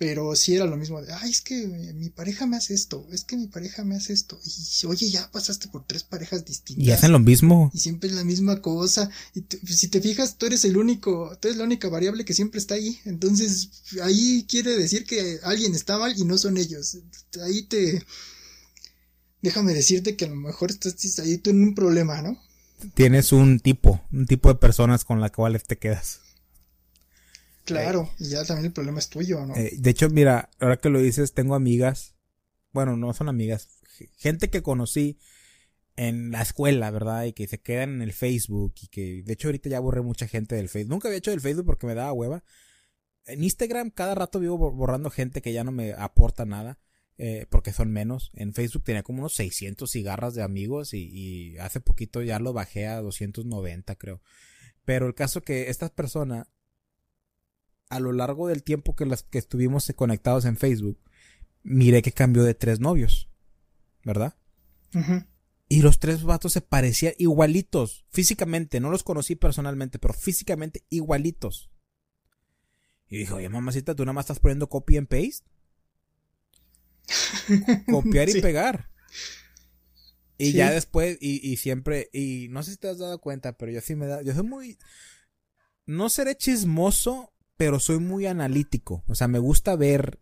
pero 0.01 0.35
sí 0.35 0.56
era 0.56 0.64
lo 0.64 0.78
mismo 0.78 1.02
de, 1.02 1.12
ay, 1.12 1.31
es 1.31 1.43
que 1.43 1.66
mi 1.94 2.09
pareja 2.09 2.47
me 2.47 2.56
hace 2.56 2.72
esto, 2.72 3.06
es 3.12 3.22
que 3.24 3.36
mi 3.36 3.48
pareja 3.48 3.85
me 3.85 3.97
hace 3.97 4.14
esto. 4.14 4.40
Y 4.43 4.86
oye, 4.86 5.10
ya 5.10 5.31
pasaste 5.31 5.68
por 5.68 5.85
tres 5.86 6.05
parejas 6.05 6.43
distintas. 6.47 6.86
Y 6.86 6.90
hacen 6.90 7.12
lo 7.12 7.18
mismo. 7.18 7.70
Y 7.74 7.81
siempre 7.81 8.09
es 8.09 8.16
la 8.16 8.24
misma 8.24 8.62
cosa. 8.62 9.10
Y 9.35 9.44
si 9.70 9.89
te 9.89 10.01
fijas, 10.01 10.39
tú 10.39 10.47
eres 10.47 10.64
el 10.64 10.78
único, 10.78 11.36
tú 11.39 11.48
eres 11.48 11.59
la 11.59 11.64
única 11.64 11.90
variable 11.90 12.24
que 12.24 12.32
siempre 12.32 12.60
está 12.60 12.77
ahí. 12.77 12.98
Entonces, 13.05 13.68
ahí 14.02 14.47
quiere 14.48 14.74
decir 14.74 15.05
que 15.05 15.39
alguien 15.43 15.74
está 15.74 15.98
mal 15.98 16.14
y 16.16 16.24
no 16.24 16.39
son 16.39 16.56
ellos. 16.56 16.97
Ahí 17.43 17.64
te... 17.64 18.02
Déjame 19.43 19.74
decirte 19.74 20.16
que 20.16 20.24
a 20.24 20.28
lo 20.28 20.36
mejor 20.36 20.70
estás 20.70 21.18
ahí 21.18 21.36
tú 21.36 21.51
en 21.51 21.62
un 21.62 21.74
problema, 21.74 22.22
¿no? 22.22 22.43
Tienes 22.94 23.32
un 23.32 23.60
tipo, 23.60 24.01
un 24.12 24.24
tipo 24.24 24.48
de 24.48 24.55
personas 24.55 25.05
con 25.05 25.20
la 25.20 25.28
cuales 25.28 25.64
te 25.64 25.77
quedas. 25.77 26.20
Claro, 27.64 28.10
y 28.18 28.30
ya 28.30 28.44
también 28.44 28.66
el 28.66 28.72
problema 28.72 28.98
es 28.98 29.08
tuyo, 29.08 29.46
¿no? 29.46 29.54
Eh, 29.56 29.74
de 29.78 29.90
hecho, 29.90 30.08
mira, 30.08 30.50
ahora 30.58 30.78
que 30.78 30.88
lo 30.88 31.00
dices, 31.00 31.34
tengo 31.34 31.54
amigas, 31.54 32.14
bueno, 32.72 32.96
no 32.96 33.12
son 33.12 33.28
amigas, 33.28 33.68
gente 34.16 34.50
que 34.50 34.62
conocí 34.62 35.18
en 35.96 36.30
la 36.30 36.42
escuela, 36.42 36.90
¿verdad? 36.90 37.24
Y 37.24 37.32
que 37.32 37.46
se 37.46 37.60
quedan 37.60 37.96
en 37.96 38.02
el 38.02 38.12
Facebook 38.12 38.74
y 38.82 38.88
que, 38.88 39.22
de 39.22 39.32
hecho, 39.32 39.48
ahorita 39.48 39.68
ya 39.68 39.80
borré 39.80 40.00
mucha 40.02 40.26
gente 40.26 40.54
del 40.54 40.68
Facebook. 40.68 40.90
Nunca 40.90 41.08
había 41.08 41.18
hecho 41.18 41.30
del 41.30 41.40
Facebook 41.40 41.66
porque 41.66 41.86
me 41.86 41.94
daba 41.94 42.12
hueva. 42.12 42.42
En 43.26 43.44
Instagram 43.44 43.90
cada 43.90 44.14
rato 44.14 44.40
vivo 44.40 44.72
borrando 44.72 45.10
gente 45.10 45.42
que 45.42 45.52
ya 45.52 45.62
no 45.62 45.72
me 45.72 45.92
aporta 45.92 46.46
nada. 46.46 46.78
Eh, 47.22 47.44
porque 47.50 47.74
son 47.74 47.90
menos. 47.90 48.30
En 48.32 48.54
Facebook 48.54 48.82
tenía 48.82 49.02
como 49.02 49.18
unos 49.18 49.34
600 49.34 49.90
cigarras 49.90 50.34
de 50.34 50.42
amigos 50.42 50.94
y, 50.94 51.10
y, 51.12 51.58
hace 51.58 51.78
poquito 51.78 52.22
ya 52.22 52.38
lo 52.38 52.54
bajé 52.54 52.86
a 52.86 53.02
290 53.02 53.94
creo. 53.96 54.22
Pero 54.86 55.06
el 55.06 55.14
caso 55.14 55.42
que 55.42 55.68
esta 55.68 55.90
persona 55.90 56.48
a 57.90 58.00
lo 58.00 58.12
largo 58.12 58.48
del 58.48 58.62
tiempo 58.62 58.96
que, 58.96 59.04
las, 59.04 59.24
que 59.24 59.38
estuvimos 59.38 59.92
conectados 59.94 60.44
en 60.44 60.56
Facebook, 60.56 60.98
miré 61.62 62.02
que 62.02 62.12
cambió 62.12 62.44
de 62.44 62.54
tres 62.54 62.80
novios, 62.80 63.28
¿verdad? 64.04 64.36
Y 65.68 65.82
los 65.82 65.98
tres 65.98 66.22
vatos 66.22 66.52
se 66.52 66.60
parecían 66.60 67.14
igualitos, 67.18 68.06
físicamente, 68.10 68.80
no 68.80 68.90
los 68.90 69.02
conocí 69.02 69.36
personalmente, 69.36 69.98
pero 69.98 70.14
físicamente 70.14 70.84
igualitos. 70.88 71.70
Y 73.08 73.18
dijo, 73.18 73.36
oye 73.36 73.48
mamacita, 73.48 73.94
tú 73.94 74.04
nada 74.04 74.12
más 74.12 74.24
estás 74.24 74.38
poniendo 74.38 74.68
copy 74.68 74.96
and 74.96 75.08
paste. 75.08 75.44
Copiar 77.90 78.28
y 78.28 78.40
pegar. 78.40 78.88
Y 80.38 80.52
ya 80.52 80.70
después, 80.70 81.18
y, 81.20 81.46
y, 81.46 81.56
siempre, 81.56 82.08
y 82.12 82.46
no 82.50 82.62
sé 82.62 82.70
si 82.70 82.76
te 82.78 82.88
has 82.88 82.98
dado 82.98 83.20
cuenta, 83.20 83.58
pero 83.58 83.72
yo 83.72 83.80
sí 83.80 83.94
me 83.94 84.06
da, 84.06 84.22
yo 84.22 84.32
soy 84.32 84.44
muy, 84.44 84.78
no 85.84 86.08
seré 86.08 86.36
chismoso 86.36 87.30
pero 87.60 87.78
soy 87.78 87.98
muy 87.98 88.24
analítico. 88.24 89.04
O 89.06 89.14
sea, 89.14 89.28
me 89.28 89.38
gusta 89.38 89.76
ver, 89.76 90.18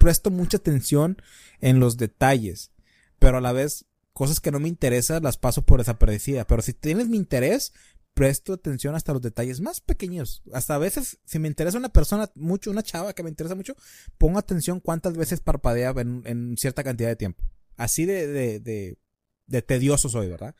presto 0.00 0.32
mucha 0.32 0.56
atención 0.56 1.22
en 1.60 1.78
los 1.78 1.98
detalles, 1.98 2.72
pero 3.20 3.36
a 3.36 3.40
la 3.40 3.52
vez 3.52 3.84
cosas 4.12 4.40
que 4.40 4.50
no 4.50 4.58
me 4.58 4.68
interesan 4.68 5.22
las 5.22 5.36
paso 5.36 5.62
por 5.62 5.78
desaparecida. 5.78 6.44
Pero 6.44 6.60
si 6.60 6.72
tienes 6.72 7.06
mi 7.06 7.16
interés, 7.16 7.74
presto 8.12 8.54
atención 8.54 8.96
hasta 8.96 9.12
los 9.12 9.22
detalles 9.22 9.60
más 9.60 9.80
pequeños. 9.80 10.42
Hasta 10.52 10.74
a 10.74 10.78
veces, 10.78 11.20
si 11.24 11.38
me 11.38 11.46
interesa 11.46 11.78
una 11.78 11.92
persona 11.92 12.28
mucho, 12.34 12.72
una 12.72 12.82
chava 12.82 13.12
que 13.12 13.22
me 13.22 13.30
interesa 13.30 13.54
mucho, 13.54 13.76
pongo 14.18 14.40
atención 14.40 14.80
cuántas 14.80 15.16
veces 15.16 15.38
parpadea 15.38 15.94
en, 15.98 16.24
en 16.26 16.56
cierta 16.58 16.82
cantidad 16.82 17.08
de 17.08 17.14
tiempo. 17.14 17.44
Así 17.76 18.04
de, 18.04 18.26
de, 18.26 18.58
de, 18.58 18.98
de 19.46 19.62
tedioso 19.62 20.08
soy, 20.08 20.28
¿verdad? 20.28 20.56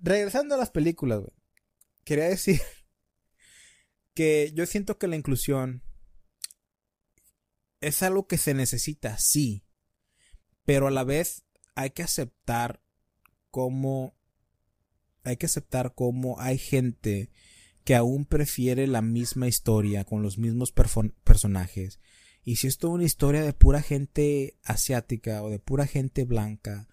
Regresando 0.00 0.54
a 0.54 0.58
las 0.58 0.70
películas. 0.70 1.22
Quería 2.04 2.28
decir 2.28 2.60
que 4.14 4.52
yo 4.54 4.66
siento 4.66 4.98
que 4.98 5.08
la 5.08 5.16
inclusión 5.16 5.82
es 7.80 8.02
algo 8.02 8.26
que 8.26 8.38
se 8.38 8.54
necesita, 8.54 9.18
sí. 9.18 9.64
Pero 10.64 10.88
a 10.88 10.90
la 10.90 11.04
vez 11.04 11.44
hay 11.74 11.90
que 11.90 12.02
aceptar 12.02 12.82
cómo 13.50 14.14
hay 15.22 15.36
que 15.36 15.46
aceptar 15.46 15.94
cómo 15.94 16.40
hay 16.40 16.56
gente 16.58 17.30
que 17.84 17.94
aún 17.94 18.24
prefiere 18.24 18.86
la 18.86 19.02
misma 19.02 19.48
historia 19.48 20.04
con 20.04 20.22
los 20.22 20.38
mismos 20.38 20.72
personajes. 20.72 22.00
Y 22.42 22.56
si 22.56 22.66
esto 22.66 22.88
es 22.88 22.94
una 22.94 23.04
historia 23.04 23.42
de 23.42 23.52
pura 23.52 23.82
gente 23.82 24.58
asiática 24.64 25.42
o 25.42 25.50
de 25.50 25.58
pura 25.58 25.86
gente 25.86 26.24
blanca, 26.24 26.88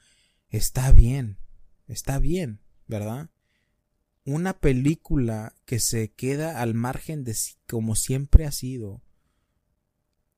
está 0.49 0.91
bien, 0.91 1.39
está 1.87 2.19
bien. 2.19 2.61
¿Verdad? 2.87 3.29
Una 4.23 4.59
película 4.59 5.55
que 5.65 5.79
se 5.79 6.11
queda 6.11 6.61
al 6.61 6.73
margen 6.73 7.23
de 7.23 7.35
como 7.67 7.95
siempre 7.95 8.45
ha 8.45 8.51
sido. 8.51 9.01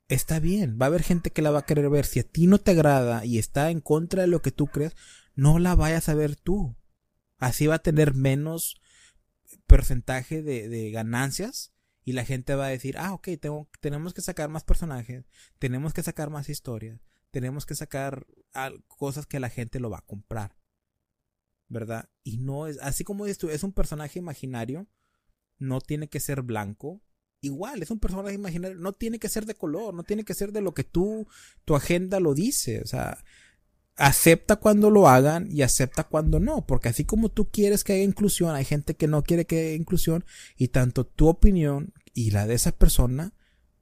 Está 0.07 0.39
bien, 0.39 0.77
va 0.81 0.85
a 0.85 0.89
haber 0.89 1.03
gente 1.03 1.31
que 1.31 1.41
la 1.41 1.51
va 1.51 1.59
a 1.59 1.65
querer 1.65 1.89
ver. 1.89 2.05
Si 2.05 2.19
a 2.19 2.23
ti 2.23 2.47
no 2.47 2.59
te 2.59 2.71
agrada 2.71 3.25
y 3.25 3.37
está 3.37 3.69
en 3.69 3.79
contra 3.79 4.23
de 4.23 4.27
lo 4.27 4.41
que 4.41 4.51
tú 4.51 4.67
crees, 4.67 4.95
no 5.35 5.59
la 5.59 5.75
vayas 5.75 6.09
a 6.09 6.15
ver 6.15 6.35
tú. 6.35 6.75
Así 7.37 7.67
va 7.67 7.75
a 7.75 7.79
tener 7.79 8.13
menos 8.13 8.81
porcentaje 9.67 10.41
de, 10.41 10.91
ganancias 10.91 11.73
y 12.03 12.13
la 12.13 12.25
gente 12.25 12.55
va 12.55 12.65
a 12.65 12.69
decir, 12.69 12.97
ah, 12.97 13.13
ok, 13.13 13.29
tengo, 13.39 13.69
tenemos 13.79 14.13
que 14.13 14.21
sacar 14.21 14.49
más 14.49 14.63
personajes, 14.63 15.25
tenemos 15.59 15.93
que 15.93 16.03
sacar 16.03 16.29
más 16.29 16.49
historias, 16.49 16.99
tenemos 17.31 17.65
que 17.65 17.75
sacar 17.75 18.25
cosas 18.87 19.27
que 19.27 19.39
la 19.39 19.49
gente 19.49 19.79
lo 19.79 19.89
va 19.89 19.99
a 19.99 20.05
comprar. 20.05 20.58
¿Verdad? 21.69 22.09
Y 22.23 22.37
no 22.37 22.67
es, 22.67 22.79
así 22.81 23.03
como 23.03 23.25
dices 23.25 23.37
tú, 23.37 23.49
es 23.49 23.63
un 23.63 23.71
personaje 23.71 24.19
imaginario, 24.19 24.87
no 25.57 25.79
tiene 25.81 26.09
que 26.09 26.19
ser 26.19 26.41
blanco. 26.41 27.01
Igual, 27.41 27.81
es 27.81 27.91
un 27.91 27.99
personaje 27.99 28.35
imaginario, 28.35 28.77
no 28.77 28.91
tiene 28.91 29.17
que 29.17 29.29
ser 29.29 29.45
de 29.45 29.55
color, 29.55 29.93
no 29.93 30.03
tiene 30.03 30.25
que 30.25 30.33
ser 30.33 30.51
de 30.51 30.61
lo 30.61 30.73
que 30.73 30.83
tú, 30.83 31.27
tu 31.63 31.75
agenda 31.75 32.19
lo 32.19 32.33
dice, 32.33 32.81
o 32.81 32.85
sea, 32.85 33.23
acepta 33.95 34.57
cuando 34.57 34.89
lo 34.89 35.07
hagan 35.07 35.47
y 35.51 35.61
acepta 35.61 36.05
cuando 36.05 36.39
no, 36.39 36.65
porque 36.65 36.89
así 36.89 37.05
como 37.05 37.29
tú 37.29 37.49
quieres 37.49 37.83
que 37.83 37.93
haya 37.93 38.03
inclusión, 38.03 38.55
hay 38.55 38.65
gente 38.65 38.95
que 38.95 39.07
no 39.07 39.23
quiere 39.23 39.45
que 39.45 39.59
haya 39.59 39.73
inclusión 39.73 40.25
y 40.57 40.69
tanto 40.69 41.05
tu 41.05 41.27
opinión 41.27 41.93
y 42.13 42.31
la 42.31 42.47
de 42.47 42.55
esa 42.55 42.71
persona 42.71 43.33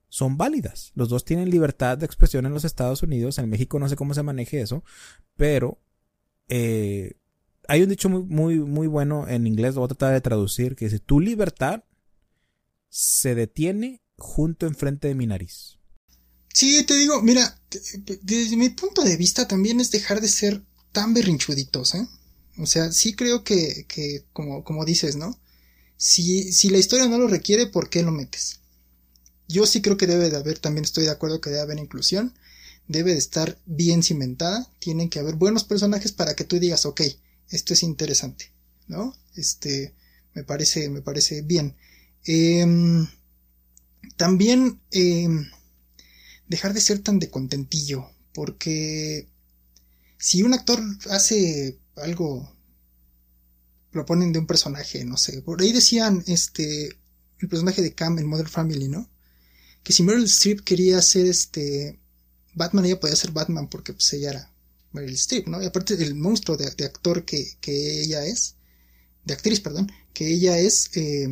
son 0.09 0.37
válidas. 0.37 0.91
Los 0.95 1.09
dos 1.09 1.25
tienen 1.25 1.49
libertad 1.49 1.97
de 1.97 2.05
expresión 2.05 2.45
en 2.45 2.53
los 2.53 2.65
Estados 2.65 3.03
Unidos, 3.03 3.37
en 3.37 3.49
México 3.49 3.79
no 3.79 3.89
sé 3.89 3.95
cómo 3.95 4.13
se 4.13 4.23
maneje 4.23 4.61
eso, 4.61 4.83
pero 5.35 5.79
eh, 6.47 7.13
hay 7.67 7.83
un 7.83 7.89
dicho 7.89 8.09
muy, 8.09 8.23
muy, 8.23 8.59
muy 8.59 8.87
bueno 8.87 9.27
en 9.27 9.47
inglés, 9.47 9.75
lo 9.75 9.81
voy 9.81 9.85
a 9.85 9.95
tratar 9.95 10.13
de 10.13 10.21
traducir, 10.21 10.75
que 10.75 10.85
dice, 10.85 10.99
tu 10.99 11.19
libertad 11.19 11.83
se 12.89 13.35
detiene 13.35 14.01
junto 14.17 14.65
enfrente 14.65 15.07
de 15.07 15.15
mi 15.15 15.27
nariz. 15.27 15.77
Sí, 16.53 16.83
te 16.85 16.95
digo, 16.95 17.21
mira, 17.21 17.61
desde 18.23 18.55
mi 18.55 18.69
punto 18.69 19.03
de 19.03 19.17
vista 19.17 19.47
también 19.47 19.79
es 19.79 19.91
dejar 19.91 20.21
de 20.21 20.27
ser 20.27 20.63
tan 20.91 21.13
berrinchuditos, 21.13 21.93
¿eh? 21.93 22.07
O 22.57 22.65
sea, 22.65 22.91
sí 22.91 23.13
creo 23.13 23.43
que, 23.43 23.85
que 23.87 24.25
como, 24.33 24.63
como 24.63 24.83
dices, 24.83 25.15
¿no? 25.15 25.39
Si, 25.97 26.51
si 26.51 26.69
la 26.69 26.79
historia 26.79 27.07
no 27.07 27.19
lo 27.19 27.27
requiere, 27.27 27.67
¿por 27.67 27.89
qué 27.89 28.01
lo 28.01 28.11
metes? 28.11 28.61
Yo 29.47 29.67
sí 29.67 29.81
creo 29.81 29.97
que 29.97 30.07
debe 30.07 30.29
de 30.29 30.37
haber, 30.37 30.57
también 30.57 30.83
estoy 30.83 31.05
de 31.05 31.11
acuerdo 31.11 31.41
que 31.41 31.49
debe 31.49 31.61
haber 31.61 31.77
inclusión, 31.77 32.33
debe 32.87 33.11
de 33.11 33.19
estar 33.19 33.59
bien 33.65 34.01
cimentada, 34.01 34.71
tienen 34.79 35.09
que 35.09 35.19
haber 35.19 35.35
buenos 35.35 35.63
personajes 35.63 36.11
para 36.11 36.35
que 36.35 36.43
tú 36.43 36.59
digas, 36.59 36.85
ok, 36.85 37.01
esto 37.49 37.73
es 37.73 37.83
interesante, 37.83 38.51
¿no? 38.87 39.15
Este, 39.35 39.93
me 40.33 40.43
parece, 40.43 40.89
me 40.89 41.01
parece 41.01 41.41
bien. 41.41 41.75
Em, 42.25 43.07
también 44.17 44.81
em, 44.91 45.49
dejar 46.47 46.73
de 46.73 46.81
ser 46.81 46.99
tan 46.99 47.19
de 47.19 47.29
contentillo, 47.29 48.09
porque 48.33 49.27
si 50.17 50.43
un 50.43 50.53
actor 50.53 50.81
hace 51.09 51.79
algo, 51.95 52.53
lo 53.91 54.05
ponen 54.05 54.33
de 54.33 54.39
un 54.39 54.47
personaje, 54.47 55.05
no 55.05 55.17
sé, 55.17 55.41
por 55.41 55.61
ahí 55.61 55.71
decían, 55.71 56.23
este, 56.27 56.97
el 57.39 57.47
personaje 57.49 57.81
de 57.81 57.93
Cam 57.93 58.17
en 58.19 58.27
Mother 58.27 58.49
Family, 58.49 58.87
¿no? 58.87 59.09
Que 59.83 59.93
si 59.93 60.03
Meryl 60.03 60.25
Streep 60.25 60.61
quería 60.61 60.97
hacer 60.97 61.27
este 61.27 61.99
Batman, 62.55 62.85
ella 62.85 62.99
podía 62.99 63.15
ser 63.15 63.31
Batman 63.31 63.69
porque 63.69 63.93
pues 63.93 64.11
ella 64.13 64.31
era 64.31 64.53
Meryl 64.97 65.15
Streep, 65.15 65.47
¿no? 65.47 65.61
Y 65.61 65.65
aparte 65.65 65.93
el 65.93 66.15
monstruo 66.15 66.57
de, 66.57 66.65
actor 66.65 67.25
que, 67.25 67.57
que, 67.61 68.01
ella 68.01 68.25
es, 68.25 68.55
de 69.25 69.33
actriz, 69.33 69.59
perdón, 69.59 69.91
que 70.13 70.31
ella 70.31 70.57
es, 70.57 70.89
eh, 70.95 71.27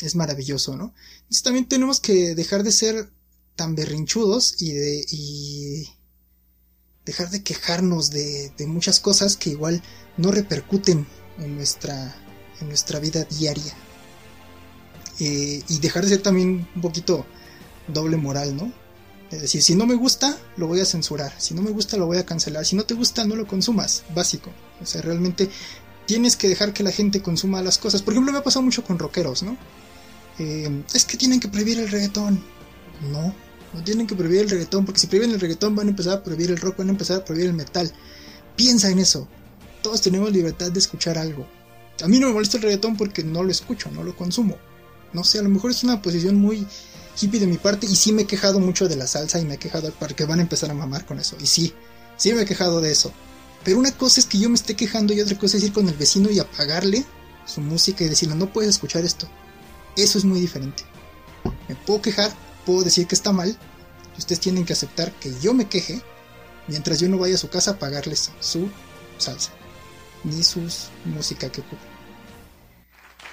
es 0.00 0.14
maravilloso, 0.14 0.76
¿no? 0.76 0.94
Entonces 1.20 1.42
también 1.42 1.68
tenemos 1.68 2.00
que 2.00 2.34
dejar 2.34 2.62
de 2.62 2.72
ser 2.72 3.10
tan 3.56 3.74
berrinchudos 3.74 4.60
y 4.62 4.72
de 4.72 5.06
y 5.10 5.88
dejar 7.04 7.30
de 7.30 7.42
quejarnos 7.42 8.10
de, 8.10 8.52
de 8.56 8.66
muchas 8.66 9.00
cosas 9.00 9.36
que 9.36 9.50
igual 9.50 9.82
no 10.18 10.30
repercuten 10.30 11.06
en 11.38 11.56
nuestra, 11.56 12.14
en 12.60 12.68
nuestra 12.68 12.98
vida 13.00 13.24
diaria. 13.24 13.74
Eh, 15.20 15.62
y 15.68 15.78
dejar 15.80 16.04
de 16.04 16.10
ser 16.10 16.22
también 16.22 16.68
un 16.74 16.82
poquito 16.82 17.26
doble 17.88 18.16
moral, 18.16 18.54
¿no? 18.54 18.72
Es 19.30 19.42
decir, 19.42 19.62
si 19.62 19.74
no 19.74 19.86
me 19.86 19.94
gusta, 19.94 20.38
lo 20.56 20.66
voy 20.66 20.80
a 20.80 20.86
censurar. 20.86 21.32
Si 21.38 21.54
no 21.54 21.62
me 21.62 21.70
gusta, 21.70 21.96
lo 21.96 22.06
voy 22.06 22.18
a 22.18 22.24
cancelar. 22.24 22.64
Si 22.64 22.76
no 22.76 22.84
te 22.84 22.94
gusta, 22.94 23.24
no 23.24 23.36
lo 23.36 23.46
consumas. 23.46 24.04
Básico. 24.14 24.50
O 24.80 24.86
sea, 24.86 25.02
realmente 25.02 25.50
tienes 26.06 26.36
que 26.36 26.48
dejar 26.48 26.72
que 26.72 26.82
la 26.82 26.90
gente 26.90 27.20
consuma 27.20 27.60
las 27.60 27.76
cosas. 27.76 28.00
Por 28.00 28.14
ejemplo, 28.14 28.32
me 28.32 28.38
ha 28.38 28.42
pasado 28.42 28.62
mucho 28.62 28.82
con 28.82 28.98
rockeros, 28.98 29.42
¿no? 29.42 29.56
Eh, 30.38 30.82
es 30.94 31.04
que 31.04 31.18
tienen 31.18 31.40
que 31.40 31.48
prohibir 31.48 31.78
el 31.78 31.90
reggaetón. 31.90 32.42
No, 33.12 33.34
no 33.74 33.84
tienen 33.84 34.06
que 34.06 34.14
prohibir 34.14 34.40
el 34.40 34.50
reggaetón, 34.50 34.86
porque 34.86 35.00
si 35.00 35.06
prohíben 35.06 35.30
el 35.30 35.40
reggaetón 35.40 35.76
van 35.76 35.88
a 35.88 35.90
empezar 35.90 36.14
a 36.14 36.22
prohibir 36.22 36.50
el 36.50 36.56
rock, 36.56 36.78
van 36.78 36.88
a 36.88 36.92
empezar 36.92 37.18
a 37.18 37.24
prohibir 37.24 37.48
el 37.48 37.54
metal. 37.54 37.92
Piensa 38.56 38.90
en 38.90 38.98
eso. 38.98 39.28
Todos 39.82 40.00
tenemos 40.00 40.32
libertad 40.32 40.72
de 40.72 40.78
escuchar 40.78 41.18
algo. 41.18 41.46
A 42.02 42.08
mí 42.08 42.18
no 42.18 42.28
me 42.28 42.32
molesta 42.32 42.56
el 42.56 42.62
reggaetón 42.62 42.96
porque 42.96 43.22
no 43.22 43.42
lo 43.42 43.50
escucho, 43.50 43.90
no 43.90 44.02
lo 44.02 44.16
consumo. 44.16 44.56
No 45.12 45.24
sé, 45.24 45.38
a 45.38 45.42
lo 45.42 45.48
mejor 45.48 45.70
es 45.70 45.84
una 45.84 46.00
posición 46.00 46.36
muy 46.36 46.66
hippie 47.20 47.40
de 47.40 47.46
mi 47.46 47.58
parte 47.58 47.86
y 47.86 47.96
sí 47.96 48.12
me 48.12 48.22
he 48.22 48.26
quejado 48.26 48.60
mucho 48.60 48.88
de 48.88 48.96
la 48.96 49.06
salsa 49.06 49.38
y 49.38 49.44
me 49.44 49.54
he 49.54 49.58
quejado 49.58 49.92
porque 49.98 50.24
van 50.24 50.38
a 50.38 50.42
empezar 50.42 50.70
a 50.70 50.74
mamar 50.74 51.06
con 51.06 51.18
eso. 51.18 51.36
Y 51.40 51.46
sí, 51.46 51.74
sí 52.16 52.32
me 52.32 52.42
he 52.42 52.46
quejado 52.46 52.80
de 52.80 52.92
eso. 52.92 53.12
Pero 53.64 53.78
una 53.78 53.92
cosa 53.92 54.20
es 54.20 54.26
que 54.26 54.38
yo 54.38 54.48
me 54.48 54.54
esté 54.54 54.76
quejando 54.76 55.12
y 55.12 55.20
otra 55.20 55.38
cosa 55.38 55.56
es 55.56 55.64
ir 55.64 55.72
con 55.72 55.88
el 55.88 55.94
vecino 55.94 56.30
y 56.30 56.38
apagarle 56.38 57.04
su 57.44 57.60
música 57.60 58.04
y 58.04 58.08
decirle 58.08 58.34
no 58.34 58.52
puedes 58.52 58.70
escuchar 58.70 59.04
esto. 59.04 59.28
Eso 59.96 60.18
es 60.18 60.24
muy 60.24 60.40
diferente. 60.40 60.84
Me 61.68 61.74
puedo 61.74 62.02
quejar, 62.02 62.32
puedo 62.64 62.82
decir 62.82 63.06
que 63.06 63.14
está 63.14 63.32
mal, 63.32 63.56
y 64.16 64.18
ustedes 64.18 64.40
tienen 64.40 64.64
que 64.64 64.72
aceptar 64.72 65.12
que 65.12 65.32
yo 65.40 65.54
me 65.54 65.68
queje 65.68 66.02
mientras 66.66 67.00
yo 67.00 67.08
no 67.08 67.18
vaya 67.18 67.34
a 67.34 67.38
su 67.38 67.48
casa 67.48 67.72
a 67.72 67.78
pagarles 67.78 68.30
su 68.40 68.68
salsa, 69.16 69.50
ni 70.24 70.42
su 70.42 70.60
música 71.04 71.50
que 71.50 71.60
ocupe. 71.60 71.82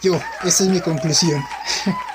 Yo, 0.01 0.19
esa 0.43 0.63
es 0.63 0.69
mi 0.69 0.81
conclusión. 0.81 1.41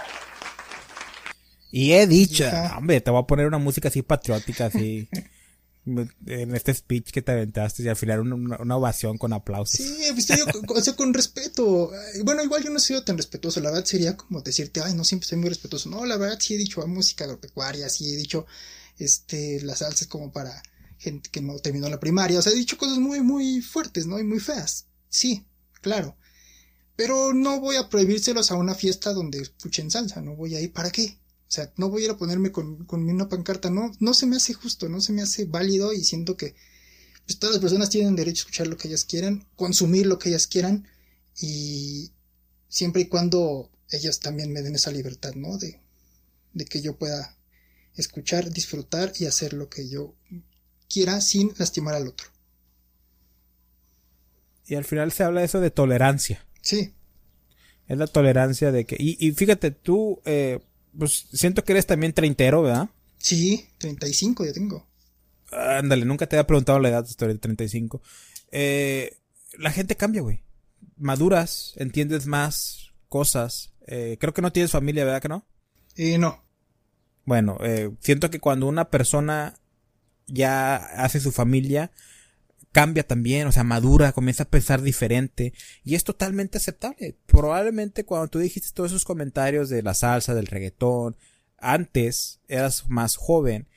Y 1.71 1.93
he 1.93 2.07
dicho, 2.07 2.45
hombre, 2.77 3.01
te 3.01 3.11
voy 3.11 3.23
a 3.23 3.27
poner 3.27 3.47
una 3.47 3.59
música 3.59 3.89
así 3.89 4.03
patriótica, 4.03 4.67
así. 4.67 5.09
en 5.87 6.55
este 6.55 6.75
speech 6.75 7.11
que 7.11 7.23
te 7.23 7.33
aventaste 7.33 7.83
y 7.83 7.89
al 7.89 7.97
final 7.97 8.21
una, 8.21 8.77
ovación 8.77 9.19
con 9.19 9.33
aplausos. 9.33 9.85
Sí, 9.87 9.97
pues 10.13 10.89
o 10.89 10.97
con 10.97 11.15
respeto. 11.15 11.91
Bueno, 12.23 12.43
igual 12.43 12.63
yo 12.63 12.71
no 12.71 12.77
he 12.77 12.81
sido 12.81 13.03
tan 13.03 13.17
respetuoso. 13.17 13.61
La 13.61 13.71
verdad 13.71 13.87
sería 13.87 14.17
como 14.17 14.43
decirte, 14.43 14.81
ay, 14.83 14.95
no 14.95 15.05
siempre 15.05 15.29
soy 15.29 15.39
muy 15.39 15.49
respetuoso. 15.49 15.89
No, 15.89 16.05
la 16.05 16.17
verdad 16.17 16.39
sí 16.41 16.55
he 16.55 16.59
dicho 16.59 16.87
música 16.87 17.25
agropecuaria, 17.25 17.89
sí 17.89 18.13
he 18.13 18.17
dicho, 18.17 18.47
este, 18.99 19.63
las 19.63 19.79
salsas 19.79 20.07
como 20.07 20.33
para 20.33 20.63
gente 20.99 21.31
que 21.31 21.41
no 21.41 21.59
terminó 21.59 21.89
la 21.89 22.01
primaria. 22.01 22.39
O 22.39 22.43
sea, 22.43 22.53
he 22.53 22.57
dicho 22.57 22.77
cosas 22.77 22.99
muy, 22.99 23.21
muy 23.21 23.63
fuertes, 23.63 24.07
¿no? 24.07 24.19
Y 24.19 24.25
muy 24.25 24.41
feas. 24.41 24.87
Sí, 25.09 25.47
claro. 25.81 26.17
Pero 26.95 27.33
no 27.33 27.61
voy 27.61 27.77
a 27.77 27.89
prohibírselos 27.89 28.51
a 28.51 28.57
una 28.57 28.75
fiesta 28.75 29.15
donde 29.15 29.41
escuchen 29.41 29.91
salsa. 29.91 30.21
No 30.21 30.37
voy 30.37 30.55
a 30.55 30.61
ir, 30.61 30.73
¿para 30.73 30.91
qué? 30.91 31.20
O 31.51 31.53
sea, 31.53 31.73
no 31.77 31.91
voy 31.91 32.03
a 32.03 32.05
ir 32.05 32.11
a 32.13 32.17
ponerme 32.17 32.53
con, 32.53 32.85
con 32.85 33.03
una 33.09 33.29
pancarta, 33.29 33.71
no, 33.71 33.91
no 33.99 34.15
se 34.15 34.27
me 34.27 34.37
hace 34.37 34.55
justo, 34.55 34.89
no 34.89 35.01
se 35.01 35.13
me 35.13 35.23
hace 35.23 35.47
válido 35.47 35.93
y 35.93 36.05
siento 36.05 36.37
que 36.37 36.55
pues, 37.27 37.41
todas 37.41 37.57
las 37.57 37.61
personas 37.61 37.91
tienen 37.91 38.15
derecho 38.15 38.43
a 38.43 38.43
escuchar 38.43 38.69
lo 38.69 38.77
que 38.77 38.87
ellas 38.87 39.05
quieran, 39.05 39.49
consumir 39.57 40.07
lo 40.07 40.21
que 40.21 40.29
ellas 40.29 40.47
quieran 40.47 40.87
y 41.37 42.13
siempre 42.69 43.03
y 43.03 43.07
cuando 43.07 43.69
ellas 43.91 44.21
también 44.21 44.53
me 44.53 44.63
den 44.63 44.77
esa 44.77 44.93
libertad, 44.93 45.35
¿no? 45.35 45.59
De, 45.59 45.81
de 46.53 46.65
que 46.67 46.83
yo 46.83 46.97
pueda 46.97 47.37
escuchar, 47.97 48.53
disfrutar 48.53 49.13
y 49.19 49.27
hacer 49.27 49.53
lo 49.53 49.69
que 49.69 49.89
yo 49.89 50.15
quiera 50.89 51.21
sin 51.21 51.53
lastimar 51.59 51.97
al 51.97 52.07
otro. 52.07 52.29
Y 54.69 54.77
al 54.77 54.85
final 54.85 55.11
se 55.11 55.25
habla 55.25 55.43
eso 55.43 55.61
de 55.61 55.73
tolerancia. 55.73 56.47
Sí. 56.63 56.95
Es 57.89 57.99
la 57.99 58.07
tolerancia 58.07 58.71
de 58.71 58.85
que... 58.85 58.95
Y, 58.97 59.17
y 59.19 59.33
fíjate, 59.33 59.73
tú, 59.73 60.21
eh, 60.25 60.61
pues 60.99 61.27
siento 61.33 61.65
que 61.65 61.73
eres 61.73 61.87
también 61.87 62.13
treintero, 62.13 62.63
¿verdad? 62.63 62.89
Sí, 63.19 63.69
35 63.79 64.47
ya 64.47 64.53
tengo. 64.53 64.87
Ándale, 65.53 66.05
nunca 66.05 66.27
te 66.27 66.37
había 66.37 66.47
preguntado 66.47 66.79
la 66.79 66.89
edad 66.89 67.07
de 67.07 67.35
35. 67.35 68.01
Eh, 68.53 69.17
la 69.59 69.71
gente 69.71 69.97
cambia, 69.97 70.23
güey. 70.23 70.43
Maduras, 70.97 71.75
entiendes 71.77 72.27
más 72.27 72.93
cosas. 73.09 73.73
Eh, 73.87 74.17
creo 74.21 74.33
que 74.33 74.43
no 74.43 74.53
tienes 74.53 74.71
familia, 74.71 75.05
¿verdad 75.05 75.23
que 75.23 75.29
no? 75.29 75.45
Eh, 75.97 76.19
no. 76.19 76.43
Bueno, 77.25 77.59
eh, 77.61 77.91
siento 78.01 78.31
que 78.31 78.41
cuando 78.41 78.67
una 78.67 78.91
persona 78.91 79.59
ya 80.27 80.77
hace 80.77 81.21
su 81.21 81.33
familia, 81.33 81.91
cambia 82.73 83.07
también, 83.07 83.47
o 83.47 83.53
sea, 83.53 83.65
madura, 83.65 84.13
comienza 84.13 84.45
a 84.45 84.49
pensar 84.49 84.83
diferente 84.83 85.53
y 85.85 85.95
es 85.95 86.05
totalmente 86.05 86.59
aceptable. 86.59 87.17
Probablemente 87.27 88.05
cuando 88.05 88.29
tú 88.29 88.39
dijiste 88.39 88.71
todos 88.73 88.93
esos 88.93 89.05
comentarios 89.05 89.69
de 89.69 89.83
la 89.83 89.95
salsa, 89.95 90.35
del 90.35 90.47
reggaetón, 90.47 91.17
antes 91.59 92.41
eras 92.49 92.89
más 92.89 93.17
joven 93.17 93.69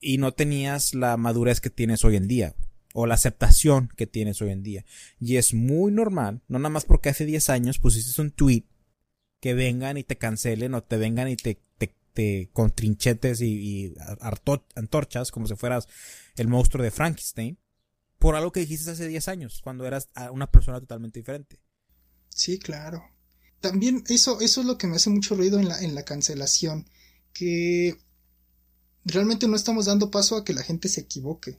y 0.00 0.18
no 0.18 0.32
tenías 0.32 0.94
la 0.94 1.16
madurez 1.16 1.60
que 1.60 1.70
tienes 1.70 2.04
hoy 2.04 2.16
en 2.16 2.28
día 2.28 2.54
o 2.94 3.06
la 3.06 3.14
aceptación 3.14 3.90
que 3.96 4.06
tienes 4.06 4.40
hoy 4.42 4.50
en 4.50 4.62
día. 4.62 4.84
Y 5.18 5.36
es 5.36 5.54
muy 5.54 5.90
normal, 5.92 6.42
no 6.48 6.58
nada 6.58 6.70
más 6.70 6.84
porque 6.84 7.08
hace 7.08 7.24
10 7.24 7.50
años 7.50 7.78
pusiste 7.78 8.20
un 8.20 8.30
tweet 8.30 8.64
que 9.40 9.54
vengan 9.54 9.96
y 9.96 10.04
te 10.04 10.18
cancelen 10.18 10.74
o 10.74 10.82
te 10.82 10.96
vengan 10.96 11.28
y 11.28 11.36
te, 11.36 11.58
te, 11.78 11.94
te 12.12 12.50
con 12.52 12.70
trinchetes 12.72 13.40
y, 13.40 13.46
y 13.46 13.94
antorchas 14.74 15.30
como 15.30 15.46
si 15.46 15.54
fueras 15.54 15.88
el 16.36 16.48
monstruo 16.48 16.82
de 16.82 16.90
Frankenstein 16.90 17.58
por 18.18 18.34
algo 18.34 18.52
que 18.52 18.60
dijiste 18.60 18.90
hace 18.90 19.08
10 19.08 19.28
años, 19.28 19.60
cuando 19.62 19.86
eras 19.86 20.08
una 20.32 20.50
persona 20.50 20.80
totalmente 20.80 21.20
diferente. 21.20 21.60
Sí, 22.28 22.58
claro. 22.58 23.02
También 23.60 24.04
eso, 24.08 24.40
eso 24.40 24.60
es 24.60 24.66
lo 24.66 24.78
que 24.78 24.86
me 24.86 24.96
hace 24.96 25.10
mucho 25.10 25.34
ruido 25.34 25.58
en 25.58 25.68
la, 25.68 25.80
en 25.80 25.94
la 25.94 26.04
cancelación, 26.04 26.88
que 27.32 27.98
realmente 29.04 29.48
no 29.48 29.56
estamos 29.56 29.86
dando 29.86 30.10
paso 30.10 30.36
a 30.36 30.44
que 30.44 30.52
la 30.52 30.62
gente 30.62 30.88
se 30.88 31.00
equivoque. 31.00 31.58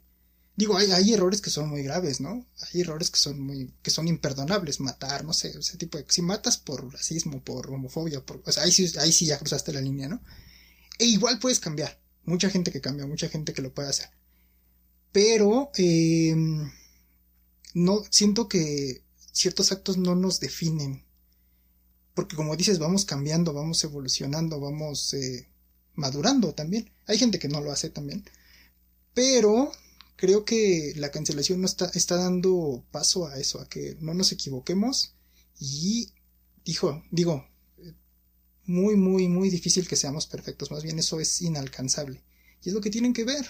Digo, 0.56 0.78
hay, 0.78 0.92
hay 0.92 1.14
errores 1.14 1.40
que 1.40 1.50
son 1.50 1.70
muy 1.70 1.84
graves, 1.84 2.20
¿no? 2.20 2.46
Hay 2.62 2.82
errores 2.82 3.10
que 3.10 3.20
son 3.20 3.40
muy, 3.40 3.74
que 3.82 3.92
son 3.92 4.10
imperdonables, 4.10 4.82
matar, 4.82 5.24
no 5.24 5.32
sé, 5.32 5.58
ese 5.58 5.78
tipo 5.78 5.98
de, 5.98 6.06
si 6.10 6.22
matas 6.22 6.58
por 6.58 6.92
racismo, 6.92 7.42
por 7.42 7.72
homofobia, 7.72 8.26
por, 8.26 8.42
o 8.46 8.52
sea, 8.52 8.64
ahí 8.64 8.72
sí, 8.72 8.92
ahí 9.00 9.14
sí 9.14 9.26
ya 9.26 9.40
cruzaste 9.40 9.72
la 9.72 9.82
línea, 9.82 10.10
¿no? 10.10 10.22
E 10.98 11.06
igual 11.06 11.40
puedes 11.40 11.62
cambiar. 11.62 12.02
Mucha 12.26 12.50
gente 12.50 12.72
que 12.72 12.82
cambia, 12.82 13.08
mucha 13.08 13.30
gente 13.30 13.54
que 13.54 13.62
lo 13.62 13.74
puede 13.74 13.90
hacer 13.90 14.10
pero 15.12 15.72
eh, 15.78 16.36
no 17.74 18.04
siento 18.10 18.48
que 18.48 19.04
ciertos 19.32 19.72
actos 19.72 19.98
no 19.98 20.16
nos 20.16 20.40
definen 20.40 21.04
porque 22.14 22.36
como 22.36 22.56
dices 22.56 22.80
vamos 22.80 23.06
cambiando 23.06 23.54
vamos 23.54 23.84
evolucionando 23.84 24.60
vamos 24.60 25.14
eh, 25.14 25.48
madurando 25.96 26.54
también 26.54 26.92
hay 27.08 27.18
gente 27.18 27.40
que 27.40 27.48
no 27.48 27.62
lo 27.62 27.72
hace 27.72 27.90
también 27.90 28.24
pero 29.14 29.72
creo 30.16 30.46
que 30.46 30.94
la 30.98 31.12
cancelación 31.12 31.62
no 31.62 31.66
está, 31.66 31.90
está 31.94 32.16
dando 32.16 32.84
paso 32.92 33.28
a 33.28 33.40
eso 33.40 33.60
a 33.60 33.70
que 33.70 33.98
no 34.02 34.14
nos 34.14 34.32
equivoquemos 34.32 35.16
y 35.60 36.12
dijo 36.66 37.04
digo 37.12 37.48
muy 38.66 38.96
muy 38.96 39.28
muy 39.28 39.50
difícil 39.50 39.88
que 39.88 39.96
seamos 39.96 40.28
perfectos 40.28 40.72
más 40.72 40.84
bien 40.84 41.00
eso 41.00 41.20
es 41.20 41.42
inalcanzable 41.42 42.22
Y 42.62 42.70
es 42.70 42.76
lo 42.76 42.82
que 42.82 42.90
tienen 42.90 43.14
que 43.14 43.24
ver. 43.24 43.46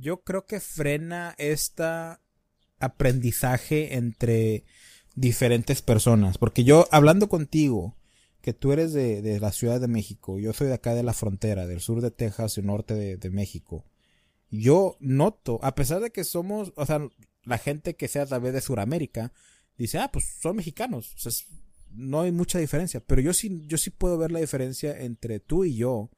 Yo 0.00 0.22
creo 0.22 0.46
que 0.46 0.60
frena 0.60 1.34
este 1.38 1.84
aprendizaje 2.78 3.96
entre 3.96 4.64
diferentes 5.14 5.82
personas. 5.82 6.38
Porque 6.38 6.64
yo, 6.64 6.88
hablando 6.90 7.28
contigo, 7.28 7.96
que 8.40 8.54
tú 8.54 8.72
eres 8.72 8.92
de, 8.92 9.38
la 9.40 9.52
Ciudad 9.52 9.80
de 9.80 9.88
México, 9.88 10.38
yo 10.38 10.52
soy 10.52 10.68
de 10.68 10.74
acá 10.74 10.94
de 10.94 11.02
la 11.02 11.12
frontera, 11.12 11.66
del 11.66 11.80
sur 11.80 12.00
de 12.00 12.10
Texas 12.10 12.56
y 12.56 12.62
norte 12.62 12.94
de, 12.94 13.16
de 13.16 13.30
México. 13.30 13.84
Yo 14.50 14.96
noto, 15.00 15.60
a 15.62 15.74
pesar 15.74 16.00
de 16.00 16.10
que 16.10 16.24
somos, 16.24 16.72
o 16.76 16.86
sea, 16.86 17.00
la 17.44 17.58
gente 17.58 17.94
que 17.94 18.08
sea 18.08 18.22
a 18.22 18.26
través 18.26 18.52
de 18.52 18.60
Sudamérica, 18.60 19.32
dice, 19.76 19.98
ah, 19.98 20.10
pues 20.10 20.24
son 20.40 20.56
mexicanos. 20.56 21.14
No 21.90 22.22
hay 22.22 22.32
mucha 22.32 22.58
diferencia. 22.58 23.00
Pero 23.00 23.20
yo 23.20 23.32
sí, 23.32 23.62
yo 23.66 23.76
sí 23.78 23.90
puedo 23.90 24.16
ver 24.18 24.32
la 24.32 24.40
diferencia 24.40 24.98
entre 24.98 25.40
tú 25.40 25.64
y 25.64 25.76
yo. 25.76 26.10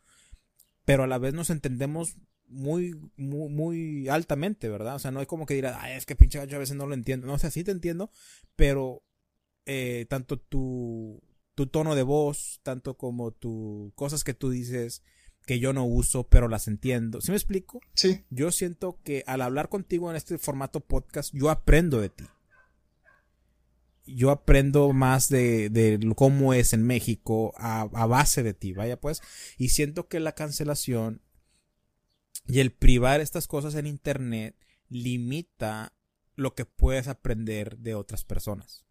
Pero 0.85 1.05
a 1.05 1.07
la 1.07 1.19
vez 1.19 1.35
nos 1.35 1.51
entendemos 1.51 2.17
muy, 2.53 2.95
muy, 3.17 3.49
muy 3.49 4.09
altamente, 4.09 4.69
¿verdad? 4.69 4.95
O 4.95 4.99
sea, 4.99 5.11
no 5.11 5.21
es 5.21 5.27
como 5.27 5.47
que 5.47 5.55
dirá, 5.55 5.79
ay, 5.81 5.97
es 5.97 6.07
que 6.07 6.17
pinche 6.17 6.39
gacho 6.39 6.57
a 6.57 6.61
veces 6.61 6.77
no 6.77 6.87
lo 6.87 6.95
entiendo. 6.95 7.27
No, 7.27 7.35
o 7.35 7.39
sea, 7.39 7.51
sí 7.51 7.65
te 7.65 7.71
entiendo, 7.71 8.11
pero 8.57 9.03
eh, 9.67 10.07
tanto 10.09 10.39
tu, 10.39 11.23
tu 11.55 11.67
tono 11.67 11.95
de 11.95 12.03
voz, 12.03 12.61
tanto 12.63 12.97
como 12.97 13.33
tu 13.33 13.93
cosas 13.95 14.25
que 14.25 14.35
tú 14.35 14.51
dices 14.51 15.03
que 15.47 15.59
yo 15.59 15.73
no 15.73 15.85
uso, 15.85 16.29
pero 16.29 16.47
las 16.47 16.69
entiendo. 16.69 17.21
¿Sí 17.21 17.33
me 17.33 17.37
explico? 17.37 17.81
Sí. 17.95 18.25
Yo 18.31 18.53
siento 18.53 19.01
que 19.03 19.25
al 19.27 19.43
hablar 19.43 19.69
contigo 19.69 20.09
en 20.11 20.17
este 20.17 20.39
formato 20.39 20.81
podcast, 20.81 21.35
yo 21.35 21.51
aprendo 21.51 22.01
de 22.01 22.11
ti 22.11 22.25
yo 24.07 24.31
aprendo 24.31 24.93
más 24.93 25.29
de, 25.29 25.71
de 25.71 25.99
cómo 26.17 26.55
es 26.55 26.73
en 26.73 26.83
México 26.83 27.55
a, 27.57 27.83
a, 27.83 28.07
base 28.07 28.43
de 28.43 28.55
ti, 28.55 28.73
vaya 28.73 29.01
pues. 29.01 29.23
Y 29.59 29.69
siento 29.69 30.09
que 30.09 30.21
la 30.21 30.33
cancelación 30.33 31.21
y 32.47 32.61
el 32.61 32.73
privar 32.73 33.21
estas 33.21 33.47
cosas 33.47 33.75
en 33.75 33.87
Internet 33.87 34.57
limita 34.89 35.93
lo 36.35 36.55
que 36.55 36.65
puedes 36.65 37.09
aprender 37.09 37.79
de 37.79 37.95
otras 37.95 38.25
personas. 38.25 38.85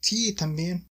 Sí, 0.00 0.34
también. 0.34 0.90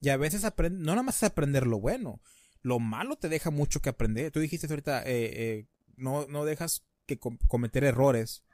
Y 0.00 0.10
a 0.10 0.16
veces 0.16 0.44
aprende, 0.44 0.78
no 0.80 0.92
nada 0.92 1.02
más 1.02 1.16
es 1.16 1.24
aprender 1.24 1.66
lo 1.66 1.80
bueno, 1.80 2.20
lo 2.62 2.78
malo 2.78 3.16
te 3.16 3.28
deja 3.28 3.50
mucho 3.50 3.80
que 3.80 3.88
aprender. 3.88 4.30
Tú 4.30 4.40
dijiste 4.40 4.66
ahorita, 4.68 5.02
eh, 5.02 5.06
eh, 5.06 5.66
no, 5.96 6.26
no 6.26 6.44
dejas 6.44 6.84
que 7.06 7.18
cometer 7.18 7.84
errores 7.84 8.44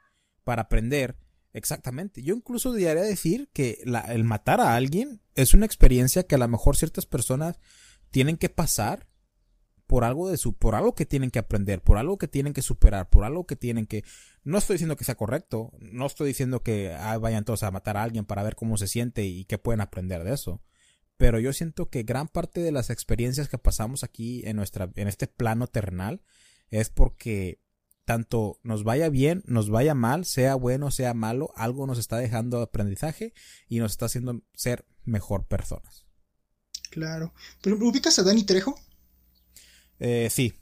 para 0.43 0.63
aprender. 0.63 1.17
Exactamente. 1.53 2.21
Yo 2.21 2.35
incluso 2.35 2.73
diría 2.73 2.95
decir 2.95 3.49
que 3.53 3.81
el 4.09 4.23
matar 4.23 4.59
a 4.59 4.75
alguien 4.75 5.21
es 5.35 5.53
una 5.53 5.65
experiencia 5.65 6.23
que 6.23 6.35
a 6.35 6.37
lo 6.37 6.47
mejor 6.47 6.75
ciertas 6.75 7.05
personas 7.05 7.59
tienen 8.11 8.37
que 8.37 8.49
pasar 8.49 9.07
por 9.87 10.03
algo 10.03 10.29
de 10.29 10.37
su, 10.37 10.53
por 10.53 10.75
algo 10.75 10.95
que 10.95 11.05
tienen 11.05 11.31
que 11.31 11.39
aprender, 11.39 11.81
por 11.81 11.97
algo 11.97 12.17
que 12.17 12.27
tienen 12.27 12.53
que 12.53 12.61
superar, 12.61 13.09
por 13.09 13.23
algo 13.23 13.45
que 13.45 13.55
tienen 13.55 13.85
que, 13.85 14.03
no 14.43 14.57
estoy 14.57 14.75
diciendo 14.75 14.95
que 14.95 15.05
sea 15.05 15.15
correcto, 15.15 15.71
no 15.79 16.05
estoy 16.05 16.27
diciendo 16.27 16.63
que 16.63 16.93
ah, 16.93 17.17
vayan 17.17 17.45
todos 17.45 17.63
a 17.63 17.71
matar 17.71 17.97
a 17.97 18.03
alguien 18.03 18.25
para 18.25 18.43
ver 18.43 18.55
cómo 18.55 18.77
se 18.77 18.87
siente 18.87 19.25
y 19.25 19.45
qué 19.45 19.57
pueden 19.57 19.81
aprender 19.81 20.23
de 20.23 20.33
eso. 20.33 20.61
Pero 21.17 21.39
yo 21.39 21.53
siento 21.53 21.89
que 21.89 22.03
gran 22.03 22.27
parte 22.27 22.61
de 22.61 22.71
las 22.71 22.89
experiencias 22.89 23.47
que 23.47 23.57
pasamos 23.57 24.03
aquí 24.03 24.41
en 24.45 24.57
nuestra, 24.57 24.91
en 24.95 25.07
este 25.07 25.27
plano 25.27 25.67
terrenal 25.67 26.21
es 26.69 26.89
porque 26.89 27.61
tanto 28.03 28.59
nos 28.63 28.83
vaya 28.83 29.09
bien, 29.09 29.43
nos 29.45 29.69
vaya 29.69 29.95
mal, 29.95 30.25
sea 30.25 30.55
bueno, 30.55 30.91
sea 30.91 31.13
malo, 31.13 31.51
algo 31.55 31.87
nos 31.87 31.99
está 31.99 32.17
dejando 32.17 32.61
aprendizaje 32.61 33.33
y 33.67 33.79
nos 33.79 33.93
está 33.93 34.05
haciendo 34.05 34.41
ser 34.53 34.85
mejor 35.03 35.47
personas. 35.47 36.05
Claro. 36.91 37.33
¿Pero 37.61 37.77
ubicas 37.77 38.19
a 38.19 38.23
Dani 38.23 38.43
Trejo? 38.43 38.79
Eh, 39.99 40.29
sí, 40.31 40.53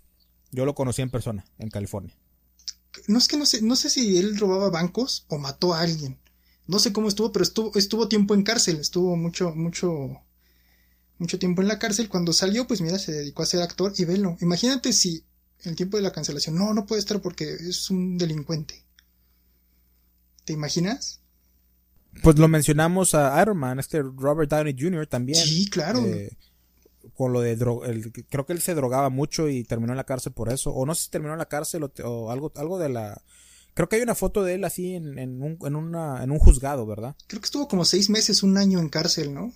yo 0.51 0.65
lo 0.65 0.75
conocí 0.75 1.01
en 1.01 1.09
persona, 1.09 1.45
en 1.57 1.69
California. 1.69 2.15
No 3.07 3.17
es 3.17 3.27
que 3.27 3.37
no 3.37 3.45
sé, 3.45 3.61
no 3.61 3.75
sé 3.75 3.89
si 3.89 4.17
él 4.17 4.37
robaba 4.37 4.69
bancos 4.69 5.25
o 5.27 5.37
mató 5.37 5.73
a 5.73 5.81
alguien. 5.81 6.19
No 6.67 6.79
sé 6.79 6.93
cómo 6.93 7.07
estuvo, 7.07 7.31
pero 7.31 7.43
estuvo, 7.43 7.71
estuvo 7.75 8.07
tiempo 8.07 8.33
en 8.35 8.43
cárcel, 8.43 8.77
estuvo 8.77 9.15
mucho, 9.17 9.53
mucho, 9.55 10.21
mucho 11.17 11.39
tiempo 11.39 11.61
en 11.61 11.67
la 11.67 11.79
cárcel. 11.79 12.07
Cuando 12.07 12.31
salió, 12.31 12.67
pues 12.67 12.81
mira, 12.81 12.99
se 12.99 13.11
dedicó 13.11 13.43
a 13.43 13.47
ser 13.47 13.61
actor 13.61 13.93
y 13.97 14.05
velo. 14.05 14.37
Imagínate 14.39 14.93
si 14.93 15.25
el 15.63 15.75
tiempo 15.75 15.97
de 15.97 16.03
la 16.03 16.11
cancelación. 16.11 16.55
No, 16.55 16.73
no 16.73 16.85
puede 16.85 16.99
estar 16.99 17.21
porque 17.21 17.45
es 17.45 17.89
un 17.89 18.17
delincuente. 18.17 18.83
¿Te 20.45 20.53
imaginas? 20.53 21.21
Pues 22.21 22.37
lo 22.37 22.47
mencionamos 22.47 23.15
a 23.15 23.41
Iron 23.41 23.57
Man, 23.57 23.79
este 23.79 24.01
Robert 24.01 24.49
Downey 24.49 24.75
Jr. 24.77 25.07
también. 25.07 25.43
Sí, 25.43 25.69
claro. 25.69 25.99
Eh, 26.05 26.37
con 27.13 27.33
lo 27.33 27.41
de 27.41 27.57
creo 28.29 28.45
que 28.45 28.53
él 28.53 28.61
se 28.61 28.75
drogaba 28.75 29.09
mucho 29.09 29.49
y 29.49 29.63
terminó 29.63 29.93
en 29.93 29.97
la 29.97 30.05
cárcel 30.05 30.33
por 30.33 30.51
eso. 30.51 30.71
O 30.71 30.85
no 30.85 30.95
sé 30.95 31.05
si 31.05 31.09
terminó 31.09 31.33
en 31.33 31.39
la 31.39 31.49
cárcel 31.49 31.83
o, 32.03 32.31
algo, 32.31 32.51
algo 32.55 32.79
de 32.79 32.89
la. 32.89 33.23
Creo 33.73 33.89
que 33.89 33.97
hay 33.97 34.01
una 34.01 34.15
foto 34.15 34.43
de 34.43 34.55
él 34.55 34.63
así 34.63 34.93
en, 34.95 35.17
en, 35.17 35.41
un, 35.41 35.57
en, 35.65 35.75
una, 35.75 36.23
en 36.23 36.31
un 36.31 36.39
juzgado, 36.39 36.85
¿verdad? 36.85 37.15
Creo 37.27 37.41
que 37.41 37.45
estuvo 37.45 37.67
como 37.67 37.85
seis 37.85 38.09
meses, 38.09 38.43
un 38.43 38.57
año 38.57 38.79
en 38.79 38.89
cárcel, 38.89 39.33
¿no? 39.33 39.51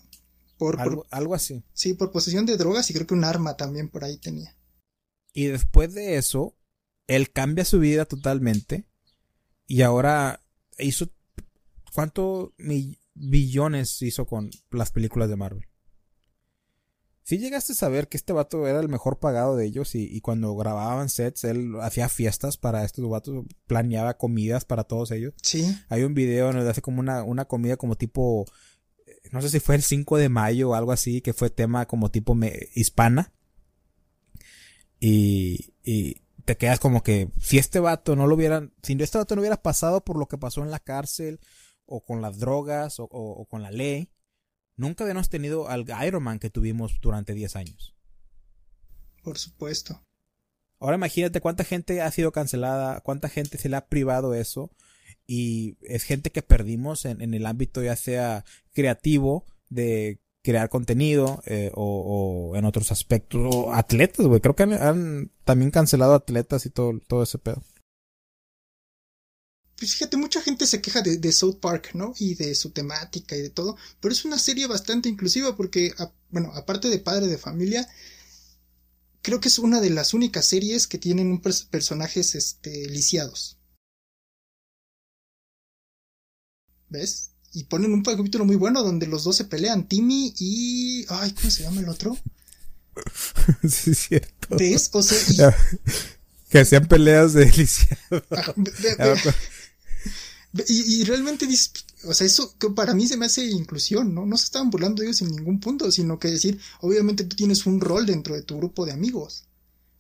Por, 0.57 0.81
algo, 0.81 1.05
algo 1.11 1.35
así. 1.35 1.63
Sí, 1.73 1.93
por 1.93 2.11
posesión 2.11 2.47
de 2.47 2.57
drogas 2.57 2.89
y 2.89 2.93
creo 2.93 3.05
que 3.05 3.13
un 3.13 3.23
arma 3.23 3.57
también 3.57 3.89
por 3.89 4.03
ahí 4.03 4.17
tenía. 4.17 4.55
Y 5.33 5.45
después 5.45 5.93
de 5.93 6.17
eso, 6.17 6.57
él 7.05 7.31
cambia 7.31 7.63
su 7.63 7.79
vida 7.79 8.05
totalmente. 8.05 8.87
Y 9.67 9.81
ahora 9.83 10.43
hizo. 10.79 11.09
¿Cuántos 11.93 12.51
billones 13.15 14.01
hizo 14.03 14.25
con 14.27 14.51
las 14.69 14.91
películas 14.91 15.29
de 15.29 15.35
Marvel? 15.35 15.66
Si 17.27 17.39
llegaste 17.39 17.73
a 17.73 17.75
saber 17.75 18.07
que 18.07 18.15
este 18.15 18.31
vato 18.31 18.65
era 18.67 18.79
el 18.79 18.87
mejor 18.87 19.19
pagado 19.19 19.57
de 19.57 19.65
ellos 19.65 19.95
y, 19.95 20.21
cuando 20.21 20.55
grababan 20.55 21.09
sets, 21.09 21.43
él 21.43 21.73
hacía 21.81 22.07
fiestas 22.07 22.55
para 22.55 22.85
estos 22.85 23.09
vatos, 23.09 23.45
planeaba 23.65 24.13
comidas 24.13 24.63
para 24.63 24.85
todos 24.85 25.11
ellos. 25.11 25.33
Sí. 25.43 25.77
Hay 25.89 26.03
un 26.03 26.13
video 26.13 26.53
donde 26.53 26.69
hace 26.69 26.81
como 26.81 27.01
una, 27.01 27.23
una 27.23 27.43
comida 27.43 27.75
como 27.75 27.97
tipo, 27.97 28.45
eh, 29.05 29.19
no 29.33 29.41
sé 29.41 29.49
si 29.49 29.59
fue 29.59 29.75
el 29.75 29.83
5 29.83 30.15
de 30.15 30.29
mayo 30.29 30.69
o 30.69 30.73
algo 30.73 30.93
así, 30.93 31.19
que 31.19 31.33
fue 31.33 31.49
tema 31.49 31.85
como 31.85 32.09
tipo 32.11 32.33
hispana. 32.75 33.33
Y, 35.01 35.73
y 35.83 36.21
te 36.45 36.55
quedas 36.55 36.79
como 36.79 37.03
que 37.03 37.29
si 37.41 37.57
este 37.57 37.81
vato 37.81 38.15
no 38.15 38.25
lo 38.25 38.35
hubieran, 38.35 38.71
si 38.83 38.93
este 38.93 39.17
vato 39.17 39.35
no 39.35 39.41
hubiera 39.41 39.61
pasado 39.61 39.99
por 39.99 40.17
lo 40.17 40.29
que 40.29 40.37
pasó 40.37 40.63
en 40.63 40.71
la 40.71 40.79
cárcel 40.79 41.41
o 41.85 42.05
con 42.05 42.21
las 42.21 42.39
drogas 42.39 42.95
o, 42.99 43.45
con 43.49 43.63
la 43.63 43.71
ley, 43.71 44.11
nunca 44.77 45.03
habíamos 45.03 45.29
tenido 45.29 45.67
al 45.67 45.85
Iron 46.05 46.23
Man 46.23 46.39
que 46.39 46.49
tuvimos 46.49 46.99
durante 47.01 47.33
10 47.33 47.55
años. 47.55 47.95
Por 49.23 49.37
supuesto. 49.37 50.01
Ahora 50.79 50.95
imagínate 50.95 51.41
cuánta 51.41 51.63
gente 51.63 52.01
ha 52.01 52.11
sido 52.11 52.31
cancelada, 52.31 53.01
cuánta 53.01 53.29
gente 53.29 53.57
se 53.57 53.67
le 53.67 53.75
ha 53.75 53.87
privado 53.87 54.33
eso 54.33 54.71
y 55.25 55.77
es 55.81 56.03
gente 56.03 56.31
que 56.31 56.43
perdimos 56.43 57.05
en, 57.05 57.21
en 57.21 57.33
el 57.33 57.45
ámbito 57.45 57.83
ya 57.83 57.95
sea 57.95 58.45
creativo 58.73 59.45
de 59.69 60.21
crear 60.47 60.69
contenido 60.69 61.43
eh, 61.45 61.71
o, 61.75 62.53
en 62.55 62.63
otros 62.63 62.93
aspectos. 62.93 63.53
O 63.53 63.73
atletas, 63.73 64.25
güey. 64.25 64.39
Creo 64.39 64.55
que 64.55 64.63
han, 64.63 65.29
también 65.43 65.71
cancelado 65.71 66.13
atletas 66.13 66.65
y 66.65 66.69
todo, 66.69 67.01
todo 67.05 67.23
ese 67.23 67.37
pedo. 67.37 67.61
Pues 69.77 69.93
fíjate, 69.93 70.17
mucha 70.17 70.41
gente 70.41 70.65
se 70.65 70.81
queja 70.81 71.01
de, 71.01 71.31
South 71.31 71.59
Park, 71.59 71.91
¿no? 71.93 72.13
Y 72.17 72.35
de 72.35 72.55
su 72.55 72.71
temática 72.71 73.35
y 73.35 73.41
de 73.41 73.49
todo. 73.49 73.77
Pero 73.99 74.11
es 74.11 74.25
una 74.25 74.39
serie 74.39 74.65
bastante 74.65 75.07
inclusiva 75.07 75.55
porque, 75.55 75.93
bueno, 76.29 76.51
aparte 76.55 76.89
de 76.89 76.99
padre 76.99 77.27
de 77.27 77.37
familia, 77.37 77.87
creo 79.21 79.39
que 79.39 79.49
es 79.49 79.59
una 79.59 79.79
de 79.79 79.91
las 79.91 80.13
únicas 80.13 80.45
series 80.45 80.87
que 80.87 80.97
tienen 80.97 81.27
un 81.27 81.41
personajes 81.41 82.33
este, 82.33 82.89
lisiados. 82.89 83.57
¿Ves? 86.89 87.31
y 87.53 87.63
ponen 87.63 87.91
un 87.91 88.03
capítulo 88.03 88.45
muy 88.45 88.55
bueno 88.55 88.83
donde 88.83 89.07
los 89.07 89.23
dos 89.23 89.35
se 89.35 89.45
pelean, 89.45 89.87
Timmy 89.87 90.31
y... 90.37 91.05
Ay, 91.09 91.31
¿cómo 91.31 91.49
se 91.49 91.63
llama 91.63 91.81
el 91.81 91.89
otro? 91.89 92.15
sí, 93.67 93.91
es 93.91 93.97
cierto. 93.97 94.55
¿Ves? 94.57 94.89
O 94.93 95.01
sea, 95.01 95.55
que 96.49 96.59
hacían 96.59 96.87
peleas 96.87 97.33
de 97.33 97.51
y, 100.67 101.03
realmente 101.03 101.47
o 102.03 102.13
sea, 102.13 102.27
eso 102.27 102.57
que 102.57 102.69
para 102.69 102.93
mí 102.93 103.07
se 103.07 103.17
me 103.17 103.25
hace 103.25 103.45
inclusión, 103.45 104.13
¿no? 104.13 104.25
No 104.25 104.37
se 104.37 104.45
estaban 104.45 104.69
burlando 104.69 105.03
ellos 105.03 105.21
en 105.21 105.29
ningún 105.29 105.59
punto, 105.59 105.91
sino 105.91 106.19
que 106.19 106.29
decir, 106.29 106.59
obviamente 106.81 107.23
tú 107.23 107.35
tienes 107.35 107.65
un 107.65 107.81
rol 107.81 108.05
dentro 108.05 108.35
de 108.35 108.43
tu 108.43 108.57
grupo 108.57 108.85
de 108.85 108.91
amigos. 108.91 109.45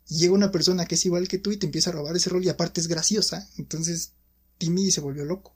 Y 0.09 0.19
llega 0.19 0.33
una 0.33 0.51
persona 0.51 0.85
que 0.85 0.95
es 0.95 1.05
igual 1.05 1.27
que 1.27 1.37
tú 1.37 1.51
y 1.51 1.57
te 1.57 1.65
empieza 1.65 1.89
a 1.89 1.93
robar 1.93 2.15
ese 2.15 2.29
rol 2.29 2.43
y 2.45 2.49
aparte 2.49 2.79
es 2.79 2.87
graciosa. 2.87 3.49
Entonces, 3.57 4.13
Timmy 4.57 4.91
se 4.91 5.01
volvió 5.01 5.25
loco. 5.25 5.53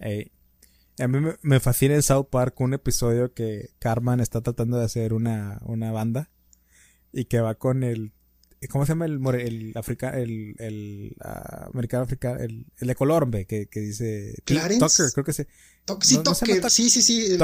A 0.00 1.08
mí 1.08 1.18
me, 1.42 1.60
fascina 1.60 1.94
en 1.94 2.02
South 2.02 2.28
Park 2.30 2.60
un 2.60 2.74
episodio 2.74 3.32
que 3.32 3.70
Carmen 3.78 4.20
está 4.20 4.40
tratando 4.40 4.78
de 4.78 4.84
hacer 4.84 5.12
una, 5.12 5.60
una 5.64 5.90
banda 5.90 6.30
y 7.12 7.24
que 7.24 7.40
va 7.40 7.54
con 7.56 7.82
el 7.82 8.12
¿Cómo 8.70 8.84
se 8.84 8.92
llama 8.92 9.06
el, 9.06 9.20
el, 9.40 9.72
africano, 9.76 10.18
el, 10.18 10.56
el 10.58 11.16
uh, 11.24 11.68
americano 11.72 12.02
africano, 12.02 12.40
el, 12.40 12.66
el 12.76 12.88
de 12.88 12.94
color, 12.96 13.30
que, 13.46 13.68
que 13.68 13.80
dice... 13.80 14.34
Clarence. 14.44 14.80
Tucker, 14.80 15.12
creo 15.12 15.24
que 15.24 15.32
se... 15.32 15.46
sí, 16.00 16.18
Tucker, 16.24 16.70
sí, 16.70 16.90
sí, 16.90 17.02
sí. 17.02 17.38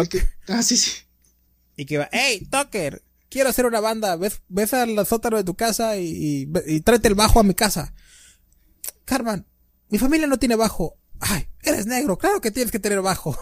ah, 0.48 0.62
sí, 0.62 0.76
sí. 0.76 0.90
Y 1.76 1.86
que 1.86 1.98
va, 1.98 2.08
hey, 2.10 2.48
Tucker, 2.50 3.02
quiero 3.28 3.50
hacer 3.50 3.66
una 3.66 3.80
banda, 3.80 4.16
ves, 4.16 4.42
ves 4.48 4.74
al 4.74 5.04
sótano 5.06 5.36
de 5.36 5.44
tu 5.44 5.54
casa 5.54 5.96
y, 5.96 6.48
y, 6.66 6.80
tráete 6.80 7.08
el 7.08 7.14
bajo 7.14 7.40
a 7.40 7.42
mi 7.42 7.54
casa. 7.54 7.94
Carmen, 9.04 9.46
mi 9.90 9.98
familia 9.98 10.26
no 10.26 10.38
tiene 10.38 10.56
bajo. 10.56 10.96
Ay, 11.20 11.48
eres 11.62 11.86
negro, 11.86 12.16
claro 12.16 12.40
que 12.40 12.50
tienes 12.50 12.70
que 12.70 12.78
tener 12.78 13.00
bajo. 13.02 13.36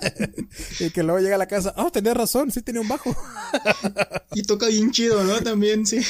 y 0.80 0.90
que 0.90 1.02
luego 1.02 1.20
llega 1.20 1.36
a 1.36 1.38
la 1.38 1.48
casa, 1.48 1.74
oh, 1.76 1.90
tenías 1.90 2.16
razón, 2.16 2.50
sí 2.50 2.62
tenía 2.62 2.80
un 2.80 2.88
bajo. 2.88 3.16
y 4.34 4.42
toca 4.42 4.66
bien 4.66 4.90
chido, 4.90 5.24
¿no? 5.24 5.40
También, 5.40 5.86
sí. 5.86 6.00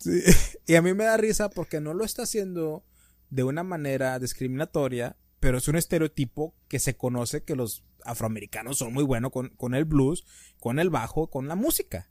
Sí. 0.00 0.22
Y 0.66 0.74
a 0.74 0.82
mí 0.82 0.94
me 0.94 1.04
da 1.04 1.16
risa 1.16 1.50
porque 1.50 1.80
no 1.80 1.94
lo 1.94 2.04
está 2.04 2.22
haciendo 2.22 2.84
de 3.30 3.44
una 3.44 3.62
manera 3.62 4.18
discriminatoria, 4.18 5.16
pero 5.38 5.58
es 5.58 5.68
un 5.68 5.76
estereotipo 5.76 6.54
que 6.68 6.78
se 6.78 6.96
conoce 6.96 7.44
que 7.44 7.56
los 7.56 7.84
afroamericanos 8.04 8.78
son 8.78 8.92
muy 8.92 9.04
buenos 9.04 9.30
con, 9.30 9.50
con 9.50 9.74
el 9.74 9.84
blues, 9.84 10.24
con 10.58 10.78
el 10.78 10.90
bajo, 10.90 11.30
con 11.30 11.48
la 11.48 11.54
música. 11.54 12.10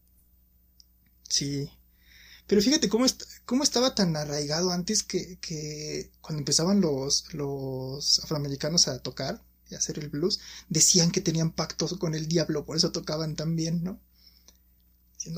Sí. 1.27 1.69
Pero 2.47 2.61
fíjate 2.61 2.89
cómo, 2.89 3.05
cómo 3.45 3.63
estaba 3.63 3.93
tan 3.93 4.15
arraigado 4.15 4.71
antes 4.71 5.03
que, 5.03 5.37
que 5.39 6.11
cuando 6.21 6.39
empezaban 6.39 6.81
los, 6.81 7.31
los 7.33 8.19
afroamericanos 8.23 8.87
a 8.87 8.99
tocar 9.03 9.43
y 9.69 9.75
a 9.75 9.77
hacer 9.77 9.99
el 9.99 10.09
blues, 10.09 10.39
decían 10.67 11.11
que 11.11 11.21
tenían 11.21 11.51
pactos 11.51 11.95
con 11.99 12.15
el 12.15 12.27
diablo, 12.27 12.65
por 12.65 12.75
eso 12.75 12.91
tocaban 12.91 13.35
tan 13.35 13.55
bien, 13.55 13.83
¿no? 13.83 14.01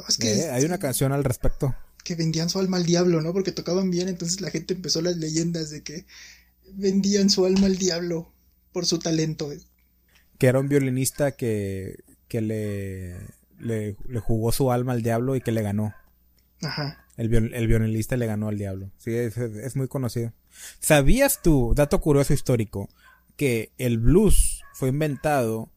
es 0.07 0.17
que 0.17 0.41
eh, 0.41 0.51
hay 0.51 0.63
una 0.63 0.77
canción 0.77 1.11
al 1.11 1.23
respecto. 1.23 1.75
Que 2.03 2.15
vendían 2.15 2.49
su 2.49 2.59
alma 2.59 2.77
al 2.77 2.85
diablo, 2.85 3.21
¿no? 3.21 3.33
Porque 3.33 3.51
tocaban 3.51 3.91
bien, 3.91 4.07
entonces 4.09 4.41
la 4.41 4.49
gente 4.49 4.73
empezó 4.73 5.01
las 5.01 5.17
leyendas 5.17 5.69
de 5.69 5.83
que 5.83 6.05
vendían 6.73 7.29
su 7.29 7.45
alma 7.45 7.67
al 7.67 7.77
diablo 7.77 8.31
por 8.71 8.85
su 8.85 8.99
talento. 8.99 9.51
Que 10.37 10.47
era 10.47 10.59
un 10.59 10.69
violinista 10.69 11.31
que, 11.31 12.03
que 12.27 12.41
le, 12.41 13.17
le, 13.59 13.95
jugó 14.19 14.51
su 14.51 14.71
alma 14.71 14.93
al 14.93 15.03
diablo 15.03 15.35
y 15.35 15.41
que 15.41 15.51
le 15.51 15.61
ganó. 15.61 15.93
Ajá. 16.61 17.05
El, 17.17 17.53
el 17.53 17.67
violinista 17.67 18.17
le 18.17 18.25
ganó 18.25 18.47
al 18.47 18.57
diablo. 18.57 18.91
Sí, 18.97 19.13
es, 19.13 19.75
muy 19.75 19.87
conocido. 19.87 20.33
¿Sabías 20.79 21.41
tú, 21.41 21.73
dato 21.75 22.01
curioso 22.01 22.33
histórico, 22.33 22.89
que 23.35 23.71
el 23.77 23.99
blues 23.99 24.63
fue 24.73 24.89
inventado 24.89 25.71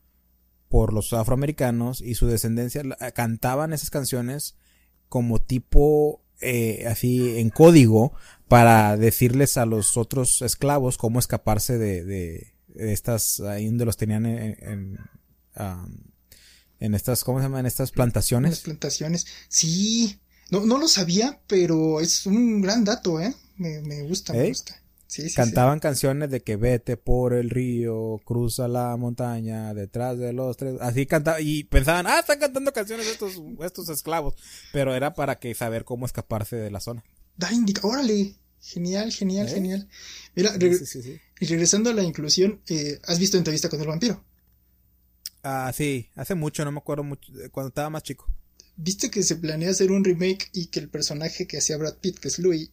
por 0.68 0.92
los 0.92 1.12
afroamericanos 1.12 2.00
y 2.00 2.14
su 2.14 2.26
descendencia 2.26 2.82
cantaban 3.14 3.72
esas 3.72 3.90
canciones 3.90 4.56
como 5.14 5.40
tipo 5.40 6.24
eh, 6.40 6.88
así 6.88 7.38
en 7.38 7.48
código 7.48 8.14
para 8.48 8.96
decirles 8.96 9.56
a 9.56 9.64
los 9.64 9.96
otros 9.96 10.42
esclavos 10.42 10.98
cómo 10.98 11.20
escaparse 11.20 11.78
de, 11.78 12.02
de, 12.02 12.52
estas, 12.74 13.38
ahí 13.38 13.66
donde 13.66 13.84
los 13.84 13.96
tenían 13.96 14.26
en, 14.26 14.98
en, 16.80 16.94
estas, 16.96 17.22
¿cómo 17.22 17.38
se 17.38 17.44
llaman? 17.44 17.60
En 17.60 17.66
estas 17.66 17.92
plantaciones. 17.92 18.50
Las 18.50 18.60
plantaciones, 18.62 19.24
sí, 19.48 20.18
no, 20.50 20.66
no 20.66 20.78
lo 20.78 20.88
sabía, 20.88 21.40
pero 21.46 22.00
es 22.00 22.26
un 22.26 22.60
gran 22.60 22.82
dato, 22.82 23.20
¿eh? 23.20 23.32
Me, 23.54 23.82
me 23.82 24.02
gusta, 24.02 24.32
me 24.32 24.52
¿Eh? 25.18 25.32
Cantaban 25.34 25.80
canciones 25.80 26.30
de 26.30 26.42
que 26.42 26.56
vete 26.56 26.96
por 26.96 27.34
el 27.34 27.50
río, 27.50 28.20
cruza 28.24 28.68
la 28.68 28.96
montaña, 28.96 29.74
detrás 29.74 30.18
de 30.18 30.32
los 30.32 30.56
tres. 30.56 30.76
Así 30.80 31.06
cantaban 31.06 31.40
y 31.44 31.64
pensaban, 31.64 32.06
ah, 32.06 32.20
están 32.20 32.38
cantando 32.38 32.72
canciones 32.72 33.06
estos, 33.06 33.40
estos 33.62 33.88
esclavos. 33.88 34.34
Pero 34.72 34.94
era 34.94 35.14
para 35.14 35.38
que 35.38 35.54
saber 35.54 35.84
cómo 35.84 36.06
escaparse 36.06 36.56
de 36.56 36.70
la 36.70 36.80
zona. 36.80 37.04
Da 37.36 37.52
indica, 37.52 37.86
órale. 37.86 38.34
Genial, 38.60 39.12
genial, 39.12 39.46
¿Eh? 39.46 39.50
genial. 39.50 39.88
Mira, 40.34 40.56
y 40.58 41.46
regresando 41.46 41.90
a 41.90 41.92
la 41.92 42.02
inclusión, 42.02 42.62
eh, 42.68 42.98
¿has 43.04 43.18
visto 43.18 43.36
entrevista 43.36 43.68
con 43.68 43.80
el 43.80 43.86
vampiro? 43.86 44.24
Ah, 45.42 45.70
sí, 45.74 46.08
hace 46.14 46.34
mucho, 46.34 46.64
no 46.64 46.72
me 46.72 46.78
acuerdo 46.78 47.04
mucho, 47.04 47.30
cuando 47.52 47.68
estaba 47.68 47.90
más 47.90 48.02
chico. 48.02 48.26
¿Viste 48.76 49.10
que 49.10 49.22
se 49.22 49.36
planea 49.36 49.70
hacer 49.70 49.92
un 49.92 50.02
remake 50.02 50.48
y 50.54 50.66
que 50.66 50.80
el 50.80 50.88
personaje 50.88 51.46
que 51.46 51.58
hacía 51.58 51.76
Brad 51.76 51.98
Pitt, 51.98 52.18
que 52.18 52.28
es 52.28 52.38
Louis, 52.38 52.70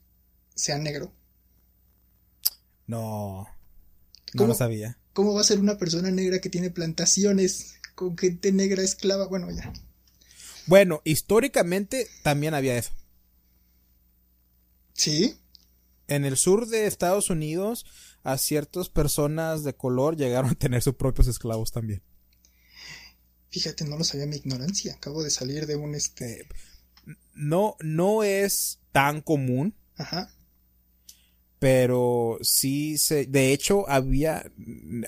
sea 0.56 0.78
negro? 0.78 1.14
No. 2.92 3.48
No 4.34 4.48
lo 4.48 4.54
sabía. 4.54 4.98
¿Cómo 5.14 5.34
va 5.34 5.40
a 5.40 5.46
ser 5.46 5.60
una 5.60 5.78
persona 5.78 6.12
negra 6.12 6.40
que 6.40 6.50
tiene 6.50 6.72
plantaciones 6.72 7.76
con 7.96 8.18
gente 8.18 8.52
negra 8.52 8.84
esclava? 8.84 9.28
Bueno, 9.28 9.50
ya. 9.50 9.72
Bueno, 10.68 11.02
históricamente 11.06 12.10
también 12.22 12.54
había 12.54 12.78
eso. 12.78 12.92
¿Sí? 14.92 15.38
En 16.10 16.26
el 16.26 16.36
sur 16.36 16.68
de 16.68 16.86
Estados 16.86 17.30
Unidos, 17.30 17.86
a 18.24 18.38
ciertas 18.38 18.90
personas 18.90 19.64
de 19.64 19.74
color 19.74 20.18
llegaron 20.18 20.52
a 20.52 20.56
tener 20.56 20.82
sus 20.82 20.96
propios 20.96 21.28
esclavos 21.28 21.72
también. 21.72 22.04
Fíjate, 23.52 23.86
no 23.86 23.98
lo 23.98 24.04
sabía 24.04 24.26
mi 24.26 24.36
ignorancia. 24.36 24.96
Acabo 24.96 25.24
de 25.24 25.30
salir 25.30 25.66
de 25.66 25.78
un 25.78 25.96
este. 25.96 26.46
No, 27.36 27.78
no 27.80 28.24
es 28.24 28.80
tan 28.92 29.22
común. 29.22 29.76
Ajá 29.96 30.30
pero 31.62 32.40
sí 32.42 32.98
se, 32.98 33.28
de 33.28 33.54
hecho 33.54 33.88
había 33.88 34.52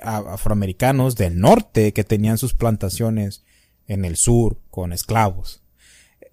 afroamericanos 0.03 1.15
del 1.15 1.39
norte 1.39 1.93
que 1.93 2.03
tenían 2.03 2.37
sus 2.37 2.53
plantaciones 2.53 3.43
en 3.87 4.05
el 4.05 4.17
sur 4.17 4.61
con 4.69 4.93
esclavos. 4.93 5.63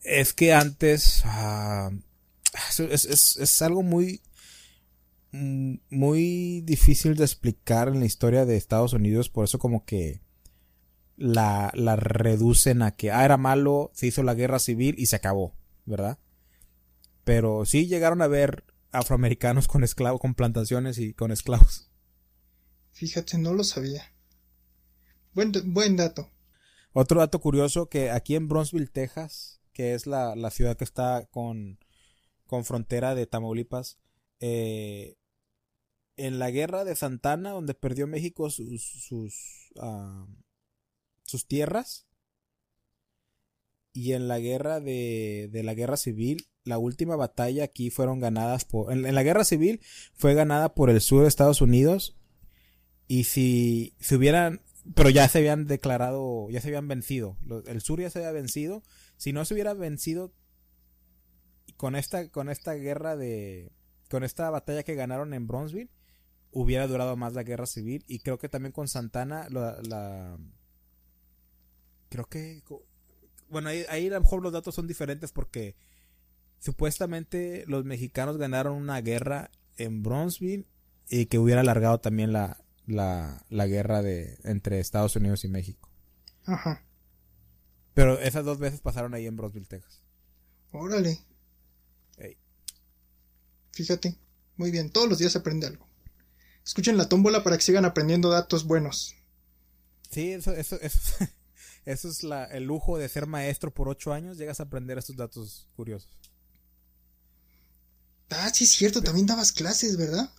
Es 0.02 0.34
que 0.34 0.52
antes 0.52 1.22
ah, 1.24 1.90
es, 2.68 3.06
es, 3.06 3.38
es, 3.38 3.62
algo 3.62 3.82
muy 3.82 4.20
muy 5.32 6.60
difícil 6.66 7.16
de 7.16 7.24
explicar 7.24 7.88
en 7.88 8.00
la 8.00 8.04
historia 8.04 8.44
de 8.44 8.58
Estados 8.58 8.92
Unidos, 8.92 9.30
por 9.30 9.46
eso 9.46 9.58
como 9.58 9.86
que 9.86 10.20
la, 11.16 11.72
la 11.74 11.96
reducen 11.96 12.82
a 12.82 12.90
que 12.90 13.10
ah, 13.10 13.24
era 13.24 13.38
malo, 13.38 13.90
se 13.94 14.08
hizo 14.08 14.22
la 14.22 14.34
guerra 14.34 14.58
civil 14.58 14.96
y 14.98 15.06
se 15.06 15.16
acabó, 15.16 15.54
¿verdad? 15.86 16.18
Pero 17.24 17.64
sí 17.64 17.86
llegaron 17.86 18.20
a 18.20 18.26
ver 18.26 18.64
afroamericanos 18.92 19.68
con 19.68 19.84
esclavos, 19.84 20.20
con 20.20 20.34
plantaciones 20.34 20.98
y 20.98 21.14
con 21.14 21.30
esclavos. 21.32 21.90
Fíjate, 22.92 23.38
no 23.38 23.54
lo 23.54 23.64
sabía. 23.64 24.14
Buen, 25.32 25.52
buen 25.66 25.96
dato. 25.96 26.30
Otro 26.92 27.20
dato 27.20 27.40
curioso 27.40 27.88
que 27.88 28.10
aquí 28.10 28.34
en 28.34 28.48
Bronzeville, 28.48 28.88
Texas, 28.88 29.60
que 29.72 29.94
es 29.94 30.06
la, 30.06 30.34
la 30.34 30.50
ciudad 30.50 30.76
que 30.76 30.84
está 30.84 31.26
con, 31.30 31.78
con 32.46 32.64
frontera 32.64 33.14
de 33.14 33.26
Tamaulipas, 33.26 33.98
eh, 34.40 35.16
en 36.16 36.38
la 36.38 36.50
guerra 36.50 36.84
de 36.84 36.96
Santana, 36.96 37.50
donde 37.50 37.74
perdió 37.74 38.06
México 38.06 38.50
sus, 38.50 38.82
sus, 38.82 39.72
ah, 39.80 40.26
sus 41.24 41.46
tierras, 41.46 42.06
y 43.92 44.12
en 44.12 44.28
la 44.28 44.38
guerra 44.38 44.80
de, 44.80 45.48
de 45.50 45.62
la 45.62 45.74
guerra 45.74 45.96
civil, 45.96 46.49
la 46.64 46.78
última 46.78 47.16
batalla 47.16 47.64
aquí 47.64 47.90
fueron 47.90 48.20
ganadas 48.20 48.64
por... 48.64 48.92
En, 48.92 49.14
la 49.14 49.22
guerra 49.22 49.44
civil 49.44 49.80
fue 50.14 50.34
ganada 50.34 50.74
por 50.74 50.90
el 50.90 51.00
sur 51.00 51.22
de 51.22 51.28
Estados 51.28 51.60
Unidos. 51.60 52.16
Y 53.06 53.24
si 53.24 53.94
se 54.00 54.16
hubieran... 54.16 54.62
Pero 54.94 55.10
ya 55.10 55.28
se 55.28 55.38
habían 55.38 55.66
declarado, 55.66 56.48
ya 56.50 56.60
se 56.60 56.68
habían 56.68 56.88
vencido. 56.88 57.36
El 57.66 57.80
sur 57.80 58.00
ya 58.00 58.10
se 58.10 58.18
había 58.18 58.32
vencido. 58.32 58.82
Si 59.16 59.32
no 59.32 59.44
se 59.44 59.54
hubiera 59.54 59.74
vencido 59.74 60.32
con 61.76 61.96
esta, 61.96 62.28
con 62.28 62.48
esta 62.48 62.74
guerra 62.74 63.16
de... 63.16 63.72
Con 64.08 64.24
esta 64.24 64.50
batalla 64.50 64.82
que 64.82 64.96
ganaron 64.96 65.34
en 65.34 65.46
Bronzeville, 65.46 65.90
hubiera 66.50 66.86
durado 66.88 67.16
más 67.16 67.34
la 67.34 67.44
guerra 67.44 67.66
civil. 67.66 68.04
Y 68.06 68.18
creo 68.20 68.38
que 68.38 68.48
también 68.48 68.72
con 68.72 68.88
Santana, 68.88 69.48
la... 69.50 69.80
la 69.82 70.38
creo 72.10 72.26
que... 72.26 72.62
Bueno, 73.48 73.68
ahí, 73.68 73.84
ahí 73.88 74.06
a 74.08 74.10
lo 74.10 74.20
mejor 74.20 74.42
los 74.42 74.52
datos 74.52 74.74
son 74.74 74.86
diferentes 74.86 75.32
porque 75.32 75.74
supuestamente 76.60 77.64
los 77.66 77.84
mexicanos 77.84 78.36
ganaron 78.36 78.74
una 78.74 79.00
guerra 79.00 79.50
en 79.76 80.02
Bronzeville 80.02 80.66
y 81.08 81.26
que 81.26 81.38
hubiera 81.38 81.62
alargado 81.62 81.98
también 81.98 82.32
la, 82.32 82.62
la, 82.86 83.44
la 83.48 83.66
guerra 83.66 84.02
de 84.02 84.38
entre 84.44 84.78
Estados 84.78 85.16
Unidos 85.16 85.44
y 85.44 85.48
México. 85.48 85.90
Ajá. 86.44 86.84
Pero 87.94 88.20
esas 88.20 88.44
dos 88.44 88.58
veces 88.58 88.80
pasaron 88.80 89.14
ahí 89.14 89.26
en 89.26 89.36
Bronzeville, 89.36 89.66
Texas. 89.66 90.02
Órale. 90.72 91.18
Fíjate. 93.72 94.16
Muy 94.56 94.70
bien, 94.70 94.90
todos 94.90 95.08
los 95.08 95.18
días 95.18 95.32
se 95.32 95.38
aprende 95.38 95.66
algo. 95.66 95.88
Escuchen 96.64 96.98
la 96.98 97.08
tómbola 97.08 97.42
para 97.42 97.56
que 97.56 97.62
sigan 97.62 97.86
aprendiendo 97.86 98.28
datos 98.28 98.64
buenos. 98.64 99.16
Sí, 100.10 100.32
eso, 100.32 100.52
eso, 100.52 100.78
eso, 100.80 101.24
eso 101.86 102.08
es 102.08 102.22
la, 102.22 102.44
el 102.44 102.64
lujo 102.64 102.98
de 102.98 103.08
ser 103.08 103.26
maestro 103.26 103.72
por 103.72 103.88
ocho 103.88 104.12
años. 104.12 104.36
Llegas 104.36 104.60
a 104.60 104.64
aprender 104.64 104.98
estos 104.98 105.16
datos 105.16 105.68
curiosos. 105.74 106.10
Ah, 108.30 108.50
sí 108.52 108.64
es 108.64 108.70
cierto, 108.70 109.02
también 109.02 109.26
dabas 109.26 109.52
clases, 109.52 109.96
¿verdad? 109.96 110.30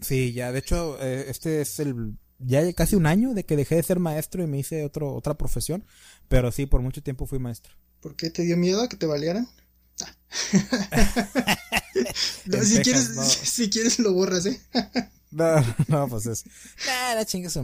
Sí, 0.00 0.32
ya, 0.32 0.52
de 0.52 0.58
hecho, 0.58 1.00
eh, 1.00 1.26
este 1.28 1.60
es 1.60 1.78
el 1.78 2.16
ya 2.44 2.72
casi 2.72 2.96
un 2.96 3.06
año 3.06 3.34
de 3.34 3.44
que 3.44 3.56
dejé 3.56 3.76
de 3.76 3.82
ser 3.84 4.00
maestro 4.00 4.42
y 4.42 4.46
me 4.48 4.58
hice 4.58 4.84
otro, 4.84 5.14
otra 5.14 5.34
profesión, 5.34 5.84
pero 6.28 6.50
sí, 6.50 6.66
por 6.66 6.82
mucho 6.82 7.02
tiempo 7.02 7.26
fui 7.26 7.38
maestro. 7.38 7.74
¿Por 8.00 8.16
qué 8.16 8.30
te 8.30 8.42
dio 8.42 8.56
miedo 8.56 8.82
a 8.82 8.88
que 8.88 8.96
te 8.96 9.06
valieran? 9.06 9.48
Ah. 10.02 10.16
si, 12.64 12.80
quieres, 12.80 13.10
si, 13.44 13.70
quieres 13.70 14.00
lo 14.00 14.12
borras, 14.12 14.46
¿eh? 14.46 14.60
no, 15.30 15.54
no, 15.86 16.08
pues 16.08 16.26
es. 16.26 16.44
Nah, 16.86 17.14
la 17.14 17.24
su 17.48 17.62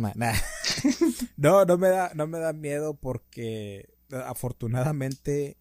No, 1.36 1.64
no 1.64 1.78
me 1.78 1.89
da, 1.89 2.12
no 2.14 2.28
me 2.28 2.39
da 2.39 2.52
miedo 2.52 2.94
porque 2.94 3.97
afortunadamente 4.10 5.56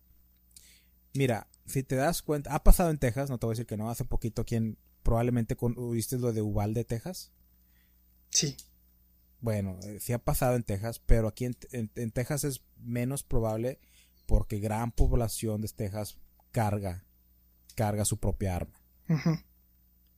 Mira, 1.18 1.48
si 1.68 1.84
te 1.84 1.96
das 1.96 2.22
cuenta, 2.22 2.56
ha 2.56 2.64
pasado 2.64 2.90
en 2.90 2.98
Texas, 2.98 3.30
no 3.30 3.38
te 3.38 3.46
voy 3.46 3.52
a 3.52 3.56
decir 3.56 3.68
que 3.68 3.78
no, 3.78 3.90
hace 3.90 4.06
poquito 4.06 4.46
quien 4.46 4.78
probablemente 5.04 5.56
viste 5.92 6.18
lo 6.18 6.34
de 6.34 6.42
Uvalde, 6.42 6.86
Texas. 6.86 7.32
Sí. 8.30 8.56
Bueno, 9.42 9.78
eh, 9.84 10.00
sí 10.00 10.14
ha 10.14 10.20
pasado 10.20 10.56
en 10.56 10.64
Texas, 10.64 11.00
pero 11.06 11.28
aquí 11.28 11.46
en, 11.46 12.12
Texas 12.12 12.44
es 12.46 12.64
menos 12.78 13.24
probable 13.24 13.80
porque 14.26 14.60
gran 14.60 14.92
población 14.92 15.62
de 15.62 15.68
Texas 15.68 16.18
carga, 16.52 17.06
carga 17.76 18.06
su 18.06 18.18
propia 18.18 18.56
arma. 18.56 18.82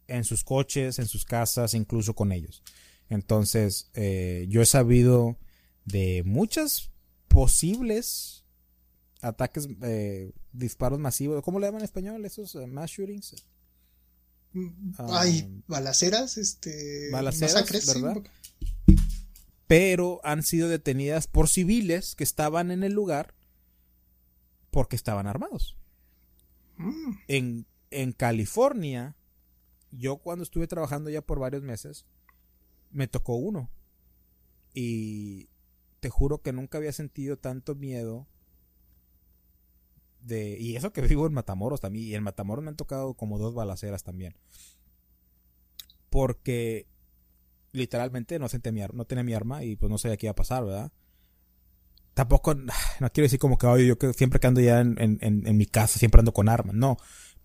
En 0.08 0.24
sus 0.24 0.44
coches, 0.44 1.00
en 1.00 1.08
sus 1.08 1.26
casas, 1.26 1.74
incluso 1.74 2.16
con 2.16 2.32
ellos. 2.32 2.64
Entonces, 3.10 3.90
eh, 3.94 4.46
yo 4.50 4.62
he 4.62 4.66
sabido 4.66 5.38
de 5.86 6.24
muchas 6.26 6.92
posibles 7.28 8.39
ataques, 9.22 9.68
eh, 9.82 10.32
disparos 10.52 11.00
masivos. 11.00 11.44
¿Cómo 11.44 11.60
le 11.60 11.68
llaman 11.68 11.82
en 11.82 11.86
español 11.86 12.26
esos 12.26 12.56
mass 12.68 12.92
shootings? 12.92 13.36
Hay 14.98 15.48
ah, 15.48 15.64
balaceras, 15.68 16.38
este. 16.38 17.10
Balaceras, 17.12 17.86
¿verdad? 17.88 18.24
Pero 19.68 20.20
han 20.24 20.42
sido 20.42 20.68
detenidas 20.68 21.28
por 21.28 21.48
civiles 21.48 22.16
que 22.16 22.24
estaban 22.24 22.72
en 22.72 22.84
el 22.84 22.94
lugar 22.94 23.36
porque 24.72 24.96
estaban 24.96 25.28
armados. 25.28 25.78
Mm. 26.78 27.12
En, 27.28 27.66
en 27.92 28.12
California, 28.14 29.16
yo 29.92 30.18
cuando 30.18 30.44
estuve 30.44 30.66
trabajando 30.66 31.12
ya 31.12 31.22
por 31.22 31.40
varios 31.40 31.62
meses, 31.62 32.06
me 32.90 33.08
tocó 33.08 33.36
uno. 33.36 33.70
Y 34.74 35.50
te 36.00 36.10
juro 36.10 36.42
que 36.42 36.54
nunca 36.54 36.80
había 36.80 36.92
sentido 36.92 37.38
tanto 37.38 37.76
miedo 37.76 38.28
y 40.28 40.76
eso 40.76 40.92
que 40.92 41.02
vivo 41.02 41.28
en 41.28 41.34
Matamoros 41.34 41.82
también. 41.82 42.08
Y 42.08 42.16
en 42.16 42.24
Matamoros 42.24 42.64
me 42.64 42.70
han 42.70 42.76
tocado 42.76 43.14
como 43.14 43.38
dos 43.38 43.54
balaceras 43.54 44.04
también. 44.04 44.36
Porque 46.10 46.88
literalmente 47.72 48.40
no 48.40 48.50
senté 48.50 48.72
mi 48.72 48.82
no 48.94 49.06
tenía 49.06 49.24
mi 49.24 49.34
arma 49.34 49.64
y 49.64 49.76
pues 49.76 49.92
no 49.92 49.98
sabía 49.98 50.18
qué 50.18 50.26
iba 50.26 50.32
a 50.32 50.36
pasar, 50.36 50.66
¿verdad? 50.66 50.92
Tampoco, 52.14 52.56
no 52.56 53.10
quiero 53.12 53.26
decir 53.26 53.40
como 53.40 53.58
que 53.58 53.88
yo 53.88 53.98
que 53.98 54.14
siempre 54.14 54.40
que 54.40 54.48
ando 54.48 54.62
ya 54.62 54.82
en, 54.82 55.58
mi 55.58 55.66
casa, 55.66 56.00
siempre 56.00 56.20
ando 56.20 56.34
con 56.34 56.50
armas, 56.50 56.76
no. 56.76 56.98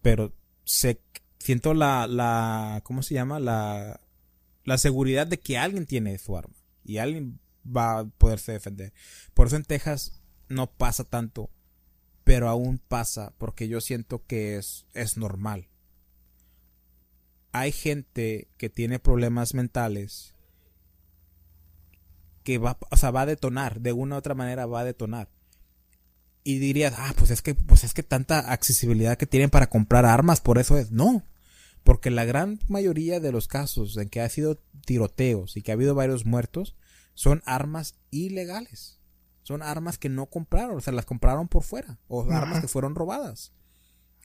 Pero 0.03 0.35
sé, 0.65 1.01
siento 1.39 1.75
la, 1.75 2.07
la, 2.07 2.81
¿cómo 2.85 3.03
se 3.03 3.15
llama? 3.15 3.41
La, 3.41 4.01
la 4.65 4.79
seguridad 4.79 5.27
de 5.27 5.39
que 5.39 5.59
alguien 5.59 5.87
tiene 5.87 6.19
su 6.19 6.37
arma 6.37 6.55
y 6.85 6.99
alguien 6.99 7.41
va 7.65 8.01
a 8.01 8.05
poderse 8.05 8.53
defender. 8.53 8.93
Por 9.33 9.47
eso 9.47 9.57
en 9.57 9.65
Texas 9.65 10.23
no 10.49 10.71
pasa 10.71 11.05
tanto 11.05 11.51
pero 12.25 12.49
aún 12.49 12.79
pasa 12.79 13.35
porque 13.39 13.69
yo 13.69 13.81
siento 13.81 14.25
que 14.27 14.57
es, 14.57 14.87
es 14.95 15.17
normal. 15.17 15.69
Hay 17.53 17.71
gente 17.71 18.49
que 18.57 18.71
tiene 18.71 18.99
problemas 18.99 19.55
mentales 19.55 20.35
que 22.43 22.59
va, 22.59 22.79
o 22.91 22.97
sea, 22.97 23.11
va 23.11 23.23
a 23.23 23.27
detonar, 23.27 23.81
de 23.81 23.93
una 23.93 24.17
u 24.17 24.19
otra 24.19 24.35
manera 24.35 24.67
va 24.67 24.81
a 24.81 24.85
detonar. 24.85 25.29
Y 26.43 26.59
dirías, 26.59 26.95
ah, 26.99 27.15
pues 27.17 27.31
es 27.31 27.41
que, 27.41 27.55
pues 27.55 27.85
es 27.85 27.95
que 27.95 28.03
tanta 28.03 28.53
accesibilidad 28.53 29.17
que 29.17 29.27
tienen 29.27 29.51
para 29.51 29.69
comprar 29.69 30.05
armas, 30.05 30.41
por 30.41 30.59
eso 30.59 30.77
es. 30.77 30.91
No, 30.91 31.25
porque 31.85 32.11
la 32.11 32.25
gran 32.25 32.59
mayoría 32.69 33.21
de 33.21 33.33
los 33.33 33.49
casos 33.49 33.97
en 33.97 34.09
que 34.09 34.21
ha 34.21 34.29
sido 34.29 34.57
tiroteos 34.85 35.57
y 35.57 35.63
que 35.63 35.71
ha 35.71 35.75
habido 35.75 35.95
varios 35.95 36.27
muertos 36.27 36.75
son 37.15 37.43
armas 37.47 37.95
ilegales 38.11 38.99
son 39.45 39.63
armas 39.63 39.99
que 39.99 40.09
no 40.09 40.27
compraron, 40.27 40.79
o 40.79 40.81
sea, 40.81 40.93
las 40.93 41.05
compraron 41.05 41.49
por 41.49 41.63
fuera, 41.63 41.99
o 42.09 42.23
armas 42.33 42.61
que 42.61 42.69
fueron 42.69 42.95
robadas. 42.95 43.53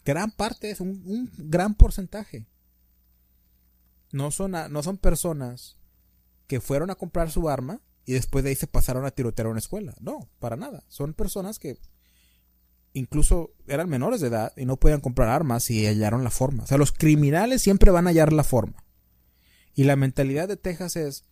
Gran 0.05 0.31
parte 0.31 0.71
es 0.71 0.79
un, 0.79 1.29
gran 1.37 1.75
porcentaje. 1.75 2.47
No 4.11 4.31
son, 4.31 4.51
no 4.51 4.81
son 4.81 4.97
personas 4.97 5.77
que 6.47 6.61
fueron 6.61 6.89
a 6.89 6.95
comprar 6.95 7.29
su 7.29 7.49
arma 7.49 7.81
y 8.05 8.13
después 8.13 8.43
de 8.43 8.51
ahí 8.51 8.55
se 8.55 8.65
pasaron 8.65 9.05
a 9.05 9.11
tirotear 9.11 9.47
a 9.47 9.51
una 9.51 9.59
escuela. 9.59 9.93
No, 9.99 10.29
para 10.39 10.55
nada. 10.55 10.83
Son 10.87 11.13
personas 11.13 11.59
que 11.59 11.77
incluso 12.93 13.51
eran 13.67 13.89
menores 13.89 14.21
de 14.21 14.27
edad 14.27 14.53
y 14.55 14.65
no 14.65 14.77
podían 14.77 15.01
comprar 15.01 15.29
armas 15.29 15.69
y 15.69 15.85
hallaron 15.85 16.23
la 16.23 16.31
forma. 16.31 16.63
O 16.63 16.67
sea, 16.67 16.77
los 16.77 16.91
criminales 16.91 17.61
siempre 17.61 17.91
van 17.91 18.07
a 18.07 18.11
hallar 18.11 18.33
la 18.33 18.43
forma. 18.43 18.83
Y 19.75 19.83
la 19.83 19.95
mentalidad 19.95 20.47
de 20.47 20.57
Texas 20.57 20.95
es, 20.95 21.25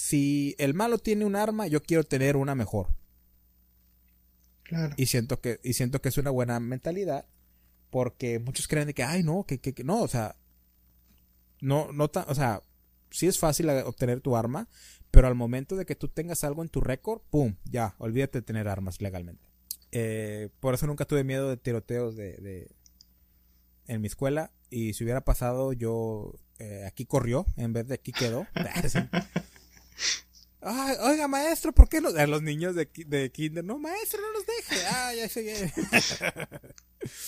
si 0.00 0.54
el 0.56 0.72
malo 0.72 0.96
tiene 0.96 1.26
un 1.26 1.36
arma, 1.36 1.66
yo 1.66 1.82
quiero 1.82 2.04
tener 2.04 2.38
una 2.38 2.54
mejor. 2.54 2.88
Claro. 4.62 4.94
Y 4.96 5.04
siento 5.04 5.42
que, 5.42 5.60
y 5.62 5.74
siento 5.74 6.00
que 6.00 6.08
es 6.08 6.16
una 6.16 6.30
buena 6.30 6.58
mentalidad. 6.58 7.26
Porque 7.90 8.38
muchos 8.38 8.66
creen 8.66 8.86
de 8.86 8.94
que, 8.94 9.02
ay, 9.02 9.22
no, 9.22 9.44
que, 9.44 9.60
que, 9.60 9.84
no, 9.84 10.00
o 10.00 10.08
sea, 10.08 10.36
no, 11.60 11.92
no, 11.92 12.10
o 12.26 12.34
sea, 12.34 12.62
sí 13.10 13.26
es 13.26 13.38
fácil 13.38 13.68
obtener 13.68 14.22
tu 14.22 14.36
arma, 14.36 14.68
pero 15.10 15.26
al 15.26 15.34
momento 15.34 15.76
de 15.76 15.84
que 15.84 15.96
tú 15.96 16.08
tengas 16.08 16.44
algo 16.44 16.62
en 16.62 16.70
tu 16.70 16.80
récord, 16.80 17.20
pum, 17.28 17.56
ya, 17.64 17.94
olvídate 17.98 18.38
de 18.38 18.42
tener 18.42 18.68
armas 18.68 19.02
legalmente. 19.02 19.50
Eh, 19.92 20.48
por 20.60 20.72
eso 20.72 20.86
nunca 20.86 21.04
tuve 21.04 21.24
miedo 21.24 21.50
de 21.50 21.58
tiroteos 21.58 22.16
de, 22.16 22.38
de 22.38 22.70
en 23.86 24.00
mi 24.00 24.06
escuela. 24.06 24.50
Y 24.70 24.94
si 24.94 25.04
hubiera 25.04 25.26
pasado, 25.26 25.74
yo 25.74 26.32
eh, 26.58 26.84
aquí 26.86 27.04
corrió 27.04 27.44
en 27.56 27.74
vez 27.74 27.86
de 27.86 27.96
aquí 27.96 28.12
quedó. 28.12 28.46
Ay, 30.62 30.96
oiga, 31.00 31.26
maestro, 31.26 31.72
¿por 31.72 31.88
qué 31.88 32.02
no? 32.02 32.08
A 32.10 32.26
los 32.26 32.42
niños 32.42 32.74
de, 32.74 32.88
de 33.06 33.32
kinder, 33.32 33.64
no, 33.64 33.78
maestro, 33.78 34.20
no 34.20 34.30
los 34.32 34.44
deje. 34.46 34.86
Ah, 34.86 35.12
ya. 35.14 35.28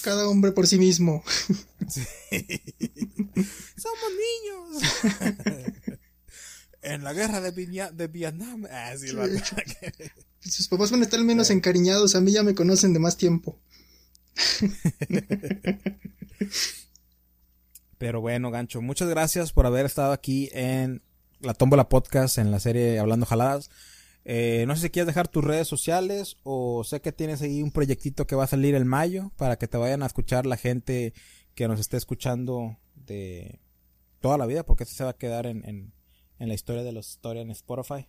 Cada 0.02 0.28
hombre 0.28 0.52
por 0.52 0.66
sí 0.66 0.78
mismo. 0.78 1.24
Somos 3.76 4.10
niños. 4.20 4.82
en 6.82 7.04
la 7.04 7.14
guerra 7.14 7.40
de, 7.40 7.52
de 7.92 8.08
Vietnam. 8.08 8.66
Ah, 8.70 8.92
sí, 8.98 9.08
Sus 10.40 10.68
papás 10.68 10.90
van 10.90 11.00
a 11.00 11.04
estar 11.04 11.20
menos 11.20 11.48
encariñados. 11.50 12.14
A 12.14 12.20
mí 12.20 12.32
ya 12.32 12.42
me 12.42 12.54
conocen 12.54 12.92
de 12.92 12.98
más 12.98 13.16
tiempo. 13.16 13.58
Pero 17.98 18.20
bueno, 18.20 18.50
Gancho, 18.50 18.82
muchas 18.82 19.08
gracias 19.08 19.52
por 19.52 19.64
haber 19.64 19.86
estado 19.86 20.12
aquí 20.12 20.50
en 20.52 21.02
la 21.42 21.54
Tómbola 21.54 21.88
Podcast 21.88 22.38
en 22.38 22.50
la 22.50 22.60
serie 22.60 22.98
Hablando 22.98 23.26
Jaladas. 23.26 23.70
Eh, 24.24 24.64
no 24.68 24.76
sé 24.76 24.82
si 24.82 24.90
quieres 24.90 25.08
dejar 25.08 25.26
tus 25.26 25.42
redes 25.42 25.66
sociales 25.66 26.36
o 26.44 26.84
sé 26.84 27.00
que 27.00 27.10
tienes 27.10 27.42
ahí 27.42 27.62
un 27.62 27.72
proyectito 27.72 28.26
que 28.26 28.36
va 28.36 28.44
a 28.44 28.48
salir 28.48 28.76
el 28.76 28.84
mayo 28.84 29.32
para 29.36 29.56
que 29.56 29.66
te 29.66 29.76
vayan 29.76 30.04
a 30.04 30.06
escuchar 30.06 30.46
la 30.46 30.56
gente 30.56 31.12
que 31.54 31.66
nos 31.66 31.80
esté 31.80 31.96
escuchando 31.96 32.78
de 32.94 33.58
toda 34.20 34.38
la 34.38 34.46
vida, 34.46 34.64
porque 34.64 34.84
esto 34.84 34.94
se 34.94 35.04
va 35.04 35.10
a 35.10 35.18
quedar 35.18 35.46
en, 35.46 35.68
en, 35.68 35.92
en 36.38 36.48
la 36.48 36.54
historia 36.54 36.84
de 36.84 36.92
los 36.92 37.10
historias 37.10 37.44
en 37.44 37.50
Spotify. 37.50 38.06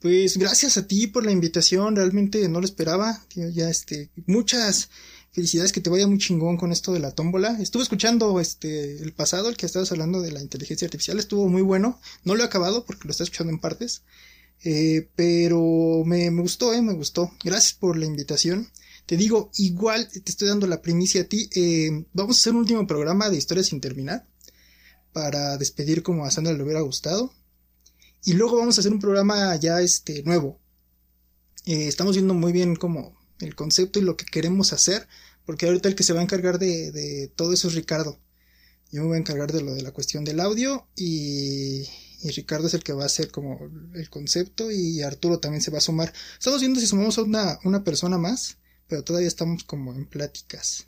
Pues 0.00 0.36
gracias 0.36 0.76
a 0.76 0.86
ti 0.86 1.06
por 1.06 1.24
la 1.24 1.32
invitación, 1.32 1.96
realmente 1.96 2.48
no 2.48 2.60
lo 2.60 2.66
esperaba, 2.66 3.24
ya 3.34 3.70
este, 3.70 4.10
muchas 4.26 4.90
felicidades 5.36 5.70
que 5.70 5.82
te 5.82 5.90
vaya 5.90 6.06
muy 6.06 6.16
chingón 6.16 6.56
con 6.56 6.72
esto 6.72 6.94
de 6.94 6.98
la 6.98 7.10
tómbola. 7.10 7.58
Estuve 7.60 7.82
escuchando 7.82 8.40
este 8.40 9.02
el 9.02 9.12
pasado, 9.12 9.50
el 9.50 9.56
que 9.58 9.66
estabas 9.66 9.92
hablando 9.92 10.22
de 10.22 10.32
la 10.32 10.40
inteligencia 10.40 10.86
artificial, 10.86 11.18
estuvo 11.18 11.46
muy 11.50 11.60
bueno. 11.60 12.00
No 12.24 12.34
lo 12.34 12.42
he 12.42 12.46
acabado 12.46 12.86
porque 12.86 13.04
lo 13.04 13.10
estoy 13.10 13.24
escuchando 13.24 13.52
en 13.52 13.58
partes. 13.58 14.02
Eh, 14.64 15.10
pero 15.14 16.04
me, 16.06 16.30
gustó, 16.30 16.72
eh, 16.72 16.80
me 16.80 16.94
gustó. 16.94 17.30
Gracias 17.44 17.74
por 17.74 17.98
la 17.98 18.06
invitación. 18.06 18.70
Te 19.04 19.18
digo, 19.18 19.50
igual 19.58 20.08
te 20.08 20.22
estoy 20.24 20.48
dando 20.48 20.66
la 20.66 20.80
primicia 20.80 21.20
a 21.20 21.24
ti. 21.24 21.50
Eh, 21.54 22.06
vamos 22.14 22.38
a 22.38 22.40
hacer 22.40 22.54
un 22.54 22.60
último 22.60 22.86
programa 22.86 23.28
de 23.28 23.36
historias 23.36 23.66
sin 23.66 23.82
terminar. 23.82 24.26
Para 25.12 25.58
despedir 25.58 26.02
como 26.02 26.24
a 26.24 26.30
Sandra 26.30 26.54
le 26.54 26.62
hubiera 26.62 26.80
gustado. 26.80 27.30
Y 28.24 28.32
luego 28.32 28.56
vamos 28.56 28.78
a 28.78 28.80
hacer 28.80 28.92
un 28.92 29.00
programa 29.00 29.54
ya 29.56 29.82
este 29.82 30.22
nuevo. 30.22 30.58
Eh, 31.66 31.88
estamos 31.88 32.16
viendo 32.16 32.32
muy 32.32 32.52
bien 32.52 32.74
como 32.74 33.18
el 33.40 33.54
concepto 33.54 33.98
y 33.98 34.02
lo 34.02 34.16
que 34.16 34.24
queremos 34.24 34.72
hacer. 34.72 35.06
Porque 35.44 35.66
ahorita 35.66 35.88
el 35.88 35.94
que 35.94 36.02
se 36.02 36.12
va 36.12 36.20
a 36.20 36.24
encargar 36.24 36.58
de, 36.58 37.30
todo 37.36 37.52
eso 37.52 37.68
es 37.68 37.74
Ricardo. 37.74 38.18
Yo 38.90 39.02
me 39.02 39.08
voy 39.08 39.16
a 39.16 39.20
encargar 39.20 39.52
de 39.52 39.62
lo 39.62 39.74
de 39.74 39.82
la 39.82 39.92
cuestión 39.92 40.24
del 40.24 40.40
audio 40.40 40.86
y, 40.96 41.82
y, 42.22 42.30
Ricardo 42.34 42.66
es 42.66 42.74
el 42.74 42.82
que 42.82 42.92
va 42.92 43.04
a 43.04 43.06
hacer 43.06 43.30
como 43.30 43.58
el 43.94 44.10
concepto 44.10 44.70
y 44.70 45.02
Arturo 45.02 45.38
también 45.38 45.62
se 45.62 45.70
va 45.70 45.78
a 45.78 45.82
sumar. 45.82 46.12
Estamos 46.38 46.60
viendo 46.60 46.80
si 46.80 46.86
sumamos 46.86 47.18
a 47.18 47.22
una, 47.22 47.58
una 47.64 47.84
persona 47.84 48.18
más, 48.18 48.58
pero 48.88 49.04
todavía 49.04 49.28
estamos 49.28 49.64
como 49.64 49.92
en 49.94 50.06
pláticas 50.06 50.86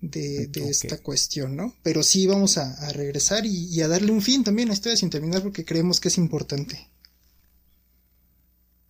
de, 0.00 0.46
de 0.48 0.68
esta 0.68 0.98
cuestión, 0.98 1.56
¿no? 1.56 1.74
Pero 1.82 2.02
sí 2.02 2.26
vamos 2.26 2.58
a, 2.58 2.92
regresar 2.92 3.46
y, 3.46 3.66
y, 3.66 3.80
a 3.80 3.88
darle 3.88 4.12
un 4.12 4.22
fin 4.22 4.44
también 4.44 4.70
a 4.70 4.74
Historia 4.74 4.96
sin 4.96 5.10
terminar 5.10 5.42
porque 5.42 5.64
creemos 5.64 6.00
que 6.00 6.08
es 6.08 6.18
importante. 6.18 6.90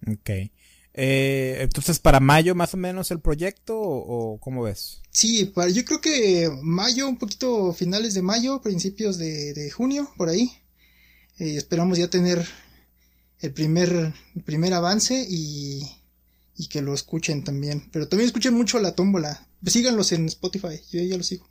Ok. 0.07 0.31
Eh, 0.95 1.59
entonces, 1.61 1.99
¿para 1.99 2.21
mayo 2.21 2.55
más 2.55 2.73
o 2.75 2.77
menos 2.77 3.11
el 3.11 3.21
proyecto 3.21 3.79
o, 3.79 4.39
cómo 4.39 4.63
ves? 4.63 5.03
Sí, 5.11 5.45
para, 5.47 5.69
yo 5.71 5.85
creo 5.85 6.01
que 6.01 6.51
mayo, 6.63 7.09
un 7.09 7.19
poquito 7.19 7.73
finales 7.73 8.15
de 8.15 8.23
mayo, 8.23 8.63
principios 8.63 9.19
de, 9.19 9.71
junio, 9.75 10.11
por 10.17 10.29
ahí. 10.29 10.53
Eh, 11.39 11.57
esperamos 11.57 11.99
ya 11.99 12.09
tener 12.09 12.47
el 13.41 13.53
primer, 13.53 14.15
primer 14.45 14.73
avance 14.73 15.27
y, 15.29 15.83
y 16.57 16.69
que 16.69 16.81
lo 16.81 16.95
escuchen 16.95 17.43
también. 17.43 17.89
Pero 17.93 18.09
también 18.09 18.29
escuchen 18.29 18.55
mucho 18.55 18.79
la 18.79 18.95
tómbola. 18.95 19.49
Síganlos 19.67 20.13
en 20.13 20.27
Spotify, 20.27 20.81
yo 20.93 21.03
ya 21.03 21.17
los 21.17 21.27
sigo. 21.27 21.49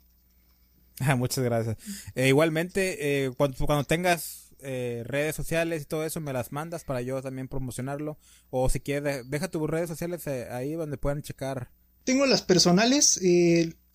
Muchas 1.16 1.44
gracias. 1.44 1.76
Eh, 2.14 2.28
igualmente, 2.28 3.26
eh, 3.26 3.30
cuando, 3.36 3.66
cuando, 3.66 3.84
tengas 3.84 4.43
eh, 4.64 5.02
redes 5.06 5.36
sociales 5.36 5.82
y 5.82 5.84
todo 5.86 6.04
eso, 6.04 6.20
me 6.20 6.32
las 6.32 6.52
mandas 6.52 6.84
para 6.84 7.02
yo 7.02 7.20
también 7.22 7.48
promocionarlo. 7.48 8.18
O 8.50 8.68
si 8.68 8.80
quieres, 8.80 9.28
deja 9.30 9.48
tus 9.48 9.68
redes 9.68 9.88
sociales 9.88 10.26
ahí 10.26 10.72
donde 10.72 10.96
puedan 10.96 11.22
checar. 11.22 11.70
Tengo 12.04 12.26
las 12.26 12.42
personales, 12.42 13.20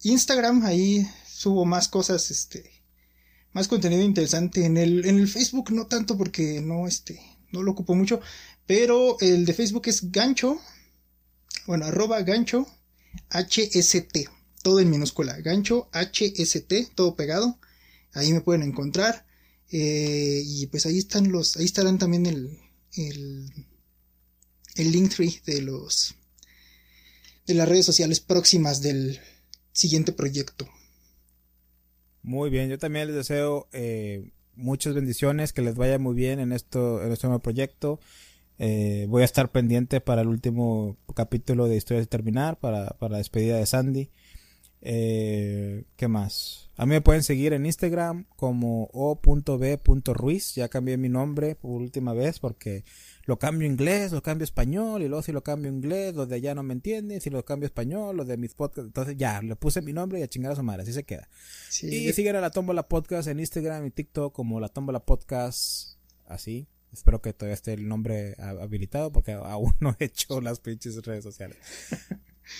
Instagram, 0.01 0.65
ahí 0.65 1.07
subo 1.27 1.65
más 1.65 1.87
cosas, 1.87 2.31
este, 2.31 2.69
más 3.53 3.67
contenido 3.67 4.01
interesante. 4.01 4.65
En 4.65 4.77
el, 4.77 5.05
en 5.05 5.19
el 5.19 5.27
Facebook 5.27 5.71
no 5.71 5.87
tanto 5.87 6.17
porque 6.17 6.61
no, 6.61 6.87
este, 6.87 7.21
no 7.51 7.63
lo 7.63 7.71
ocupo 7.71 7.95
mucho. 7.95 8.21
Pero 8.65 9.17
el 9.19 9.45
de 9.45 9.53
Facebook 9.53 9.83
es 9.87 10.11
gancho, 10.11 10.59
bueno, 11.65 11.85
arroba 11.85 12.21
gancho 12.21 12.67
HST, 13.29 14.29
todo 14.61 14.79
en 14.79 14.89
minúscula, 14.89 15.37
gancho 15.41 15.89
HST, 15.91 16.93
todo 16.93 17.15
pegado, 17.15 17.59
ahí 18.13 18.31
me 18.31 18.41
pueden 18.41 18.61
encontrar, 18.61 19.25
eh, 19.71 20.41
y 20.45 20.67
pues 20.67 20.85
ahí 20.85 20.97
están 20.97 21.31
los, 21.31 21.57
ahí 21.57 21.65
estarán 21.65 21.97
también 21.97 22.25
el, 22.25 22.57
el, 22.95 23.49
el 24.75 24.91
link 24.91 25.13
tree 25.13 25.41
de 25.45 25.61
los, 25.61 26.15
de 27.45 27.53
las 27.53 27.67
redes 27.67 27.85
sociales 27.85 28.19
próximas 28.19 28.81
del 28.81 29.19
siguiente 29.71 30.11
proyecto. 30.11 30.67
Muy 32.21 32.49
bien, 32.49 32.69
yo 32.69 32.77
también 32.77 33.07
les 33.07 33.15
deseo 33.15 33.67
eh, 33.71 34.31
muchas 34.55 34.93
bendiciones, 34.93 35.53
que 35.53 35.61
les 35.61 35.75
vaya 35.75 35.97
muy 35.99 36.13
bien 36.13 36.39
en 36.39 36.51
esto, 36.51 37.03
en 37.03 37.11
este 37.11 37.27
nuevo 37.27 37.41
proyecto. 37.41 37.99
Eh, 38.57 39.05
voy 39.07 39.21
a 39.21 39.25
estar 39.25 39.51
pendiente 39.51 40.01
para 40.01 40.21
el 40.21 40.27
último 40.27 40.97
capítulo 41.15 41.67
de 41.67 41.77
Historias 41.77 42.05
de 42.05 42.09
Terminar, 42.09 42.59
para, 42.59 42.89
para 42.97 43.13
la 43.13 43.17
despedida 43.19 43.57
de 43.57 43.65
Sandy. 43.65 44.09
Eh, 44.81 45.83
¿Qué 45.95 46.07
más? 46.07 46.69
A 46.77 46.85
mí 46.85 46.91
me 46.91 47.01
pueden 47.01 47.23
seguir 47.23 47.51
en 47.53 47.65
Instagram 47.65 48.25
como 48.35 48.89
o.b.ruiz. 48.93 50.55
Ya 50.55 50.69
cambié 50.69 50.97
mi 50.97 51.09
nombre 51.09 51.55
por 51.55 51.81
última 51.81 52.13
vez 52.13 52.39
porque 52.39 52.85
lo 53.25 53.37
cambio 53.37 53.67
inglés, 53.67 54.11
lo 54.11 54.21
cambio 54.21 54.45
español 54.45 55.01
y 55.01 55.07
luego 55.07 55.21
si 55.21 55.31
lo 55.31 55.43
cambio 55.43 55.69
inglés, 55.69 56.15
los 56.15 56.29
de 56.29 56.35
allá 56.35 56.55
no 56.55 56.63
me 56.63 56.73
entienden. 56.73 57.19
Si 57.19 57.29
lo 57.29 57.43
cambio 57.43 57.67
español, 57.67 58.15
los 58.15 58.27
de 58.27 58.37
mis 58.37 58.53
podcasts. 58.53 58.87
Entonces 58.87 59.17
ya, 59.17 59.41
le 59.41 59.55
puse 59.55 59.81
mi 59.81 59.91
nombre 59.91 60.19
y 60.19 60.23
a 60.23 60.27
chingar 60.27 60.53
a 60.53 60.55
su 60.55 60.63
madre. 60.63 60.83
Así 60.83 60.93
se 60.93 61.03
queda. 61.03 61.27
Y 61.81 62.13
siguen 62.13 62.37
a 62.37 62.41
la 62.41 62.51
Tómbola 62.51 62.87
Podcast 62.87 63.27
en 63.27 63.39
Instagram 63.39 63.85
y 63.85 63.91
TikTok 63.91 64.33
como 64.33 64.59
la 64.59 64.69
Tómbola 64.69 64.99
Podcast. 65.05 65.97
Así, 66.25 66.67
Espero 66.91 67.21
que 67.21 67.33
todavía 67.33 67.53
esté 67.53 67.73
el 67.73 67.87
nombre 67.87 68.35
habilitado 68.39 69.11
porque 69.11 69.33
aún 69.43 69.75
no 69.79 69.95
he 69.99 70.05
hecho 70.05 70.41
las 70.41 70.59
pinches 70.59 71.03
redes 71.05 71.23
sociales. 71.23 71.57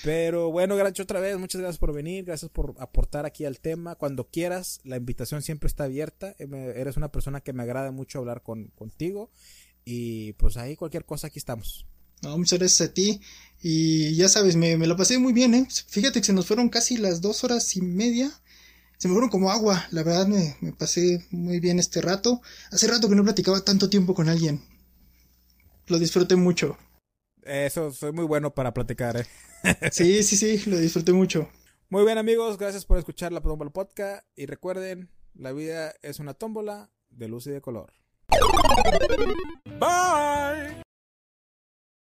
Pero 0.04 0.52
bueno, 0.52 0.76
Grancho, 0.76 1.04
otra 1.04 1.20
vez, 1.20 1.38
muchas 1.38 1.62
gracias 1.62 1.80
por 1.80 1.94
venir, 1.94 2.26
gracias 2.26 2.52
por 2.52 2.76
aportar 2.80 3.26
aquí 3.26 3.46
al 3.46 3.60
tema. 3.60 3.96
Cuando 3.96 4.30
quieras, 4.30 4.80
la 4.84 4.98
invitación 4.98 5.42
siempre 5.42 5.68
está 5.68 5.86
abierta. 5.86 6.36
Eh, 6.40 6.74
eres 6.76 6.98
una 6.98 7.12
persona 7.12 7.42
que 7.42 7.54
me 7.54 7.64
agrada 7.64 7.92
mucho 7.92 8.20
hablar 8.20 8.44
con, 8.44 8.68
contigo. 8.76 9.32
Y 9.86 10.34
pues 10.34 10.58
ahí 10.58 10.76
cualquier 10.76 11.06
cosa, 11.06 11.28
aquí 11.28 11.40
estamos. 11.40 11.86
No, 12.22 12.38
muchas 12.38 12.60
gracias 12.60 12.90
a 12.90 12.94
ti. 12.94 13.22
Y 13.62 14.16
ya 14.16 14.30
sabes, 14.30 14.56
me, 14.56 14.78
me 14.78 14.88
lo 14.88 14.98
pasé 14.98 15.18
muy 15.20 15.34
bien, 15.34 15.54
¿eh? 15.54 15.68
Fíjate 15.88 16.20
que 16.20 16.26
se 16.26 16.34
nos 16.34 16.46
fueron 16.46 16.70
casi 16.70 16.98
las 16.98 17.22
dos 17.22 17.44
horas 17.44 17.76
y 17.76 17.82
media 17.82 18.32
se 19.00 19.08
me 19.08 19.14
fueron 19.14 19.30
como 19.30 19.50
agua. 19.50 19.88
La 19.92 20.04
verdad 20.04 20.28
me, 20.28 20.58
me, 20.60 20.74
pasé 20.74 21.26
muy 21.32 21.62
bien 21.62 21.80
este 21.80 22.02
rato. 22.02 22.42
Hace 22.70 22.88
rato 22.88 23.08
que 23.08 23.16
no 23.16 23.24
platicaba 23.24 23.62
tanto 23.62 23.90
tiempo 23.90 24.14
con 24.14 24.28
alguien. 24.28 24.62
Lo 25.88 25.98
disfruté 25.98 26.36
mucho. 26.36 26.78
Eso, 27.50 27.92
soy 27.92 28.12
muy 28.12 28.26
bueno 28.26 28.54
para 28.54 28.76
platicar, 28.76 29.18
¿eh? 29.18 29.26
sí, 29.92 30.22
sí, 30.22 30.38
sí, 30.38 30.70
lo 30.70 30.78
disfruté 30.78 31.14
mucho. 31.14 31.50
Muy 31.90 32.06
bien, 32.06 32.20
amigos. 32.20 32.60
Gracias 32.60 32.86
por 32.86 33.00
escuchar 33.00 33.32
la 33.32 33.42
Tómbola 33.42 33.72
Podcast. 33.72 34.24
Y 34.36 34.46
recuerden, 34.46 35.10
la 35.34 35.52
vida 35.52 35.96
es 36.04 36.20
una 36.20 36.36
tómbola 36.36 36.92
de 37.10 37.28
luz 37.28 37.48
y 37.48 37.52
de 37.52 37.62
color. 37.62 37.92
Bye. 39.80 40.84